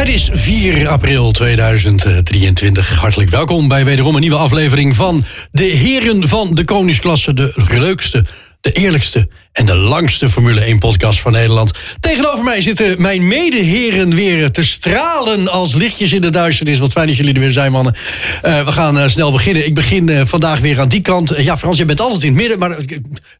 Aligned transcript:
Het 0.00 0.08
is 0.08 0.28
4 0.32 0.88
april 0.88 1.32
2023. 1.32 2.96
Hartelijk 2.96 3.30
welkom 3.30 3.68
bij 3.68 3.84
wederom 3.84 4.14
een 4.14 4.20
nieuwe 4.20 4.36
aflevering 4.36 4.96
van 4.96 5.24
de 5.50 5.62
Heren 5.62 6.28
van 6.28 6.54
de 6.54 6.64
Koningsklasse. 6.64 7.34
De 7.34 7.52
leukste, 7.68 8.24
de 8.60 8.72
eerlijkste 8.72 9.28
en 9.52 9.66
de 9.66 9.74
langste 9.74 10.30
Formule 10.30 10.60
1 10.60 10.78
podcast 10.78 11.20
van 11.20 11.32
Nederland. 11.32 11.72
Tegenover 12.00 12.44
mij 12.44 12.62
zitten 12.62 13.02
mijn 13.02 13.26
medeheren 13.26 14.14
weer 14.14 14.50
te 14.50 14.62
stralen 14.62 15.48
als 15.48 15.74
lichtjes 15.74 16.12
in 16.12 16.20
de 16.20 16.30
duisternis. 16.30 16.78
Wat 16.78 16.92
fijn 16.92 17.06
dat 17.06 17.16
jullie 17.16 17.34
er 17.34 17.40
weer 17.40 17.50
zijn, 17.50 17.72
mannen. 17.72 17.94
Uh, 18.42 18.64
we 18.64 18.72
gaan 18.72 18.98
uh, 18.98 19.08
snel 19.08 19.32
beginnen. 19.32 19.66
Ik 19.66 19.74
begin 19.74 20.08
uh, 20.08 20.20
vandaag 20.24 20.58
weer 20.58 20.80
aan 20.80 20.88
die 20.88 21.02
kant. 21.02 21.32
ja, 21.36 21.58
Frans, 21.58 21.78
je 21.78 21.84
bent 21.84 22.00
altijd 22.00 22.22
in 22.22 22.28
het 22.28 22.38
midden, 22.38 22.58
maar 22.58 22.76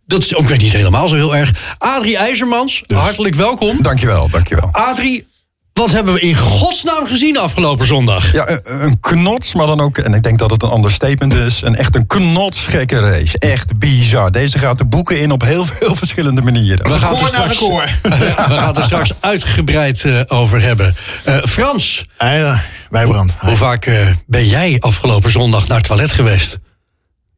dat 0.06 0.22
is 0.22 0.34
ook 0.34 0.47
weer 0.47 0.58
niet 0.58 0.72
helemaal 0.72 1.08
zo 1.08 1.14
heel 1.14 1.36
erg. 1.36 1.77
Adrie 1.78 2.16
IJzermans, 2.16 2.83
dus, 2.86 2.98
hartelijk 2.98 3.34
welkom. 3.34 3.83
Dankjewel, 3.83 4.28
dankjewel. 4.31 4.69
Adrie, 4.72 5.28
wat 5.72 5.90
hebben 5.90 6.14
we 6.14 6.20
in 6.20 6.36
godsnaam 6.36 7.06
gezien 7.06 7.38
afgelopen 7.38 7.86
zondag? 7.86 8.32
Ja, 8.32 8.48
een, 8.48 8.82
een 8.82 9.00
knots, 9.00 9.54
maar 9.54 9.66
dan 9.66 9.80
ook, 9.80 9.98
en 9.98 10.14
ik 10.14 10.22
denk 10.22 10.38
dat 10.38 10.50
het 10.50 10.62
een 10.62 10.72
understatement 10.72 11.34
is, 11.34 11.62
een 11.62 11.76
echt 11.76 11.96
een 11.96 12.06
knotsgekke 12.06 12.98
race. 12.98 13.38
Echt 13.38 13.78
bizar. 13.78 14.32
Deze 14.32 14.58
gaat 14.58 14.78
de 14.78 14.84
boeken 14.84 15.20
in 15.20 15.30
op 15.30 15.42
heel 15.42 15.64
veel 15.64 15.96
verschillende 15.96 16.42
manieren. 16.42 16.88
We 16.88 16.98
gaan 16.98 17.12
het 17.12 17.20
er 17.22 17.28
straks, 17.28 17.58
we 18.02 18.32
gaan 18.36 18.66
het 18.66 18.76
er 18.76 18.84
straks 18.84 19.12
uitgebreid 19.20 20.04
uh, 20.04 20.20
over 20.26 20.62
hebben. 20.62 20.94
Uh, 21.28 21.36
Frans. 21.44 22.04
Ja, 22.18 22.60
Wijbrand. 22.91 23.36
Hoe, 23.38 23.48
hoe 23.48 23.58
vaak 23.58 23.86
uh, 23.86 24.06
ben 24.26 24.46
jij 24.46 24.76
afgelopen 24.78 25.30
zondag 25.30 25.68
naar 25.68 25.76
het 25.76 25.86
toilet 25.86 26.12
geweest? 26.12 26.58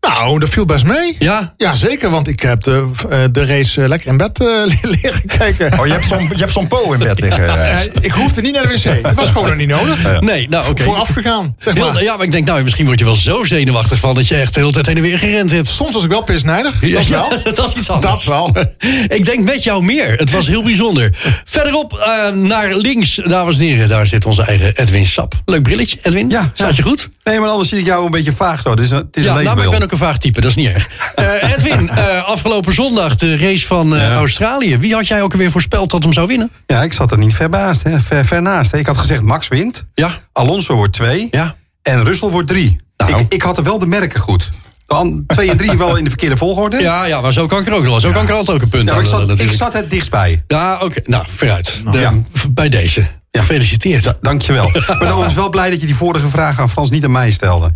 Nou, 0.08 0.38
dat 0.38 0.48
viel 0.48 0.64
best 0.64 0.84
mee. 0.84 1.16
Ja? 1.18 1.52
Ja, 1.56 1.74
zeker, 1.74 2.10
want 2.10 2.28
ik 2.28 2.40
heb 2.40 2.62
de, 2.62 2.90
de 3.32 3.44
race 3.44 3.88
lekker 3.88 4.08
in 4.08 4.16
bed 4.16 4.40
uh, 4.42 4.48
liggen 4.82 5.26
kijken. 5.26 5.78
Oh, 5.78 5.86
je 5.86 5.92
hebt 5.92 6.06
zo'n, 6.06 6.28
je 6.28 6.38
hebt 6.38 6.52
zo'n 6.52 6.68
po 6.68 6.92
in 6.92 6.98
bed 6.98 7.20
liggen. 7.20 7.44
uh, 7.44 7.78
ik 8.00 8.10
hoefde 8.12 8.40
niet 8.40 8.52
naar 8.54 8.62
de 8.62 8.68
wc. 8.68 9.06
Het 9.06 9.14
was 9.14 9.28
gewoon 9.28 9.48
nog 9.48 9.56
niet 9.56 9.68
nodig. 9.68 10.20
Nee, 10.20 10.48
nou 10.48 10.62
oké. 10.62 10.70
Okay. 10.70 10.84
Vooraf 10.84 11.08
gegaan, 11.08 11.54
zeg 11.58 11.74
maar. 11.74 11.92
Heel, 11.92 12.02
ja, 12.02 12.16
maar 12.16 12.26
ik 12.26 12.32
denk, 12.32 12.46
nou, 12.46 12.62
misschien 12.62 12.86
word 12.86 12.98
je 12.98 13.04
wel 13.04 13.14
zo 13.14 13.44
zenuwachtig 13.44 13.98
van... 13.98 14.14
dat 14.14 14.28
je 14.28 14.34
echt 14.34 14.54
de 14.54 14.60
hele 14.60 14.72
tijd 14.72 14.86
heen 14.86 14.96
en 14.96 15.02
weer 15.02 15.18
gerend 15.18 15.50
hebt. 15.50 15.68
Soms 15.68 15.92
was 15.92 16.04
ik 16.04 16.10
wel 16.10 16.22
pisnijdig, 16.22 16.80
ja, 16.80 16.98
dat 16.98 17.06
wel. 17.18 17.32
Ja, 17.44 17.52
dat 17.52 17.68
is 17.68 17.74
iets 17.74 17.90
anders. 17.90 18.14
Dat 18.14 18.24
wel. 18.24 18.56
ik 19.18 19.24
denk 19.24 19.44
met 19.44 19.62
jou 19.64 19.84
meer. 19.84 20.16
Het 20.16 20.30
was 20.30 20.46
heel 20.46 20.62
bijzonder. 20.62 21.10
Verderop 21.44 21.92
uh, 21.92 22.28
naar 22.42 22.74
links, 22.74 23.20
dames 23.24 23.58
en 23.58 23.64
heren. 23.64 23.88
Daar 23.88 24.06
zit 24.06 24.26
onze 24.26 24.42
eigen 24.42 24.76
Edwin 24.76 25.06
Sap. 25.06 25.34
Leuk 25.44 25.62
brilletje, 25.62 25.98
Edwin. 26.02 26.30
Ja. 26.30 26.50
Staat 26.54 26.76
je 26.76 26.82
goed? 26.82 27.08
Nee, 27.24 27.38
maar 27.38 27.48
anders 27.48 27.68
zie 27.68 27.78
ik 27.78 27.84
jou 27.84 28.04
een 28.04 28.10
beetje 28.10 28.32
vaag 28.32 28.62
zo. 28.62 28.70
Het 28.70 28.80
is 28.80 28.90
een, 28.90 28.96
het 28.96 29.16
is 29.16 29.24
ja, 29.24 29.36
een 29.36 29.44
nou, 29.44 29.56
maar 29.56 29.64
ik 29.64 29.70
ben 29.70 29.82
ook 29.82 29.91
type, 30.18 30.40
dat 30.40 30.50
is 30.50 30.56
niet 30.56 30.68
erg. 30.68 30.88
Uh, 31.18 31.50
Edwin, 31.52 31.90
uh, 31.92 32.22
afgelopen 32.22 32.74
zondag 32.74 33.16
de 33.16 33.36
race 33.36 33.66
van 33.66 33.94
uh, 33.94 34.00
ja. 34.00 34.14
Australië. 34.14 34.78
Wie 34.78 34.94
had 34.94 35.06
jij 35.06 35.22
ook 35.22 35.32
alweer 35.32 35.50
voorspeld 35.50 35.90
dat 35.90 36.02
hem 36.02 36.12
zou 36.12 36.26
winnen? 36.26 36.50
Ja, 36.66 36.82
ik 36.82 36.92
zat 36.92 37.10
er 37.10 37.18
niet 37.18 37.34
ver, 37.34 37.48
baast, 37.48 37.82
hè. 37.82 38.00
Ver, 38.00 38.24
ver 38.24 38.42
naast. 38.42 38.70
Hè. 38.70 38.78
Ik 38.78 38.86
had 38.86 38.98
gezegd 38.98 39.22
Max 39.22 39.48
wint. 39.48 39.84
Ja. 39.94 40.18
Alonso 40.32 40.74
wordt 40.74 40.92
twee. 40.92 41.28
Ja. 41.30 41.54
En 41.82 42.04
Russell 42.04 42.28
wordt 42.28 42.48
drie. 42.48 42.80
Nou. 42.96 43.20
Ik, 43.20 43.32
ik 43.32 43.42
had 43.42 43.56
er 43.58 43.64
wel 43.64 43.78
de 43.78 43.86
merken 43.86 44.20
goed. 44.20 44.50
Dan 44.86 45.24
twee 45.26 45.50
en 45.50 45.56
drie 45.56 45.78
wel 45.78 45.96
in 45.96 46.04
de 46.04 46.10
verkeerde 46.10 46.36
volgorde. 46.36 46.80
Ja, 46.80 47.04
ja, 47.04 47.20
maar 47.20 47.32
zo 47.32 47.46
kan 47.46 47.60
ik 47.60 47.66
er 47.66 47.72
ook 47.72 47.84
wel. 47.84 48.00
Zo 48.00 48.08
ja. 48.08 48.14
kan 48.14 48.22
ik 48.22 48.28
er 48.28 48.34
altijd 48.34 48.56
ook 48.56 48.62
een 48.62 48.68
punt 48.68 48.88
ja, 48.88 48.96
ik 48.96 49.06
zat. 49.06 49.40
Ik 49.40 49.52
zat 49.52 49.72
het 49.72 49.90
dichtstbij. 49.90 50.44
Ja, 50.46 50.74
oké. 50.74 50.84
Okay. 50.84 51.02
Nou, 51.06 51.24
vooruit. 51.28 51.80
De, 51.92 51.98
ja. 51.98 52.12
Bij 52.48 52.68
deze. 52.68 53.00
Ja. 53.30 53.40
Gefeliciteerd. 53.40 54.14
Dankjewel. 54.20 54.66
ik 54.76 54.86
ben 54.86 55.08
overigens 55.08 55.34
wel 55.34 55.50
blij 55.50 55.70
dat 55.70 55.80
je 55.80 55.86
die 55.86 55.96
vorige 55.96 56.28
vraag 56.28 56.60
aan 56.60 56.70
Frans 56.70 56.90
niet 56.90 57.04
aan 57.04 57.10
mij 57.10 57.30
stelde. 57.30 57.72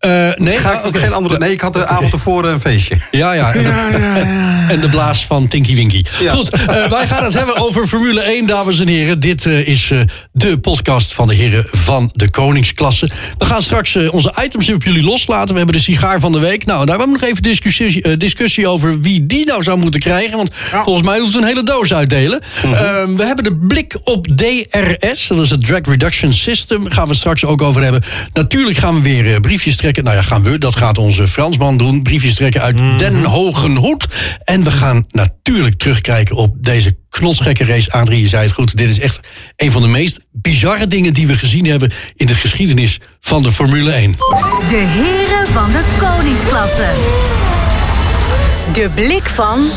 Uh, 0.00 0.32
nee, 0.34 0.58
Ga 0.58 0.78
ik 0.78 0.84
okay. 0.84 1.00
geen 1.00 1.12
andere. 1.12 1.38
Nee, 1.38 1.52
ik 1.52 1.60
had 1.60 1.74
de 1.74 1.86
avond 1.86 2.10
tevoren 2.10 2.52
een 2.52 2.60
feestje. 2.60 2.96
Ja, 3.10 3.32
ja. 3.32 3.52
En, 3.54 3.62
ja, 3.62 3.88
ja, 3.88 4.16
ja. 4.16 4.68
en 4.68 4.80
de 4.80 4.88
blaas 4.88 5.26
van 5.26 5.48
Tinky 5.48 5.74
Winky. 5.74 6.04
Ja. 6.20 6.32
Goed, 6.32 6.54
uh, 6.54 6.66
wij 6.66 7.06
gaan 7.06 7.24
het 7.24 7.34
hebben 7.34 7.56
over 7.56 7.86
Formule 7.86 8.20
1, 8.20 8.46
dames 8.46 8.80
en 8.80 8.88
heren. 8.88 9.20
Dit 9.20 9.44
uh, 9.44 9.68
is 9.68 9.92
de 10.32 10.58
podcast 10.58 11.14
van 11.14 11.28
de 11.28 11.34
heren 11.34 11.66
van 11.72 12.10
de 12.14 12.30
Koningsklasse. 12.30 13.08
We 13.38 13.44
gaan 13.44 13.62
straks 13.62 13.96
onze 14.10 14.34
items 14.44 14.72
op 14.72 14.84
jullie 14.84 15.02
loslaten. 15.02 15.50
We 15.52 15.56
hebben 15.56 15.76
de 15.76 15.82
sigaar 15.82 16.20
van 16.20 16.32
de 16.32 16.38
week. 16.38 16.64
Nou, 16.64 16.86
daar 16.86 16.98
hebben 16.98 17.14
we 17.14 17.20
nog 17.20 17.30
even 17.30 17.42
discussie, 17.42 18.16
discussie 18.16 18.68
over 18.68 19.00
wie 19.00 19.26
die 19.26 19.46
nou 19.46 19.62
zou 19.62 19.78
moeten 19.78 20.00
krijgen. 20.00 20.36
Want 20.36 20.50
volgens 20.84 21.06
mij 21.06 21.18
hoeft 21.18 21.32
het 21.32 21.42
een 21.42 21.48
hele 21.48 21.62
doos 21.62 21.94
uitdelen. 21.94 22.40
-hmm. 22.60 23.16
we 23.16 23.24
hebben 23.24 23.44
de 23.44 23.56
blik 23.56 23.96
op 24.02 24.26
DRS. 24.26 25.26
Dat 25.26 25.38
is 25.38 25.50
het 25.50 25.64
Drag 25.66 25.80
Reduction 25.82 26.32
System. 26.32 26.84
Daar 26.84 26.92
gaan 26.92 27.04
we 27.04 27.10
het 27.10 27.18
straks 27.18 27.44
ook 27.44 27.62
over 27.62 27.82
hebben. 27.82 28.02
Natuurlijk 28.32 28.76
gaan 28.76 28.94
we 28.94 29.00
weer 29.00 29.40
briefjes 29.40 29.76
trekken 29.76 29.93
nou 30.02 30.16
ja, 30.16 30.22
gaan 30.22 30.42
we, 30.42 30.58
dat 30.58 30.76
gaat 30.76 30.98
onze 30.98 31.28
Fransman 31.28 31.76
doen. 31.76 32.02
Briefjes 32.02 32.34
trekken 32.34 32.60
uit 32.60 32.76
mm 32.76 32.88
-hmm. 32.88 32.98
Den 32.98 33.24
Hogen 33.24 33.76
Hoed. 33.76 34.06
En 34.44 34.64
we 34.64 34.70
gaan 34.70 35.04
natuurlijk 35.10 35.76
terugkijken 35.76 36.36
op 36.36 36.54
deze 36.58 36.96
knotsgekke 37.08 37.64
race. 37.64 37.92
Adrie, 37.92 38.20
je 38.20 38.28
zei 38.28 38.42
het 38.42 38.52
goed. 38.52 38.76
Dit 38.76 38.90
is 38.90 38.98
echt 38.98 39.20
een 39.56 39.70
van 39.70 39.82
de 39.82 39.88
meest 39.88 40.20
bizarre 40.32 40.86
dingen 40.86 41.12
die 41.12 41.26
we 41.26 41.36
gezien 41.36 41.66
hebben... 41.66 41.92
in 42.14 42.26
de 42.26 42.34
geschiedenis 42.34 43.00
van 43.20 43.42
de 43.42 43.52
Formule 43.52 43.92
1. 43.92 44.12
De 44.68 44.76
heren 44.76 45.46
van 45.52 45.72
de 45.72 45.82
koningsklasse. 45.98 46.90
De 48.72 48.90
blik 48.94 49.24
van... 49.34 49.68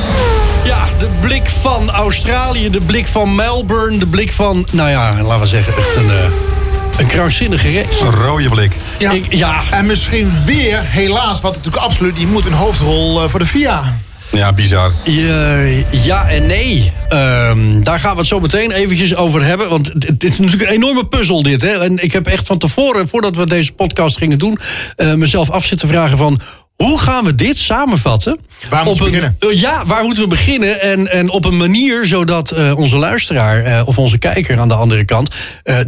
Ja, 0.64 0.88
de 0.98 1.10
blik 1.22 1.46
van 1.46 1.90
Australië, 1.90 2.70
de 2.70 2.82
blik 2.82 3.06
van 3.06 3.36
Melbourne... 3.36 3.98
de 3.98 4.08
blik 4.08 4.32
van, 4.32 4.68
nou 4.72 4.90
ja, 4.90 5.22
laten 5.22 5.40
we 5.40 5.48
zeggen, 5.48 5.78
echt 5.78 5.96
een... 5.96 6.06
Uh, 6.06 6.57
een 6.98 7.08
krankzinnige 7.08 7.74
race. 7.74 8.06
Een 8.06 8.12
rode 8.12 8.50
blik. 8.50 8.76
Ja. 8.98 9.12
Ik, 9.12 9.34
ja. 9.34 9.62
En 9.72 9.86
misschien 9.86 10.32
weer, 10.46 10.82
helaas, 10.84 11.42
wat 11.42 11.56
natuurlijk 11.56 11.84
absoluut... 11.84 12.16
die 12.16 12.28
moet 12.28 12.46
een 12.46 12.54
hoofdrol 12.54 13.24
uh, 13.24 13.30
voor 13.30 13.40
de 13.40 13.46
FIA. 13.46 13.84
Ja, 14.32 14.54
bizar. 14.54 14.92
Ja, 15.04 15.58
ja 15.92 16.28
en 16.28 16.46
nee. 16.46 16.92
Um, 17.10 17.84
daar 17.84 18.00
gaan 18.00 18.12
we 18.14 18.18
het 18.18 18.28
zo 18.28 18.40
meteen 18.40 18.72
eventjes 18.72 19.16
over 19.16 19.44
hebben. 19.44 19.70
Want 19.70 19.92
het, 19.94 20.24
is 20.24 20.40
natuurlijk 20.40 20.70
een 20.70 20.76
enorme 20.76 21.08
puzzel 21.08 21.44
dit. 21.44 21.62
Hè? 21.62 21.84
En 21.84 22.04
ik 22.04 22.12
heb 22.12 22.28
echt 22.28 22.48
van 22.48 22.58
tevoren, 22.58 23.08
voordat 23.08 23.36
we 23.36 23.48
deze 23.48 23.72
podcast 23.72 24.18
gingen 24.18 24.38
doen... 24.38 24.60
Uh, 24.98 25.14
mezelf 25.14 25.50
af 25.50 25.66
zitten 25.66 25.88
vragen 25.88 26.18
van... 26.18 26.42
Hoe 26.78 27.00
gaan 27.00 27.26
we 27.26 27.36
dit 27.36 27.58
samenvatten? 27.58 28.40
Waar 28.70 28.86
moeten 28.86 29.04
we 29.04 29.10
beginnen? 29.10 29.38
Uh, 29.40 29.60
ja, 29.62 29.86
waar 29.86 30.04
moeten 30.04 30.24
we 30.24 30.30
beginnen? 30.30 30.82
En, 30.82 31.12
en 31.12 31.30
op 31.30 31.46
een 31.46 31.58
manier 31.58 32.06
zodat 32.06 32.54
uh, 32.54 32.78
onze 32.78 32.98
luisteraar 32.98 33.66
uh, 33.66 33.82
of 33.86 33.98
onze 33.98 34.18
kijker 34.18 34.60
aan 34.60 34.68
de 34.68 34.74
andere 34.74 35.06
kant 35.06 35.36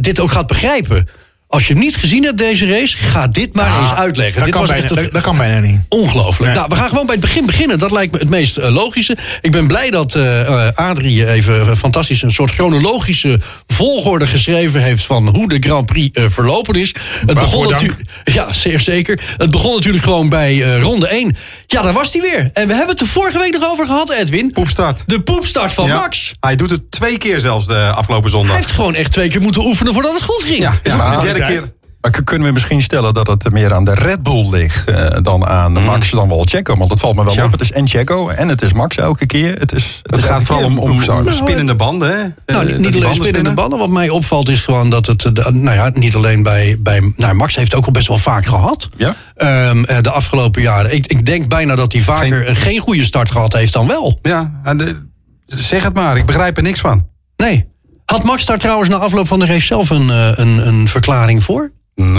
dit 0.00 0.20
ook 0.20 0.30
gaat 0.30 0.46
begrijpen. 0.46 1.08
Als 1.50 1.66
je 1.68 1.74
niet 1.74 1.96
gezien 1.96 2.24
hebt 2.24 2.38
deze 2.38 2.66
race, 2.66 2.96
ga 2.98 3.26
dit 3.26 3.54
maar 3.54 3.66
Ja, 3.66 3.80
eens 3.80 3.92
uitleggen. 3.94 4.34
Dat, 4.34 4.44
dit 4.44 4.52
kan 4.52 4.60
was 4.60 4.70
bijna, 4.70 4.84
echt 4.86 4.94
dat, 4.94 5.12
dat 5.12 5.22
kan 5.22 5.36
bijna 5.36 5.58
niet. 5.58 5.80
Ongelooflijk. 5.88 6.44
Nee. 6.52 6.54
Nou, 6.54 6.68
we 6.68 6.74
gaan 6.74 6.88
gewoon 6.88 7.06
bij 7.06 7.14
het 7.14 7.24
begin 7.24 7.46
beginnen. 7.46 7.78
Dat 7.78 7.90
lijkt 7.90 8.12
me 8.12 8.18
het 8.18 8.28
meest 8.30 8.56
eh, 8.56 8.72
logische. 8.72 9.16
Ik 9.40 9.52
ben 9.52 9.66
blij 9.66 9.90
dat 9.90 10.14
eh, 10.14 10.68
Adrie 10.74 11.30
even 11.30 11.76
fantastisch 11.76 12.22
een 12.22 12.30
soort 12.30 12.50
chronologische 12.50 13.40
volgorde 13.66 14.26
geschreven 14.26 14.82
heeft 14.82 15.04
van 15.04 15.28
hoe 15.28 15.48
de 15.48 15.56
Grand 15.60 15.86
Prix 15.86 16.20
verlopen 16.32 16.74
is. 16.74 16.94
Het 17.26 17.34
dank. 17.34 17.70
natuurlijk. 17.70 18.00
Ja, 18.24 18.52
zeer 18.52 18.80
zeker. 18.80 19.20
Het 19.36 19.50
begon 19.50 19.74
natuurlijk 19.74 20.04
gewoon 20.04 20.28
bij 20.28 20.78
ronde 20.78 21.08
1. 21.08 21.36
Ja, 21.66 21.82
daar 21.82 21.92
was 21.92 22.12
hij 22.12 22.20
weer. 22.22 22.50
En 22.52 22.66
we 22.66 22.72
hebben 22.74 22.90
het 22.90 23.00
er 23.00 23.06
vorige 23.06 23.38
week 23.38 23.52
nog 23.52 23.70
over 23.70 23.86
gehad, 23.86 24.10
Edwin. 24.10 24.52
Poepstart. 24.52 25.02
De 25.06 25.20
poepstart 25.20 25.72
van 25.72 25.86
Ja. 25.86 25.94
Max. 25.94 26.34
Hij 26.40 26.56
doet 26.56 26.70
het 26.70 26.90
twee 26.90 27.18
keer 27.18 27.40
zelfs 27.40 27.66
de 27.66 27.92
afgelopen 27.94 28.30
Hij 28.30 28.40
zondag. 28.40 28.56
heeft 28.56 28.70
gewoon 28.70 28.94
echt 28.94 29.12
twee 29.12 29.28
keer 29.28 29.40
moeten 29.40 29.64
oefenen 29.64 29.92
voordat 29.92 30.12
het 30.14 30.22
goed 30.22 30.42
ging. 30.42 30.58
Ja, 30.58 30.78
ja 30.82 31.20
een 31.40 31.46
keer. 31.46 31.72
Maar 32.00 32.22
kunnen 32.24 32.46
we 32.46 32.52
misschien 32.52 32.82
stellen 32.82 33.14
dat 33.14 33.26
het 33.26 33.50
meer 33.52 33.74
aan 33.74 33.84
de 33.84 33.94
Red 33.94 34.22
Bull 34.22 34.50
ligt 34.50 34.90
eh, 34.90 35.16
dan 35.22 35.46
aan 35.46 35.72
Max 35.72 36.10
dan 36.10 36.28
wel 36.28 36.44
Checo? 36.48 36.76
Want 36.76 36.90
dat 36.90 37.00
valt 37.00 37.16
me 37.16 37.24
wel 37.24 37.44
op. 37.44 37.52
Het 37.52 37.60
is 37.60 37.72
en 37.72 37.88
Checo 37.88 38.28
en 38.28 38.48
het 38.48 38.62
is 38.62 38.72
Max 38.72 38.96
elke 38.96 39.26
keer. 39.26 39.58
Het, 39.58 39.72
is, 39.72 40.00
Het 40.02 40.24
gaat 40.24 40.42
vooral 40.42 40.64
om, 40.64 40.78
om 40.78 41.02
spinnende 41.32 41.74
banden, 41.74 42.08
hè? 42.10 42.16
Nou, 42.16 42.28
Eh, 42.46 42.56
niet 42.56 42.56
dat 42.56 42.66
die 42.66 42.76
alleen 42.76 42.92
banden 42.92 43.00
spinnende 43.14 43.28
spinnen. 43.30 43.54
banden. 43.54 43.78
Wat 43.78 43.88
mij 43.88 44.08
opvalt 44.08 44.48
is 44.48 44.60
gewoon 44.60 44.90
dat 44.90 45.06
het... 45.06 45.24
eh, 45.24 45.32
de- 45.32 45.50
nou 45.52 45.76
ja, 45.76 45.90
niet 45.94 46.14
alleen 46.14 46.42
bij... 46.42 46.76
bij 46.80 47.12
nou, 47.16 47.34
Max 47.34 47.54
heeft 47.56 47.70
het 47.70 47.80
ook 47.80 47.86
al 47.86 47.92
best 47.92 48.08
wel 48.08 48.18
vaak 48.18 48.46
gehad. 48.46 48.88
Ja? 48.96 49.14
Ehm, 49.34 49.84
eh, 49.84 50.00
de 50.00 50.10
afgelopen 50.10 50.62
jaren. 50.62 50.94
Ik, 50.94 51.06
ik 51.06 51.26
denk 51.26 51.48
bijna 51.48 51.74
dat 51.76 51.92
hij 51.92 52.02
vaker 52.02 52.44
geen, 52.44 52.54
geen 52.56 52.78
goede 52.80 53.04
start 53.04 53.30
gehad 53.30 53.52
heeft 53.52 53.72
dan 53.72 53.86
wel. 53.86 54.18
Ja, 54.22 54.60
en 54.64 54.76
de- 54.76 55.08
zeg 55.46 55.82
het 55.82 55.94
maar, 55.94 56.16
ik 56.16 56.26
begrijp 56.26 56.56
er 56.56 56.62
niks 56.62 56.80
van. 56.80 57.06
Nee. 57.36 57.68
Had 58.10 58.24
Max 58.24 58.44
daar 58.44 58.58
trouwens 58.58 58.88
na 58.90 58.96
afloop 58.96 59.26
van 59.28 59.38
de 59.38 59.46
race 59.46 59.66
zelf 59.66 59.90
een, 59.90 60.10
eh, 60.10 60.30
een, 60.34 60.66
een 60.66 60.88
verklaring 60.88 61.42
voor? 61.42 61.72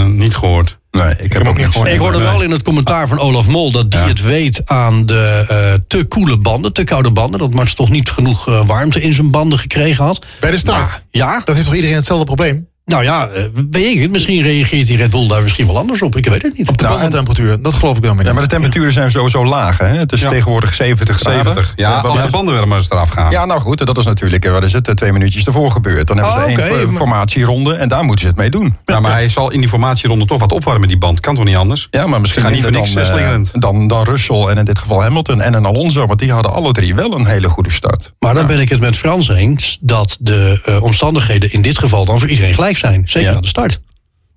Niet 0.08 0.34
gehoord. 0.34 0.78
Nee, 0.90 1.14
ik 1.18 1.32
heb 1.32 1.46
ook 1.46 1.56
niet 1.56 1.66
gehoord. 1.66 1.88
Ik 1.90 1.98
hoorde 1.98 2.18
nee. 2.18 2.26
wel 2.26 2.42
in 2.42 2.50
het 2.50 2.62
commentaar 2.62 3.08
van 3.08 3.18
Olaf 3.18 3.48
Mol 3.48 3.70
dat 3.72 3.90
die 3.90 4.00
Ja. 4.00 4.06
het 4.06 4.22
weet 4.22 4.62
aan 4.64 5.06
de 5.06 5.44
eh, 5.48 5.74
te 5.88 6.04
koele 6.04 6.38
banden, 6.38 6.72
te 6.72 6.84
koude 6.84 7.10
banden. 7.10 7.40
Dat 7.40 7.54
Max 7.54 7.74
toch 7.74 7.90
niet 7.90 8.10
genoeg 8.10 8.48
eh, 8.48 8.66
warmte 8.66 9.00
in 9.00 9.14
zijn 9.14 9.30
banden 9.30 9.58
gekregen 9.58 10.04
had. 10.04 10.24
Bij 10.40 10.50
de 10.50 10.56
start. 10.56 10.78
Maar, 10.78 11.02
ja, 11.10 11.40
Dat 11.44 11.54
heeft 11.54 11.66
toch 11.66 11.74
iedereen 11.74 11.96
hetzelfde 11.96 12.24
probleem? 12.26 12.68
Nou 12.92 13.04
ja, 13.04 13.28
eh, 13.28 13.42
weet 13.70 13.86
ik 13.96 14.00
het. 14.02 14.10
Misschien 14.10 14.42
reageert 14.42 14.86
die 14.86 14.96
Red 14.96 15.10
Bull 15.10 15.28
daar 15.28 15.42
misschien 15.42 15.66
wel 15.66 15.78
anders 15.78 16.02
op. 16.02 16.16
Ik 16.16 16.26
weet 16.26 16.42
het 16.42 16.58
niet. 16.58 16.68
Op 16.68 16.78
de 16.78 16.84
Nou, 16.84 16.94
en- 16.94 17.00
bandentemperatuur. 17.00 17.62
Dat 17.62 17.74
geloof 17.74 17.96
ik 17.96 18.02
wel 18.02 18.14
meer. 18.14 18.24
Ja, 18.24 18.32
maar 18.32 18.42
de 18.42 18.48
temperaturen 18.48 18.92
zijn 18.92 19.10
sowieso 19.10 19.44
laag. 19.46 19.78
Hè? 19.78 19.86
Het 19.86 20.12
is 20.12 20.20
Ja. 20.20 20.28
tegenwoordig 20.28 20.74
70 20.74 21.16
graden. 21.16 21.42
70. 21.44 21.72
Ja, 21.76 21.96
Eh, 21.96 22.04
als 22.04 22.22
de 22.22 22.30
bandenwermers 22.30 22.90
eraf 22.90 23.08
gaan. 23.08 23.30
Ja, 23.30 23.44
nou 23.44 23.60
goed, 23.60 23.86
dat 23.86 23.98
is 23.98 24.04
natuurlijk, 24.04 24.44
eh, 24.44 24.52
wat 24.52 24.64
is 24.64 24.72
het, 24.72 24.96
twee 24.96 25.12
minuutjes 25.12 25.46
ervoor 25.46 25.70
gebeurd. 25.70 26.06
Dan 26.06 26.16
hebben 26.16 26.34
Oh, 26.34 26.40
ze 26.42 26.46
één 26.48 26.58
oké, 26.58 26.66
for- 26.78 26.86
maar- 26.86 26.96
formatieronde 26.96 27.74
en 27.74 27.88
daar 27.88 28.04
moeten 28.04 28.20
ze 28.20 28.26
het 28.26 28.36
mee 28.36 28.50
doen. 28.50 28.76
Ja, 28.84 29.00
maar 29.00 29.12
hij 29.12 29.28
zal 29.28 29.50
in 29.50 29.60
die 29.60 29.68
formatieronde 29.68 30.24
toch 30.24 30.38
wat 30.38 30.52
opwarmen, 30.52 30.88
die 30.88 30.98
band. 30.98 31.20
Kan 31.20 31.34
toch 31.34 31.44
niet 31.44 31.56
anders? 31.56 31.88
Ja, 31.90 32.06
maar 32.06 32.20
misschien 32.20 32.42
gaan 32.42 32.52
niet 32.52 32.62
voor 32.62 32.70
niks 32.70 32.92
dan, 32.92 33.04
slingerend. 33.04 33.50
dan, 33.60 33.88
dan 33.88 34.04
Russell 34.04 34.42
en 34.42 34.56
in 34.58 34.64
dit 34.64 34.78
geval 34.78 35.02
Hamilton 35.02 35.40
en 35.40 35.54
een 35.54 35.66
Alonso. 35.66 36.06
Want 36.06 36.18
die 36.18 36.32
hadden 36.32 36.52
alle 36.52 36.72
drie 36.72 36.94
wel 36.94 37.14
een 37.18 37.26
hele 37.26 37.48
goede 37.48 37.70
start. 37.70 38.12
Maar 38.18 38.34
dan 38.34 38.46
ben 38.46 38.60
ik 38.60 38.68
het 38.68 38.80
met 38.80 38.96
Frans 38.96 39.28
eens 39.28 39.78
dat 39.80 40.16
de 40.20 40.60
eh, 40.64 40.82
omstandigheden 40.82 41.52
in 41.52 41.62
dit 41.62 41.78
geval 41.78 42.04
dan 42.04 42.18
voor 42.18 42.28
iedereen 42.28 42.54
gelijk 42.54 42.76
zijn. 42.76 42.81
Zeker 42.90 43.20
Ja. 43.20 43.34
aan 43.36 43.42
de 43.42 43.48
start. 43.48 43.80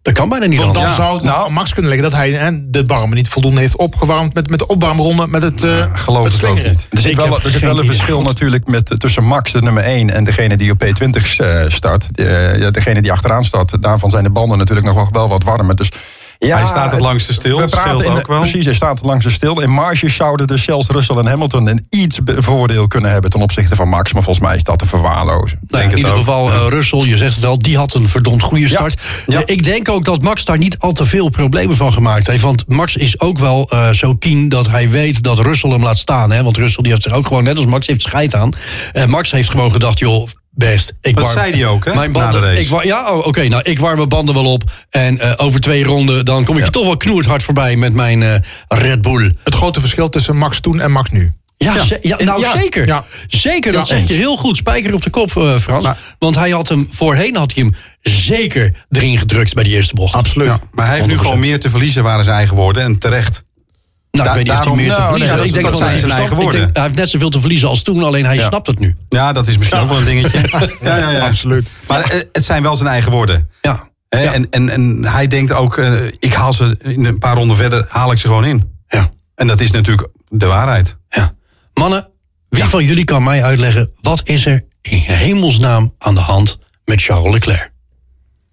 Dat 0.01 0.13
kan 0.13 0.29
bijna 0.29 0.45
niet 0.45 0.59
Want 0.59 0.73
dan 0.73 0.81
anders. 0.83 1.01
zou 1.01 1.13
het 1.15 1.23
nou, 1.23 1.51
Max 1.51 1.73
kunnen 1.73 1.91
liggen 1.91 2.09
dat 2.09 2.19
hij 2.19 2.31
hè, 2.31 2.69
de 2.69 2.83
barmen 2.85 3.15
niet 3.17 3.27
voldoende 3.27 3.59
heeft 3.61 3.77
opgewarmd 3.77 4.33
met, 4.33 4.49
met 4.49 4.59
de 4.59 4.67
opwarmronde, 4.67 5.27
met 5.27 5.41
het, 5.41 5.63
eh 5.63 5.85
geloof 5.93 6.41
met 6.41 6.41
het 6.41 6.53
niet. 6.67 6.87
Er 6.91 6.99
zit 6.99 7.11
Ik 7.11 7.17
wel, 7.17 7.39
er 7.43 7.49
zit 7.51 7.61
wel 7.61 7.69
een 7.71 7.75
idee. 7.83 7.89
verschil 7.89 8.21
natuurlijk 8.21 8.67
met, 8.67 8.89
eh, 8.91 8.97
tussen 8.97 9.23
Max, 9.23 9.51
de 9.51 9.61
nummer 9.61 9.83
1, 9.83 10.09
en 10.09 10.23
degene 10.23 10.57
die 10.57 10.71
op 10.71 10.83
P20 10.83 11.39
eh, 11.39 11.63
start. 11.67 12.07
Eh, 12.19 12.57
ja, 12.59 12.71
degene 12.71 13.01
die 13.01 13.11
achteraan 13.11 13.43
start, 13.43 13.81
daarvan 13.83 14.09
zijn 14.09 14.23
de 14.23 14.29
banden 14.31 14.57
natuurlijk 14.57 14.85
nog 14.87 14.95
wel- 14.95 15.09
wel 15.11 15.29
wat 15.29 15.43
warmer. 15.43 15.75
Dus 15.75 15.89
ja, 16.47 16.57
Hij 16.57 16.67
staat 16.67 16.91
het 16.91 16.99
langste 16.99 17.33
stil, 17.33 17.57
We 17.57 17.67
praten 17.67 18.05
in, 18.05 18.11
ook 18.11 18.27
wel. 18.27 18.39
Precies, 18.39 18.65
hij 18.65 18.73
staat 18.73 18.97
het 18.97 19.05
langste 19.05 19.31
stil. 19.31 19.61
In 19.61 19.69
marges 19.69 20.15
zouden 20.15 20.47
dus 20.47 20.63
zelfs 20.63 20.87
Russell 20.87 21.15
en 21.15 21.27
Hamilton 21.27 21.67
een 21.67 21.85
iets 21.89 22.19
voordeel 22.25 22.87
kunnen 22.87 23.11
hebben 23.11 23.29
ten 23.29 23.41
opzichte 23.41 23.75
van 23.75 23.87
Max. 23.87 24.13
Maar 24.13 24.23
volgens 24.23 24.45
mij 24.45 24.55
is 24.55 24.63
dat 24.63 24.79
te 24.79 24.85
verwaarlozen. 24.85 25.59
Nou, 25.61 25.81
Denk 25.81 25.91
in 25.91 25.97
ieder 25.97 26.17
geval, 26.17 26.51
eh, 26.51 26.65
Russell, 26.69 26.99
je 26.99 27.17
zegt 27.17 27.35
het 27.35 27.45
al, 27.45 27.59
die 27.59 27.77
had 27.77 27.93
een 27.93 28.07
verdomd 28.07 28.41
goede 28.41 28.67
start. 28.67 29.01
Ja. 29.27 29.43
Eh, 29.43 29.55
ik 29.55 29.63
denk 29.63 29.89
ook 29.89 30.05
dat 30.05 30.21
Max 30.21 30.45
daar 30.45 30.57
niet 30.57 30.77
al 30.79 30.93
te 30.93 31.05
veel 31.05 31.29
problemen 31.29 31.75
van 31.75 31.93
gemaakt 31.93 32.27
heeft. 32.27 32.41
Want 32.41 32.63
Max 32.67 32.95
is 32.95 33.19
ook 33.19 33.37
wel 33.37 33.69
eh, 33.69 33.89
zo 33.89 34.15
keen 34.15 34.49
dat 34.49 34.67
hij 34.69 34.89
weet 34.89 35.23
dat 35.23 35.39
Russell 35.39 35.69
hem 35.69 35.83
laat 35.83 35.97
staan. 35.97 36.31
Hè? 36.31 36.43
Want 36.43 36.57
Russell 36.57 36.83
die 36.83 36.91
heeft 36.91 37.05
er 37.05 37.13
ook 37.13 37.27
gewoon, 37.27 37.43
net 37.43 37.57
als 37.57 37.65
Max, 37.65 37.87
heeft 37.87 38.01
scheid 38.01 38.35
aan. 38.35 38.51
Max 39.07 39.31
heeft 39.31 39.49
gewoon 39.49 39.71
gedacht, 39.71 39.99
joh, 39.99 40.27
best. 40.55 40.93
Ik 41.01 41.15
Dat 41.15 41.23
warm- 41.23 41.37
zei 41.37 41.51
hij 41.51 41.65
ook, 41.67 41.85
hè, 41.85 41.95
Mijn 41.95 42.11
na 42.11 42.19
banden, 42.19 42.41
de 42.41 42.47
race. 42.47 42.61
Ik, 42.61 42.67
wa- 42.69 42.83
ja, 42.83 43.11
oh, 43.15 43.27
oké, 43.27 43.47
nou, 43.47 43.61
ik 43.63 43.79
warm 43.79 43.95
mijn 43.97 44.09
banden 44.09 44.35
wel 44.35 44.45
op. 44.51 44.63
En 44.89 45.19
eh, 45.19 45.33
over 45.45 45.59
twee 45.59 45.83
ronden, 45.83 46.25
dan 46.25 46.43
kom 46.43 46.57
ik 46.57 46.65
je 46.65 46.69
toch 46.71 46.85
wel 46.85 46.97
knoerd 46.97 47.25
hard 47.25 47.43
voorbij 47.43 47.75
met 47.75 47.93
mijn 47.93 48.23
eh, 48.23 48.35
Red 48.67 49.01
Bull. 49.01 49.33
Het 49.43 49.55
grote 49.55 49.79
verschil 49.79 50.09
tussen 50.09 50.37
Max 50.37 50.59
toen 50.59 50.79
en 50.79 50.91
Max 50.91 51.09
nu. 51.09 51.33
Ja, 51.57 51.73
ja, 52.01 52.17
nou 52.23 52.39
Ja. 52.39 52.57
zeker. 52.57 52.85
Ja. 52.87 53.03
Zeker, 53.27 53.71
dat 53.71 53.87
Ja, 53.87 53.95
zeg 53.97 54.07
je 54.07 54.13
heel 54.13 54.37
goed. 54.37 54.57
Spijker 54.57 54.93
op 54.93 55.03
de 55.03 55.09
kop, 55.09 55.37
eh, 55.37 55.55
Frans. 55.55 55.83
Maar- 55.85 55.97
Want 56.19 56.35
hij 56.35 56.49
had 56.49 56.69
hem, 56.69 56.87
voorheen 56.91 57.35
had 57.35 57.53
hij 57.53 57.63
hem 57.63 57.73
zeker 58.01 58.85
erin 58.89 59.17
gedrukt 59.17 59.53
bij 59.53 59.63
die 59.63 59.73
eerste 59.73 59.95
bocht. 59.95 60.13
Absoluut. 60.15 60.47
Ja, 60.47 60.59
maar 60.71 60.85
hij 60.85 60.95
heeft 60.95 61.07
nu 61.07 61.17
gewoon 61.17 61.39
meer 61.39 61.59
te 61.59 61.69
verliezen, 61.69 62.03
waren 62.03 62.23
zijn 62.23 62.37
eigen 62.37 62.55
woorden. 62.55 62.83
En 62.83 62.99
terecht. 62.99 63.43
Nou, 64.17 64.29
ik 64.29 64.35
weet 64.35 64.43
niet 64.43 64.53
of 64.53 64.65
hij 64.65 64.75
meer 64.75 64.93
te 64.93 64.99
nou, 64.99 65.09
verliezen. 65.09 65.45
Ik 65.45 65.53
denk 65.53 65.65
dat 65.65 65.79
hij 65.79 65.97
zijn 65.97 66.11
eigen 66.11 66.35
woorden. 66.35 66.69
hij 66.73 66.83
heeft 66.83 66.95
net 66.95 67.09
zoveel 67.09 67.29
te 67.29 67.39
verliezen 67.39 67.69
als 67.69 67.81
toen, 67.81 68.03
alleen 68.03 68.25
hij 68.25 68.39
snapt 68.39 68.67
het 68.67 68.79
nu. 68.79 68.95
Ja, 69.09 69.33
dat 69.33 69.47
is 69.47 69.57
misschien 69.57 69.79
ook 69.79 69.87
wel 69.87 69.97
een 69.97 70.05
dingetje. 70.05 70.39
Ja, 70.81 70.97
ja, 70.97 71.11
ja. 71.11 71.27
Absoluut. 71.27 71.69
Maar 71.87 72.03
eh, 72.03 72.19
het 72.31 72.45
zijn 72.45 72.63
wel 72.63 72.75
zijn 72.75 72.89
eigen 72.89 73.11
woorden. 73.11 73.49
Ja. 73.61 73.89
En, 74.09 74.49
en, 74.49 74.69
en 74.69 75.05
hij 75.05 75.27
denkt 75.27 75.53
ook, 75.53 75.77
eh, 75.77 75.93
ik 76.19 76.33
haal 76.33 76.53
ze 76.53 76.77
in 76.81 77.05
een 77.05 77.19
paar 77.19 77.35
ronden 77.35 77.57
verder, 77.57 77.85
haal 77.87 78.11
ik 78.11 78.17
ze 78.17 78.27
gewoon 78.27 78.45
in. 78.45 78.71
Ja. 78.87 79.11
En 79.35 79.47
dat 79.47 79.61
is 79.61 79.71
natuurlijk 79.71 80.07
de 80.27 80.45
waarheid. 80.45 80.97
ja. 81.09 81.33
Mannen, 81.73 82.09
wie 82.49 82.63
van 82.63 82.83
jullie 82.83 83.03
kan 83.03 83.23
mij 83.23 83.43
uitleggen... 83.43 83.91
wat 84.01 84.21
is 84.23 84.45
er 84.45 84.63
in 84.81 84.97
hemelsnaam 84.97 85.93
aan 85.97 86.13
de 86.13 86.21
hand 86.21 86.59
met 86.85 87.03
Charles 87.03 87.31
Leclerc? 87.31 87.71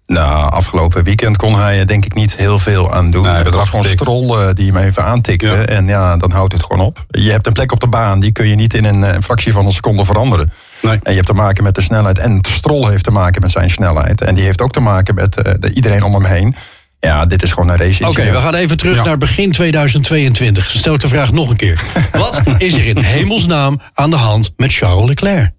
Nou, 0.05 0.51
afgelopen 0.51 1.03
weekend 1.03 1.37
kon 1.37 1.59
hij 1.59 1.85
denk 1.85 2.05
ik 2.05 2.13
niet 2.13 2.35
heel 2.35 2.59
veel 2.59 2.93
aan 2.93 3.11
doen. 3.11 3.23
Nee, 3.23 3.31
hij 3.31 3.41
het 3.43 3.53
was 3.53 3.69
gewoon 3.69 3.85
afgetikt. 3.85 4.01
Strol 4.01 4.41
eh, 4.41 4.49
die 4.53 4.71
hem 4.71 4.77
even 4.83 5.03
aantikte. 5.03 5.47
Ja. 5.47 5.53
En 5.55 5.87
ja, 5.87 6.17
dan 6.17 6.31
houdt 6.31 6.53
het 6.53 6.63
gewoon 6.63 6.85
op. 6.85 7.05
Je 7.09 7.31
hebt 7.31 7.47
een 7.47 7.53
plek 7.53 7.71
op 7.71 7.79
de 7.79 7.87
baan, 7.87 8.19
die 8.19 8.31
kun 8.31 8.47
je 8.47 8.55
niet 8.55 8.73
in 8.73 8.85
een, 8.85 9.03
eh, 9.03 9.13
een 9.13 9.23
fractie 9.23 9.51
van 9.51 9.65
een 9.65 9.71
seconde 9.71 10.05
veranderen. 10.05 10.51
Nee. 10.81 10.99
En 11.03 11.09
je 11.11 11.15
hebt 11.15 11.27
te 11.27 11.33
maken 11.33 11.63
met 11.63 11.75
de 11.75 11.81
snelheid. 11.81 12.19
En 12.19 12.39
Strol 12.49 12.87
heeft 12.87 13.03
te 13.03 13.11
maken 13.11 13.41
met 13.41 13.51
zijn 13.51 13.69
snelheid. 13.69 14.21
En 14.21 14.35
die 14.35 14.43
heeft 14.43 14.61
ook 14.61 14.71
te 14.71 14.79
maken 14.79 15.15
met 15.15 15.37
eh, 15.37 15.53
de, 15.59 15.73
iedereen 15.73 16.03
om 16.03 16.13
hem 16.13 16.25
heen. 16.25 16.55
Ja, 16.99 17.25
dit 17.25 17.43
is 17.43 17.51
gewoon 17.51 17.69
een 17.69 17.77
race. 17.77 18.07
Oké, 18.07 18.31
we 18.31 18.37
gaan 18.37 18.55
even 18.55 18.77
terug 18.77 18.95
Ja. 18.95 19.03
naar 19.03 19.17
begin 19.17 19.51
2022. 19.51 20.69
Stel 20.71 20.93
ik 20.93 21.01
de 21.01 21.07
vraag 21.07 21.31
nog 21.31 21.49
een 21.49 21.55
keer. 21.55 21.81
Wat 22.11 22.41
is 22.57 22.73
er 22.73 22.85
in 22.85 22.97
hemelsnaam 22.97 23.79
aan 23.93 24.09
de 24.09 24.15
hand 24.15 24.51
met 24.57 24.73
Charles 24.73 25.05
Leclerc? 25.07 25.51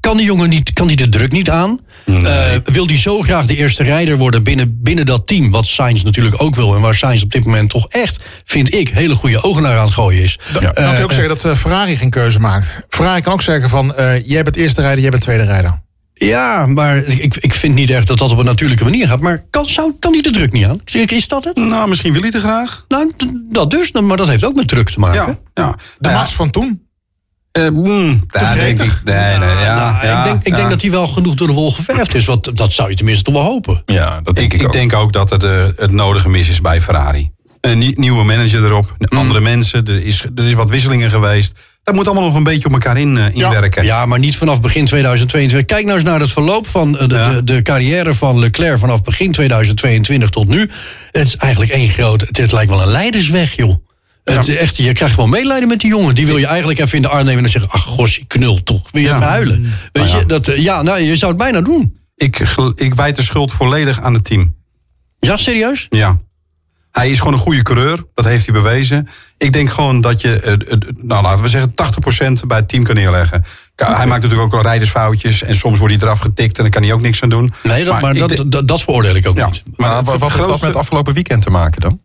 Kan 0.00 0.16
die 0.16 0.26
jongen 0.26 0.48
niet, 0.48 0.72
kan 0.72 0.86
die 0.86 0.96
de 0.96 1.08
druk 1.08 1.32
niet 1.32 1.50
aan? 1.50 1.80
Eh, 2.06 2.42
wil 2.64 2.86
die 2.86 2.98
zo 2.98 3.20
graag 3.20 3.46
de 3.46 3.56
eerste 3.56 3.82
rijder 3.82 4.16
worden 4.16 4.42
binnen, 4.42 4.78
binnen 4.82 5.06
dat 5.06 5.26
team? 5.26 5.50
Wat 5.50 5.66
Sainz 5.66 6.02
natuurlijk 6.02 6.42
ook 6.42 6.54
wil. 6.54 6.74
En 6.74 6.80
waar 6.80 6.94
Sainz 6.94 7.22
op 7.22 7.30
dit 7.32 7.44
moment 7.44 7.70
toch 7.70 7.88
echt, 7.88 8.18
vind 8.44 8.74
ik, 8.74 8.88
hele 8.88 9.14
goede 9.14 9.42
ogen 9.42 9.62
naar 9.62 9.76
aan 9.78 9.84
het 9.84 9.94
gooien 9.94 10.22
is. 10.22 10.38
Dan, 10.52 10.62
Ja. 10.62 10.70
kun 10.70 10.84
je 10.84 10.88
ook 11.02 11.10
Eh, 11.10 11.16
zeggen 11.16 11.28
dat 11.28 11.44
eh, 11.44 11.54
Ferrari 11.56 11.96
geen 11.96 12.10
keuze 12.10 12.40
maakt. 12.40 12.70
Ferrari 12.88 13.20
kan 13.20 13.32
ook 13.32 13.42
zeggen 13.42 13.68
van, 13.68 13.94
eh, 13.94 14.20
jij 14.24 14.42
bent 14.42 14.56
eerste 14.56 14.80
rijder, 14.80 15.00
jij 15.00 15.10
bent 15.10 15.22
tweede 15.22 15.44
rijder. 15.44 15.82
Ja, 16.14 16.66
maar 16.66 16.96
ik, 16.96 17.36
ik 17.36 17.54
vind 17.54 17.74
niet 17.74 17.90
echt 17.90 18.06
dat 18.06 18.18
dat 18.18 18.30
op 18.32 18.38
een 18.38 18.44
natuurlijke 18.44 18.84
manier 18.84 19.06
gaat. 19.06 19.20
Maar 19.20 19.44
kan, 19.50 19.66
zou, 19.66 19.92
kan 19.98 20.12
die 20.12 20.22
de 20.22 20.30
druk 20.30 20.52
niet 20.52 20.64
aan? 20.64 20.80
Is 20.84 21.28
dat 21.28 21.44
het? 21.44 21.56
Nou, 21.56 21.88
misschien 21.88 22.12
wil 22.12 22.22
hij 22.22 22.30
te 22.30 22.40
graag. 22.40 22.84
Nou, 22.88 23.10
dat 23.48 23.70
dus. 23.70 23.92
Maar 23.92 24.16
dat 24.16 24.28
heeft 24.28 24.44
ook 24.44 24.54
met 24.54 24.68
druk 24.68 24.90
te 24.90 24.98
maken. 24.98 25.16
Ja, 25.16 25.26
ja. 25.26 25.70
De 25.70 25.76
Nou 25.98 26.14
ja, 26.14 26.20
Max 26.20 26.32
van 26.32 26.50
toen. 26.50 26.82
Eh, 27.52 27.68
mm, 27.68 28.24
daar 28.26 28.54
denk 28.54 28.82
ik. 28.82 29.00
Nee, 29.04 29.16
nee, 29.38 29.48
ja, 29.48 29.74
Nou, 29.92 30.06
ja, 30.06 30.18
ik 30.18 30.24
denk, 30.24 30.40
ik 30.42 30.48
ja. 30.52 30.56
denk 30.56 30.68
dat 30.70 30.80
hij 30.82 30.90
wel 30.90 31.06
genoeg 31.08 31.34
door 31.34 31.46
de 31.46 31.52
wol 31.52 31.70
geverfd 31.72 32.14
is. 32.14 32.24
Want 32.24 32.56
dat 32.56 32.72
zou 32.72 32.90
je 32.90 32.96
tenminste 32.96 33.24
toch 33.24 33.34
wel 33.34 33.42
hopen. 33.42 33.82
Ja, 33.86 34.20
dat 34.22 34.34
denk 34.34 34.52
Ik, 34.52 34.60
ik, 34.60 34.66
ook. 34.66 34.72
denk 34.72 34.92
ook 34.94 35.12
dat 35.12 35.30
het 35.30 35.42
eh, 35.44 35.64
het 35.76 35.90
nodige 35.92 36.28
mis 36.28 36.48
is 36.48 36.60
bij 36.60 36.80
Ferrari. 36.80 37.30
Een 37.60 37.78
nie- 37.78 37.98
nieuwe 38.00 38.24
manager 38.24 38.64
erop, 38.64 38.96
andere 39.08 39.40
mensen, 39.40 39.86
er 39.86 40.04
is, 40.04 40.24
er 40.36 40.44
is 40.46 40.52
wat 40.52 40.70
wisselingen 40.70 41.10
geweest. 41.10 41.52
Dat 41.82 41.94
moet 41.94 42.06
allemaal 42.06 42.24
nog 42.24 42.34
een 42.34 42.42
beetje 42.44 42.64
op 42.64 42.72
elkaar 42.72 42.98
in, 42.98 43.16
eh, 43.18 43.34
inwerken. 43.34 43.84
Ja, 43.84 44.06
maar 44.06 44.18
niet 44.18 44.36
vanaf 44.36 44.60
begin 44.60 44.84
2022. 44.86 45.66
Kijk 45.68 45.84
nou 45.84 45.96
eens 45.98 46.06
naar 46.08 46.20
het 46.20 46.30
verloop 46.32 46.66
van 46.66 46.92
de, 46.92 47.06
Ja. 47.08 47.32
de, 47.32 47.44
de 47.44 47.62
carrière 47.62 48.14
van 48.14 48.38
Leclerc 48.38 48.78
vanaf 48.78 49.02
begin 49.02 49.32
2022 49.32 50.30
tot 50.30 50.48
nu. 50.48 50.70
Het 51.10 51.26
is 51.26 51.36
eigenlijk 51.36 51.72
één 51.72 51.88
groot. 51.88 52.20
Het, 52.20 52.36
het 52.36 52.52
lijkt 52.52 52.70
wel 52.70 52.82
een 52.82 52.88
leidersweg, 52.90 53.56
joh. 53.56 53.74
Het, 54.24 54.48
echt, 54.48 54.76
je 54.76 54.92
krijgt 54.92 55.14
gewoon 55.14 55.30
medelijden 55.30 55.68
met 55.68 55.80
die 55.80 55.90
jongen. 55.90 56.14
Die 56.14 56.26
wil 56.26 56.36
je 56.36 56.46
eigenlijk 56.46 56.78
even 56.78 56.96
in 56.96 57.02
de 57.02 57.08
arm 57.08 57.24
nemen 57.24 57.36
en 57.36 57.42
dan 57.42 57.50
zeggen: 57.50 57.70
Ach, 57.70 57.82
gossie, 57.84 58.24
knul 58.26 58.62
toch. 58.62 58.88
Wil 58.90 59.02
je 59.02 59.08
Ja. 59.08 59.14
even 59.14 59.28
huilen? 59.28 59.62
Weet 59.62 59.72
Nou 59.92 60.08
ja. 60.08 60.18
je, 60.18 60.26
dat, 60.26 60.48
eh, 60.48 60.62
ja, 60.62 60.82
nou, 60.82 61.00
je 61.00 61.16
zou 61.16 61.30
het 61.32 61.40
bijna 61.40 61.60
doen. 61.60 61.98
Ik, 62.16 62.38
ik 62.74 62.94
wijd 62.94 63.16
de 63.16 63.22
schuld 63.22 63.52
volledig 63.52 64.00
aan 64.00 64.14
het 64.14 64.24
team. 64.24 64.54
Ja, 65.18 65.36
serieus? 65.36 65.86
Ja. 65.88 66.20
Hij 66.90 67.10
is 67.10 67.18
gewoon 67.18 67.32
een 67.32 67.38
goede 67.38 67.62
coureur, 67.62 68.04
dat 68.14 68.24
heeft 68.24 68.44
hij 68.46 68.54
bewezen. 68.54 69.08
Ik 69.38 69.52
denk 69.52 69.72
gewoon 69.72 70.00
dat 70.00 70.20
je, 70.20 70.40
eh, 70.40 70.78
nou 71.04 71.22
laten 71.22 71.42
we 71.42 71.48
zeggen, 71.48 71.74
80% 71.74 72.46
bij 72.46 72.56
het 72.56 72.68
team 72.68 72.84
kan 72.84 72.94
neerleggen. 72.94 73.44
Hij 73.74 74.06
maakt 74.06 74.22
natuurlijk 74.22 74.40
ook 74.40 74.52
wel 74.52 74.62
rijdersfoutjes 74.62 75.42
en 75.42 75.56
soms 75.56 75.78
wordt 75.78 75.94
hij 75.94 76.02
eraf 76.02 76.18
getikt 76.18 76.56
en 76.56 76.62
dan 76.62 76.72
kan 76.72 76.82
hij 76.82 76.92
ook 76.92 77.02
niks 77.02 77.22
aan 77.22 77.28
doen. 77.28 77.52
Nee, 77.62 77.84
dat, 77.84 78.00
maar, 78.00 78.14
dat, 78.14 78.44
dat, 78.46 78.68
dat 78.68 78.82
veroordeel 78.82 79.14
ik 79.14 79.28
ook 79.28 79.36
ja, 79.36 79.46
niet. 79.46 79.62
Maar 79.76 79.96
het 79.96 80.06
wat, 80.06 80.18
wat 80.18 80.32
heeft 80.32 80.46
dat 80.46 80.60
met 80.60 80.76
afgelopen 80.76 81.14
weekend 81.14 81.42
te 81.42 81.50
maken 81.50 81.80
dan? 81.80 82.00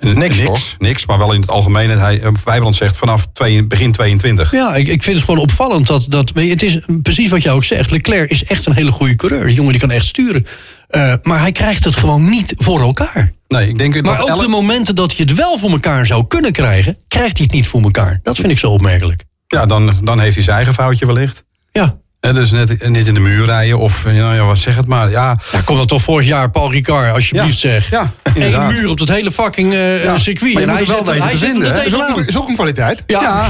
Niks, 0.00 0.38
niks, 0.38 0.74
niks, 0.78 1.06
maar 1.06 1.18
wel 1.18 1.32
in 1.32 1.40
het 1.40 1.50
algemeen. 1.50 1.90
Hij, 1.90 2.20
eh, 2.20 2.30
Wijbrand 2.44 2.74
zegt 2.76 2.96
vanaf 2.96 3.26
twee, 3.32 3.66
begin 3.66 3.92
22. 3.92 4.50
Ja, 4.52 4.74
ik, 4.74 4.88
ik 4.88 5.02
vind 5.02 5.16
het 5.16 5.24
gewoon 5.24 5.40
opvallend 5.40 5.86
dat, 5.86 6.06
dat 6.08 6.32
je, 6.34 6.40
het 6.40 6.62
is 6.62 6.88
precies 7.02 7.30
wat 7.30 7.42
jij 7.42 7.52
ook 7.52 7.64
zegt. 7.64 7.90
Leclerc 7.90 8.30
is 8.30 8.44
echt 8.44 8.66
een 8.66 8.74
hele 8.74 8.90
goede 8.92 9.16
coureur. 9.16 9.44
Die 9.46 9.54
jongen 9.54 9.70
die 9.72 9.80
kan 9.80 9.90
echt 9.90 10.06
sturen. 10.06 10.46
Eh, 10.88 11.14
maar 11.22 11.40
hij 11.40 11.52
krijgt 11.52 11.84
het 11.84 11.96
gewoon 11.96 12.24
niet 12.30 12.54
voor 12.56 12.80
elkaar. 12.80 13.32
Nee, 13.48 13.68
ik 13.68 13.78
denk 13.78 13.94
Maar 13.94 14.02
dat 14.16 14.22
ook 14.22 14.28
elk- 14.28 14.40
de 14.42 14.48
momenten 14.48 14.94
dat 14.94 15.10
hij 15.16 15.20
het 15.20 15.34
wel 15.34 15.58
voor 15.58 15.70
elkaar 15.70 16.06
zou 16.06 16.26
kunnen 16.26 16.52
krijgen, 16.52 16.96
krijgt 17.08 17.36
hij 17.36 17.46
het 17.46 17.54
niet 17.54 17.66
voor 17.66 17.82
elkaar. 17.82 18.20
Dat 18.22 18.36
vind 18.36 18.48
ik 18.50 18.58
zo 18.58 18.70
opmerkelijk. 18.70 19.24
ja, 19.46 19.66
dan, 19.66 19.92
dan 20.02 20.20
heeft 20.20 20.34
hij 20.34 20.44
zijn 20.44 20.56
eigen 20.56 20.74
foutje 20.74 21.06
wellicht. 21.06 21.44
Ja. 21.72 21.98
Hè, 22.20 22.32
dus 22.32 22.50
net, 22.50 22.88
net 22.88 23.06
in 23.06 23.14
de 23.14 23.20
muur 23.20 23.44
rijden 23.44 23.78
of, 23.78 24.04
nou 24.04 24.34
ja, 24.34 24.44
wat 24.44 24.58
zeg 24.58 24.76
het 24.76 24.86
maar. 24.86 25.10
Ja, 25.10 25.38
Ja, 25.52 25.60
kom 25.64 25.76
dan 25.76 25.86
toch 25.86 26.02
vorig 26.02 26.26
jaar 26.26 26.50
Paul 26.50 26.70
Ricard, 26.72 27.12
alsjeblieft 27.14 27.60
Ja, 27.60 27.70
zeg. 27.70 27.90
ja, 27.90 28.12
Eén 28.22 28.34
inderdaad. 28.34 28.70
muur 28.72 28.88
op 28.88 28.98
het 28.98 29.08
hele 29.08 29.30
fucking 29.30 29.72
eh, 29.72 30.04
Ja, 30.04 30.18
circuit. 30.18 30.52
maar 30.54 30.62
je 30.62 30.68
en 30.68 30.76
moet 30.76 30.86
hij 30.88 30.96
er 30.98 31.04
wel 31.04 31.14
weten 31.14 31.28
te 31.30 31.38
vinden? 31.46 31.84
Is 31.86 31.94
ook, 31.94 32.16
een- 32.16 32.26
is 32.26 32.38
ook 32.38 32.48
een 32.48 32.54
kwaliteit. 32.54 33.02
Ja, 33.06 33.48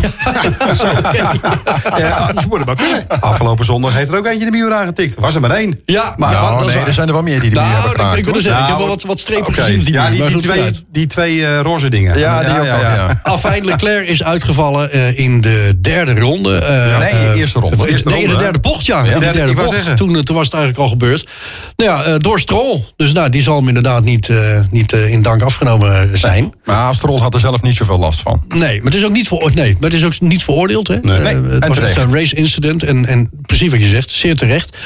ja, 1.98 2.30
Je 2.40 2.46
moet 2.48 2.56
het 2.58 2.66
maar 2.66 2.76
kunnen. 2.76 3.06
afgelopen 3.20 3.64
zondag 3.64 3.94
heeft 3.94 4.10
er 4.10 4.16
ook 4.18 4.26
eentje 4.26 4.44
de 4.44 4.50
muur 4.50 4.72
aangetikt. 4.72 5.14
Was 5.18 5.34
er 5.34 5.40
maar 5.40 5.50
één. 5.50 5.80
Ja, 5.84 6.14
maar 6.16 6.32
nou, 6.32 6.42
wat- 6.42 6.52
dat 6.52 6.60
is 6.60 6.66
nee, 6.66 6.76
waar. 6.78 6.86
er 6.86 6.92
zijn 6.92 7.06
er 7.08 7.12
wel 7.14 7.22
meer 7.22 7.40
die 7.40 7.50
de 7.50 7.56
muur 7.60 7.64
Nou, 7.68 7.88
hebben 7.98 8.18
ik, 8.18 8.24
wil 8.24 8.34
zeggen, 8.40 8.50
ik 8.50 8.58
heb 8.58 8.76
Nou, 8.76 8.78
wel 8.78 8.88
wat, 8.88 9.02
wat 9.02 9.20
strepen 9.20 9.54
gezien 9.54 9.82
die 9.82 9.92
Ja, 9.92 10.10
die, 10.10 10.36
twee, 10.36 10.62
die 10.90 11.06
twee 11.06 11.46
eh, 11.46 11.60
roze 11.60 11.88
dingen. 11.90 12.18
Ja, 12.18 12.40
die 12.40 12.58
ook 12.60 12.64
ja. 12.66 13.20
Afijn, 13.22 13.64
Leclerc 13.64 14.08
is 14.08 14.22
uitgevallen 14.22 15.16
in 15.16 15.40
de 15.40 15.78
derde 15.80 16.20
ronde. 16.20 16.50
Nee, 16.98 17.34
eerste 17.38 17.58
ronde. 17.58 18.00
nee, 18.04 18.28
de 18.28 18.36
derde 18.36 18.59
bocht, 18.60 18.86
ja. 18.86 19.02
de 19.02 19.18
derde, 19.18 19.40
ik 19.40 19.56
bocht. 19.56 19.70
zeggen. 19.70 19.96
Toen, 19.96 20.16
eh, 20.16 20.22
toen 20.22 20.36
was 20.36 20.44
het 20.44 20.54
eigenlijk 20.54 20.82
al 20.84 20.88
gebeurd. 20.88 21.28
Nou 21.76 21.90
ja, 21.90 22.04
eh, 22.04 22.14
door 22.18 22.40
Stroll. 22.40 22.84
Dus 22.96 23.12
nou, 23.12 23.28
die 23.28 23.42
zal 23.42 23.58
hem 23.58 23.68
inderdaad 23.68 24.04
niet, 24.04 24.28
eh, 24.28 24.60
niet 24.70 24.92
in 24.92 25.22
dank 25.22 25.42
afgenomen 25.42 26.18
zijn. 26.18 26.54
Maar 26.64 26.94
Stroll 26.94 27.20
had 27.20 27.34
er 27.34 27.40
zelf 27.40 27.62
niet 27.62 27.76
zoveel 27.76 27.98
last 27.98 28.20
van. 28.20 28.42
Nee, 28.48 28.76
maar 28.76 28.92
het 28.92 28.94
is 28.94 29.04
ook 29.04 29.12
niet, 29.12 29.28
voor, 29.28 29.50
nee, 29.54 29.72
maar 29.72 29.90
het 29.90 29.98
is 29.98 30.04
ook 30.04 30.20
niet 30.20 30.44
veroordeeld. 30.44 30.88
Hè? 30.88 30.98
Nee. 31.02 31.18
Nee, 31.18 31.34
het 31.34 31.62
en 31.62 31.68
was 31.68 31.78
echt 31.78 31.96
een 31.96 32.14
race 32.14 32.34
incident. 32.34 32.82
En, 32.82 33.06
en 33.06 33.30
precies 33.46 33.70
wat 33.70 33.80
je 33.80 33.88
zegt, 33.88 34.10
zeer 34.10 34.36
terecht. 34.36 34.76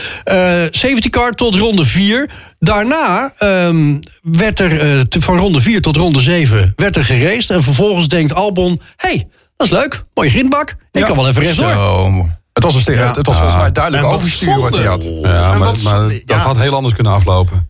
Safety 0.71 1.11
car 1.11 1.33
tot 1.33 1.57
ronde 1.57 1.87
4. 1.87 2.31
Daarna 2.59 3.33
ehm, 3.39 3.99
werd 4.23 4.61
er 4.61 5.05
van 5.09 5.39
ronde 5.39 5.61
4 5.61 5.81
tot 5.81 5.97
ronde 5.97 6.21
7 6.21 6.73
werd 6.77 6.97
er 6.97 7.05
geraced. 7.05 7.51
En 7.51 7.63
vervolgens 7.63 8.09
denkt 8.09 8.35
Albon, 8.35 8.81
hey, 8.97 9.27
dat 9.57 9.67
is 9.67 9.73
leuk. 9.73 10.03
Mooie 10.15 10.31
grindbak. 10.31 10.75
Ik 10.93 11.05
kan 11.05 11.17
wel 11.17 11.29
even 11.29 11.43
rechtdoor. 11.43 11.73
Zo. 11.73 12.29
Het 12.55 12.63
was, 12.63 12.75
een 12.75 12.81
sti- 12.81 12.93
het 12.93 13.27
was 13.27 13.37
volgens 13.37 13.57
mij 13.61 13.73
duidelijk 13.73 14.05
overstuur 14.05 14.61
wat 14.61 14.75
hij 14.75 14.85
had. 14.85 15.03
Ja, 15.03 15.09
En 15.53 15.59
maar, 15.59 15.59
wat- 15.59 15.83
maar 15.83 16.13
ja. 16.13 16.19
dat 16.27 16.37
had 16.37 16.59
heel 16.59 16.75
anders 16.75 16.95
kunnen 16.95 17.13
aflopen. 17.13 17.69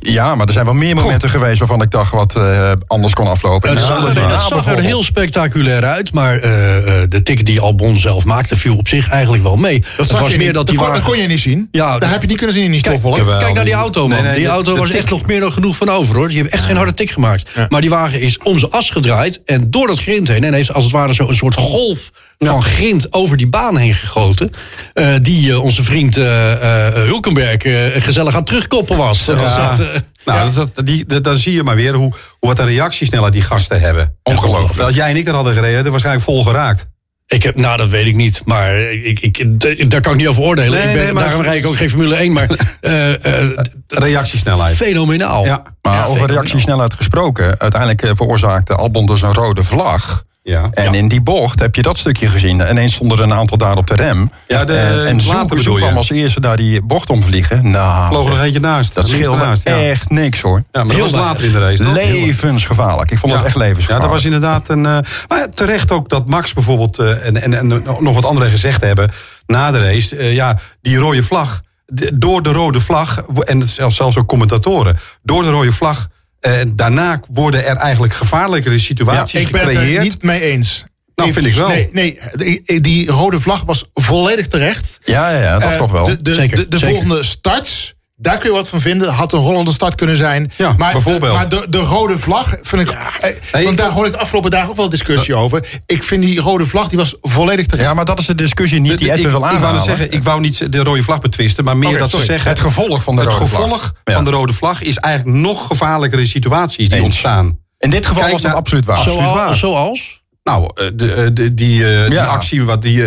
Ja, 0.00 0.34
maar 0.34 0.46
er 0.46 0.52
zijn 0.52 0.64
wel 0.64 0.74
meer 0.74 0.94
momenten 0.94 1.28
geweest 1.30 1.58
waarvan 1.58 1.82
ik 1.82 1.90
dacht 1.90 2.12
wat 2.12 2.36
eh, 2.36 2.72
anders 2.86 3.12
kon 3.14 3.26
aflopen. 3.26 3.70
Het 3.70 3.78
zag, 3.78 4.00
dat 4.04 4.16
er, 4.16 4.28
het 4.30 4.40
zag 4.42 4.66
er 4.66 4.80
heel 4.80 5.02
spectaculair 5.04 5.84
uit, 5.84 6.12
maar 6.12 6.38
eh, 6.38 6.76
eh, 7.02 7.08
de 7.08 7.22
tik 7.22 7.46
die 7.46 7.60
Albon 7.60 7.96
zelf 7.98 8.24
maakte 8.24 8.56
viel 8.56 8.76
op 8.76 8.88
zich 8.88 9.08
eigenlijk 9.08 9.42
wel 9.42 9.56
mee. 9.56 9.80
Dat 9.80 10.08
het 10.08 10.18
was 10.18 10.30
je 10.30 10.36
meer 10.36 10.46
niet. 10.46 10.54
dat 10.54 10.66
die 10.66 10.76
kon, 10.76 10.84
dat 10.86 10.94
wagen- 10.96 11.10
kon 11.12 11.20
je 11.20 11.26
niet 11.28 11.40
zien. 11.40 11.68
Ja, 11.70 11.98
Daar 11.98 12.10
heb 12.10 12.20
je 12.22 12.26
niet 12.28 12.36
kunnen 12.36 12.54
zien 12.54 12.64
in 12.64 12.70
die 12.70 12.80
Kijk, 12.80 12.98
stofwolk. 12.98 13.38
Kijk 13.40 13.54
naar 13.54 13.64
die 13.64 13.74
auto, 13.74 14.00
man. 14.08 14.10
Nee, 14.10 14.26
nee, 14.26 14.34
die 14.34 14.46
auto 14.46 14.72
de 14.74 14.80
was 14.80 14.90
echt 14.90 15.10
nog 15.10 15.26
meer 15.26 15.40
dan 15.40 15.52
genoeg 15.52 15.76
van 15.76 15.88
over, 15.90 16.14
hoor. 16.14 16.28
Die 16.28 16.36
heeft 16.38 16.52
echt 16.52 16.64
geen 16.64 16.76
harde 16.76 16.94
tik 16.94 17.10
gemaakt. 17.10 17.48
Maar 17.68 17.80
die 17.80 17.90
wagen 17.90 18.20
is 18.20 18.38
om 18.38 18.58
zijn 18.58 18.70
as 18.70 18.90
gedraaid 18.90 19.40
en 19.44 19.70
door 19.70 19.86
dat 19.86 19.98
grind 19.98 20.28
heen... 20.28 20.44
en 20.44 20.54
heeft 20.54 20.72
als 20.72 20.84
het 20.84 20.92
ware 20.92 21.14
zo 21.14 21.28
een 21.28 21.34
soort 21.34 21.54
golf 21.54 22.10
van 22.46 22.62
grind 22.62 23.12
over 23.12 23.36
die 23.36 23.48
baan 23.48 23.76
heen 23.76 23.94
gegoten... 23.94 24.50
eh, 24.92 25.14
die 25.20 25.50
eh, 25.52 25.62
onze 25.62 25.84
vriend 25.84 26.16
eh, 26.16 26.86
eh, 26.86 26.94
Hulkenberg 26.94 27.56
eh, 27.62 28.02
gezellig 28.02 28.30
aan 28.32 28.36
het 28.38 28.46
terugkoppen 28.46 28.96
was. 28.96 29.24
Dat 29.24 29.40
was 29.40 29.54
Ja. 29.54 29.70
echt, 29.70 29.78
eh, 29.80 29.86
Nou, 30.24 30.52
dat, 30.54 30.74
dat, 30.74 30.86
die, 30.86 31.04
dat, 31.06 31.24
dan 31.24 31.36
zie 31.36 31.52
je 31.52 31.62
maar 31.62 31.76
weer 31.76 31.94
hoe, 31.94 32.12
hoe 32.38 32.48
wat 32.48 32.58
een 32.58 32.66
reactiesnelheid 32.66 33.32
die 33.32 33.42
gasten 33.42 33.80
hebben. 33.80 34.16
Ongelooflijk. 34.22 34.80
Dat 34.86 34.94
jij 34.94 35.10
en 35.10 35.16
ik 35.16 35.28
er 35.28 35.34
hadden 35.34 35.54
gereden, 35.54 35.84
er 35.84 35.90
waarschijnlijk 35.90 36.24
vol 36.26 36.44
geraakt. 36.44 36.90
Ik 37.26 37.42
heb, 37.42 37.56
nou, 37.56 37.76
dat 37.76 37.88
weet 37.88 38.06
ik 38.06 38.14
niet. 38.16 38.42
Maar 38.44 38.80
ik, 38.80 39.20
ik, 39.20 39.60
daar 39.90 40.00
kan 40.00 40.12
ik 40.12 40.18
niet 40.18 40.28
over 40.28 40.42
oordelen. 40.42 40.78
Nee, 40.78 40.88
ik 40.88 40.94
ben, 40.94 41.02
nee, 41.04 41.12
maar- 41.12 41.22
daarom 41.24 41.42
rijd 41.42 41.64
ik 41.64 41.66
ook 41.70 41.76
geen 41.76 41.88
Formule 41.88 42.14
1. 42.16 42.32
Maar 42.32 42.46
eh, 42.80 43.42
eh, 43.42 43.50
Reactiesnelheid. 43.88 44.76
fenomenaal. 44.76 45.44
Ja. 45.44 45.62
Maar 45.82 45.92
Ja, 45.92 45.98
over 45.98 46.12
fenomenaal. 46.12 46.36
reactiesnelheid 46.42 46.94
gesproken. 46.94 47.58
Uiteindelijk 47.58 48.16
veroorzaakte 48.16 48.74
Albon 48.74 49.06
dus 49.06 49.22
een 49.22 49.32
rode 49.34 49.62
vlag. 49.62 50.24
Ja. 50.44 50.68
En 50.70 50.94
in 50.94 51.08
die 51.08 51.20
bocht 51.22 51.60
heb 51.60 51.74
je 51.74 51.82
dat 51.82 51.98
stukje 51.98 52.26
gezien. 52.26 52.60
Ineens 52.70 52.94
stonden 52.94 53.18
er 53.18 53.24
een 53.24 53.32
aantal 53.32 53.58
daar 53.58 53.76
op 53.76 53.86
de 53.86 53.94
rem. 53.94 54.30
Ja, 54.48 54.64
de- 54.64 54.76
en 54.78 55.06
en 55.06 55.26
later 55.26 55.56
kwam 55.76 55.96
als 55.96 56.10
eerste 56.10 56.40
daar 56.40 56.56
die 56.56 56.82
bocht 56.82 57.10
omvliegen. 57.10 57.70
Nou, 57.70 58.06
Vloog 58.08 58.36
er 58.38 58.42
eentje 58.44 58.60
naast. 58.60 58.94
dat 58.94 59.04
Links 59.08 59.18
scheelde 59.20 59.40
ernaast, 59.42 59.68
ja. 59.68 59.80
echt 59.82 60.10
niks 60.10 60.40
hoor. 60.40 60.56
Ja, 60.56 60.62
maar 60.72 60.84
dat 60.84 60.92
Heel 60.94 61.02
was 61.02 61.10
weinig. 61.10 61.32
later 61.32 61.44
in 61.46 61.52
de 61.52 61.58
race. 61.58 61.84
toch? 61.84 61.94
Levensgevaarlijk. 61.94 63.10
Ik 63.10 63.18
vond 63.18 63.32
het 63.32 63.44
echt 63.44 63.54
Ja, 63.54 63.60
levensgevaarlijk. 63.60 64.10
dat 64.12 64.22
was 64.22 64.32
inderdaad 64.32 64.68
een. 64.68 64.86
eh, 64.86 64.98
maar 65.28 65.38
ja, 65.38 65.46
terecht 65.54 65.90
ook 65.90 66.08
dat 66.08 66.28
Max 66.28 66.52
bijvoorbeeld. 66.52 66.98
eh, 66.98 67.26
en, 67.26 67.42
en, 67.42 67.54
en 67.54 67.66
nog 68.00 68.14
wat 68.14 68.24
anderen 68.24 68.50
gezegd 68.50 68.80
hebben. 68.80 69.10
na 69.46 69.70
de 69.70 69.78
race. 69.84 70.16
eh, 70.16 70.34
ja, 70.34 70.58
die 70.82 70.96
rode 70.96 71.22
vlag. 71.22 71.60
de- 71.86 72.18
door 72.18 72.42
de 72.42 72.52
rode 72.52 72.80
vlag. 72.80 73.22
en 73.42 73.62
zelfs 73.88 74.16
ook 74.16 74.28
commentatoren. 74.28 74.96
door 75.22 75.42
de 75.42 75.50
rode 75.50 75.72
vlag. 75.72 76.08
Eh, 76.42 76.52
daarna 76.74 77.20
worden 77.30 77.66
er 77.66 77.76
eigenlijk 77.76 78.14
gevaarlijkere 78.14 78.78
situaties 78.80 79.40
Ik 79.40 79.50
ben 79.50 79.60
het 79.60 79.68
er 79.70 79.76
gecreëerd. 79.76 80.02
niet 80.02 80.22
mee 80.22 80.40
eens. 80.40 80.84
Nou, 81.14 81.32
vind 81.32 81.46
ik 81.46 81.54
wel. 81.54 81.68
Nee, 81.68 81.90
nee 81.92 82.80
die, 82.80 83.10
rode 83.10 83.40
vlag 83.40 83.62
was 83.62 83.84
volledig 83.94 84.48
terecht. 84.48 84.98
Ja, 85.04 85.30
ja, 85.30 85.38
ja, 85.42 85.58
dat 85.58 85.70
Eh, 85.70 85.76
klopt 85.76 85.92
wel. 85.92 86.04
De, 86.04 86.22
de, 86.22 86.34
Zeker, 86.34 86.56
de, 86.56 86.68
de 86.68 86.78
zeker. 86.78 86.94
volgende 86.94 87.22
starts, 87.22 87.81
daar 88.22 88.38
kun 88.38 88.48
je 88.50 88.56
wat 88.56 88.68
van 88.68 88.80
vinden. 88.80 89.08
Had 89.12 89.32
een 89.32 89.38
rollende 89.40 89.72
start 89.72 89.94
kunnen 89.94 90.16
zijn. 90.16 90.50
Ja, 90.56 90.74
maar, 90.78 90.92
bijvoorbeeld. 90.92 91.34
Maar 91.34 91.48
de, 91.48 91.66
de 91.68 91.78
rode 91.78 92.18
vlag 92.18 92.54
vind 92.62 92.82
ik... 92.82 92.90
eh, 92.90 93.30
Nee, 93.52 93.64
want 93.64 93.76
daar 93.76 93.90
hoor 93.90 94.06
ik 94.06 94.12
de 94.12 94.18
afgelopen 94.18 94.50
dagen 94.50 94.70
ook 94.70 94.76
wel 94.76 94.88
discussie 94.88 95.34
over. 95.34 95.66
Ik 95.86 96.02
vind 96.02 96.22
die 96.22 96.40
rode 96.40 96.66
vlag, 96.66 96.88
die 96.88 96.98
was 96.98 97.16
volledig 97.20 97.66
terecht. 97.66 97.88
Ja, 97.88 97.94
maar 97.94 98.04
dat 98.04 98.18
is 98.18 98.26
de 98.26 98.34
discussie 98.34 98.80
niet 98.80 98.98
die 98.98 99.12
Edwin 99.12 99.30
wil 99.30 99.34
ik 99.36 99.40
wou 99.40 99.54
aanhalen. 99.56 99.82
zeggen, 99.82 100.12
ik 100.12 100.22
wou 100.22 100.40
niet 100.40 100.72
de 100.72 100.78
rode 100.78 101.02
vlag 101.02 101.20
betwisten, 101.20 101.64
maar 101.64 101.76
meer 101.76 101.98
dat 101.98 102.10
sorry. 102.10 102.24
ze 102.26 102.32
zeggen. 102.32 102.50
Het 102.50 102.60
gevolg 102.60 103.02
van 103.02 103.14
de 103.14 103.20
het 103.20 103.30
rode 103.30 103.46
vlag. 103.46 103.60
gevolg 103.62 103.92
Ja. 104.04 104.12
van 104.14 104.24
de 104.24 104.30
rode 104.30 104.52
vlag 104.52 104.82
is 104.82 104.96
eigenlijk 104.96 105.36
nog 105.36 105.66
gevaarlijkere 105.66 106.26
situaties 106.26 106.88
die 106.88 106.96
Eens. 106.96 107.04
ontstaan. 107.04 107.58
In 107.78 107.90
dit 107.90 108.06
geval 108.06 108.20
Kijk 108.20 108.32
was 108.32 108.42
dat 108.42 108.52
absoluut 108.54 108.84
waar. 108.84 108.96
Absoluut 108.96 109.18
waar. 109.32 109.54
zoals? 109.54 110.21
Nou, 110.44 110.70
eh, 110.74 110.86
de, 110.94 111.12
eh, 111.12 111.26
de- 111.32 111.54
die, 111.54 112.02
eh, 112.02 112.10
die 112.10 112.20
actie 112.20 112.62
wat 112.64 112.82
die 112.82 113.02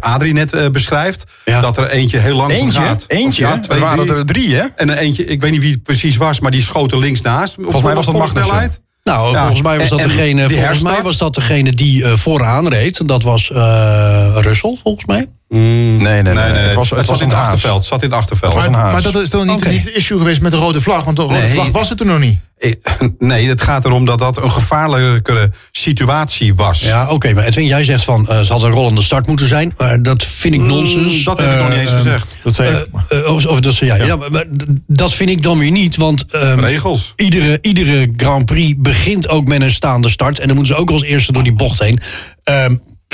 Adrie 0.00 0.32
net 0.32 0.72
beschrijft. 0.72 1.24
Ja. 1.44 1.60
Dat 1.60 1.76
er 1.78 1.88
eentje 1.90 2.18
heel 2.18 2.36
langzaam 2.36 2.62
Eentje, 2.64 2.80
gaat. 2.80 3.04
eentje. 3.08 3.42
Ja, 3.42 3.52
er 3.52 3.60
twee, 3.60 3.80
waren 3.80 4.06
drie. 4.06 4.16
er 4.18 4.26
drie, 4.26 4.54
hè? 4.54 4.64
En 4.76 4.88
een 4.88 4.96
eentje, 4.96 5.24
ik 5.24 5.40
weet 5.40 5.50
niet 5.50 5.60
wie 5.60 5.72
het 5.72 5.82
precies 5.82 6.16
was, 6.16 6.40
maar 6.40 6.50
die 6.50 6.62
schoot 6.62 6.92
er 6.92 6.98
links 6.98 7.20
naast. 7.20 7.54
Volgens 7.60 7.82
mij 7.82 7.94
was 7.94 8.06
dat 8.06 8.28
snelheid. 8.28 8.80
Nou, 9.04 9.36
volgens 9.36 9.62
mij 9.62 9.78
was 9.78 9.88
dat 9.88 9.98
en- 9.98 10.04
en 10.10 10.16
degene, 10.16 10.48
volgens 10.50 10.82
mij 10.82 11.02
was 11.02 11.16
dat 11.16 11.34
degene 11.34 11.72
die 11.72 12.06
vooraan 12.06 12.68
reed. 12.68 13.08
Dat 13.08 13.22
was 13.22 13.48
Russell, 14.34 14.76
volgens 14.82 15.04
mij. 15.06 15.26
Nee, 15.58 15.98
nee, 15.98 16.22
nee. 16.22 16.22
Nee, 16.22 16.34
nee, 16.34 16.44
Het 16.52 16.74
was, 16.74 16.90
het 16.90 16.98
het 16.98 17.08
was 17.08 17.20
in 17.20 17.28
het 17.28 17.36
achterveld. 17.36 17.84
Zat 17.84 18.02
in 18.02 18.08
het 18.08 18.18
achterveld. 18.18 18.54
was 18.54 18.64
een 18.64 18.70
maar, 18.72 18.80
haas. 18.80 18.92
maar 18.92 19.12
dat 19.12 19.22
is 19.22 19.28
toch 19.28 19.44
niet, 19.44 19.64
het 19.64 19.90
issue 19.94 20.18
geweest 20.18 20.40
met 20.40 20.50
de 20.50 20.56
rode 20.56 20.80
vlag? 20.80 21.04
Want 21.04 21.16
de 21.16 21.22
rode 21.22 21.34
Nee. 21.38 21.48
vlag 21.48 21.68
was 21.70 21.88
het 21.88 22.00
er 22.00 22.06
nog 22.06 22.18
niet. 22.18 22.38
Eh, 22.58 22.72
Nee, 23.18 23.48
het 23.48 23.62
gaat 23.62 23.84
erom 23.84 24.04
dat 24.04 24.18
dat 24.18 24.42
een 24.42 24.52
gevaarlijkere 24.52 25.50
situatie 25.70 26.54
was. 26.54 26.80
Ja, 26.80 27.08
oké, 27.10 27.32
maar 27.32 27.44
Edwin, 27.44 27.66
jij 27.66 27.84
zegt 27.84 28.04
van 28.04 28.28
eh, 28.28 28.40
ze 28.40 28.52
had 28.52 28.62
een 28.62 28.70
rollende 28.70 29.02
start 29.02 29.26
moeten 29.26 29.46
zijn. 29.48 29.74
Maar 29.78 30.02
dat 30.02 30.24
vind 30.24 30.54
ik 30.54 30.60
nonsens. 30.60 31.16
Mm, 31.18 31.24
dat 31.24 31.38
heb 31.38 31.50
ik 31.52 31.58
nog 31.58 31.68
niet 31.68 31.78
eens 31.78 31.90
Eh, 31.90 31.96
gezegd. 31.96 32.36
Dat 32.42 32.54
zei 32.54 32.76
ik. 32.76 32.86
eh, 33.08 33.18
eh, 33.18 33.34
of, 33.34 33.46
of 33.46 33.60
dat 33.60 33.74
zei 33.74 33.90
jij. 33.96 34.06
Ja. 34.06 34.16
maar, 34.16 34.30
maar 34.30 34.44
dat 34.86 35.12
vind 35.14 35.30
ik 35.30 35.42
dan 35.42 35.58
weer 35.58 35.70
niet, 35.70 35.96
want 35.96 36.24
ehm, 36.30 36.58
Regels. 36.60 37.12
iedere, 37.16 37.58
iedere 37.60 38.12
Grand 38.16 38.46
Prix 38.46 38.74
begint 38.78 39.28
ook 39.28 39.46
met 39.48 39.62
een 39.62 39.70
staande 39.72 40.08
start. 40.08 40.38
En 40.38 40.46
dan 40.46 40.56
moeten 40.56 40.74
ze 40.74 40.80
ook 40.80 40.90
als 40.90 41.02
eerste 41.02 41.32
door 41.32 41.42
die 41.42 41.52
bocht 41.54 41.78
heen. 41.78 42.00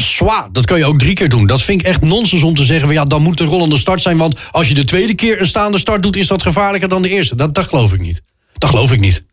Zwa, 0.02 0.48
dat 0.52 0.66
kan 0.66 0.78
je 0.78 0.84
ook 0.86 0.98
drie 0.98 1.14
keer 1.14 1.28
doen. 1.28 1.46
Dat 1.46 1.62
vind 1.62 1.80
ik 1.80 1.86
echt 1.86 2.00
nonsens 2.00 2.42
om 2.42 2.54
te 2.54 2.64
zeggen... 2.64 2.92
Ja, 2.92 3.04
dan 3.04 3.22
moet 3.22 3.38
de 3.38 3.44
rollende 3.44 3.78
start 3.78 4.00
zijn... 4.02 4.16
want 4.16 4.36
als 4.50 4.68
je 4.68 4.74
de 4.74 4.84
tweede 4.84 5.14
keer 5.14 5.40
een 5.40 5.46
staande 5.46 5.78
start 5.78 6.02
doet... 6.02 6.16
is 6.16 6.26
dat 6.26 6.42
gevaarlijker 6.42 6.88
dan 6.88 7.02
de 7.02 7.08
eerste. 7.08 7.34
Dat, 7.36 7.54
dat 7.54 7.68
geloof 7.68 7.92
ik 7.92 8.00
niet. 8.00 8.20
Dat 8.58 8.70
geloof 8.70 8.92
ik 8.92 9.00
niet. 9.00 9.24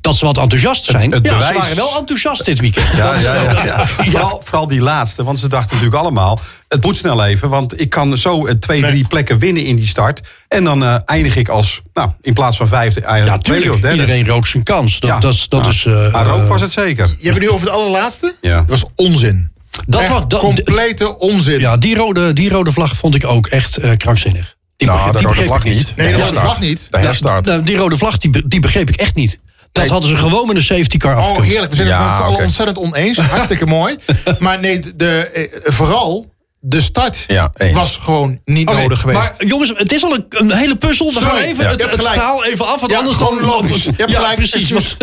Dat 0.00 0.16
ze 0.16 0.24
wat 0.24 0.38
enthousiast 0.38 0.84
zijn. 0.84 1.12
het 1.12 1.24
ja, 1.26 1.32
bewijs- 1.32 1.52
ze 1.54 1.58
waren 1.60 1.76
wel 1.76 1.96
enthousiast 1.98 2.44
dit 2.44 2.60
weekend. 2.60 2.86
Ja, 2.96 3.14
ja, 3.18 3.34
ja, 3.42 3.64
ja. 3.64 3.86
Vooral, 3.86 4.40
vooral 4.44 4.66
die 4.66 4.80
laatste, 4.80 5.24
want 5.24 5.38
ze 5.40 5.48
dachten 5.48 5.76
natuurlijk 5.76 6.02
allemaal... 6.02 6.40
het 6.68 6.84
moet 6.84 6.96
snel 6.96 7.24
even, 7.24 7.48
want 7.48 7.80
ik 7.80 7.90
kan 7.90 8.18
zo 8.18 8.46
eh, 8.46 8.54
twee, 8.54 8.80
drie 8.82 9.06
plekken 9.06 9.38
winnen 9.38 9.64
in 9.64 9.76
die 9.76 9.86
start... 9.86 10.20
en 10.48 10.64
dan 10.64 10.82
eh, 10.84 10.94
eindig 11.04 11.36
ik 11.36 11.48
als, 11.48 11.80
nou, 11.94 12.10
in 12.20 12.32
plaats 12.32 12.56
van 12.56 12.66
vijfde... 12.68 13.00
Ja, 13.00 13.06
eigenlijk 13.06 13.42
tweede 13.42 13.62
of 13.70 13.74
tuurlijk. 13.74 13.96
derde. 13.96 14.12
Iedereen 14.12 14.34
rookt 14.34 14.48
zijn 14.48 14.62
kans. 14.62 15.00
Dat, 15.00 15.10
Ja. 15.10 15.18
dat, 15.18 15.34
is- 15.34 15.48
dat 15.48 15.64
Ja. 15.64 15.70
is... 15.70 15.84
eh, 15.86 16.12
maar 16.12 16.26
rook 16.26 16.42
eh, 16.42 16.48
was 16.48 16.60
het 16.60 16.72
zeker. 16.72 17.06
Je 17.06 17.12
hebt 17.24 17.34
het 17.34 17.38
nu 17.38 17.50
over 17.50 17.66
het 17.66 17.74
allerlaatste? 17.76 18.34
Ja. 18.40 18.56
Dat 18.56 18.80
was 18.80 18.84
onzin. 18.94 19.50
Dat 19.86 20.00
Echt 20.00 20.10
was- 20.10 20.28
dat- 20.28 20.40
complete 20.40 21.18
onzin. 21.18 21.60
Ja, 21.60 21.76
die 21.76 21.94
rode, 21.94 22.32
die 22.32 22.48
rode 22.50 22.72
vlag 22.72 22.96
vond 22.96 23.14
ik 23.14 23.26
ook 23.26 23.46
echt 23.46 23.76
eh, 23.76 23.90
krankzinnig. 23.96 24.54
Die 24.76 24.88
Nou, 24.88 24.98
begreep- 24.98 25.14
de 25.22 25.28
die 25.28 25.34
rode 25.36 25.46
vlag 25.46 25.64
niet. 25.64 25.92
Nee, 25.96 26.06
de 26.10 26.16
de 26.16 26.22
rode 26.22 26.40
vlag 26.40 26.60
niet. 26.60 26.86
De 26.90 26.98
herstart. 26.98 27.44
Nou, 27.46 27.62
die 27.62 27.76
rode 27.76 27.96
vlag, 27.96 28.18
die, 28.18 28.48
die 28.48 28.60
begreep 28.60 28.88
ik 28.88 28.96
echt 28.96 29.14
niet. 29.14 29.38
Dat 29.72 29.82
Nee. 29.82 29.92
hadden 29.92 30.10
ze 30.10 30.16
gewoon 30.16 30.46
met 30.46 30.56
een 30.56 30.62
safety 30.62 30.96
car 30.96 31.14
af 31.14 31.36
Oh, 31.36 31.42
heerlijk. 31.42 31.70
We 31.70 31.76
zijn 31.76 31.88
Ja, 31.88 31.98
het 31.98 32.06
met 32.06 32.14
z'n 32.16 32.22
allen 32.22 32.34
oké. 32.34 32.44
ontzettend 32.44 32.78
oneens. 32.78 33.18
Hartstikke 33.18 33.66
mooi. 33.66 33.96
Maar 34.38 34.60
nee, 34.60 34.80
de, 34.96 35.30
eh, 35.34 35.72
vooral 35.72 36.26
de 36.62 36.80
start 36.82 37.24
Ja, 37.26 37.52
was 37.72 37.96
gewoon 37.96 38.40
niet 38.44 38.72
nodig 38.72 39.00
geweest. 39.00 39.18
Maar 39.18 39.34
jongens, 39.38 39.72
het 39.76 39.92
is 39.92 40.04
al 40.04 40.14
een, 40.14 40.24
een 40.28 40.52
hele 40.52 40.76
puzzel. 40.76 41.12
Dan 41.12 41.22
gaan 41.22 41.32
we 41.34 41.38
Sorry. 41.38 41.50
even 41.52 41.64
Ja. 41.64 41.70
het, 41.70 41.82
het 41.82 42.02
verhaal 42.02 42.44
even 42.44 42.66
af. 42.66 42.80
Want 42.80 42.92
Ja, 42.92 42.98
anders 42.98 43.16
gewoon 43.16 43.38
dan, 43.38 43.46
logisch. 43.46 43.84
Je 43.84 43.92
hebt 43.96 44.14
gelijk. 44.14 44.36
precies. 44.36 44.70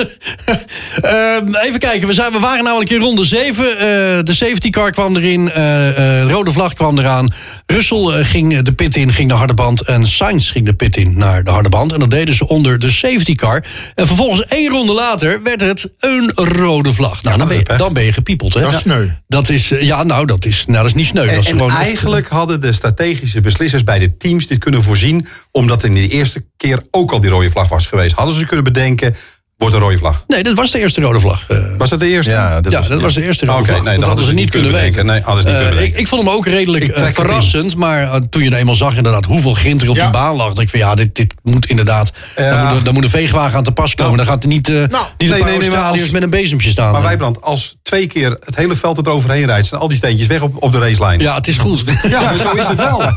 Ehm, 1.01 1.55
even 1.55 1.79
kijken, 1.79 2.07
we, 2.07 2.13
zijn, 2.13 2.31
we 2.31 2.39
waren 2.39 2.63
namelijk 2.63 2.89
in 2.89 2.99
ronde 2.99 3.25
7. 3.25 3.71
Eh, 3.71 3.79
de 4.23 4.33
safety 4.33 4.69
car 4.69 4.91
kwam 4.91 5.15
erin. 5.15 5.51
eh, 5.51 6.29
rode 6.29 6.51
vlag 6.51 6.73
kwam 6.73 6.97
eraan. 6.99 7.33
Russell 7.73 8.19
eh, 8.19 8.25
ging 8.25 8.57
de 8.59 8.73
pit 8.73 8.95
in, 8.95 9.13
ging 9.13 9.27
de 9.29 9.33
harde 9.35 9.53
band. 9.53 9.81
En 9.81 10.07
Sainz 10.07 10.51
ging 10.51 10.65
de 10.65 10.73
pit 10.73 10.97
in 10.97 11.17
naar 11.17 11.43
de 11.43 11.51
harde 11.51 11.69
band. 11.69 11.93
En 11.93 11.99
dat 11.99 12.09
deden 12.11 12.35
ze 12.35 12.47
onder 12.47 12.79
de 12.79 12.91
safety 12.91 13.35
car. 13.35 13.63
En 13.95 14.07
vervolgens 14.07 14.45
één 14.45 14.69
ronde 14.69 14.93
later 14.93 15.43
werd 15.43 15.61
het 15.61 15.91
een 15.97 16.31
rode 16.35 16.93
vlag. 16.93 17.23
Nou, 17.23 17.37
dan, 17.37 17.47
ben 17.47 17.57
je, 17.57 17.63
dat 17.63 17.73
is 17.73 17.79
dan 17.79 17.93
ben 17.93 18.03
je 18.03 18.13
gepiepeld. 18.13 18.53
Hè? 18.53 18.61
Dat 18.61 18.73
is 18.73 18.79
sneu. 18.79 19.07
Dat 19.27 19.49
is, 19.49 19.71
eh, 19.71 19.81
ja, 19.81 20.03
nou, 20.03 20.25
dat 20.25 20.45
is, 20.45 20.65
nou, 20.65 20.77
dat 20.77 20.85
is 20.85 20.93
niet 20.93 21.05
sneu. 21.07 21.21
Dat 21.25 21.31
En, 21.31 21.37
is 21.39 21.43
was 21.43 21.51
En 21.51 21.57
gewoon 21.57 21.71
echt- 21.71 21.79
eigenlijk 21.85 22.27
hadden 22.27 22.61
de 22.61 22.73
strategische 22.73 23.41
beslissers 23.41 23.83
bij 23.83 23.99
de 23.99 24.17
teams 24.17 24.47
dit 24.47 24.57
kunnen 24.57 24.83
voorzien. 24.83 25.27
Omdat 25.51 25.83
in 25.83 25.91
de 25.91 26.07
eerste 26.07 26.45
keer 26.57 26.81
ook 26.91 27.11
al 27.11 27.19
die 27.19 27.29
rode 27.29 27.51
vlag 27.51 27.69
was 27.69 27.85
geweest. 27.85 28.15
Hadden 28.15 28.35
ze 28.35 28.45
kunnen 28.45 28.63
bedenken, 28.63 29.15
wordt 29.57 29.75
een 29.75 29.81
rode 29.81 29.97
vlag. 29.97 30.23
Nee, 30.27 30.43
dat 30.43 30.55
was 30.55 30.71
de 30.71 30.79
eerste 30.79 31.01
rode 31.01 31.19
vlag. 31.19 31.43
eh. 31.47 31.57
Was 31.77 31.89
dat 31.89 31.99
de 31.99 32.07
eerste? 32.07 32.31
Ja, 32.31 32.61
dat 32.61 32.71
ja, 32.71 32.77
was, 32.79 32.87
dat 32.87 33.01
was 33.01 33.13
de 33.13 33.23
eerste 33.23 33.45
rode 33.45 33.57
Oké, 33.59 33.67
vlag. 33.67 33.77
nee, 33.83 33.91
dat 33.91 33.99
dat 33.99 34.07
hadden 34.07 34.25
ze 34.25 34.33
niet 34.33 34.49
kunnen 34.49 34.71
weten. 34.71 34.89
bedenken. 34.89 35.13
Nee, 35.13 35.21
hadden 35.23 35.43
ze 35.43 35.49
niet 35.49 35.57
Eh, 35.57 35.67
kunnen 35.67 35.83
ik, 35.85 35.99
ik 35.99 36.07
vond 36.07 36.25
hem 36.25 36.33
ook 36.33 36.45
redelijk 36.45 36.87
eh, 36.87 37.05
verrassend. 37.13 37.75
Maar 37.75 38.19
toen 38.29 38.43
je 38.43 38.49
er 38.49 38.55
eenmaal 38.57 38.75
zag 38.75 38.95
inderdaad 38.97 39.25
hoeveel 39.25 39.53
grind 39.53 39.81
er 39.81 39.89
op 39.89 39.95
Ja. 39.95 40.01
die 40.03 40.11
baan 40.11 40.35
lag. 40.35 40.47
dacht 40.47 40.59
ik 40.59 40.69
van 40.69 40.79
ja, 40.79 40.95
dit, 40.95 41.15
dit 41.15 41.33
moet 41.43 41.65
inderdaad... 41.65 42.11
Ja. 42.35 42.73
Daar, 42.83 42.93
moet, 42.93 43.03
een 43.03 43.09
veegwagen 43.09 43.57
aan 43.57 43.63
te 43.63 43.71
pas 43.71 43.95
komen. 43.95 44.17
dan 44.17 44.25
gaat 44.25 44.43
er 44.43 44.49
niet, 44.49 44.69
eh 44.69 44.75
niet 44.75 44.81
nee, 44.89 44.89
een 44.91 44.97
paar 45.17 45.29
nee, 45.29 45.39
nee, 45.39 45.39
maar 45.39 45.49
Australiërs 45.61 46.01
als- 46.01 46.11
met 46.11 46.21
een 46.23 46.29
bezemje 46.29 46.69
staan. 46.69 46.91
Maar 46.91 47.01
Wijbrand, 47.01 47.41
als 47.41 47.75
twee 47.83 48.07
keer 48.07 48.37
het 48.45 48.55
hele 48.55 48.75
veld 48.75 48.97
het 48.97 49.07
overheen 49.07 49.45
rijdt... 49.45 49.67
zijn 49.67 49.81
al 49.81 49.87
die 49.87 49.97
steentjes 49.97 50.27
weg 50.27 50.41
op, 50.41 50.63
op 50.63 50.71
de 50.71 50.79
racelijn. 50.79 51.19
Ja, 51.19 51.35
het 51.35 51.47
is 51.47 51.57
goed. 51.57 51.83
Ja, 52.09 52.21
maar 52.21 52.37
zo 52.37 52.51
is 52.51 52.67
het 52.67 52.77
wel. 52.77 53.01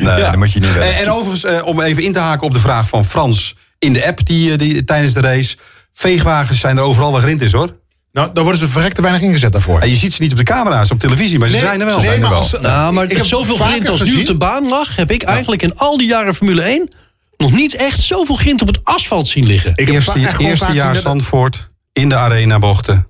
Nee, 0.00 0.16
dat 0.22 0.36
moet 0.36 0.52
je 0.52 0.58
niet 0.60 0.68
En, 0.68 0.78
weten. 0.78 0.96
en 0.96 1.10
overigens, 1.10 1.62
om 1.62 1.80
even 1.80 2.02
in 2.02 2.12
te 2.12 2.18
haken 2.18 2.46
op 2.46 2.54
de 2.54 2.60
vraag 2.60 2.88
van 2.88 3.04
Frans... 3.04 3.54
in 3.82 3.92
de 3.92 4.06
app 4.06 4.26
die, 4.26 4.50
eh, 4.52 4.58
die, 4.58 4.82
tijdens 4.84 5.12
de 5.12 5.20
race... 5.20 5.56
veegwagens 5.92 6.60
zijn 6.60 6.76
er 6.76 6.82
overal 6.82 7.12
waar 7.12 7.22
grind 7.22 7.40
is, 7.42 7.52
hoor. 7.52 7.76
Nou, 8.12 8.30
daar 8.32 8.42
worden 8.42 8.60
ze 8.60 8.68
verrekt 8.68 8.94
te 8.94 9.02
weinig 9.02 9.22
ingezet 9.22 9.52
daarvoor. 9.52 9.80
En 9.80 9.90
je 9.90 9.96
ziet 9.96 10.14
ze 10.14 10.22
niet 10.22 10.30
op 10.32 10.38
de 10.38 10.44
camera's, 10.44 10.90
op 10.90 10.98
televisie, 11.00 11.38
maar 11.38 11.48
ze 11.48 11.58
zijn 11.58 11.80
er 11.80 11.86
wel. 11.86 11.96
nee, 11.96 12.04
Zijn 12.04 12.22
er 12.22 12.28
maar 12.28 12.38
als- 12.38 12.52
Nou, 12.60 12.92
maar 12.92 13.04
Ik 13.04 13.16
heb 13.16 13.26
zoveel 13.26 13.56
grind 13.56 13.88
als 13.88 14.02
nu 14.02 14.20
op 14.20 14.26
de 14.26 14.36
baan 14.36 14.68
lag... 14.68 14.96
heb 14.96 15.10
ik 15.10 15.22
eigenlijk 15.22 15.62
in 15.62 15.76
al 15.76 15.96
die 15.98 16.06
jaren 16.06 16.34
Formule 16.34 16.62
1... 16.62 16.90
nog 17.36 17.52
niet 17.52 17.74
echt 17.74 18.00
zoveel 18.00 18.34
grind 18.34 18.60
op 18.60 18.66
het 18.66 18.80
asfalt 18.84 19.28
zien 19.28 19.46
liggen. 19.46 19.70
Ik 19.70 19.86
heb 19.86 19.94
Eerste, 19.94 20.10
gewoon 20.10 20.50
eerste 20.50 20.72
jaar 20.72 20.96
Zandvoort, 20.96 21.66
in 21.92 22.08
de 22.08 22.16
arena 22.16 22.58
bochten. 22.58 23.06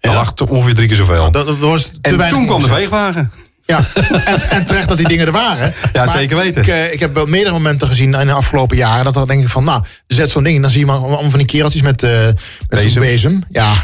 Er 0.00 0.12
lag 0.12 0.34
toch 0.34 0.48
ongeveer 0.48 0.74
drie 0.74 0.88
keer 0.88 0.96
zoveel. 0.96 1.30
Dat, 1.30 1.46
dat 1.46 1.58
was 1.58 1.84
te 1.84 1.98
en 2.00 2.28
toen 2.28 2.46
kwam 2.46 2.62
de 2.62 2.68
veegwagen. 2.68 3.32
Ja, 3.66 3.80
en, 4.24 4.50
en 4.50 4.66
terecht 4.66 4.88
dat 4.88 4.96
die 4.96 5.08
dingen 5.08 5.26
er 5.26 5.32
waren. 5.32 5.72
Ja, 5.92 6.06
zeker 6.06 6.36
weten. 6.36 6.62
Ik, 6.62 6.68
eh, 6.68 6.92
ik 6.92 7.00
heb 7.00 7.14
wel 7.14 7.26
meerdere 7.26 7.54
momenten 7.54 7.88
gezien 7.88 8.14
in 8.14 8.26
de 8.26 8.32
afgelopen 8.32 8.76
jaren... 8.76 9.04
dat 9.04 9.16
er 9.16 9.26
denk 9.26 9.42
ik 9.42 9.48
van, 9.48 9.64
nou, 9.64 9.82
zet 10.06 10.30
zo'n 10.30 10.42
ding... 10.42 10.56
en 10.56 10.62
dan 10.62 10.70
zie 10.70 10.80
je 10.80 10.86
maar 10.86 10.96
allemaal 10.96 11.30
van 11.30 11.38
die 11.38 11.46
kereltjes 11.46 11.82
met, 11.82 12.02
eh 12.02 12.10
met 12.10 12.36
zo'n 12.68 12.82
Bezem. 12.82 13.00
bezem. 13.00 13.44
Ja, 13.50 13.74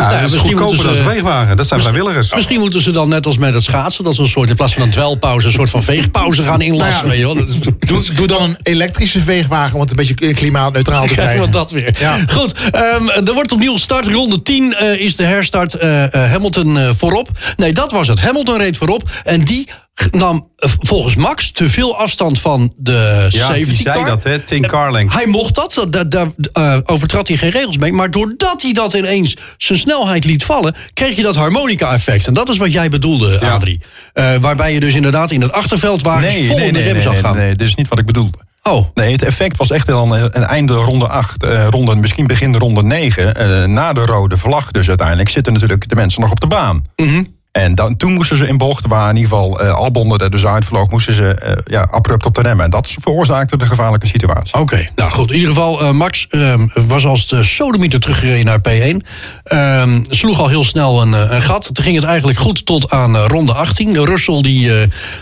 Ja, 0.00 0.10
dat 0.10 0.22
is 0.24 0.32
misschien 0.32 0.52
goedkoper 0.56 0.84
dan 0.84 0.94
ze- 0.94 1.00
een 1.00 1.08
veegwagen. 1.08 1.56
Dat 1.56 1.66
zijn 1.66 1.80
vrijwilligers. 1.80 2.34
Misschien 2.34 2.60
moeten 2.60 2.80
ze 2.80 2.90
dan 2.90 3.08
net 3.08 3.26
als 3.26 3.38
met 3.38 3.54
het 3.54 3.62
schaatsen... 3.62 4.04
dat 4.04 4.14
ze 4.14 4.22
een 4.22 4.28
soort, 4.28 4.50
in 4.50 4.56
plaats 4.56 4.72
van 4.72 4.82
een 4.82 4.90
dwelpauze... 4.90 5.46
een 5.46 5.52
soort 5.52 5.70
van 5.70 5.82
veegpauze 5.82 6.42
gaan 6.42 6.60
inlassen. 6.60 7.06
Nou 7.06 7.18
ja. 7.18 7.34
weet 7.34 7.38
je 7.38 7.44
is- 7.78 7.88
doe, 7.88 8.14
doe 8.14 8.26
dan 8.26 8.42
een 8.42 8.56
elektrische 8.62 9.20
veegwagen... 9.20 9.74
om 9.74 9.80
het 9.80 9.90
een 9.90 9.96
beetje 9.96 10.34
klimaatneutraal 10.34 11.06
te 11.06 11.12
Krijgen 11.12 11.44
we 11.46 11.50
dat 11.50 11.70
weer. 11.70 11.94
Ja. 11.98 12.16
Goed, 12.32 12.54
ehm, 12.70 13.08
er 13.08 13.34
wordt 13.34 13.52
opnieuw 13.52 13.76
start. 13.76 14.06
Ronde 14.08 14.42
10 14.42 14.74
eh, 14.74 15.00
is 15.00 15.16
de 15.16 15.24
herstart. 15.24 15.74
eh, 15.74 16.04
eh, 16.04 16.30
Hamilton 16.30 16.78
voorop. 16.96 17.28
Nee, 17.56 17.72
dat 17.72 17.92
was 17.92 18.08
het. 18.08 18.20
Hamilton 18.20 18.58
reed 18.58 18.76
voorop. 18.76 19.10
En 19.24 19.44
die 19.44 19.68
nam 20.10 20.48
eh, 20.56 20.70
volgens 20.78 21.14
Max 21.16 21.50
te 21.50 21.70
veel 21.70 21.96
afstand 21.98 22.38
van 22.40 22.72
de 22.76 23.26
Ja, 23.30 23.46
safety 23.46 23.64
die 23.64 23.76
zei 23.76 23.96
car. 23.96 24.06
dat, 24.06 24.22
hè? 24.24 24.38
Tin 24.38 24.66
Carlink. 24.66 25.12
Hij 25.12 25.26
mocht 25.26 25.54
dat, 25.54 25.86
daar 26.08 26.26
eh, 26.52 26.78
overtrad 26.84 27.28
hij 27.28 27.36
geen 27.36 27.50
regels 27.50 27.76
mee. 27.78 27.92
Maar 27.92 28.10
doordat 28.10 28.62
hij 28.62 28.72
dat 28.72 28.92
ineens 28.94 29.36
zijn 29.56 29.78
snelheid 29.78 30.24
liet 30.24 30.44
vallen... 30.44 30.74
kreeg 30.94 31.16
je 31.16 31.22
dat 31.22 31.36
harmonica-effect. 31.36 32.26
En 32.26 32.34
dat 32.34 32.48
is 32.48 32.56
wat 32.56 32.72
jij 32.72 32.88
bedoelde, 32.88 33.38
Ja. 33.40 33.52
Adrie. 33.54 33.80
Eh, 34.12 34.34
waarbij 34.40 34.72
je 34.72 34.80
dus 34.80 34.94
inderdaad 34.94 35.30
in 35.30 35.40
het 35.40 35.52
achterveld 35.52 36.02
waar 36.02 36.20
Nee, 36.20 36.46
vol 36.46 36.56
nee, 36.56 36.66
in 36.66 36.72
de 36.72 36.80
rem 36.82 36.92
nee, 36.92 37.02
zag 37.02 37.12
nee, 37.12 37.22
gaan. 37.22 37.36
nee, 37.36 37.54
dit 37.54 37.68
is 37.68 37.74
niet 37.74 37.88
wat 37.88 37.98
ik 37.98 38.06
bedoelde. 38.06 38.38
Oh, 38.62 38.86
Nee, 38.94 39.12
het 39.12 39.22
effect 39.22 39.56
was 39.56 39.70
echt 39.70 39.86
dan 39.86 40.12
een 40.14 40.32
einde 40.44 40.74
ronde 40.74 41.08
8. 41.08 41.44
ronde, 41.70 41.94
misschien 41.96 42.26
begin 42.26 42.52
de 42.52 42.58
ronde 42.58 42.82
9. 42.82 43.72
na 43.72 43.92
de 43.92 44.04
rode 44.04 44.36
vlag 44.38 44.70
dus 44.70 44.88
uiteindelijk 44.88 45.28
zitten 45.28 45.52
natuurlijk 45.52 45.88
de 45.88 45.94
mensen 45.94 46.20
nog 46.20 46.30
op 46.30 46.40
de 46.40 46.46
baan. 46.46 46.84
Mhm. 46.96 47.22
En 47.52 47.74
dan, 47.74 47.96
toen 47.96 48.12
moesten 48.12 48.36
ze 48.36 48.48
in 48.48 48.58
bochten 48.58 48.88
waar 48.88 49.10
in 49.10 49.16
ieder 49.16 49.30
geval 49.30 49.60
Albon 49.60 50.18
er 50.18 50.30
dus 50.30 50.46
uitvloog... 50.46 50.90
moesten 50.90 51.14
ze 51.14 51.34
eh, 51.34 51.52
ja, 51.64 51.88
abrupt 51.90 52.26
op 52.26 52.34
de 52.34 52.42
remmen. 52.42 52.64
En 52.64 52.70
dat 52.70 52.94
veroorzaakte 53.00 53.56
de 53.56 53.66
gevaarlijke 53.66 54.06
situatie. 54.06 54.58
Oké, 54.58 54.88
nou 54.94 55.10
goed. 55.10 55.30
In 55.30 55.36
ieder 55.36 55.54
geval, 55.54 55.80
eh, 55.80 55.90
Max 55.90 56.26
ehm, 56.28 56.66
was 56.86 57.06
als 57.06 57.26
de 57.26 57.44
sodemieter 57.44 58.00
teruggereden 58.00 58.44
naar 58.44 58.60
P1. 58.60 59.06
Ehm, 59.44 60.00
sloeg 60.08 60.40
al 60.40 60.48
heel 60.48 60.64
snel 60.64 61.02
een, 61.02 61.12
een 61.12 61.42
gat. 61.42 61.70
Toen 61.72 61.84
ging 61.84 61.96
het 61.96 62.04
eigenlijk 62.04 62.38
goed 62.38 62.66
tot 62.66 62.90
aan 62.90 63.16
ronde 63.16 63.52
18. 63.52 64.04
Russell 64.04 64.42
die, 64.42 64.70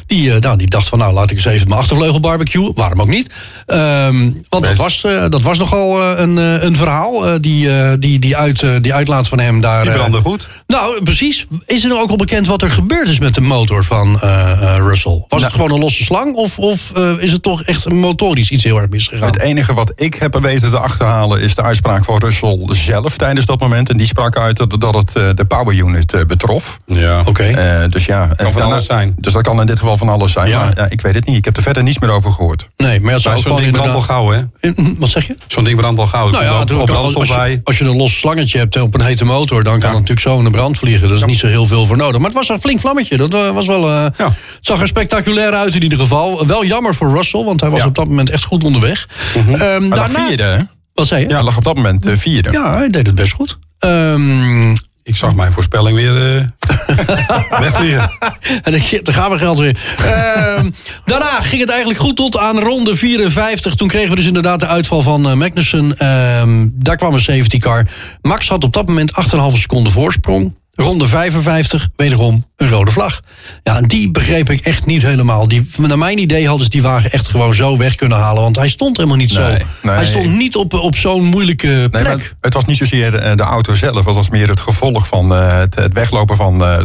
die, 0.07 0.33
nou, 0.33 0.59
die 0.59 0.69
dacht 0.69 0.89
van, 0.89 0.99
nou, 0.99 1.13
laat 1.13 1.31
ik 1.31 1.37
eens 1.37 1.45
even 1.45 1.69
mijn 1.69 1.81
achtervleugel 1.81 2.21
barbecue. 2.21 2.73
Waarom 2.75 3.01
ook 3.01 3.09
niet? 3.09 3.31
Ehm, 3.67 4.31
want 4.49 4.65
dat 4.65 4.77
was, 4.77 5.01
dat 5.29 5.43
was 5.43 5.59
nogal 5.59 6.03
een, 6.19 6.37
een 6.37 6.77
verhaal. 6.77 7.41
die, 7.41 7.99
die, 7.99 8.19
die, 8.19 8.37
uit, 8.37 8.83
die 8.83 8.95
uitlaat 8.95 9.29
van 9.29 9.39
hem 9.39 9.61
daar. 9.61 9.83
Die 9.83 9.93
brandde 9.93 10.21
goed. 10.21 10.49
nou, 10.67 11.03
precies. 11.03 11.47
Is 11.67 11.85
er 11.85 12.01
ook 12.01 12.11
al 12.11 12.17
bekend 12.19 12.47
wat 12.47 12.63
er 12.63 12.71
gebeurd 12.71 13.09
is 13.09 13.19
met 13.19 13.35
de 13.35 13.41
motor 13.41 13.85
van 13.85 14.21
eh, 14.21 14.51
eh, 14.53 14.77
Russell? 14.77 15.25
Was 15.29 15.43
het 15.43 15.53
gewoon 15.53 15.71
een 15.73 15.79
losse 15.79 16.05
slang? 16.05 16.35
Of, 16.35 16.59
of 16.59 16.93
eh, 16.97 17.11
is 17.19 17.33
het 17.33 17.43
toch 17.43 17.63
echt 17.63 17.89
motorisch 17.89 18.51
iets 18.51 18.65
heel 18.65 18.77
erg 18.81 18.89
misgegaan? 18.91 19.27
Het 19.27 19.39
enige 19.41 19.75
wat 19.75 19.93
ik 19.95 20.15
heb 20.15 20.39
weten 20.41 20.71
te 20.71 20.79
achterhalen 20.79 21.41
is 21.41 21.55
de 21.55 21.63
uitspraak 21.63 22.05
van 22.05 22.19
Russell 22.19 22.67
zelf 22.71 23.17
tijdens 23.17 23.47
dat 23.47 23.61
moment. 23.61 23.91
En 23.91 23.97
die 23.97 24.07
sprak 24.07 24.37
uit 24.37 24.57
dat, 24.57 24.81
dat 24.81 24.95
het 24.95 25.15
eh, 25.17 25.23
de 25.35 25.45
power 25.45 25.75
unit 25.75 26.13
eh, 26.13 26.25
betrof. 26.25 26.79
Ja. 26.87 27.23
Oké. 27.25 27.43
Eh, 27.43 27.91
dus 27.91 28.05
ja, 28.05 28.27
Kan 28.37 28.53
van 28.53 28.63
alles 28.63 28.85
zijn. 28.87 29.15
Dus 29.17 29.33
dat 29.33 29.43
kan 29.43 29.61
in 29.61 29.67
dit 29.67 29.79
geval 29.79 29.97
van 29.97 30.09
alles 30.09 30.33
zijn. 30.33 30.49
Ja. 30.49 30.59
Maar 30.59 30.73
ja, 30.77 30.87
ik 30.91 31.01
weet 31.01 31.15
het 31.15 31.27
niet. 31.27 31.37
Ik 31.37 31.45
heb 31.45 31.57
er 31.57 31.63
verder 31.63 31.83
niets 31.83 31.99
meer 31.99 32.11
over 32.11 32.33
gehoord. 32.33 32.69
Nee, 32.77 33.01
maar 33.01 33.15
ook 33.15 33.21
zo'n 33.21 33.37
gewoon 33.43 33.61
ding 33.61 33.73
brandt 33.73 33.91
al 33.91 34.01
inderdaad... 34.01 34.17
gauw, 34.17 34.31
hè? 34.31 34.71
In- 34.83 34.97
Wat 34.99 35.09
zeg 35.09 35.27
je? 35.27 35.37
Zo'n 35.47 35.65
ding 35.65 35.77
brandt 35.77 36.01
al 36.01 36.07
gauw. 36.07 36.31
Nou 36.31 36.45
ja, 36.45 36.61
op, 36.61 36.91
als, 36.91 37.29
je, 37.29 37.61
als 37.65 37.79
je 37.79 37.85
een 37.85 37.97
los 37.97 38.19
slangetje 38.19 38.59
hebt 38.59 38.81
op 38.81 38.95
een 38.95 39.01
hete 39.01 39.25
motor... 39.25 39.65
dan 39.65 39.81
kan 39.81 39.93
natuurlijk 39.93 40.21
zo 40.21 40.39
in 40.39 40.45
de 40.45 40.51
brand 40.51 40.79
vliegen. 40.79 41.09
Dat 41.09 41.17
is 41.17 41.25
niet 41.25 41.39
zo 41.39 41.47
heel 41.47 41.67
veel 41.67 41.87
voor 41.87 41.97
nodig. 41.97 42.08
Maar 42.17 42.29
het 42.31 42.35
was 42.39 42.49
een 42.49 42.61
flink 42.61 42.81
vlammetje. 42.81 43.17
Dat 43.17 43.35
eh, 43.35 43.51
was 43.51 43.67
wel, 43.67 43.89
eh, 43.89 44.07
Ja. 44.17 44.25
Het 44.25 44.35
zag 44.61 44.81
er 44.81 44.87
spectaculair 44.89 45.53
uit 45.53 45.75
in 45.75 45.83
ieder 45.83 45.99
geval. 45.99 46.47
Wel 46.47 46.65
jammer 46.65 46.95
voor 46.95 47.11
Russell, 47.17 47.45
want 47.45 47.61
hij 47.61 47.71
was 47.71 47.81
Ja. 47.81 47.87
op 47.87 47.95
dat 47.95 48.09
moment 48.09 48.31
echt 48.31 48.45
goed 48.45 48.65
onderweg. 48.65 49.09
Hij 49.33 49.81
lag 49.81 49.89
daarna, 49.89 50.27
vierde, 50.27 50.43
hè? 50.43 50.59
Wat 50.95 51.07
zei 51.07 51.21
je? 51.23 51.29
Ja, 51.29 51.35
hij 51.35 51.45
lag 51.45 51.57
op 51.57 51.65
dat 51.65 51.77
moment 51.77 52.07
eh, 52.07 52.17
vierde. 52.17 52.51
Ja, 52.51 52.77
hij 52.77 52.89
deed 52.91 53.07
het 53.07 53.17
best 53.17 53.33
goed. 53.33 53.59
Ehm, 53.79 54.71
Ik 55.03 55.17
zag 55.17 55.35
mijn 55.35 55.53
voorspelling 55.53 55.97
weer 55.97 56.13
wegvliegen. 57.61 58.11
En 58.63 58.75
ik 58.75 58.83
shit, 58.83 59.05
daar 59.05 59.15
gaan 59.15 59.31
we 59.31 59.39
geld 59.39 59.59
weer. 59.59 59.77
Ehm, 59.99 60.71
daarna 61.05 61.41
ging 61.43 61.61
het 61.61 61.71
eigenlijk 61.71 62.01
goed 62.01 62.17
tot 62.17 62.39
aan 62.39 62.59
ronde 62.59 62.97
54. 62.97 63.75
Toen 63.75 63.89
kregen 63.89 64.11
we 64.11 64.17
dus 64.17 64.27
inderdaad 64.27 64.61
de 64.61 64.67
uitval 64.67 65.03
van 65.03 65.29
eh, 65.29 65.35
Magnussen. 65.35 65.89
Daar 66.75 66.97
kwam 66.97 67.15
een 67.15 67.21
safety 67.21 67.59
car. 67.59 67.87
Max 68.23 68.49
had 68.49 68.65
op 68.65 68.73
dat 68.73 68.87
moment 68.89 69.13
8,5 69.55 69.59
seconden 69.61 69.93
voorsprong. 69.93 70.57
Ronde 70.81 71.07
55, 71.09 71.89
wederom 71.97 72.47
een 72.57 72.69
rode 72.69 72.91
vlag. 72.91 73.21
Ja, 73.63 73.77
en 73.77 73.85
die 73.89 74.11
begreep 74.11 74.51
ik 74.51 74.61
echt 74.61 74.87
niet 74.87 75.03
helemaal. 75.03 75.49
Die, 75.49 75.71
naar 75.77 75.99
mijn 75.99 76.19
idee 76.19 76.47
hadden 76.47 76.65
ze 76.65 76.71
die 76.71 76.83
wagen 76.83 77.11
echt 77.11 77.29
gewoon 77.29 77.55
zo 77.55 77.77
weg 77.77 77.95
kunnen 77.95 78.19
halen. 78.19 78.43
Want 78.43 78.57
hij 78.57 78.69
stond 78.69 78.97
helemaal 78.97 79.19
niet 79.19 79.31
zo. 79.31 79.41
Nee, 79.41 79.63
nee. 79.83 79.95
Hij 79.95 80.07
stond 80.07 80.37
niet 80.37 80.57
op, 80.57 80.75
op 80.75 80.97
zo'n 80.97 81.25
moeilijke 81.25 81.67
Nee, 81.67 81.89
plek. 81.89 82.03
maar 82.05 82.13
het, 82.13 82.35
het 82.41 82.55
was 82.55 82.65
niet 82.65 82.77
zozeer 82.77 83.15
eh, 83.15 83.37
de 83.37 83.43
auto 83.43 83.75
zelf. 83.75 84.05
Het 84.05 84.15
was 84.15 84.31
meer 84.31 84.49
het 84.49 84.61
gevolg 84.61 85.07
van 85.07 85.35
eh, 85.35 85.57
het, 85.59 85.75
het 85.75 85.93
weglopen 85.93 86.37
van 86.37 86.63
eh, 86.65 86.77
eh, 86.79 86.85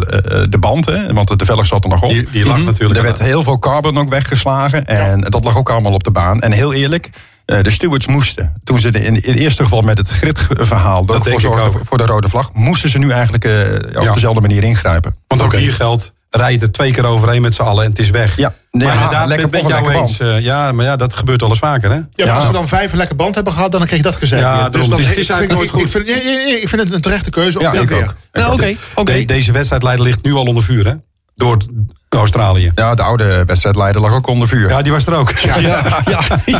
de 0.49 0.58
band. 0.58 0.86
Hè, 0.86 1.13
want 1.13 1.39
de 1.39 1.45
velg 1.45 1.65
zat 1.65 1.84
er 1.84 1.89
nog 1.89 2.01
op. 2.01 2.10
Die, 2.10 2.27
die 2.32 2.45
lag 2.45 2.63
natuurlijk. 2.63 2.99
Er 2.99 3.06
werd 3.06 3.19
heel 3.19 3.43
veel 3.43 3.60
carbon 3.60 3.97
ook 3.97 4.10
weggeslagen. 4.10 4.86
En 4.86 5.21
dat 5.21 5.43
lag 5.43 5.58
ook 5.58 5.69
allemaal 5.69 5.93
op 5.93 6.03
de 6.03 6.12
baan. 6.12 6.41
En 6.41 6.51
heel 6.51 6.73
eerlijk, 6.73 7.10
de 7.45 7.69
stewards 7.71 8.08
moesten. 8.08 8.53
Toen 8.63 8.79
ze 8.79 8.88
in, 8.88 9.03
in 9.03 9.13
het 9.13 9.25
eerste 9.39 9.63
geval 9.63 9.82
met 9.82 9.97
het 9.97 10.08
gridverhaal 10.10 11.06
er 11.08 11.23
denk 11.23 11.41
voor 11.41 11.82
voor 11.84 11.97
de 11.97 12.06
rode 12.06 12.29
vlag, 12.29 12.49
moesten 12.53 12.89
ze 12.89 12.97
nu 12.97 13.10
eigenlijk 13.12 13.45
eh, 13.45 13.53
op 13.97 14.03
Ja. 14.03 14.13
dezelfde 14.13 14.41
manier 14.41 14.63
ingrijpen. 14.63 15.15
Want 15.27 15.41
ook 15.41 15.56
hier 15.56 15.73
geldt, 15.73 16.13
rijd 16.29 16.62
er 16.62 16.71
twee 16.71 16.91
keer 16.91 17.06
overheen 17.06 17.41
met 17.41 17.56
z'n 17.56 17.62
allen 17.62 17.84
en 17.84 17.89
het 17.89 17.99
is 17.99 18.10
weg. 18.10 18.38
Ja. 18.38 18.53
maar 18.71 18.86
Ja, 18.88 18.93
inderdaad, 18.93 19.27
lekker 19.27 19.49
jou 19.49 19.71
lekker 19.71 19.95
eens. 19.95 20.19
eh, 20.19 20.39
ja, 20.39 20.71
maar 20.71 20.86
ja, 20.86 20.95
dat 20.95 21.13
gebeurt 21.15 21.39
wel 21.41 21.49
eens 21.49 21.60
vaker, 21.60 21.89
hè? 21.89 21.95
Ja, 21.95 22.03
maar 22.15 22.25
Ja. 22.25 22.36
als 22.36 22.45
ze 22.45 22.51
dan 22.51 22.67
vijf 22.67 22.91
een 22.91 22.97
lekker 22.97 23.15
band 23.15 23.36
hebben 23.36 23.53
gehad, 23.53 23.71
dan 23.71 23.82
krijg 23.86 24.01
je 24.01 24.08
dat 24.10 24.15
gezegd. 24.15 24.41
Ja, 24.41 24.51
weer. 24.62 24.71
daarom. 24.71 24.89
dat 24.89 24.99
Het 24.99 24.99
is- 24.99 25.06
het 25.08 25.17
is 25.17 25.23
ik- 25.23 25.29
eigenlijk 25.36 25.69
ik, 25.69 25.73
nooit 25.75 25.86
ik, 25.86 25.91
vind, 25.91 26.06
nee, 26.06 26.23
nee, 26.23 26.43
nee, 26.45 26.62
ik 26.62 26.69
vind 26.69 26.82
het 26.82 26.91
een 26.91 27.01
terechte 27.01 27.29
keuze. 27.29 27.60
Ja, 27.60 27.67
op 27.67 27.73
ik 27.73 27.79
dit 27.79 27.91
ook. 27.97 28.03
weer. 28.03 28.13
Nou, 28.32 28.53
oké, 28.53 28.75
oké. 28.95 29.13
De- 29.13 29.25
deze 29.25 29.51
wedstrijdleider 29.51 30.06
ligt 30.06 30.23
nu 30.23 30.34
al 30.34 30.43
onder 30.45 30.63
vuur, 30.63 30.86
hè? 30.88 30.93
Door 31.35 31.57
Australië. 32.09 32.71
Ja, 32.75 32.95
de 32.95 33.01
oude 33.01 33.43
wedstrijdleider 33.45 34.01
lag 34.01 34.13
ook 34.13 34.27
onder 34.27 34.47
vuur. 34.47 34.69
Ja, 34.69 34.81
die 34.81 34.91
was 34.91 35.05
er 35.05 35.13
ook. 35.13 35.31
Ja, 35.31 35.57
ja, 35.57 35.81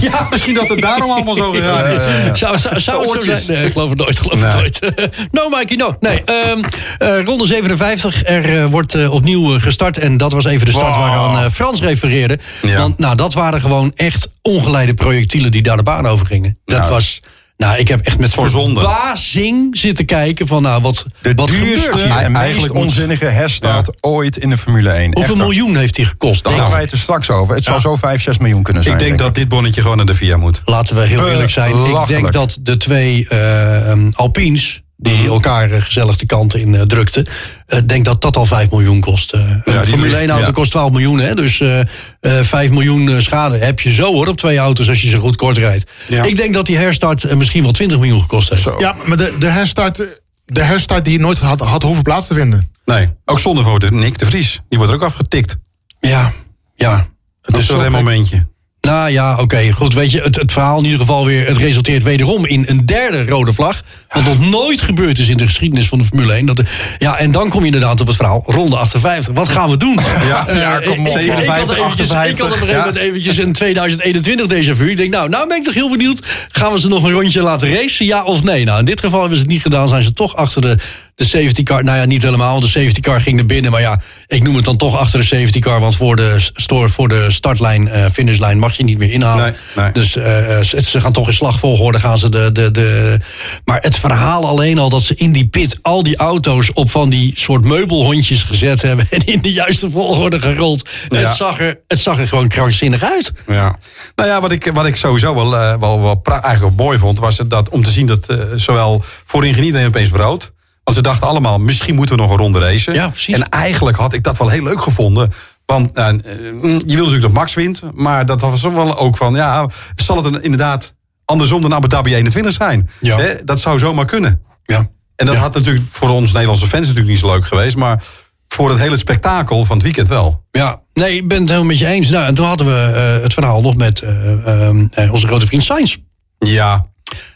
ja. 0.02 0.28
Misschien 0.32 0.54
dat 0.54 0.70
het 0.70 0.82
daarom 0.82 1.12
allemaal 1.12 1.36
zo 1.36 1.52
gegaan 1.52 1.86
is. 1.88 2.02
Zou, 2.40 2.58
zou, 2.58 2.58
zou 2.58 2.76
het 2.76 2.84
zo 2.84 3.16
Oortjes. 3.16 3.46
zijn? 3.46 3.58
Nee, 3.58 3.68
ik 3.68 3.72
geloof 3.74 3.90
het 3.90 3.98
nooit. 3.98 4.20
Geloof 4.20 4.40
Nee. 4.40 4.50
het 4.64 4.80
nooit. 4.82 5.10
no, 5.32 5.50
Mikey, 5.50 5.76
no. 5.76 5.96
Nee, 6.00 6.24
ehm, 6.24 6.60
eh, 6.98 7.24
ronde 7.24 7.46
57. 7.48 8.24
Er 8.24 8.58
eh, 8.62 8.66
wordt 8.66 8.96
eh, 8.96 9.12
opnieuw 9.14 9.60
gestart. 9.60 9.98
En 9.98 10.18
dat 10.18 10.32
was 10.32 10.46
even 10.46 10.66
de 10.66 10.72
start 10.72 10.96
Wow. 10.96 11.06
waaraan 11.06 11.52
Frans 11.52 11.82
refereerde. 11.82 12.40
Ja. 12.62 12.78
Want 12.78 12.98
nou, 12.98 13.16
dat 13.16 13.34
waren 13.34 13.62
gewoon 13.62 13.92
echt 13.96 14.30
ongeleide 14.42 14.94
projectielen 14.94 15.52
die 15.52 15.62
daar 15.62 15.78
de 15.78 15.84
baan 15.84 16.08
over 16.08 16.26
gingen. 16.26 16.58
Dat 16.66 16.78
Nou. 16.80 16.90
was... 16.92 17.22
Nou, 17.58 17.78
ik 17.78 17.88
heb 17.88 18.00
echt 18.00 18.20
met 18.20 18.34
verbazing 18.34 19.78
zitten 19.78 20.06
kijken 20.06 20.48
van, 20.48 20.62
nou, 20.62 20.82
wat, 20.82 21.06
De 21.22 21.34
wat 21.36 21.50
gebeurt 21.50 21.68
duurste 21.70 21.96
hier? 21.96 22.16
en 22.16 22.32
meest 22.32 22.36
Eigenlijk 22.44 22.74
moet- 22.74 22.84
onzinnige 22.84 23.26
herstart 23.26 23.90
ooit 24.02 24.38
in 24.38 24.50
de 24.50 24.58
Formule 24.58 24.90
1. 24.90 25.04
Hoeveel 25.04 25.22
Echt 25.22 25.28
waar. 25.38 25.38
miljoen 25.38 25.76
heeft 25.78 25.96
die 25.96 26.06
gekost? 26.06 26.44
Daar 26.44 26.54
ik? 26.66 26.68
wij 26.72 26.82
het 26.82 26.92
er 26.92 26.98
straks 26.98 27.30
over. 27.30 27.56
Het 27.56 27.64
zou 27.64 27.80
zo 27.80 27.96
5, 27.96 28.22
6 28.22 28.38
miljoen 28.38 28.64
kunnen 28.64 28.84
zijn. 28.84 28.98
Ik 29.00 29.06
denk 29.06 29.20
dat 29.20 29.36
dit 29.36 29.50
bonnetje 29.50 29.82
gewoon 29.82 29.98
naar 29.98 30.06
de 30.06 30.16
VIA 30.16 30.38
moet. 30.38 30.62
Laten 30.66 30.96
we 30.96 31.02
heel 31.02 31.28
eerlijk 31.30 31.50
zijn. 31.52 31.76
Ik 31.86 32.08
denk 32.08 32.32
dat 32.34 32.58
de 32.62 32.78
twee 32.78 33.28
eh 33.28 33.98
Alpines 34.14 34.83
die 35.04 35.28
elkaar 35.28 35.72
eh, 35.72 35.82
gezellig 35.82 36.16
de 36.16 36.26
kanten 36.26 36.60
in 36.60 36.76
eh, 36.76 36.82
drukten. 36.82 37.26
Ik 37.68 37.88
denk 37.88 38.06
dat 38.06 38.22
dat 38.22 38.38
al 38.38 38.46
5 38.46 38.72
miljoen 38.72 39.00
kost. 39.00 39.34
Eh, 39.34 39.40
die 39.64 39.74
een 39.74 39.88
Formule 39.88 40.18
1 40.18 40.30
auto 40.30 40.46
ja. 40.46 40.52
kost 40.52 40.72
12 40.72 40.92
miljoen, 40.92 41.20
hè? 41.20 41.36
dus 41.36 41.60
eh 41.60 41.80
eh, 42.24 42.42
5 42.42 42.70
miljoen 42.70 43.10
eh, 43.10 43.20
schade 43.20 43.58
heb 43.58 43.80
je 43.80 43.94
zo 43.94 44.14
hoor 44.14 44.28
op 44.28 44.38
twee 44.38 44.58
auto's 44.58 44.90
als 44.90 45.02
je 45.02 45.10
ze 45.10 45.18
goed 45.18 45.36
kort 45.36 45.58
rijdt. 45.58 45.92
Ja. 46.08 46.24
Ik 46.24 46.36
denk 46.36 46.54
dat 46.54 46.66
die 46.66 46.78
herstart 46.78 47.24
eh, 47.24 47.36
misschien 47.36 47.64
wel 47.64 47.72
20 47.72 47.98
miljoen 47.98 48.22
gekost 48.22 48.50
heeft. 48.50 48.70
Ja, 48.80 48.96
maar 49.06 49.18
de, 49.18 49.36
de, 49.40 49.48
herstart, 49.48 49.98
de 50.46 50.64
herstart 50.64 51.06
die 51.06 51.20
nooit 51.20 51.40
had, 51.40 51.60
had 51.60 51.84
hoeven 51.84 52.04
plaats 52.04 52.28
te 52.28 52.34
vinden. 52.34 52.72
Nee, 52.86 53.10
ook 53.26 53.40
zonder 53.40 53.64
voor 53.64 53.80
de 53.80 53.92
Nick 53.92 54.20
de 54.20 54.26
Vries. 54.26 54.62
Die 54.70 54.78
wordt 54.78 54.94
er 54.94 55.00
ook 55.00 55.06
afgetikt. 55.06 55.56
Ja, 56.00 56.34
ja. 56.76 57.08
Dat 57.42 57.60
is 57.60 57.66
zo 57.66 57.74
toch 57.74 57.86
een 57.86 57.92
momentje. 57.92 58.48
Nou 58.88 59.10
ja, 59.12 59.38
oké, 59.40 59.72
goed. 59.72 59.94
Weet 59.94 60.12
je, 60.12 60.22
het, 60.22 60.36
het 60.36 60.52
verhaal 60.52 60.78
in 60.78 60.84
ieder 60.84 61.00
geval 61.00 61.26
weer... 61.26 61.48
het 61.48 61.58
resulteert 61.58 62.04
wederom 62.04 62.46
in 62.46 62.64
een 62.68 62.86
derde 62.86 63.26
rode 63.26 63.54
vlag. 63.54 63.82
Wat 64.10 64.24
nog 64.24 64.50
nooit 64.50 64.82
gebeurd 64.82 65.20
is 65.20 65.30
in 65.30 65.38
de 65.38 65.46
geschiedenis 65.46 65.88
van 65.88 65.98
de 65.98 66.06
Formule 66.06 66.34
1. 66.34 66.46
Dat, 66.46 66.58
de- 66.58 66.66
ja, 66.98 67.18
en 67.18 67.32
dan 67.32 67.50
kom 67.50 67.60
je 67.60 67.66
inderdaad 67.66 68.02
op 68.02 68.08
het 68.08 68.16
verhaal 68.16 68.44
ronde 68.46 68.76
58. 68.78 69.34
Wat 69.34 69.50
gaan 69.50 69.70
we 69.70 69.78
doen? 69.78 70.00
Ja, 70.28 70.48
Eh, 70.48 70.56
ja, 70.62 70.80
kom 70.80 70.92
op. 70.92 70.98
ik- 71.08 71.12
had 71.14 71.22
57, 71.22 71.78
eventjes- 71.78 72.10
Ik 72.10 72.16
had 72.16 72.52
58, 72.52 72.68
moment 72.78 72.96
eventjes 72.96 73.38
een 73.38 73.54
2021 73.54 74.46
déjà 74.48 74.78
vu. 74.78 74.90
Ik 74.90 74.98
denk, 74.98 75.12
nou, 75.12 75.30
nou 75.30 75.48
ben 75.48 75.58
ik 75.58 75.64
toch 75.64 75.74
heel 75.74 75.90
benieuwd. 75.90 76.26
Gaan 76.52 76.72
we 76.74 76.80
ze 76.80 76.88
nog 76.88 77.04
een 77.04 77.12
rondje 77.12 77.42
laten 77.42 77.74
racen, 77.74 78.06
ja 78.06 78.24
of 78.24 78.44
nee? 78.44 78.64
Nou, 78.66 78.80
in 78.80 78.86
dit 78.86 79.00
geval 79.00 79.20
hebben 79.20 79.38
ze 79.38 79.44
het 79.44 79.52
niet 79.54 79.62
gedaan. 79.62 79.88
Zijn 79.88 80.04
ze 80.04 80.12
toch 80.12 80.36
achter 80.36 80.62
de, 80.62 80.78
de 81.16 81.26
safety 81.26 81.64
car. 81.64 81.84
Nou 81.84 81.98
ja, 81.98 82.06
niet 82.06 82.22
helemaal. 82.22 82.60
De 82.60 82.68
safety 82.68 83.00
car 83.00 83.22
ging 83.22 83.36
naar 83.36 83.46
binnen. 83.46 83.72
Maar 83.72 83.82
ja, 83.82 84.02
ik 84.28 84.44
noem 84.44 84.56
het 84.56 84.66
dan 84.66 84.78
toch 84.78 84.98
achter 84.98 85.20
de 85.20 85.26
safety 85.26 85.60
car. 85.60 85.80
Want 85.80 85.96
voor 85.96 86.16
de, 86.16 86.36
store, 86.54 86.90
voor 86.90 87.08
de 87.08 87.32
startlijn, 87.32 87.88
eh 87.88 88.06
finishlijn 88.12 88.60
mag 88.60 88.78
je 88.78 88.84
niet 88.84 88.98
meer 88.98 89.12
inhalen. 89.12 89.56
Nee, 89.76 89.84
nee. 89.84 89.94
Dus 89.94 90.16
eh, 90.16 90.60
ze, 90.60 90.82
ze 90.82 91.00
gaan 91.00 91.12
toch 91.12 91.28
in 91.28 91.34
slagvolgorde 91.34 92.00
gaan 92.00 92.18
ze 92.18 92.30
de, 92.30 92.52
de, 92.52 92.72
de... 92.72 93.20
Maar 93.66 93.82
het 93.82 93.98
verhaal 93.98 94.48
alleen 94.48 94.78
al 94.80 94.90
dat 94.90 95.02
ze 95.02 95.16
in 95.16 95.32
die 95.32 95.48
pit... 95.48 95.80
al 95.82 96.04
die 96.04 96.18
auto's 96.18 96.72
op 96.74 96.92
van 96.92 97.10
die 97.10 97.32
soort 97.36 97.66
meubelhondjes 97.66 98.44
gezet 98.44 98.82
hebben... 98.82 99.08
en 99.10 99.26
in 99.26 99.42
de 99.42 99.54
juiste 99.54 99.90
volgorde 99.90 100.40
gerold. 100.40 100.90
Ja. 101.08 101.18
Het, 101.18 101.36
zag 101.36 101.60
er, 101.60 101.82
het 101.88 102.00
zag 102.00 102.20
er 102.20 102.28
gewoon 102.28 102.48
krankzinnig 102.48 103.04
uit. 103.04 103.32
Ja. 103.48 103.78
Nou 104.16 104.30
ja, 104.30 104.42
wat 104.42 104.52
ik, 104.52 104.72
wat 104.74 104.86
ik 104.86 104.96
sowieso 104.96 105.36
wel, 105.36 105.58
eh, 105.58 105.76
wel, 105.80 106.02
wel 106.02 106.22
eigenlijk 106.24 106.76
wel 106.76 106.86
mooi 106.86 106.98
vond... 106.98 107.20
was 107.20 107.38
het 107.38 107.50
dat 107.50 107.70
om 107.70 107.84
te 107.84 107.92
zien 107.92 108.06
dat 108.06 108.28
eh, 108.28 108.38
zowel 108.56 109.04
voorin 109.26 109.54
geen 109.54 109.64
iedereen 109.64 109.88
opeens 109.88 110.10
brood... 110.10 110.52
want 110.84 110.98
ze 110.98 111.02
dachten 111.04 111.28
allemaal, 111.28 111.60
misschien 111.60 111.96
moeten 111.96 112.16
we 112.16 112.22
nog 112.22 112.32
een 112.32 112.38
ronde 112.38 112.60
racen. 112.60 112.94
Ja, 112.94 113.08
precies. 113.10 113.36
En 113.36 113.50
eigenlijk 113.50 113.98
had 113.98 114.14
ik 114.14 114.24
dat 114.24 114.38
wel 114.38 114.50
heel 114.50 114.64
leuk 114.64 114.82
gevonden... 114.82 115.30
Want 115.66 115.96
eh, 115.98 116.08
eh, 116.10 116.16
je 116.62 116.84
wil 116.86 116.96
natuurlijk 117.04 117.22
dat 117.22 117.32
Max 117.32 117.54
wint, 117.54 117.82
maar 117.94 118.26
dat 118.26 118.42
was 118.42 118.62
wel 118.62 118.98
ook 118.98 119.18
van, 119.18 119.34
ja, 119.34 119.68
zal 119.96 120.16
het 120.18 120.26
een, 120.26 120.42
inderdaad 120.42 120.94
andersom 121.26 121.62
dan 121.62 121.74
Abu 121.74 121.88
Dhabi 121.88 122.16
21 122.16 122.54
zijn? 122.54 122.90
Ja. 123.00 123.18
Hè, 123.18 123.44
dat 123.44 123.60
zou 123.60 123.80
zomaar 123.80 124.06
kunnen. 124.06 124.42
Ja. 124.64 124.78
En 125.16 125.26
dat 125.26 125.36
Ja. 125.36 125.42
had 125.42 125.54
natuurlijk 125.54 125.86
voor 125.90 126.10
ons 126.10 126.32
Nederlandse 126.32 126.68
fans 126.68 126.82
natuurlijk 126.82 127.10
niet 127.12 127.20
zo 127.20 127.32
leuk 127.34 127.46
geweest, 127.48 127.76
maar 127.78 128.04
voor 128.48 128.70
het 128.70 128.80
hele 128.80 128.98
spektakel 128.98 129.66
van 129.66 129.76
het 129.76 129.84
weekend 129.86 130.08
wel. 130.08 130.46
Ja, 130.52 130.82
nee, 130.94 131.16
ik 131.16 131.28
ben 131.28 131.40
het 131.40 131.48
helemaal 131.50 131.70
met 131.70 131.80
je 131.80 131.88
eens. 131.88 132.10
Nou, 132.10 132.26
en 132.26 132.36
toen 132.36 132.46
hadden 132.46 132.68
we 132.68 132.92
eh, 132.96 133.24
het 133.24 133.34
verhaal 133.34 133.62
nog 133.62 133.76
met 133.76 134.02
eh, 134.02 134.48
ehm, 134.68 134.88
eh, 134.92 135.12
onze 135.14 135.28
grote 135.28 135.46
vriend 135.46 135.64
Sainz. 135.64 135.98
Ja, 136.38 136.86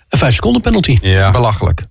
Een 0.10 0.20
vijf 0.20 0.34
seconden 0.34 0.62
penalty. 0.62 0.98
ja. 1.02 1.32
Belachelijk. 1.32 1.84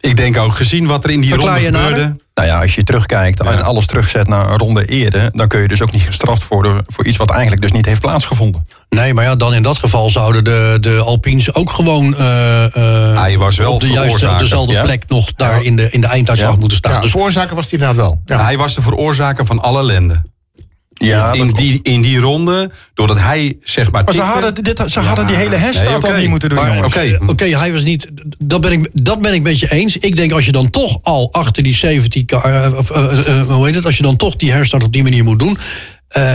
Ik 0.00 0.16
denk 0.16 0.36
ook, 0.36 0.54
gezien 0.54 0.86
wat 0.86 1.04
er 1.04 1.10
in 1.10 1.20
die 1.20 1.30
Verklaar 1.30 1.62
ronde 1.62 1.78
gebeurde... 1.78 2.16
Nou 2.34 2.48
ja, 2.50 2.60
als 2.60 2.74
je 2.74 2.82
terugkijkt 2.82 3.40
en 3.40 3.62
alles 3.62 3.86
terugzet 3.86 4.28
naar 4.28 4.50
een 4.50 4.58
ronde 4.58 4.86
eerder... 4.86 5.30
dan 5.32 5.48
kun 5.48 5.60
je 5.60 5.68
dus 5.68 5.82
ook 5.82 5.92
niet 5.92 6.02
gestraft 6.02 6.48
worden 6.48 6.84
voor 6.86 7.06
iets 7.06 7.16
wat 7.16 7.30
eigenlijk 7.30 7.62
dus 7.62 7.72
niet 7.72 7.86
heeft 7.86 8.00
plaatsgevonden. 8.00 8.66
Nee, 8.88 9.14
maar 9.14 9.24
ja, 9.24 9.36
dan 9.36 9.54
in 9.54 9.62
dat 9.62 9.78
geval 9.78 10.10
zouden 10.10 10.44
de, 10.44 10.76
de 10.80 10.96
Alpines 10.96 11.54
ook 11.54 11.70
gewoon 11.70 12.16
eh, 12.16 12.64
eh, 12.64 13.20
Hij 13.20 13.38
was 13.38 13.56
wel 13.56 13.72
op 13.72 13.80
de 13.80 13.90
juiste, 13.90 14.30
op 14.30 14.38
dezelfde 14.38 14.72
ja. 14.72 14.82
plek 14.82 15.02
nog 15.08 15.32
daar 15.34 15.62
in 15.62 15.76
de, 15.76 15.90
in 15.90 16.00
de 16.00 16.06
einduitslag 16.06 16.52
Ja. 16.52 16.58
moeten 16.58 16.78
staan. 16.78 16.92
Ja, 16.92 17.00
dus 17.00 17.12
de 17.12 17.18
veroorzaker 17.18 17.54
was 17.54 17.68
die 17.68 17.78
inderdaad 17.78 18.04
wel. 18.04 18.20
Ja. 18.24 18.44
Hij 18.44 18.56
was 18.56 18.74
de 18.74 18.82
veroorzaker 18.82 19.46
van 19.46 19.60
alle 19.60 19.80
ellende. 19.80 20.22
Ja, 20.98 21.32
in, 21.32 21.50
die, 21.52 21.80
in 21.82 22.02
die 22.02 22.18
ronde, 22.20 22.70
doordat 22.94 23.18
hij 23.18 23.56
zeg 23.62 23.90
maar... 23.90 24.04
Maar 24.04 24.12
ze 24.14 24.20
tikte- 24.20 24.34
hadden, 24.34 24.64
dit, 24.64 24.82
ze 24.90 25.00
hadden 25.00 25.26
die 25.26 25.36
hele 25.36 25.54
herstart 25.56 26.02
Nee, 26.02 26.12
al 26.12 26.18
niet 26.18 26.28
moeten 26.28 26.48
doen, 26.48 26.58
Maar, 26.58 26.74
jongens. 26.74 26.96
Oké, 26.96 27.18
Oké, 27.26 27.44
hij 27.44 27.72
was 27.72 27.84
niet. 27.84 28.08
Dat 28.38 28.60
ben, 28.60 28.72
ik, 28.72 28.88
dat 28.92 29.20
ben 29.20 29.34
ik 29.34 29.42
met 29.42 29.58
je 29.58 29.70
eens. 29.72 29.96
Ik 29.96 30.16
denk 30.16 30.32
als 30.32 30.44
je 30.46 30.52
dan 30.52 30.70
toch 30.70 30.98
al 31.02 31.32
achter 31.32 31.62
die 31.62 31.74
70 31.74 32.24
car. 32.24 32.64
eh, 32.64 32.78
of, 32.78 32.90
eh, 32.90 33.18
eh, 33.40 33.46
hoe 33.46 33.66
heet 33.66 33.74
het? 33.74 33.84
Als 33.84 33.96
je 33.96 34.02
dan 34.02 34.16
toch 34.16 34.36
die 34.36 34.52
herstart 34.52 34.84
op 34.84 34.92
die 34.92 35.02
manier 35.02 35.24
moet 35.24 35.38
doen. 35.38 35.58
eh, 36.08 36.34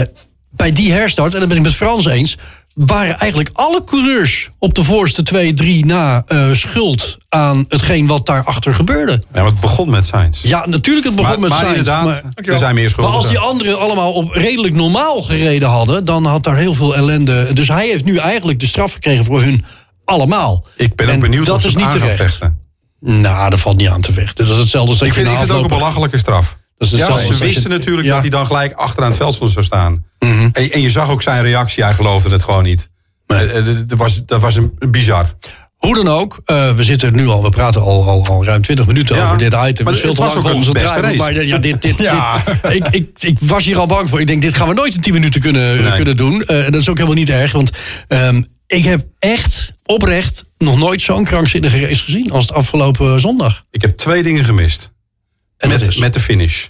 bij 0.56 0.72
die 0.72 0.92
herstart, 0.92 1.34
en 1.34 1.40
dat 1.40 1.48
ben 1.48 1.56
ik 1.58 1.62
met 1.62 1.74
Frans 1.74 2.06
eens. 2.06 2.36
Waren 2.74 3.18
eigenlijk 3.18 3.50
alle 3.52 3.84
coureurs 3.84 4.50
op 4.58 4.74
de 4.74 4.84
voorste 4.84 5.22
twee, 5.22 5.54
drie 5.54 5.86
na 5.86 6.22
eh, 6.26 6.50
schuld 6.52 7.16
aan 7.28 7.64
hetgeen 7.68 8.06
wat 8.06 8.26
daarachter 8.26 8.74
gebeurde. 8.74 9.12
Ja, 9.12 9.18
maar 9.32 9.44
het 9.44 9.60
begon 9.60 9.90
met 9.90 10.06
Sainz. 10.06 10.42
Ja, 10.42 10.66
natuurlijk, 10.66 11.06
het 11.06 11.16
begon 11.16 11.30
maar, 11.30 11.40
met 11.40 11.50
maar 11.50 11.58
Sainz, 11.58 11.76
inderdaad, 11.76 12.04
maar- 12.04 12.22
er 12.34 12.58
zijn 12.58 12.74
meer 12.74 12.82
maar 12.82 12.90
schulden. 12.92 13.14
als 13.14 13.28
die 13.28 13.38
anderen 13.38 13.78
allemaal 13.80 14.12
op 14.12 14.30
redelijk 14.32 14.74
normaal 14.74 15.22
gereden 15.22 15.68
hadden, 15.68 16.04
dan 16.04 16.24
had 16.26 16.42
daar 16.44 16.56
heel 16.56 16.74
veel 16.74 16.96
ellende. 16.96 17.52
Dus 17.52 17.68
hij 17.68 17.86
heeft 17.86 18.04
nu 18.04 18.16
eigenlijk 18.16 18.60
de 18.60 18.66
straf 18.66 18.92
gekregen 18.92 19.24
voor 19.24 19.42
hun 19.42 19.64
allemaal. 20.04 20.64
Ik 20.76 20.94
ben 20.96 21.06
ook 21.06 21.12
En 21.12 21.20
benieuwd 21.20 21.46
dat 21.46 21.54
of 21.56 21.62
ze 21.62 21.68
is 21.68 21.74
niet 21.74 21.84
aan 21.84 21.92
terecht. 21.92 22.16
vechten. 22.16 22.58
Nou, 23.00 23.50
dat 23.50 23.60
valt 23.60 23.76
niet 23.76 23.88
aan 23.88 24.00
te 24.00 24.12
vechten. 24.12 24.44
Dat 24.46 24.54
is 24.54 24.60
hetzelfde 24.60 24.90
als 24.90 25.00
Ik 25.00 25.12
vind, 25.14 25.28
ik 25.28 25.36
vind 25.36 25.48
het 25.48 25.56
ook 25.56 25.62
een 25.62 25.68
belachelijke 25.78 26.18
straf. 26.18 26.56
Dat 26.90 27.00
is 27.00 27.06
Ja, 27.26 27.34
ze 27.34 27.44
wisten 27.44 27.70
natuurlijk 27.70 28.06
Ja. 28.06 28.12
dat 28.12 28.20
hij 28.20 28.30
dan 28.30 28.46
gelijk 28.46 28.72
achteraan 28.72 29.08
het 29.08 29.18
veld 29.18 29.34
zou 29.52 29.64
staan. 29.64 30.04
Mhm. 30.18 30.48
en, 30.52 30.70
en 30.72 30.80
je 30.80 30.90
zag 30.90 31.08
ook 31.10 31.22
zijn 31.22 31.42
reactie, 31.42 31.82
hij 31.84 31.94
geloofde 31.94 32.30
het 32.30 32.42
gewoon 32.42 32.62
niet. 32.62 32.88
Eh, 33.26 33.56
eh, 33.58 33.64
Dat 33.86 33.98
was, 33.98 34.22
dat 34.26 34.40
was 34.40 34.56
een 34.56 34.72
bizar. 34.90 35.34
Hoe 35.76 35.94
dan 35.94 36.08
ook, 36.08 36.40
eh, 36.44 36.72
we 36.76 36.84
zitten 36.84 37.14
nu 37.16 37.26
al, 37.26 37.42
we 37.42 37.48
praten 37.48 37.80
al, 37.82 38.08
al, 38.08 38.26
al 38.26 38.44
ruim 38.44 38.62
20 38.62 38.86
minuten 38.86 39.16
Ja, 39.16 39.24
over 39.24 39.38
dit 39.38 39.46
item. 39.66 39.84
maar 39.84 39.94
Het 39.94 40.16
was 40.16 40.34
ook 40.36 40.48
het 40.48 40.72
beste. 40.72 41.14
Maar 41.16 41.44
ja, 41.44 41.58
dit, 41.58 41.82
dit, 41.82 41.98
Ja. 42.10 42.42
dit- 42.62 42.74
ik, 42.74 42.86
ik, 42.90 43.08
ik 43.18 43.38
was 43.40 43.64
hier 43.64 43.78
al 43.78 43.86
bang 43.86 44.08
voor. 44.08 44.20
Ik 44.20 44.26
denk, 44.26 44.42
dit 44.42 44.54
gaan 44.54 44.68
we 44.68 44.74
nooit 44.74 44.94
in 44.94 45.00
10 45.00 45.12
minuten 45.12 45.40
kunnen, 45.40 45.82
Nee. 45.82 45.92
kunnen 45.92 46.16
doen. 46.16 46.42
En 46.44 46.72
dat 46.72 46.80
is 46.80 46.88
ook 46.88 46.96
helemaal 46.96 47.18
niet 47.18 47.30
erg, 47.30 47.52
want 47.52 47.70
ehm, 48.08 48.42
ik 48.66 48.84
heb 48.84 49.06
echt 49.18 49.72
oprecht 49.84 50.44
nog 50.56 50.78
nooit 50.78 51.00
zo'n 51.02 51.24
krankzinnige 51.24 51.80
race 51.80 52.04
gezien 52.04 52.30
als 52.30 52.42
het 52.42 52.52
afgelopen 52.52 53.20
zondag. 53.20 53.64
Ik 53.70 53.80
heb 53.82 53.96
twee 53.96 54.22
dingen 54.22 54.44
gemist. 54.44 54.92
En 55.56 55.68
met, 55.68 55.98
met 55.98 56.14
de 56.14 56.20
finish. 56.20 56.66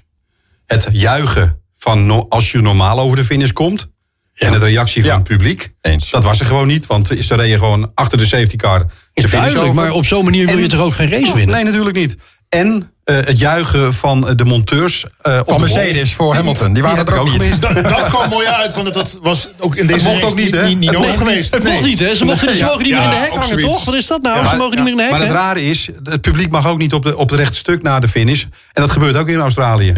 Het 0.66 0.88
juichen 0.92 1.60
van 1.76 2.06
no- 2.06 2.26
als 2.28 2.52
je 2.52 2.60
normaal 2.60 2.98
over 2.98 3.16
de 3.16 3.24
finish 3.24 3.50
komt. 3.50 3.92
En 4.34 4.52
het 4.52 4.62
reactie 4.62 5.02
van 5.02 5.10
Ja. 5.10 5.16
het 5.16 5.24
publiek. 5.24 5.74
Eens. 5.80 6.10
Dat 6.10 6.24
was 6.24 6.40
er 6.40 6.46
gewoon 6.46 6.66
niet. 6.66 6.86
Want 6.86 7.06
ze 7.20 7.34
reden 7.34 7.58
gewoon 7.58 7.90
achter 7.94 8.18
de 8.18 8.26
safety 8.26 8.56
car 8.56 8.78
de 8.78 8.84
Is 8.86 9.24
finish 9.24 9.30
duidelijk, 9.30 9.68
over. 9.68 9.82
maar 9.82 9.90
op 9.92 10.06
zo'n 10.06 10.24
manier 10.24 10.46
wil 10.46 10.56
En- 10.56 10.62
je 10.62 10.68
toch 10.68 10.80
ook 10.80 10.94
geen 10.94 11.08
race 11.10 11.34
winnen? 11.34 11.54
Nee, 11.54 11.64
natuurlijk 11.64 11.96
niet. 11.96 12.16
En 12.48 12.92
eh, 13.04 13.16
het 13.16 13.38
juichen 13.38 13.94
van 13.94 14.20
de 14.36 14.44
monteurs. 14.44 15.04
eh, 15.20 15.38
op 15.40 15.48
Van 15.48 15.56
de 15.56 15.72
Mercedes 15.72 16.14
voor 16.14 16.34
Hamilton. 16.34 16.72
Die 16.72 16.82
waren 16.82 17.06
er 17.06 17.18
ook 17.18 17.38
niet. 17.38 17.60
Dat, 17.60 17.74
dat 17.74 18.08
kwam 18.08 18.28
mooi 18.30 18.46
uit, 18.46 18.74
want 18.74 18.94
dat 18.94 19.18
was 19.22 19.48
ook 19.58 19.76
in 19.76 19.86
deze 19.86 20.04
mocht 20.04 20.14
race 20.20 20.26
ook 20.26 20.36
niet, 20.36 20.54
hè? 20.54 20.66
niet, 20.66 20.78
niet 20.78 20.90
Het 20.90 20.98
nodig 20.98 21.16
mocht 21.16 21.28
geweest. 21.28 21.54
Het 21.54 21.64
mocht 21.64 21.84
niet, 21.84 21.98
hè? 21.98 22.16
Ze, 22.16 22.24
mochten, 22.24 22.56
ze 22.56 22.64
mogen 22.64 22.82
niet 22.82 22.92
meer 22.92 23.02
in 23.02 23.08
de 23.10 23.16
hek 23.16 23.30
hangen, 23.30 23.48
zoiets. 23.48 23.64
toch? 23.66 23.84
Wat 23.84 23.94
is 23.94 24.06
dat 24.06 24.22
nou? 24.22 24.42
Maar- 24.42 24.50
ze 24.52 24.56
mogen 24.56 24.74
niet 24.74 24.84
meer 24.84 24.92
in 24.92 24.96
de 24.96 25.02
hek 25.02 25.10
Maar 25.12 25.20
het 25.20 25.30
rare 25.30 25.64
is, 25.64 25.88
het 26.02 26.20
publiek 26.20 26.50
mag 26.50 26.66
ook 26.68 26.78
niet 26.78 26.92
op, 26.92 27.02
de, 27.02 27.16
op 27.16 27.30
het 27.30 27.38
rechte 27.38 27.56
stuk 27.56 27.82
na 27.82 27.98
de 28.00 28.08
finish. 28.08 28.42
En 28.72 28.82
dat 28.82 28.90
gebeurt 28.90 29.16
ook 29.16 29.28
in 29.28 29.38
Australië. 29.38 29.92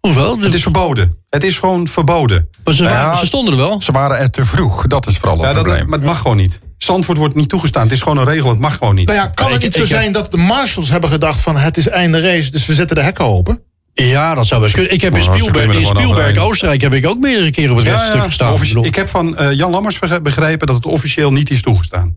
Het 0.00 0.54
is 0.54 0.62
verboden. 0.62 1.16
Het 1.28 1.44
is 1.44 1.58
gewoon 1.58 1.88
verboden. 1.88 2.48
Maar 2.64 2.74
ze, 2.74 2.82
waren- 2.82 2.96
Ja, 2.98 3.16
ze 3.16 3.26
stonden 3.26 3.52
er 3.52 3.58
wel. 3.60 3.82
Ze 3.82 3.92
waren 3.92 4.18
er 4.18 4.30
te 4.30 4.44
vroeg. 4.46 4.86
Dat 4.86 5.06
is 5.06 5.16
vooral 5.16 5.36
het 5.38 5.46
Ja, 5.46 5.52
dat, 5.52 5.62
probleem. 5.62 5.88
maar 5.88 5.98
het 5.98 6.06
mag 6.06 6.18
gewoon 6.18 6.36
niet. 6.36 6.60
Zandvoort 6.78 7.18
wordt 7.18 7.34
niet 7.34 7.48
toegestaan. 7.48 7.82
Het 7.82 7.92
is 7.92 8.02
gewoon 8.02 8.18
een 8.18 8.24
regel. 8.24 8.48
Het 8.50 8.58
mag 8.58 8.76
gewoon 8.76 8.94
niet. 8.94 9.06
Nou 9.06 9.18
ja, 9.18 9.26
kan 9.26 9.52
het 9.52 9.62
niet 9.62 9.74
zo 9.74 9.84
zijn 9.84 10.12
dat 10.12 10.30
de 10.30 10.36
marshals 10.36 10.88
hebben 10.88 11.10
gedacht 11.10 11.40
van 11.40 11.56
het 11.56 11.76
is 11.76 11.88
einde 11.88 12.20
race, 12.20 12.50
dus 12.50 12.66
we 12.66 12.74
zetten 12.74 12.96
de 12.96 13.02
hekken 13.02 13.24
open? 13.24 13.62
Ja, 13.94 14.34
dat 14.34 14.46
zou 14.46 14.60
best 14.60 14.74
kunnen. 14.74 14.92
Ik 14.92 15.00
heb 15.00 15.16
in 15.16 15.22
Spielberg, 15.22 15.74
er 15.74 15.80
in 15.80 15.86
Spielberg. 15.86 16.36
Oostenrijk, 16.38 16.80
heb 16.80 16.92
ik 16.94 17.06
ook 17.06 17.18
meerdere 17.18 17.50
keren 17.50 17.70
op 17.70 17.76
het 17.76 17.86
Ja, 17.86 17.98
gestaan. 17.98 18.84
Ik 18.84 18.94
heb 18.94 19.08
van 19.08 19.36
eh, 19.36 19.52
Jan 19.52 19.70
Lammers 19.70 19.98
begre- 19.98 20.22
begrepen 20.22 20.66
dat 20.66 20.76
het 20.76 20.86
officieel 20.86 21.32
niet 21.32 21.50
is 21.50 21.62
toegestaan. 21.62 22.16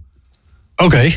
Oké. 0.75 1.11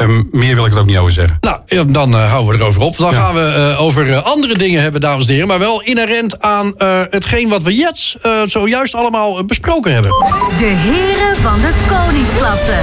En 0.00 0.26
meer 0.30 0.54
wil 0.54 0.66
ik 0.66 0.72
er 0.72 0.78
ook 0.78 0.86
niet 0.86 0.98
over 0.98 1.12
zeggen. 1.12 1.38
Nou, 1.40 1.58
dan 1.92 2.14
eh, 2.14 2.30
houden 2.30 2.52
we 2.52 2.58
erover 2.58 2.80
op. 2.82 2.96
Dan 2.96 3.10
Ja. 3.10 3.16
gaan 3.18 3.34
we 3.34 3.40
eh, 3.74 3.80
over 3.80 4.12
eh, 4.12 4.22
andere 4.22 4.56
dingen 4.58 4.82
hebben, 4.82 5.00
dames 5.00 5.26
en 5.26 5.32
heren. 5.32 5.48
Maar 5.48 5.58
wel 5.58 5.82
inherent 5.82 6.40
aan 6.42 6.74
eh, 6.78 7.00
hetgeen 7.10 7.48
wat 7.48 7.62
we 7.62 7.74
jetzt 7.76 8.14
eh, 8.22 8.32
zojuist 8.46 8.94
allemaal 8.94 9.44
besproken 9.44 9.92
hebben. 9.92 10.10
De 10.58 10.64
heren 10.64 11.36
van 11.42 11.60
de 11.60 11.70
koningsklasse. 11.88 12.74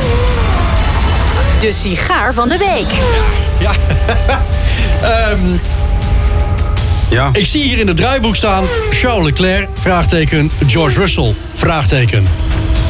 De 1.60 1.72
sigaar 1.72 2.34
van 2.34 2.50
de 2.50 2.58
week. 2.58 2.88
Ja. 3.60 3.72
Ehm, 5.02 5.58
Ja, 7.10 7.30
ik 7.34 7.46
zie 7.46 7.62
hier 7.62 7.78
in 7.78 7.88
het 7.88 7.98
draaiboek 7.98 8.36
staan... 8.36 8.64
Charles 8.90 9.26
Leclerc, 9.26 9.68
vraagteken, 9.80 10.52
George 10.68 11.00
Russell, 11.00 11.34
vraagteken. 11.54 12.28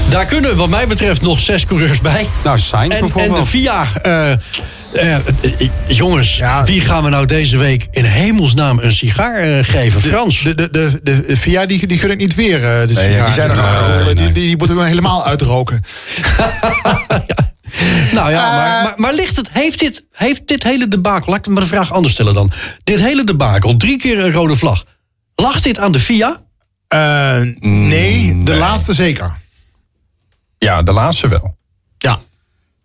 Daar 0.09 0.25
kunnen 0.25 0.55
wat 0.55 0.69
mij 0.69 0.87
betreft 0.87 1.21
nog 1.21 1.39
zes 1.39 1.65
coureurs 1.65 2.01
bij. 2.01 2.27
nou, 2.43 2.59
Sainz 2.59 2.85
En, 2.89 2.91
en 2.95 2.99
bijvoorbeeld. 2.99 3.37
de 3.37 3.45
VIA... 3.45 3.87
eh, 4.01 4.31
eh, 4.31 4.39
eh, 5.15 5.21
jongens, 5.87 6.37
Ja. 6.37 6.63
wie 6.63 6.81
gaan 6.81 7.03
we 7.03 7.09
nou 7.09 7.25
deze 7.25 7.57
week 7.57 7.87
in 7.91 8.03
hemelsnaam 8.05 8.79
een 8.79 8.91
sigaar 8.91 9.63
geven? 9.65 10.01
Frans? 10.01 10.41
De, 10.43 10.55
de, 10.55 10.69
de, 10.71 10.99
de, 11.03 11.23
de 11.27 11.37
VIA 11.37 11.65
die, 11.65 11.87
die 11.87 11.97
gun 11.99 12.11
ik 12.11 12.17
niet 12.17 12.35
weer. 12.35 12.63
eh, 12.63 12.87
de 12.87 12.93
Nee, 12.93 13.09
sigaar. 13.11 13.25
die 13.25 13.33
zijn 13.33 13.49
er 13.49 13.55
die, 13.55 14.05
Nee, 14.05 14.13
nee. 14.13 14.31
die, 14.31 14.43
die 14.43 14.57
moeten 14.57 14.75
we 14.77 14.83
helemaal 14.83 15.25
uitroken. 15.25 15.81
Nou 18.11 18.31
ja, 18.31 18.55
maar, 18.55 18.83
maar, 18.83 18.93
maar 18.95 19.13
ligt 19.13 19.35
het, 19.35 19.49
heeft 19.53 19.79
dit 19.79 20.03
heeft 20.11 20.41
dit 20.47 20.63
hele 20.63 20.87
debakel... 20.87 21.31
Laat 21.31 21.45
ik 21.47 21.53
me 21.53 21.59
de 21.59 21.65
vraag 21.67 21.93
anders 21.93 22.13
stellen 22.13 22.33
dan. 22.33 22.51
Dit 22.83 22.99
hele 22.99 23.23
debakel, 23.23 23.77
drie 23.77 23.97
keer 23.97 24.19
een 24.19 24.31
rode 24.31 24.55
vlag. 24.55 24.83
Lag 25.35 25.61
dit 25.61 25.79
aan 25.79 25.91
de 25.91 25.99
FIA? 25.99 26.41
Uh, 26.93 27.35
nee, 27.59 28.43
de 28.43 28.55
laatste 28.55 28.93
zeker. 28.93 29.33
Ja, 30.57 30.81
de 30.83 30.91
laatste 30.91 31.27
wel. 31.27 31.57
Ja. 31.97 32.19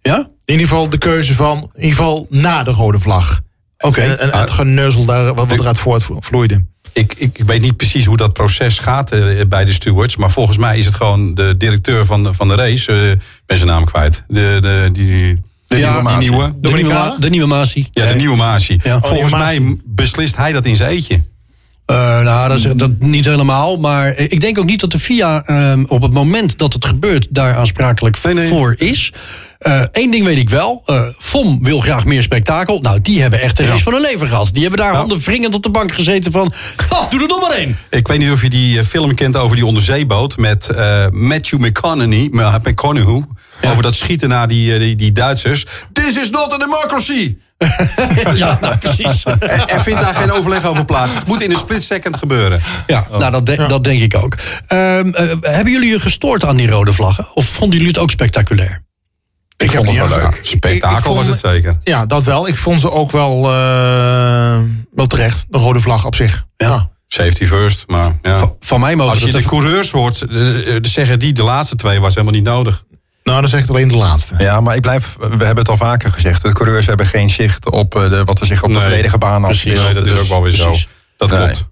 Ja? 0.01 0.17
In 0.45 0.53
ieder 0.55 0.69
geval 0.69 0.89
de 0.89 0.99
keuze 0.99 1.35
van, 1.35 1.57
in 1.75 1.83
ieder 1.83 1.97
geval 1.97 2.27
na 2.31 2.63
de 2.63 2.71
rode 2.71 2.99
vlag. 2.99 3.41
Oké. 3.79 4.01
En, 4.01 4.19
en 4.19 4.41
het 4.41 4.51
geneuzel 4.51 5.05
daar, 5.05 5.35
wat, 5.35 5.51
wat 5.51 5.61
eruit 5.61 5.79
voortvloeide. 5.79 6.65
Ik, 6.93 7.15
ik 7.17 7.43
weet 7.47 7.61
niet 7.61 7.77
precies 7.77 8.05
hoe 8.05 8.17
dat 8.17 8.33
proces 8.33 8.79
gaat 8.79 9.15
uh, 9.15 9.41
bij 9.49 9.65
de 9.65 9.73
stewards. 9.73 10.17
Maar 10.17 10.31
volgens 10.31 10.59
mij 10.59 10.79
is 10.79 10.85
het 10.85 10.95
gewoon 10.95 11.35
de 11.35 11.57
directeur 11.57 12.07
van 12.07 12.23
de, 12.23 12.35
van 12.35 12.49
de 12.49 12.55
race. 12.55 12.93
Uh, 12.93 13.13
ben 13.47 13.57
zijn 13.57 13.69
naam 13.69 13.85
kwijt. 13.85 14.23
De, 14.29 14.59
de, 14.61 14.89
die, 14.93 15.43
de 15.67 15.77
ja, 15.77 15.93
nieuwe, 15.93 16.19
die 16.19 16.31
nieuwe. 16.31 16.53
De 16.61 16.71
nieuwe, 16.71 17.17
de 17.19 17.31
nieuwe 17.31 17.47
Masi. 17.47 17.89
Ja, 17.93 18.13
de 18.13 18.15
nieuwe 18.15 18.37
Masi. 18.37 18.81
Ja. 18.83 19.01
Volgens 19.03 19.33
mij 19.33 19.77
beslist 19.85 20.37
hij 20.37 20.53
dat 20.53 20.65
in 20.65 20.77
zijn 20.77 20.91
eetje. 20.91 21.23
Uh, 21.87 22.21
nou, 22.21 22.49
dat 22.49 22.57
is 22.59 22.77
dat 22.77 22.91
niet 22.99 23.25
helemaal. 23.25 23.77
Maar 23.77 24.19
ik 24.19 24.41
denk 24.41 24.59
ook 24.59 24.65
niet 24.65 24.81
dat 24.81 24.91
de 24.91 24.99
FIA 24.99 25.45
uh, 25.47 25.83
op 25.87 26.03
het 26.03 26.13
moment 26.13 26.59
dat 26.59 26.73
het 26.73 26.85
gebeurt 26.85 27.27
daar 27.31 27.55
aansprakelijk 27.55 28.23
nee, 28.23 28.35
nee. 28.35 28.49
voor 28.49 28.75
is. 28.79 29.13
Eén 29.59 30.05
uh, 30.05 30.11
ding 30.11 30.25
weet 30.25 30.39
ik 30.39 30.51
wel. 30.51 30.85
FOM 31.19 31.63
wil 31.63 31.81
graag 31.81 32.05
meer 32.05 32.23
spektakel. 32.23 32.81
Nou, 32.81 33.01
die 33.01 33.21
hebben 33.21 33.41
echt 33.41 33.57
de 33.57 33.63
race 33.63 33.77
ja. 33.77 33.83
van 33.83 33.93
hun 33.93 34.03
leven 34.03 34.29
gehad. 34.29 34.51
Die 34.53 34.63
hebben 34.63 34.81
daar 34.81 34.93
ja. 34.93 34.99
handen 34.99 35.19
wringend 35.19 35.55
op 35.55 35.63
de 35.63 35.71
bank 35.71 35.95
gezeten 35.95 36.33
van... 36.33 36.53
Oh, 36.91 37.11
doe 37.11 37.21
er 37.21 37.29
nog 37.29 37.41
maar 37.41 37.57
één. 37.57 37.79
Ik 37.91 38.09
weet 38.09 38.19
niet 38.19 38.31
of 38.31 38.43
je 38.43 38.51
die 38.51 38.85
film 38.85 39.15
kent 39.15 39.37
over 39.37 39.57
die 39.57 39.67
onderzeeboot... 39.67 40.37
met 40.37 40.69
Matthew 41.11 41.61
McConaughey, 41.61 42.29
McConaughey 42.63 43.25
ja. 43.63 43.71
over 43.71 43.83
dat 43.83 43.95
schieten 43.95 44.29
naar 44.29 44.49
die, 44.49 44.79
die, 44.79 44.97
die 44.97 45.13
Duitsers. 45.13 45.65
This 45.93 46.17
is 46.17 46.31
not 46.31 46.53
a 46.53 46.57
democracy! 46.57 47.37
ja, 48.35 48.59
nou, 48.61 48.77
precies. 48.77 49.25
er, 49.25 49.81
vindt 49.83 50.01
daar 50.01 50.15
geen 50.15 50.31
overleg 50.31 50.65
over 50.65 50.85
plaats. 50.85 51.15
Het 51.15 51.27
moet 51.27 51.43
in 51.43 51.51
een 51.51 51.57
split 51.57 51.83
second 51.83 52.17
gebeuren. 52.17 52.61
Ja, 52.87 53.07
oh. 53.11 53.19
nou, 53.19 53.33
dat, 53.33 53.47
de, 53.47 53.53
ja. 53.53 53.67
dat 53.67 53.85
denk 53.85 54.01
ik 54.01 54.17
ook. 54.17 54.35
Um, 54.69 55.15
hebben 55.41 55.73
jullie 55.73 55.91
je 55.91 56.01
gestoord 56.01 56.45
aan 56.45 56.57
die 56.57 56.69
rode 56.69 56.93
vlaggen? 56.93 57.29
Of 57.35 57.47
vonden 57.47 57.79
jullie 57.79 57.93
het 57.93 58.03
ook 58.03 58.11
spectaculair? 58.11 58.81
Ik, 59.57 59.73
ik 59.73 59.77
vond 59.77 59.99
het 59.99 60.09
wel 60.09 60.19
leuk. 60.19 60.39
Spektakel 60.43 60.99
ik, 60.99 61.21
ik 61.21 61.27
was 61.27 61.27
het 61.27 61.39
zeker. 61.39 61.79
Ja, 61.83 62.07
dat 62.07 62.25
wel. 62.25 62.49
Ik 62.49 62.59
vond 62.59 62.81
ze 62.81 62.91
ook 62.91 63.11
wel, 63.11 63.53
uh, 63.53 64.59
wel 64.93 65.07
terecht. 65.07 65.45
De 65.49 65.59
rode 65.59 65.81
vlag 65.81 66.05
op 66.05 66.15
zich. 66.15 66.45
Ja. 66.57 66.69
ja. 66.69 66.91
Safety 67.07 67.45
first, 67.45 67.85
maar 67.87 68.19
ja. 68.23 68.39
Van, 68.39 68.57
van 68.61 68.81
mij 68.81 68.97
mogen 68.97 69.13
Als 69.13 69.23
je 69.23 69.31
de 69.31 69.43
coureurs 69.43 69.91
hoort, 69.91 70.25
uh, 70.31 70.77
zeggen 70.83 71.19
die 71.19 71.33
de 71.33 71.43
laatste 71.43 71.77
twee 71.77 72.01
was 72.01 72.15
helemaal 72.15 72.35
niet 72.35 72.45
nodig. 72.45 72.85
Nou, 73.23 73.41
dat 73.41 73.53
is 73.53 73.59
echt 73.59 73.69
alleen 73.69 73.89
de 73.89 73.97
laatste. 73.97 74.35
Ja, 74.39 74.61
maar 74.61 74.75
ik 74.75 74.81
blijf, 74.81 75.17
we 75.19 75.27
hebben 75.29 75.57
het 75.57 75.69
al 75.69 75.77
vaker 75.77 76.13
gezegd. 76.13 76.43
De 76.43 76.53
coureurs 76.53 76.87
hebben 76.87 77.07
geen 77.07 77.31
zicht 77.31 77.71
op 77.71 77.91
de, 77.91 78.23
wat 78.25 78.41
er 78.41 78.47
zich 78.47 78.63
op 78.63 78.69
de 78.69 78.75
nee, 78.75 78.83
volledige 78.83 79.19
baan 79.19 79.45
afspeelt. 79.45 79.85
Nee, 79.85 79.95
dat 79.95 80.07
is 80.07 80.13
dus, 80.13 80.21
ook 80.21 80.29
wel 80.29 80.43
weer 80.43 80.53
precies. 80.53 80.81
zo. 80.83 80.89
Dat 81.17 81.31
nee. 81.31 81.39
klopt. 81.39 81.65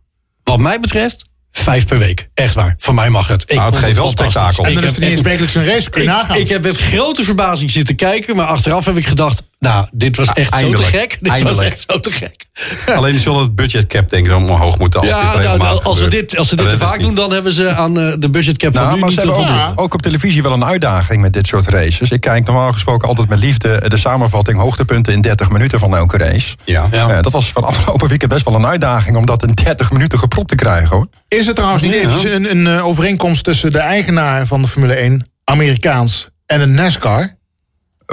Wat 0.44 0.58
mij 0.58 0.80
betreft, 0.80 1.24
vijf 1.52 1.86
per 1.86 1.98
week. 1.98 2.28
Echt 2.34 2.54
waar. 2.54 2.74
Voor 2.78 2.94
mij 2.94 3.10
mag 3.10 3.28
het. 3.28 3.42
Ik 3.42 3.56
nou, 3.56 3.70
het 3.70 3.78
geeft 3.78 3.96
wel 3.96 4.08
spektakel. 4.08 4.64
En 4.64 4.74
dan 4.74 4.82
is 4.82 4.90
het 4.90 5.00
niet 5.00 5.10
eens 5.10 5.20
wekelijks 5.20 5.54
een 5.54 5.64
race. 5.64 5.90
Kun 5.90 6.02
je 6.02 6.08
ik, 6.08 6.14
nagaan. 6.14 6.36
ik 6.36 6.48
heb 6.48 6.62
met 6.62 6.76
grote 6.76 7.24
verbazing 7.24 7.70
zitten 7.70 7.96
kijken. 7.96 8.36
Maar 8.36 8.46
achteraf 8.46 8.84
heb 8.84 8.96
ik 8.96 9.06
gedacht... 9.06 9.42
Nou, 9.60 9.86
dit 9.92 10.16
was 10.16 10.28
echt 10.28 10.54
zo 10.54 10.70
te 10.72 10.82
gek. 10.82 11.16
Dit 11.20 11.32
Eindelijk. 11.32 11.56
was 11.56 11.66
echt 11.66 11.84
zo 11.88 12.00
te 12.00 12.10
gek. 12.10 12.44
Alleen 12.96 13.12
die 13.12 13.20
zullen 13.20 13.40
het 13.40 13.54
budgetcap 13.54 14.10
denk 14.10 14.26
ik 14.26 14.34
omhoog 14.34 14.78
moeten. 14.78 15.00
Als 15.00 15.08
ja, 15.08 15.36
dit 15.36 15.58
nou, 15.58 15.82
als, 15.82 15.98
ze 15.98 16.08
dit, 16.08 16.36
als 16.36 16.48
ze 16.48 16.56
dit 16.56 16.70
te 16.70 16.78
vaak 16.78 16.96
niet. 16.96 17.06
doen... 17.06 17.14
dan 17.14 17.32
hebben 17.32 17.52
ze 17.52 17.74
aan 17.74 17.98
uh, 17.98 18.12
de 18.18 18.30
budgetcap 18.30 18.74
van 18.74 18.82
nou, 18.82 18.94
nu 18.94 19.00
maar 19.00 19.08
niet 19.10 19.18
ze 19.18 19.26
te 19.26 19.32
hebben 19.32 19.46
voldoen. 19.46 19.70
ook, 19.70 19.80
ook 19.80 19.94
op 19.94 20.02
televisie 20.02 20.42
wel 20.42 20.52
een 20.52 20.64
uitdaging 20.64 21.20
met 21.20 21.32
dit 21.32 21.46
soort 21.46 21.66
races. 21.66 22.10
Ik 22.10 22.20
kijk 22.20 22.46
normaal 22.46 22.72
gesproken 22.72 23.08
altijd 23.08 23.28
met 23.28 23.38
liefde 23.38 23.88
de 23.88 23.96
samenvatting 23.98 24.58
hoogtepunten 24.58 25.12
in 25.12 25.20
30 25.20 25.50
minuten 25.50 25.78
van 25.78 25.96
elke 25.96 26.18
race. 26.18 26.56
Ja. 26.64 26.88
Ja. 26.90 27.08
Uh, 27.08 27.22
dat 27.22 27.32
was 27.32 27.52
van 27.52 27.64
afgelopen 27.64 28.08
weekend 28.08 28.32
best 28.32 28.44
wel 28.44 28.54
een 28.54 28.66
uitdaging 28.66 29.16
om 29.16 29.26
dat 29.26 29.42
in 29.42 29.54
30 29.64 29.90
minuten 29.92 30.18
gepropt 30.18 30.48
te 30.48 30.54
krijgen 30.54 30.96
hoor. 30.96 31.06
Is 31.28 31.46
er 31.48 31.54
trouwens 31.54 31.82
niet 31.82 31.92
Ja. 31.92 31.98
eventjes 31.98 32.32
een, 32.32 32.50
een 32.50 32.66
uh, 32.66 32.86
overeenkomst 32.86 33.44
tussen 33.44 33.72
de 33.72 33.78
eigenaar 33.78 34.46
van 34.46 34.62
de 34.62 34.68
Formule 34.68 34.94
1, 34.94 35.28
Amerikaans, 35.44 36.28
en 36.46 36.60
een 36.60 36.74
NASCAR? 36.74 37.38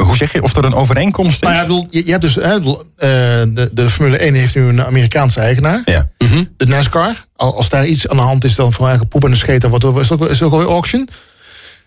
Hoe 0.03 0.15
zeg 0.17 0.31
je 0.33 0.41
of 0.43 0.55
er 0.55 0.65
een 0.65 0.73
overeenkomst 0.73 1.31
is? 1.33 1.39
Nou 1.39 1.53
ja, 1.55 1.61
bedoel, 1.61 1.87
je, 1.89 2.05
je 2.05 2.09
hebt 2.11 2.21
dus, 2.21 2.35
hè, 2.35 2.53
bedoel, 2.53 2.77
uh, 2.79 2.83
de, 2.99 3.69
de 3.73 3.89
Formule 3.89 4.17
1 4.17 4.33
heeft 4.33 4.55
nu 4.55 4.61
een 4.67 4.83
Amerikaanse 4.83 5.39
eigenaar. 5.39 5.81
Ja. 5.85 6.09
De 6.57 6.65
NASCAR, 6.67 7.25
als 7.35 7.69
daar 7.69 7.85
iets 7.85 8.07
aan 8.07 8.17
de 8.17 8.23
hand 8.23 8.43
is 8.43 8.55
dan 8.55 8.73
voor 8.73 8.87
eigen 8.87 9.07
poep 9.07 9.25
en 9.25 9.37
scheet, 9.37 9.61
dan 9.61 9.69
wordt 9.69 9.85
is 9.85 10.09
het 10.09 10.21
ook, 10.21 10.29
is 10.29 10.39
het 10.39 10.47
ook 10.47 10.53
alweer 10.53 10.67
auction. 10.69 11.09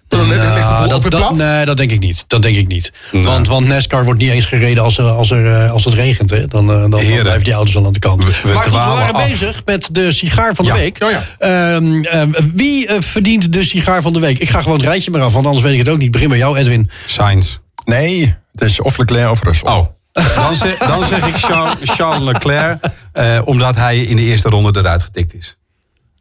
Dan 0.09 0.29
Nou, 0.29 0.89
dat, 0.89 1.11
dat, 1.11 1.37
nee, 1.37 1.65
dat 1.65 1.77
denk 1.77 1.91
ik 1.91 1.99
niet. 2.01 2.25
Dat 2.27 2.43
denk 2.43 2.57
ik 2.57 2.67
niet. 2.67 2.93
Want, 3.13 3.47
want 3.47 3.67
NASCAR 3.67 4.05
wordt 4.05 4.21
niet 4.21 4.31
eens 4.31 4.45
gereden 4.45 4.85
als, 4.85 4.99
er, 4.99 5.05
als, 5.05 5.31
er, 5.31 5.53
eh, 5.65 5.71
als 5.71 5.85
het 5.85 5.95
regent. 5.95 6.31
Hè. 6.31 6.47
Dan, 6.47 6.71
eh, 6.71 6.81
dan, 6.81 6.91
blijven 6.91 7.45
die 7.45 7.53
auto's 7.53 7.77
al 7.77 7.87
aan 7.87 7.93
de 7.93 7.99
kant. 7.99 8.25
We- 8.25 8.31
we 8.43 8.49
maar 8.53 8.63
goed, 8.63 8.73
we 8.73 8.79
waren 8.79 9.15
af. 9.15 9.29
bezig 9.29 9.63
met 9.65 9.89
de 9.93 10.13
sigaar 10.13 10.55
van 10.55 10.65
de 10.65 10.71
Ja. 10.71 10.77
week. 10.79 10.99
Oh 11.05 11.11
ja. 11.11 11.23
Ehm, 11.39 12.05
ehm, 12.05 12.31
wie 12.55 12.87
eh, 12.87 12.97
verdient 13.01 13.53
de 13.53 13.65
sigaar 13.65 14.03
van 14.03 14.13
de 14.13 14.19
week? 14.21 14.39
Ik 14.39 14.49
ga 14.51 14.63
gewoon 14.63 14.77
het 14.79 14.87
rijtje 14.87 15.11
maar 15.11 15.21
af, 15.21 15.33
want 15.33 15.47
anders 15.47 15.65
weet 15.65 15.73
ik 15.73 15.79
het 15.79 15.89
ook 15.89 15.97
niet. 15.97 16.07
Ik 16.07 16.13
begin 16.13 16.29
bij 16.29 16.39
jou, 16.39 16.59
Edwin. 16.59 16.91
Sainz. 17.07 17.57
Nee, 17.85 18.37
het 18.53 18.61
is 18.61 18.81
of 18.81 18.97
Leclerc 18.99 19.31
of 19.31 19.43
Russell. 19.43 19.69
Oh. 19.73 19.87
Dan 20.35 20.57
zeg, 20.57 20.79
dan 20.79 21.05
zeg 21.07 21.27
ik 21.27 21.37
Charles, 21.37 21.75
Charles 21.81 22.25
Leclerc, 22.33 22.85
eh, 23.13 23.41
omdat 23.45 23.75
hij 23.77 23.99
in 24.01 24.17
de 24.17 24.23
eerste 24.23 24.49
ronde 24.49 24.79
eruit 24.81 25.03
getikt 25.03 25.35
is. 25.35 25.57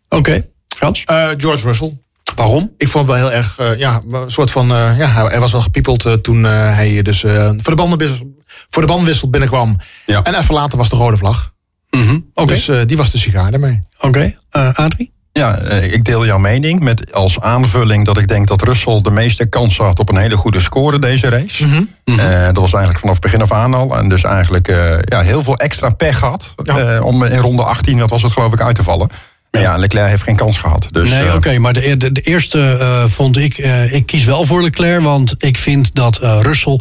Oké, 0.10 0.46
Frans. 0.68 1.04
Eh, 1.06 1.30
George 1.38 1.64
Russell. 1.68 1.98
Waarom? 2.36 2.74
Ik 2.78 2.88
vond 2.88 3.08
het 3.10 3.18
wel 3.20 3.28
heel 3.30 3.38
erg, 3.38 3.58
eh, 3.58 3.78
ja, 3.78 4.02
een 4.10 4.32
soort 4.32 4.52
van, 4.52 4.72
eh, 4.72 4.98
ja, 4.98 5.08
hij 5.08 5.26
hij 5.26 5.40
was 5.40 5.52
wel 5.52 5.62
gepiepeld 5.62 6.06
eh, 6.06 6.14
toen 6.14 6.46
eh, 6.46 6.52
hij 6.52 7.02
dus 7.02 7.24
eh, 7.24 7.46
voor, 7.58 7.76
de 7.76 7.76
bandenwissel, 7.82 8.36
voor 8.70 8.82
de 8.82 8.88
bandenwissel 8.88 9.30
binnenkwam. 9.30 9.76
Ja. 10.06 10.24
En 10.24 10.36
even 10.36 10.54
later 10.54 10.78
was 10.78 10.90
de 10.90 10.96
rode 10.96 11.18
vlag. 11.18 11.54
Mhm, 11.90 12.20
Oké, 12.34 12.54
Dus 12.54 12.68
eh, 12.68 12.80
die 12.86 12.98
was 12.98 13.12
de 13.12 13.18
sigaar 13.18 13.52
daarmee. 13.52 13.80
oké. 14.00 14.36
Eh, 14.50 14.74
Adrie? 14.74 15.14
Ja, 15.40 15.58
eh, 15.58 15.94
ik 15.94 16.06
deel 16.06 16.26
jouw 16.26 16.38
mening 16.38 16.80
met 16.80 17.14
als 17.14 17.40
aanvulling 17.40 18.06
dat 18.06 18.18
ik 18.18 18.28
denk 18.28 18.48
dat 18.48 18.62
Russell 18.62 19.02
de 19.02 19.10
meeste 19.12 19.46
kansen 19.46 19.86
had 19.86 20.00
op 20.00 20.10
een 20.10 20.18
hele 20.18 20.36
goede 20.36 20.60
score 20.60 21.00
deze 21.00 21.30
race. 21.30 21.66
Eh, 22.06 22.46
dat 22.46 22.58
was 22.58 22.74
eigenlijk 22.74 23.00
vanaf 23.00 23.20
begin 23.20 23.42
af 23.42 23.52
aan 23.52 23.74
al. 23.74 23.98
En 23.98 24.10
dus 24.10 24.24
eigenlijk 24.24 24.68
eh, 24.68 25.00
ja, 25.02 25.22
heel 25.22 25.44
veel 25.44 25.56
extra 25.58 25.90
pech 25.90 26.20
had 26.20 26.54
Ja. 26.64 27.02
om 27.02 27.24
in 27.24 27.38
ronde 27.40 27.64
18, 27.64 27.98
dat 27.98 28.10
was 28.10 28.22
het 28.22 28.32
geloof 28.32 28.54
ik, 28.54 28.62
uit 28.62 28.76
te 28.76 28.84
vallen. 28.84 29.10
Ja, 29.52 29.76
Leclerc 29.78 30.10
heeft 30.10 30.24
geen 30.24 30.36
kans 30.36 30.58
gehad. 30.58 30.88
Dus, 30.92 31.10
nee, 31.10 31.28
eh, 31.28 31.36
oké, 31.36 31.58
maar 31.58 31.74
de, 31.74 31.98
de, 31.98 32.12
de 32.12 32.22
eerste 32.22 32.78
eh, 32.80 33.04
vond 33.08 33.38
ik... 33.38 33.58
eh, 33.58 33.94
ik 33.94 34.06
kies 34.06 34.24
wel 34.24 34.46
voor 34.46 34.62
Leclerc, 34.62 35.02
want 35.02 35.36
ik 35.38 35.58
vind 35.58 35.96
dat 35.96 36.18
eh, 36.18 36.40
Russell... 36.42 36.80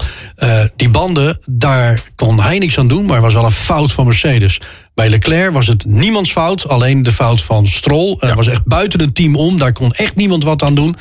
die 0.76 0.88
banden, 0.88 1.38
daar 1.50 2.02
kon 2.16 2.40
hij 2.40 2.59
niks 2.59 2.78
aan 2.78 2.88
doen... 2.88 3.07
maar 3.07 3.20
was 3.20 3.35
wel 3.35 3.44
een 3.44 3.50
fout 3.50 3.92
van 3.92 4.04
Mercedes. 4.04 4.61
Bij 4.94 5.09
Leclerc 5.09 5.52
was 5.52 5.66
het 5.66 5.85
niemands 5.85 6.33
fout, 6.33 6.68
alleen 6.68 7.02
de 7.02 7.12
fout 7.12 7.42
van 7.42 7.66
Stroll. 7.66 8.16
Het 8.18 8.35
was 8.35 8.46
echt 8.46 8.64
buiten 8.64 9.00
het 9.00 9.14
team 9.14 9.37
om, 9.37 9.59
daar 9.59 9.72
kon 9.72 9.92
echt 9.92 10.14
niemand 10.14 10.44
wat 10.44 10.62
aan 10.62 10.74
doen. 10.74 10.96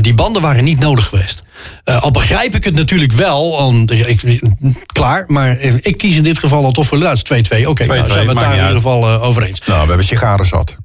Die 0.00 0.14
banden 0.14 0.42
waren 0.42 0.64
niet 0.64 0.78
nodig 0.78 1.06
geweest. 1.06 1.42
Eh, 1.84 2.02
al 2.02 2.10
begrijp 2.10 2.54
ik 2.54 2.64
het 2.64 2.74
natuurlijk 2.74 3.12
wel, 3.12 3.60
aan, 3.60 3.88
ik, 3.90 4.40
klaar... 4.86 5.24
maar 5.26 5.60
ik 5.60 5.96
kies 5.96 6.16
in 6.16 6.22
dit 6.22 6.38
geval 6.38 6.64
al 6.64 6.72
toch 6.72 6.86
voor 6.86 6.98
Luids 6.98 7.22
2-2. 7.22 7.66
Oké, 7.66 7.86
nou 7.86 8.00
2-2, 8.00 8.06
zijn 8.06 8.26
we 8.26 8.32
het 8.32 8.40
daar 8.40 8.52
in 8.52 8.60
ieder 8.60 8.76
geval 8.76 9.08
eh, 9.08 9.22
over 9.22 9.42
eens. 9.42 9.62
nou, 9.66 9.80
we 9.80 9.86
hebben 9.86 10.06
sigaren 10.06 10.46
zat. 10.46 10.76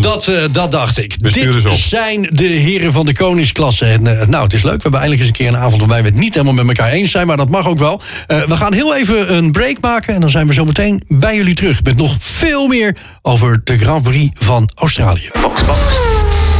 Dat, 0.00 0.28
eh, 0.28 0.42
dat 0.50 0.72
dacht 0.72 0.98
ik. 0.98 1.32
Dit 1.32 1.66
op. 1.66 1.76
zijn 1.76 2.30
de 2.32 2.44
heren 2.44 2.92
van 2.92 3.06
de 3.06 3.14
koningsklasse. 3.14 3.84
En, 3.84 4.02
nou, 4.02 4.44
het 4.44 4.52
is 4.52 4.62
leuk. 4.62 4.76
We 4.76 4.82
hebben 4.82 5.00
eindelijk 5.00 5.20
eens 5.20 5.28
een 5.28 5.44
keer 5.44 5.48
een 5.48 5.60
avond 5.60 5.78
waarbij 5.78 6.02
we 6.02 6.08
het 6.08 6.16
niet 6.16 6.34
helemaal 6.34 6.54
met 6.54 6.66
elkaar 6.66 6.92
eens 6.92 7.10
zijn. 7.10 7.26
Maar 7.26 7.36
dat 7.36 7.50
mag 7.50 7.66
ook 7.66 7.78
wel. 7.78 8.00
Eh, 8.26 8.42
we 8.42 8.56
gaan 8.56 8.72
heel 8.72 8.96
even 8.96 9.34
een 9.34 9.52
break 9.52 9.76
maken. 9.80 10.14
En 10.14 10.20
dan 10.20 10.30
zijn 10.30 10.46
we 10.46 10.54
zo 10.54 10.64
meteen 10.64 11.02
bij 11.06 11.36
jullie 11.36 11.54
terug. 11.54 11.82
Met 11.82 11.96
nog 11.96 12.16
veel 12.18 12.66
meer 12.66 12.96
over 13.22 13.60
de 13.64 13.78
Grand 13.78 14.02
Prix 14.02 14.30
van 14.44 14.70
Australië. 14.74 15.30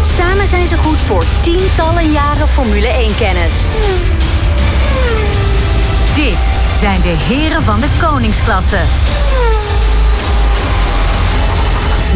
Samen 0.00 0.46
zijn 0.46 0.66
ze 0.66 0.76
goed 0.76 0.98
voor 0.98 1.24
tientallen 1.42 2.10
jaren 2.10 2.48
Formule 2.48 2.86
1-kennis. 2.86 3.66
Dit 6.14 6.38
zijn 6.78 7.00
de 7.00 7.16
heren 7.28 7.62
van 7.62 7.80
de 7.80 7.88
koningsklasse. 8.00 8.78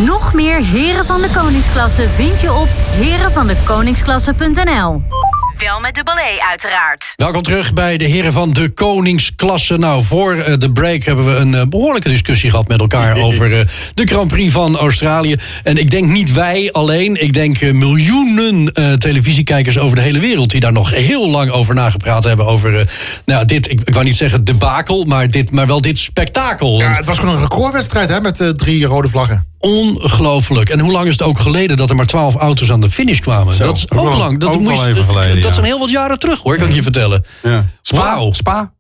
Nog 0.07 0.35
meer 0.35 0.65
heren 0.65 1.07
van 1.07 1.21
de 1.21 1.29
koningsklasse 1.37 2.09
vind 2.09 2.41
je 2.41 2.53
op 2.53 2.69
herenvandekoningsklasse.nl. 2.91 5.03
Wel 5.69 5.81
met 5.81 5.95
dubbel 5.95 6.19
E 6.19 6.41
uiteraard. 6.51 7.13
Welkom 7.17 7.43
terug 7.43 7.73
bij 7.73 7.97
de 7.97 8.05
heren 8.05 8.33
van 8.33 8.53
de 8.53 8.71
koningsklasse. 8.71 9.79
Nou, 9.79 10.05
voor 10.05 10.35
eh, 10.35 10.55
de 10.59 10.73
break 10.73 11.03
hebben 11.03 11.25
we 11.25 11.37
een 11.37 11.55
eh, 11.55 11.63
behoorlijke 11.69 12.09
discussie 12.09 12.51
gehad 12.51 12.69
met 12.69 12.81
elkaar 12.81 13.17
over 13.27 13.59
eh, 13.59 13.67
de 13.95 14.07
Grand 14.07 14.29
Prix 14.29 14.53
van 14.53 14.77
Australië. 14.77 15.37
En 15.63 15.77
ik 15.77 15.91
denk 15.91 16.11
niet 16.11 16.33
wij 16.33 16.73
alleen, 16.73 17.23
ik 17.23 17.33
denk 17.33 17.61
miljoenen 17.61 18.73
eh, 18.73 18.93
televisiekijkers 18.93 19.79
over 19.79 19.97
de 19.97 20.03
hele 20.03 20.19
wereld 20.19 20.51
die 20.51 20.61
daar 20.61 20.73
nog 20.73 20.91
heel 20.95 21.29
lang 21.29 21.51
over 21.51 21.75
nagepraat 21.75 22.25
hebben. 22.25 22.47
Over 22.47 22.91
nou, 23.25 23.45
dit, 23.45 23.71
ik, 23.71 23.81
ik 23.81 23.95
wou 23.95 24.05
niet 24.05 24.17
zeggen 24.17 24.45
debakel, 24.45 25.05
maar, 25.05 25.31
dit, 25.31 25.51
maar 25.51 25.67
wel 25.67 25.81
dit 25.81 25.99
spektakel. 25.99 26.79
Ja, 26.79 26.93
het 26.93 27.05
was 27.05 27.19
gewoon 27.19 27.35
een 27.35 27.41
recordwedstrijd 27.41 28.11
hè, 28.11 28.21
met 28.21 28.53
drie 28.57 28.85
rode 28.85 29.09
vlaggen. 29.09 29.51
Ongelooflijk. 29.59 30.69
En 30.69 30.79
hoe 30.79 30.93
lang 30.93 31.07
is 31.07 31.13
het 31.13 31.23
ook 31.23 31.39
geleden 31.39 31.77
dat 31.77 31.91
er 31.91 31.97
maar 31.97 32.07
twaalf 32.07 32.35
auto's 32.35 32.71
aan 32.71 32.81
de 32.81 32.91
finish 32.91 33.19
kwamen? 33.19 33.55
Zo, 33.55 33.65
dat 33.65 33.77
is 33.77 33.91
ook 33.91 34.15
lang. 34.15 34.39
Dat, 34.39 34.55
ook 34.55 34.61
even 34.61 35.05
geleden, 35.05 35.43
dat 35.55 35.65
zijn 35.65 35.77
heel 35.77 35.87
wat 35.87 35.91
jaren 35.91 36.19
terug 36.19 36.41
hoor, 36.41 36.57
kan 36.57 36.69
ik 36.69 36.75
je 36.75 36.83
vertellen. 36.83 37.25
Ja. 37.43 37.65
Spa, 37.83 37.97
Wauw. 37.97 38.33
Spa? 38.33 38.73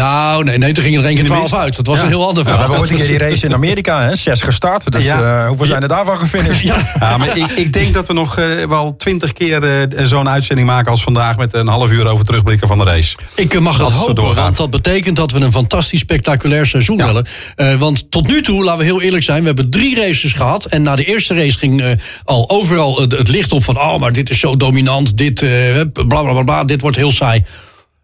Nou, 0.00 0.44
nee, 0.44 0.58
nee, 0.58 0.72
toen 0.72 0.84
ging 0.84 0.96
er 0.96 1.04
één 1.04 1.14
keer 1.14 1.24
12 1.24 1.54
uit. 1.54 1.76
Dat 1.76 1.86
was 1.86 1.96
Ja. 1.96 2.02
een 2.02 2.08
heel 2.08 2.26
ander 2.26 2.36
Ja, 2.36 2.42
we 2.42 2.50
verhaal. 2.50 2.58
hebben 2.60 2.78
ooit 2.78 2.90
een 2.90 2.96
keer 3.06 3.18
die 3.18 3.28
race 3.28 3.46
in 3.46 3.54
Amerika, 3.54 4.02
hè? 4.02 4.16
Zes 4.16 4.42
gestart. 4.42 4.92
Dus 4.92 5.04
Ja. 5.04 5.40
eh, 5.42 5.48
hoeveel 5.48 5.66
zijn 5.66 5.82
er 5.82 5.88
daarvan 5.88 6.16
gefinished? 6.18 6.62
Ja, 7.00 7.16
maar 7.16 7.36
ik, 7.36 7.46
ik 7.46 7.72
denk 7.72 7.94
dat 7.94 8.06
we 8.06 8.12
nog 8.12 8.38
eh, 8.38 8.44
wel 8.68 8.96
twintig 8.96 9.32
keer 9.32 9.62
eh, 9.64 10.04
zo'n 10.06 10.28
uitzending 10.28 10.68
maken 10.68 10.90
als 10.90 11.02
vandaag... 11.02 11.36
met 11.36 11.54
een 11.54 11.66
half 11.68 11.90
uur 11.90 12.06
over 12.06 12.24
terugblikken 12.24 12.68
van 12.68 12.78
de 12.78 12.84
race. 12.84 13.16
Ik 13.34 13.60
mag 13.60 13.78
het 13.78 13.86
zo 13.88 13.92
hopen, 13.94 14.34
want 14.34 14.56
dat 14.56 14.70
betekent 14.70 15.16
dat 15.16 15.30
we 15.30 15.40
een 15.40 15.52
fantastisch 15.52 16.00
spectaculair 16.00 16.66
seizoen 16.66 16.96
Ja. 16.96 17.06
willen. 17.06 17.26
Eh, 17.54 17.74
want 17.74 18.10
tot 18.10 18.26
nu 18.26 18.42
toe, 18.42 18.64
laten 18.64 18.78
we 18.78 18.84
heel 18.84 19.00
eerlijk 19.02 19.24
zijn, 19.24 19.40
we 19.40 19.46
hebben 19.46 19.70
drie 19.70 19.96
races 20.00 20.32
gehad. 20.32 20.64
En 20.64 20.82
na 20.82 20.96
de 20.96 21.04
eerste 21.04 21.34
race 21.34 21.58
ging 21.58 21.80
eh, 21.82 21.88
al 22.24 22.50
overal 22.50 23.00
het, 23.00 23.12
het 23.12 23.28
licht 23.28 23.52
op 23.52 23.64
van... 23.64 23.76
oh, 23.78 23.98
maar 23.98 24.12
dit 24.12 24.30
is 24.30 24.38
zo 24.38 24.56
dominant, 24.56 25.16
dit 25.18 25.42
eh 25.42 25.48
bla 25.92 26.22
bla 26.22 26.32
bla, 26.32 26.42
bla, 26.42 26.64
dit 26.64 26.80
wordt 26.80 26.96
heel 26.96 27.12
saai. 27.12 27.44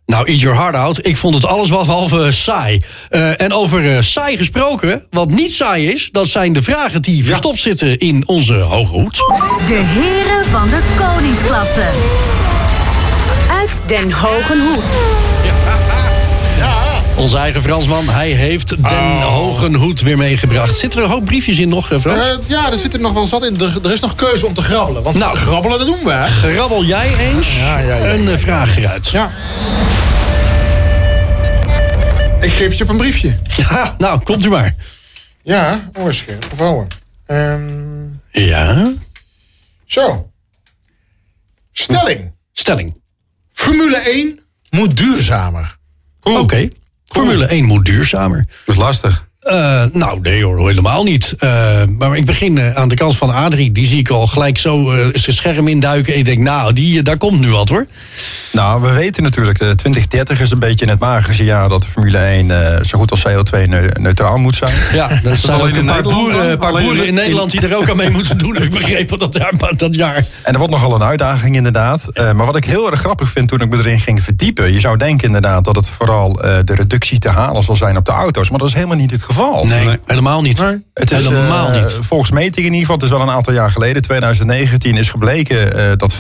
Nou, 0.07 0.27
eat 0.27 0.41
your 0.41 0.57
heart 0.57 0.77
out. 0.77 1.07
Ik 1.07 1.17
vond 1.17 1.35
het 1.35 1.47
alles 1.47 1.69
wel 1.69 1.85
behalve 1.85 2.33
saai. 2.33 2.81
Eh, 3.11 3.41
en 3.41 3.53
over 3.53 3.97
eh, 3.97 4.03
saai 4.03 4.37
gesproken, 4.37 5.07
wat 5.11 5.31
niet 5.31 5.53
saai 5.53 5.89
is... 5.89 6.11
dat 6.11 6.27
zijn 6.27 6.53
de 6.53 6.63
vragen 6.63 7.03
die 7.03 7.25
verstopt 7.25 7.59
zitten 7.59 7.99
in 7.99 8.23
onze 8.27 8.55
hoge 8.55 8.93
hoed. 8.93 9.17
De 9.67 9.83
heren 9.85 10.45
van 10.45 10.69
de 10.69 10.81
koningsklasse. 10.99 11.89
Uit 13.51 13.81
Den 13.87 14.13
Hogen 14.13 14.67
Hoed. 14.67 14.91
Onze 17.17 17.37
eigen 17.37 17.63
Fransman, 17.63 18.09
hij 18.09 18.31
heeft 18.31 18.69
Den 18.89 19.21
Hogen 19.21 19.75
Hoed 19.75 20.01
weer 20.01 20.17
meegebracht. 20.19 20.77
Zitten 20.79 20.99
er 21.01 21.05
een 21.07 21.11
hoop 21.13 21.25
briefjes 21.25 21.59
in 21.59 21.69
nog, 21.69 21.91
eh, 21.93 22.01
Frans? 22.01 22.21
Eh, 22.27 22.37
ja, 22.47 22.73
er 22.73 22.79
zit 22.79 22.95
er 22.95 23.01
nog 23.01 23.13
wel 23.13 23.27
zat 23.27 23.45
in. 23.45 23.61
Er, 23.61 23.79
er 23.85 23.93
is 23.93 24.01
nog 24.01 24.15
keuze 24.15 24.47
om 24.47 24.55
te 24.55 24.63
grabbelen. 24.63 25.03
Want 25.03 25.17
Nou. 25.17 25.37
grabbelen, 25.37 25.79
dat 25.79 25.87
doen 25.87 26.05
we. 26.05 26.11
hè? 26.13 26.55
Rabbel 26.57 26.85
jij 26.85 27.17
eens 27.19 27.57
Ja, 27.57 27.79
ja, 27.79 27.97
ja, 27.97 28.13
een 28.15 28.29
eh, 28.29 28.39
vraag 28.39 28.77
eruit? 28.77 29.09
Ja. 29.09 29.31
Ik 32.41 32.53
geef 32.53 32.75
je 32.75 32.83
op 32.83 32.89
een 32.91 32.97
briefje. 32.97 33.37
Ja, 33.57 33.95
nou, 33.99 34.21
komt 34.23 34.45
u 34.45 34.49
maar. 34.49 34.75
Ja, 35.43 35.81
oorscherp. 35.99 36.47
Of 36.53 36.61
ouwe. 36.61 36.87
Ehm, 37.27 38.05
Ja? 38.31 38.93
zo. 39.85 40.31
Stelling. 41.73 42.33
Stelling. 42.53 42.97
Formule 43.51 43.97
1 43.97 44.41
moet 44.71 44.97
duurzamer. 44.97 45.77
Oké. 46.23 46.69
Formule 47.17 47.47
1 47.47 47.65
moet 47.65 47.85
duurzamer. 47.85 48.45
Dat 48.65 48.75
is 48.75 48.81
lastig. 48.81 49.29
Eh, 49.47 49.85
nou, 49.93 50.21
nee 50.21 50.45
hoor, 50.45 50.69
helemaal 50.69 51.05
niet. 51.05 51.35
Eh, 51.39 51.51
maar 51.99 52.17
ik 52.17 52.25
begin 52.27 52.59
eh, 52.59 52.75
aan 52.75 52.89
de 52.89 52.95
kant 52.95 53.17
van 53.17 53.31
Adrie. 53.35 53.73
Die 53.73 53.87
zie 53.87 53.99
ik 53.99 54.09
al 54.11 54.27
gelijk 54.27 54.59
zo 54.59 54.85
zijn 55.13 55.37
scherm 55.37 55.69
induiken. 55.69 56.19
Ik 56.19 56.25
denk, 56.25 56.39
nou, 56.39 56.73
die, 56.73 57.03
daar 57.03 57.17
komt 57.19 57.41
nu 57.41 57.51
wat 57.51 57.69
hoor. 57.69 57.87
Nou, 58.53 58.83
we 58.83 58.93
weten 58.93 59.23
natuurlijk, 59.23 59.59
de 59.59 59.75
2030 59.75 60.41
is 60.41 60.51
een 60.51 60.59
beetje 60.59 60.89
het 60.89 60.99
magische 60.99 61.45
jaar 61.45 61.69
dat 61.69 61.83
de 61.83 61.89
Formule 61.89 62.19
1 62.19 62.51
eh, 62.77 62.85
zo 62.85 62.99
goed 62.99 63.11
als 63.11 63.25
CO2-neutraal 63.29 64.37
moet 64.37 64.57
zijn. 64.57 64.73
Ja, 64.93 65.11
er 65.25 65.37
zijn 65.37 65.61
alleen 65.61 65.77
een 65.77 65.85
paar 65.87 66.03
boeren, 66.03 66.59
paar 66.59 66.73
boeren 66.73 67.07
in- 67.07 67.15
Nederland 67.15 67.51
die 67.51 67.61
er 67.69 67.77
ook 67.77 67.89
aan 67.91 67.97
mee 67.97 68.11
moeten 68.11 68.39
doen. 68.39 68.57
Ik 68.63 68.71
begrepen 68.71 69.19
dat 69.19 69.35
jaar. 69.35 69.53
Dat 69.77 69.95
jaar. 69.95 70.17
En 70.17 70.25
dat 70.43 70.57
wordt 70.57 70.73
nogal 70.73 70.95
een 70.95 71.03
uitdaging 71.03 71.57
inderdaad. 71.57 72.05
Maar 72.15 72.47
wat 72.47 72.57
ik 72.57 72.65
heel 72.65 72.91
erg 72.91 73.01
grappig 73.01 73.29
vind 73.29 73.49
toen 73.49 73.61
ik 73.61 73.69
me 73.71 73.77
erin 73.77 74.01
ging 74.01 74.23
verdiepen... 74.23 74.73
je 74.73 74.81
zou 74.81 74.97
denken 74.97 75.27
inderdaad 75.27 75.65
dat 75.65 75.77
het 75.77 75.89
vooral 75.89 76.33
de 76.65 76.75
reductie 76.75 77.19
te 77.19 77.29
halen 77.29 77.63
zal 77.63 77.77
zijn 77.77 77.97
op 77.97 78.05
de 78.05 78.13
auto's. 78.13 78.51
Maar 78.51 78.59
dat 78.59 78.69
is 78.69 78.75
helemaal 78.75 78.97
niet 78.97 79.11
het 79.11 79.23
geval. 79.23 79.35
Nee, 79.67 79.85
Nee. 79.85 79.99
helemaal 80.07 80.43
niet. 80.43 80.59
Nee. 80.61 80.85
Het 80.95 81.11
is 81.11 81.27
helemaal 81.27 81.69
eh, 81.69 81.83
niet. 81.83 81.99
volgens 82.01 82.31
metingen 82.31 82.67
in 82.67 82.79
ieder 82.79 82.81
geval, 82.81 82.95
het 82.95 83.05
is 83.05 83.11
wel 83.11 83.21
een 83.21 83.35
aantal 83.35 83.53
jaar 83.53 83.71
geleden, 83.71 84.03
2019, 84.03 84.97
is 84.97 85.09
gebleken 85.09 85.77
eh, 85.79 85.93
dat 85.97 86.15
75% 86.15 86.17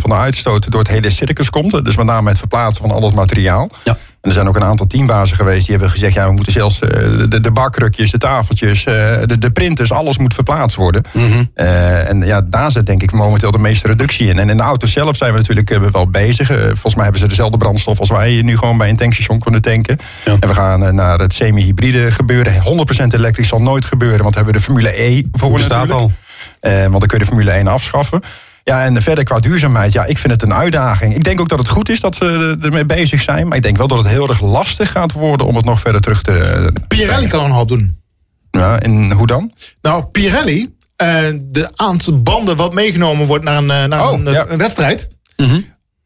van 0.00 0.10
de 0.10 0.16
uitstoot 0.16 0.70
door 0.70 0.80
het 0.80 0.90
hele 0.90 1.10
circus 1.10 1.50
komt. 1.50 1.84
Dus 1.84 1.96
met 1.96 2.06
name 2.06 2.28
het 2.28 2.38
verplaatsen 2.38 2.82
van 2.88 2.96
al 2.96 3.02
het 3.04 3.14
materiaal. 3.14 3.70
Ja. 3.84 3.96
En 4.24 4.30
er 4.30 4.36
zijn 4.36 4.48
ook 4.48 4.56
een 4.56 4.64
aantal 4.64 4.86
teambazen 4.86 5.36
geweest 5.36 5.60
die 5.60 5.70
hebben 5.70 5.90
gezegd: 5.90 6.14
ja, 6.14 6.26
we 6.26 6.32
moeten 6.32 6.52
zelfs 6.52 6.80
eh, 6.80 6.90
de, 7.28 7.40
de 7.40 7.50
bakkrukjes, 7.50 8.10
de 8.10 8.18
tafeltjes, 8.18 8.84
eh, 8.84 8.94
de, 9.26 9.38
de 9.38 9.50
printers, 9.50 9.92
alles 9.92 10.18
moet 10.18 10.34
verplaatst 10.34 10.76
worden. 10.76 11.02
Mhm. 11.12 11.44
Eh, 11.54 12.08
en 12.08 12.20
ja, 12.26 12.40
daar 12.40 12.70
zit 12.70 12.86
denk 12.86 13.02
ik 13.02 13.12
momenteel 13.12 13.50
de 13.50 13.58
meeste 13.58 13.86
reductie 13.86 14.28
in. 14.28 14.38
En 14.38 14.48
in 14.48 14.56
de 14.56 14.62
auto 14.62 14.86
zelf 14.86 15.16
zijn 15.16 15.32
we 15.32 15.38
natuurlijk 15.38 15.92
wel 15.92 16.08
bezig. 16.10 16.46
Volgens 16.46 16.94
mij 16.94 17.02
hebben 17.02 17.20
ze 17.20 17.28
dezelfde 17.28 17.58
brandstof 17.58 18.00
als 18.00 18.08
wij 18.08 18.42
nu 18.42 18.56
gewoon 18.56 18.78
bij 18.78 18.88
een 18.88 18.96
tankstation 18.96 19.38
kunnen 19.38 19.62
tanken. 19.62 19.98
Ja. 20.24 20.36
En 20.40 20.48
we 20.48 20.54
gaan 20.54 20.94
naar 20.94 21.18
het 21.18 21.32
semi-hybride 21.32 22.12
gebeuren. 22.12 22.52
100% 22.62 23.14
elektrisch 23.14 23.48
zal 23.48 23.60
nooit 23.60 23.84
gebeuren, 23.84 24.22
want 24.22 24.34
hebben 24.34 24.52
we 24.52 24.58
de 24.58 24.64
Formule 24.64 25.02
E 25.02 25.22
voor 25.32 25.52
bestaat 25.52 25.88
natuurlijk. 25.88 26.12
al. 26.60 26.90
Want 26.90 27.00
dan 27.00 27.08
kun 27.08 27.18
je 27.18 27.24
de 27.24 27.30
Formule 27.30 27.50
1 27.50 27.66
afschaffen. 27.66 28.22
Ja, 28.64 28.84
en 28.84 29.02
verder 29.02 29.24
qua 29.24 29.38
duurzaamheid, 29.38 29.92
ja, 29.92 30.04
ik 30.04 30.18
vind 30.18 30.32
het 30.32 30.42
een 30.42 30.54
uitdaging. 30.54 31.14
Ik 31.14 31.24
denk 31.24 31.40
ook 31.40 31.48
dat 31.48 31.58
het 31.58 31.68
goed 31.68 31.88
is 31.88 32.00
dat 32.00 32.18
we 32.18 32.56
ermee 32.60 32.84
bezig 32.84 33.22
zijn. 33.22 33.48
Maar 33.48 33.56
ik 33.56 33.62
denk 33.62 33.76
wel 33.76 33.86
dat 33.88 33.98
het 33.98 34.06
heel 34.06 34.28
erg 34.28 34.40
lastig 34.40 34.90
gaat 34.90 35.12
worden 35.12 35.46
om 35.46 35.56
het 35.56 35.64
nog 35.64 35.80
verder 35.80 36.00
terug 36.00 36.22
te. 36.22 36.72
Pirelli 36.88 37.26
kan 37.26 37.44
een 37.44 37.50
hoop 37.50 37.68
doen. 37.68 38.02
Ja, 38.50 38.80
en 38.80 39.10
hoe 39.12 39.26
dan? 39.26 39.52
Nou, 39.82 40.04
Pirelli, 40.04 40.74
eh, 40.96 41.16
de 41.42 41.68
aantal 41.76 42.22
banden 42.22 42.56
wat 42.56 42.72
meegenomen 42.74 43.26
wordt 43.26 43.44
naar 43.44 43.56
een, 43.56 43.70
eh, 43.70 43.84
naar 43.84 44.08
Oh, 44.08 44.18
een, 44.18 44.32
ja. 44.32 44.46
een 44.48 44.58
wedstrijd. 44.58 45.08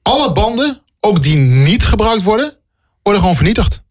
Alle 0.02 0.32
banden, 0.32 0.82
ook 1.00 1.22
die 1.22 1.36
niet 1.38 1.84
gebruikt 1.84 2.22
worden, 2.22 2.52
worden 3.02 3.20
gewoon 3.22 3.36
vernietigd. 3.36 3.82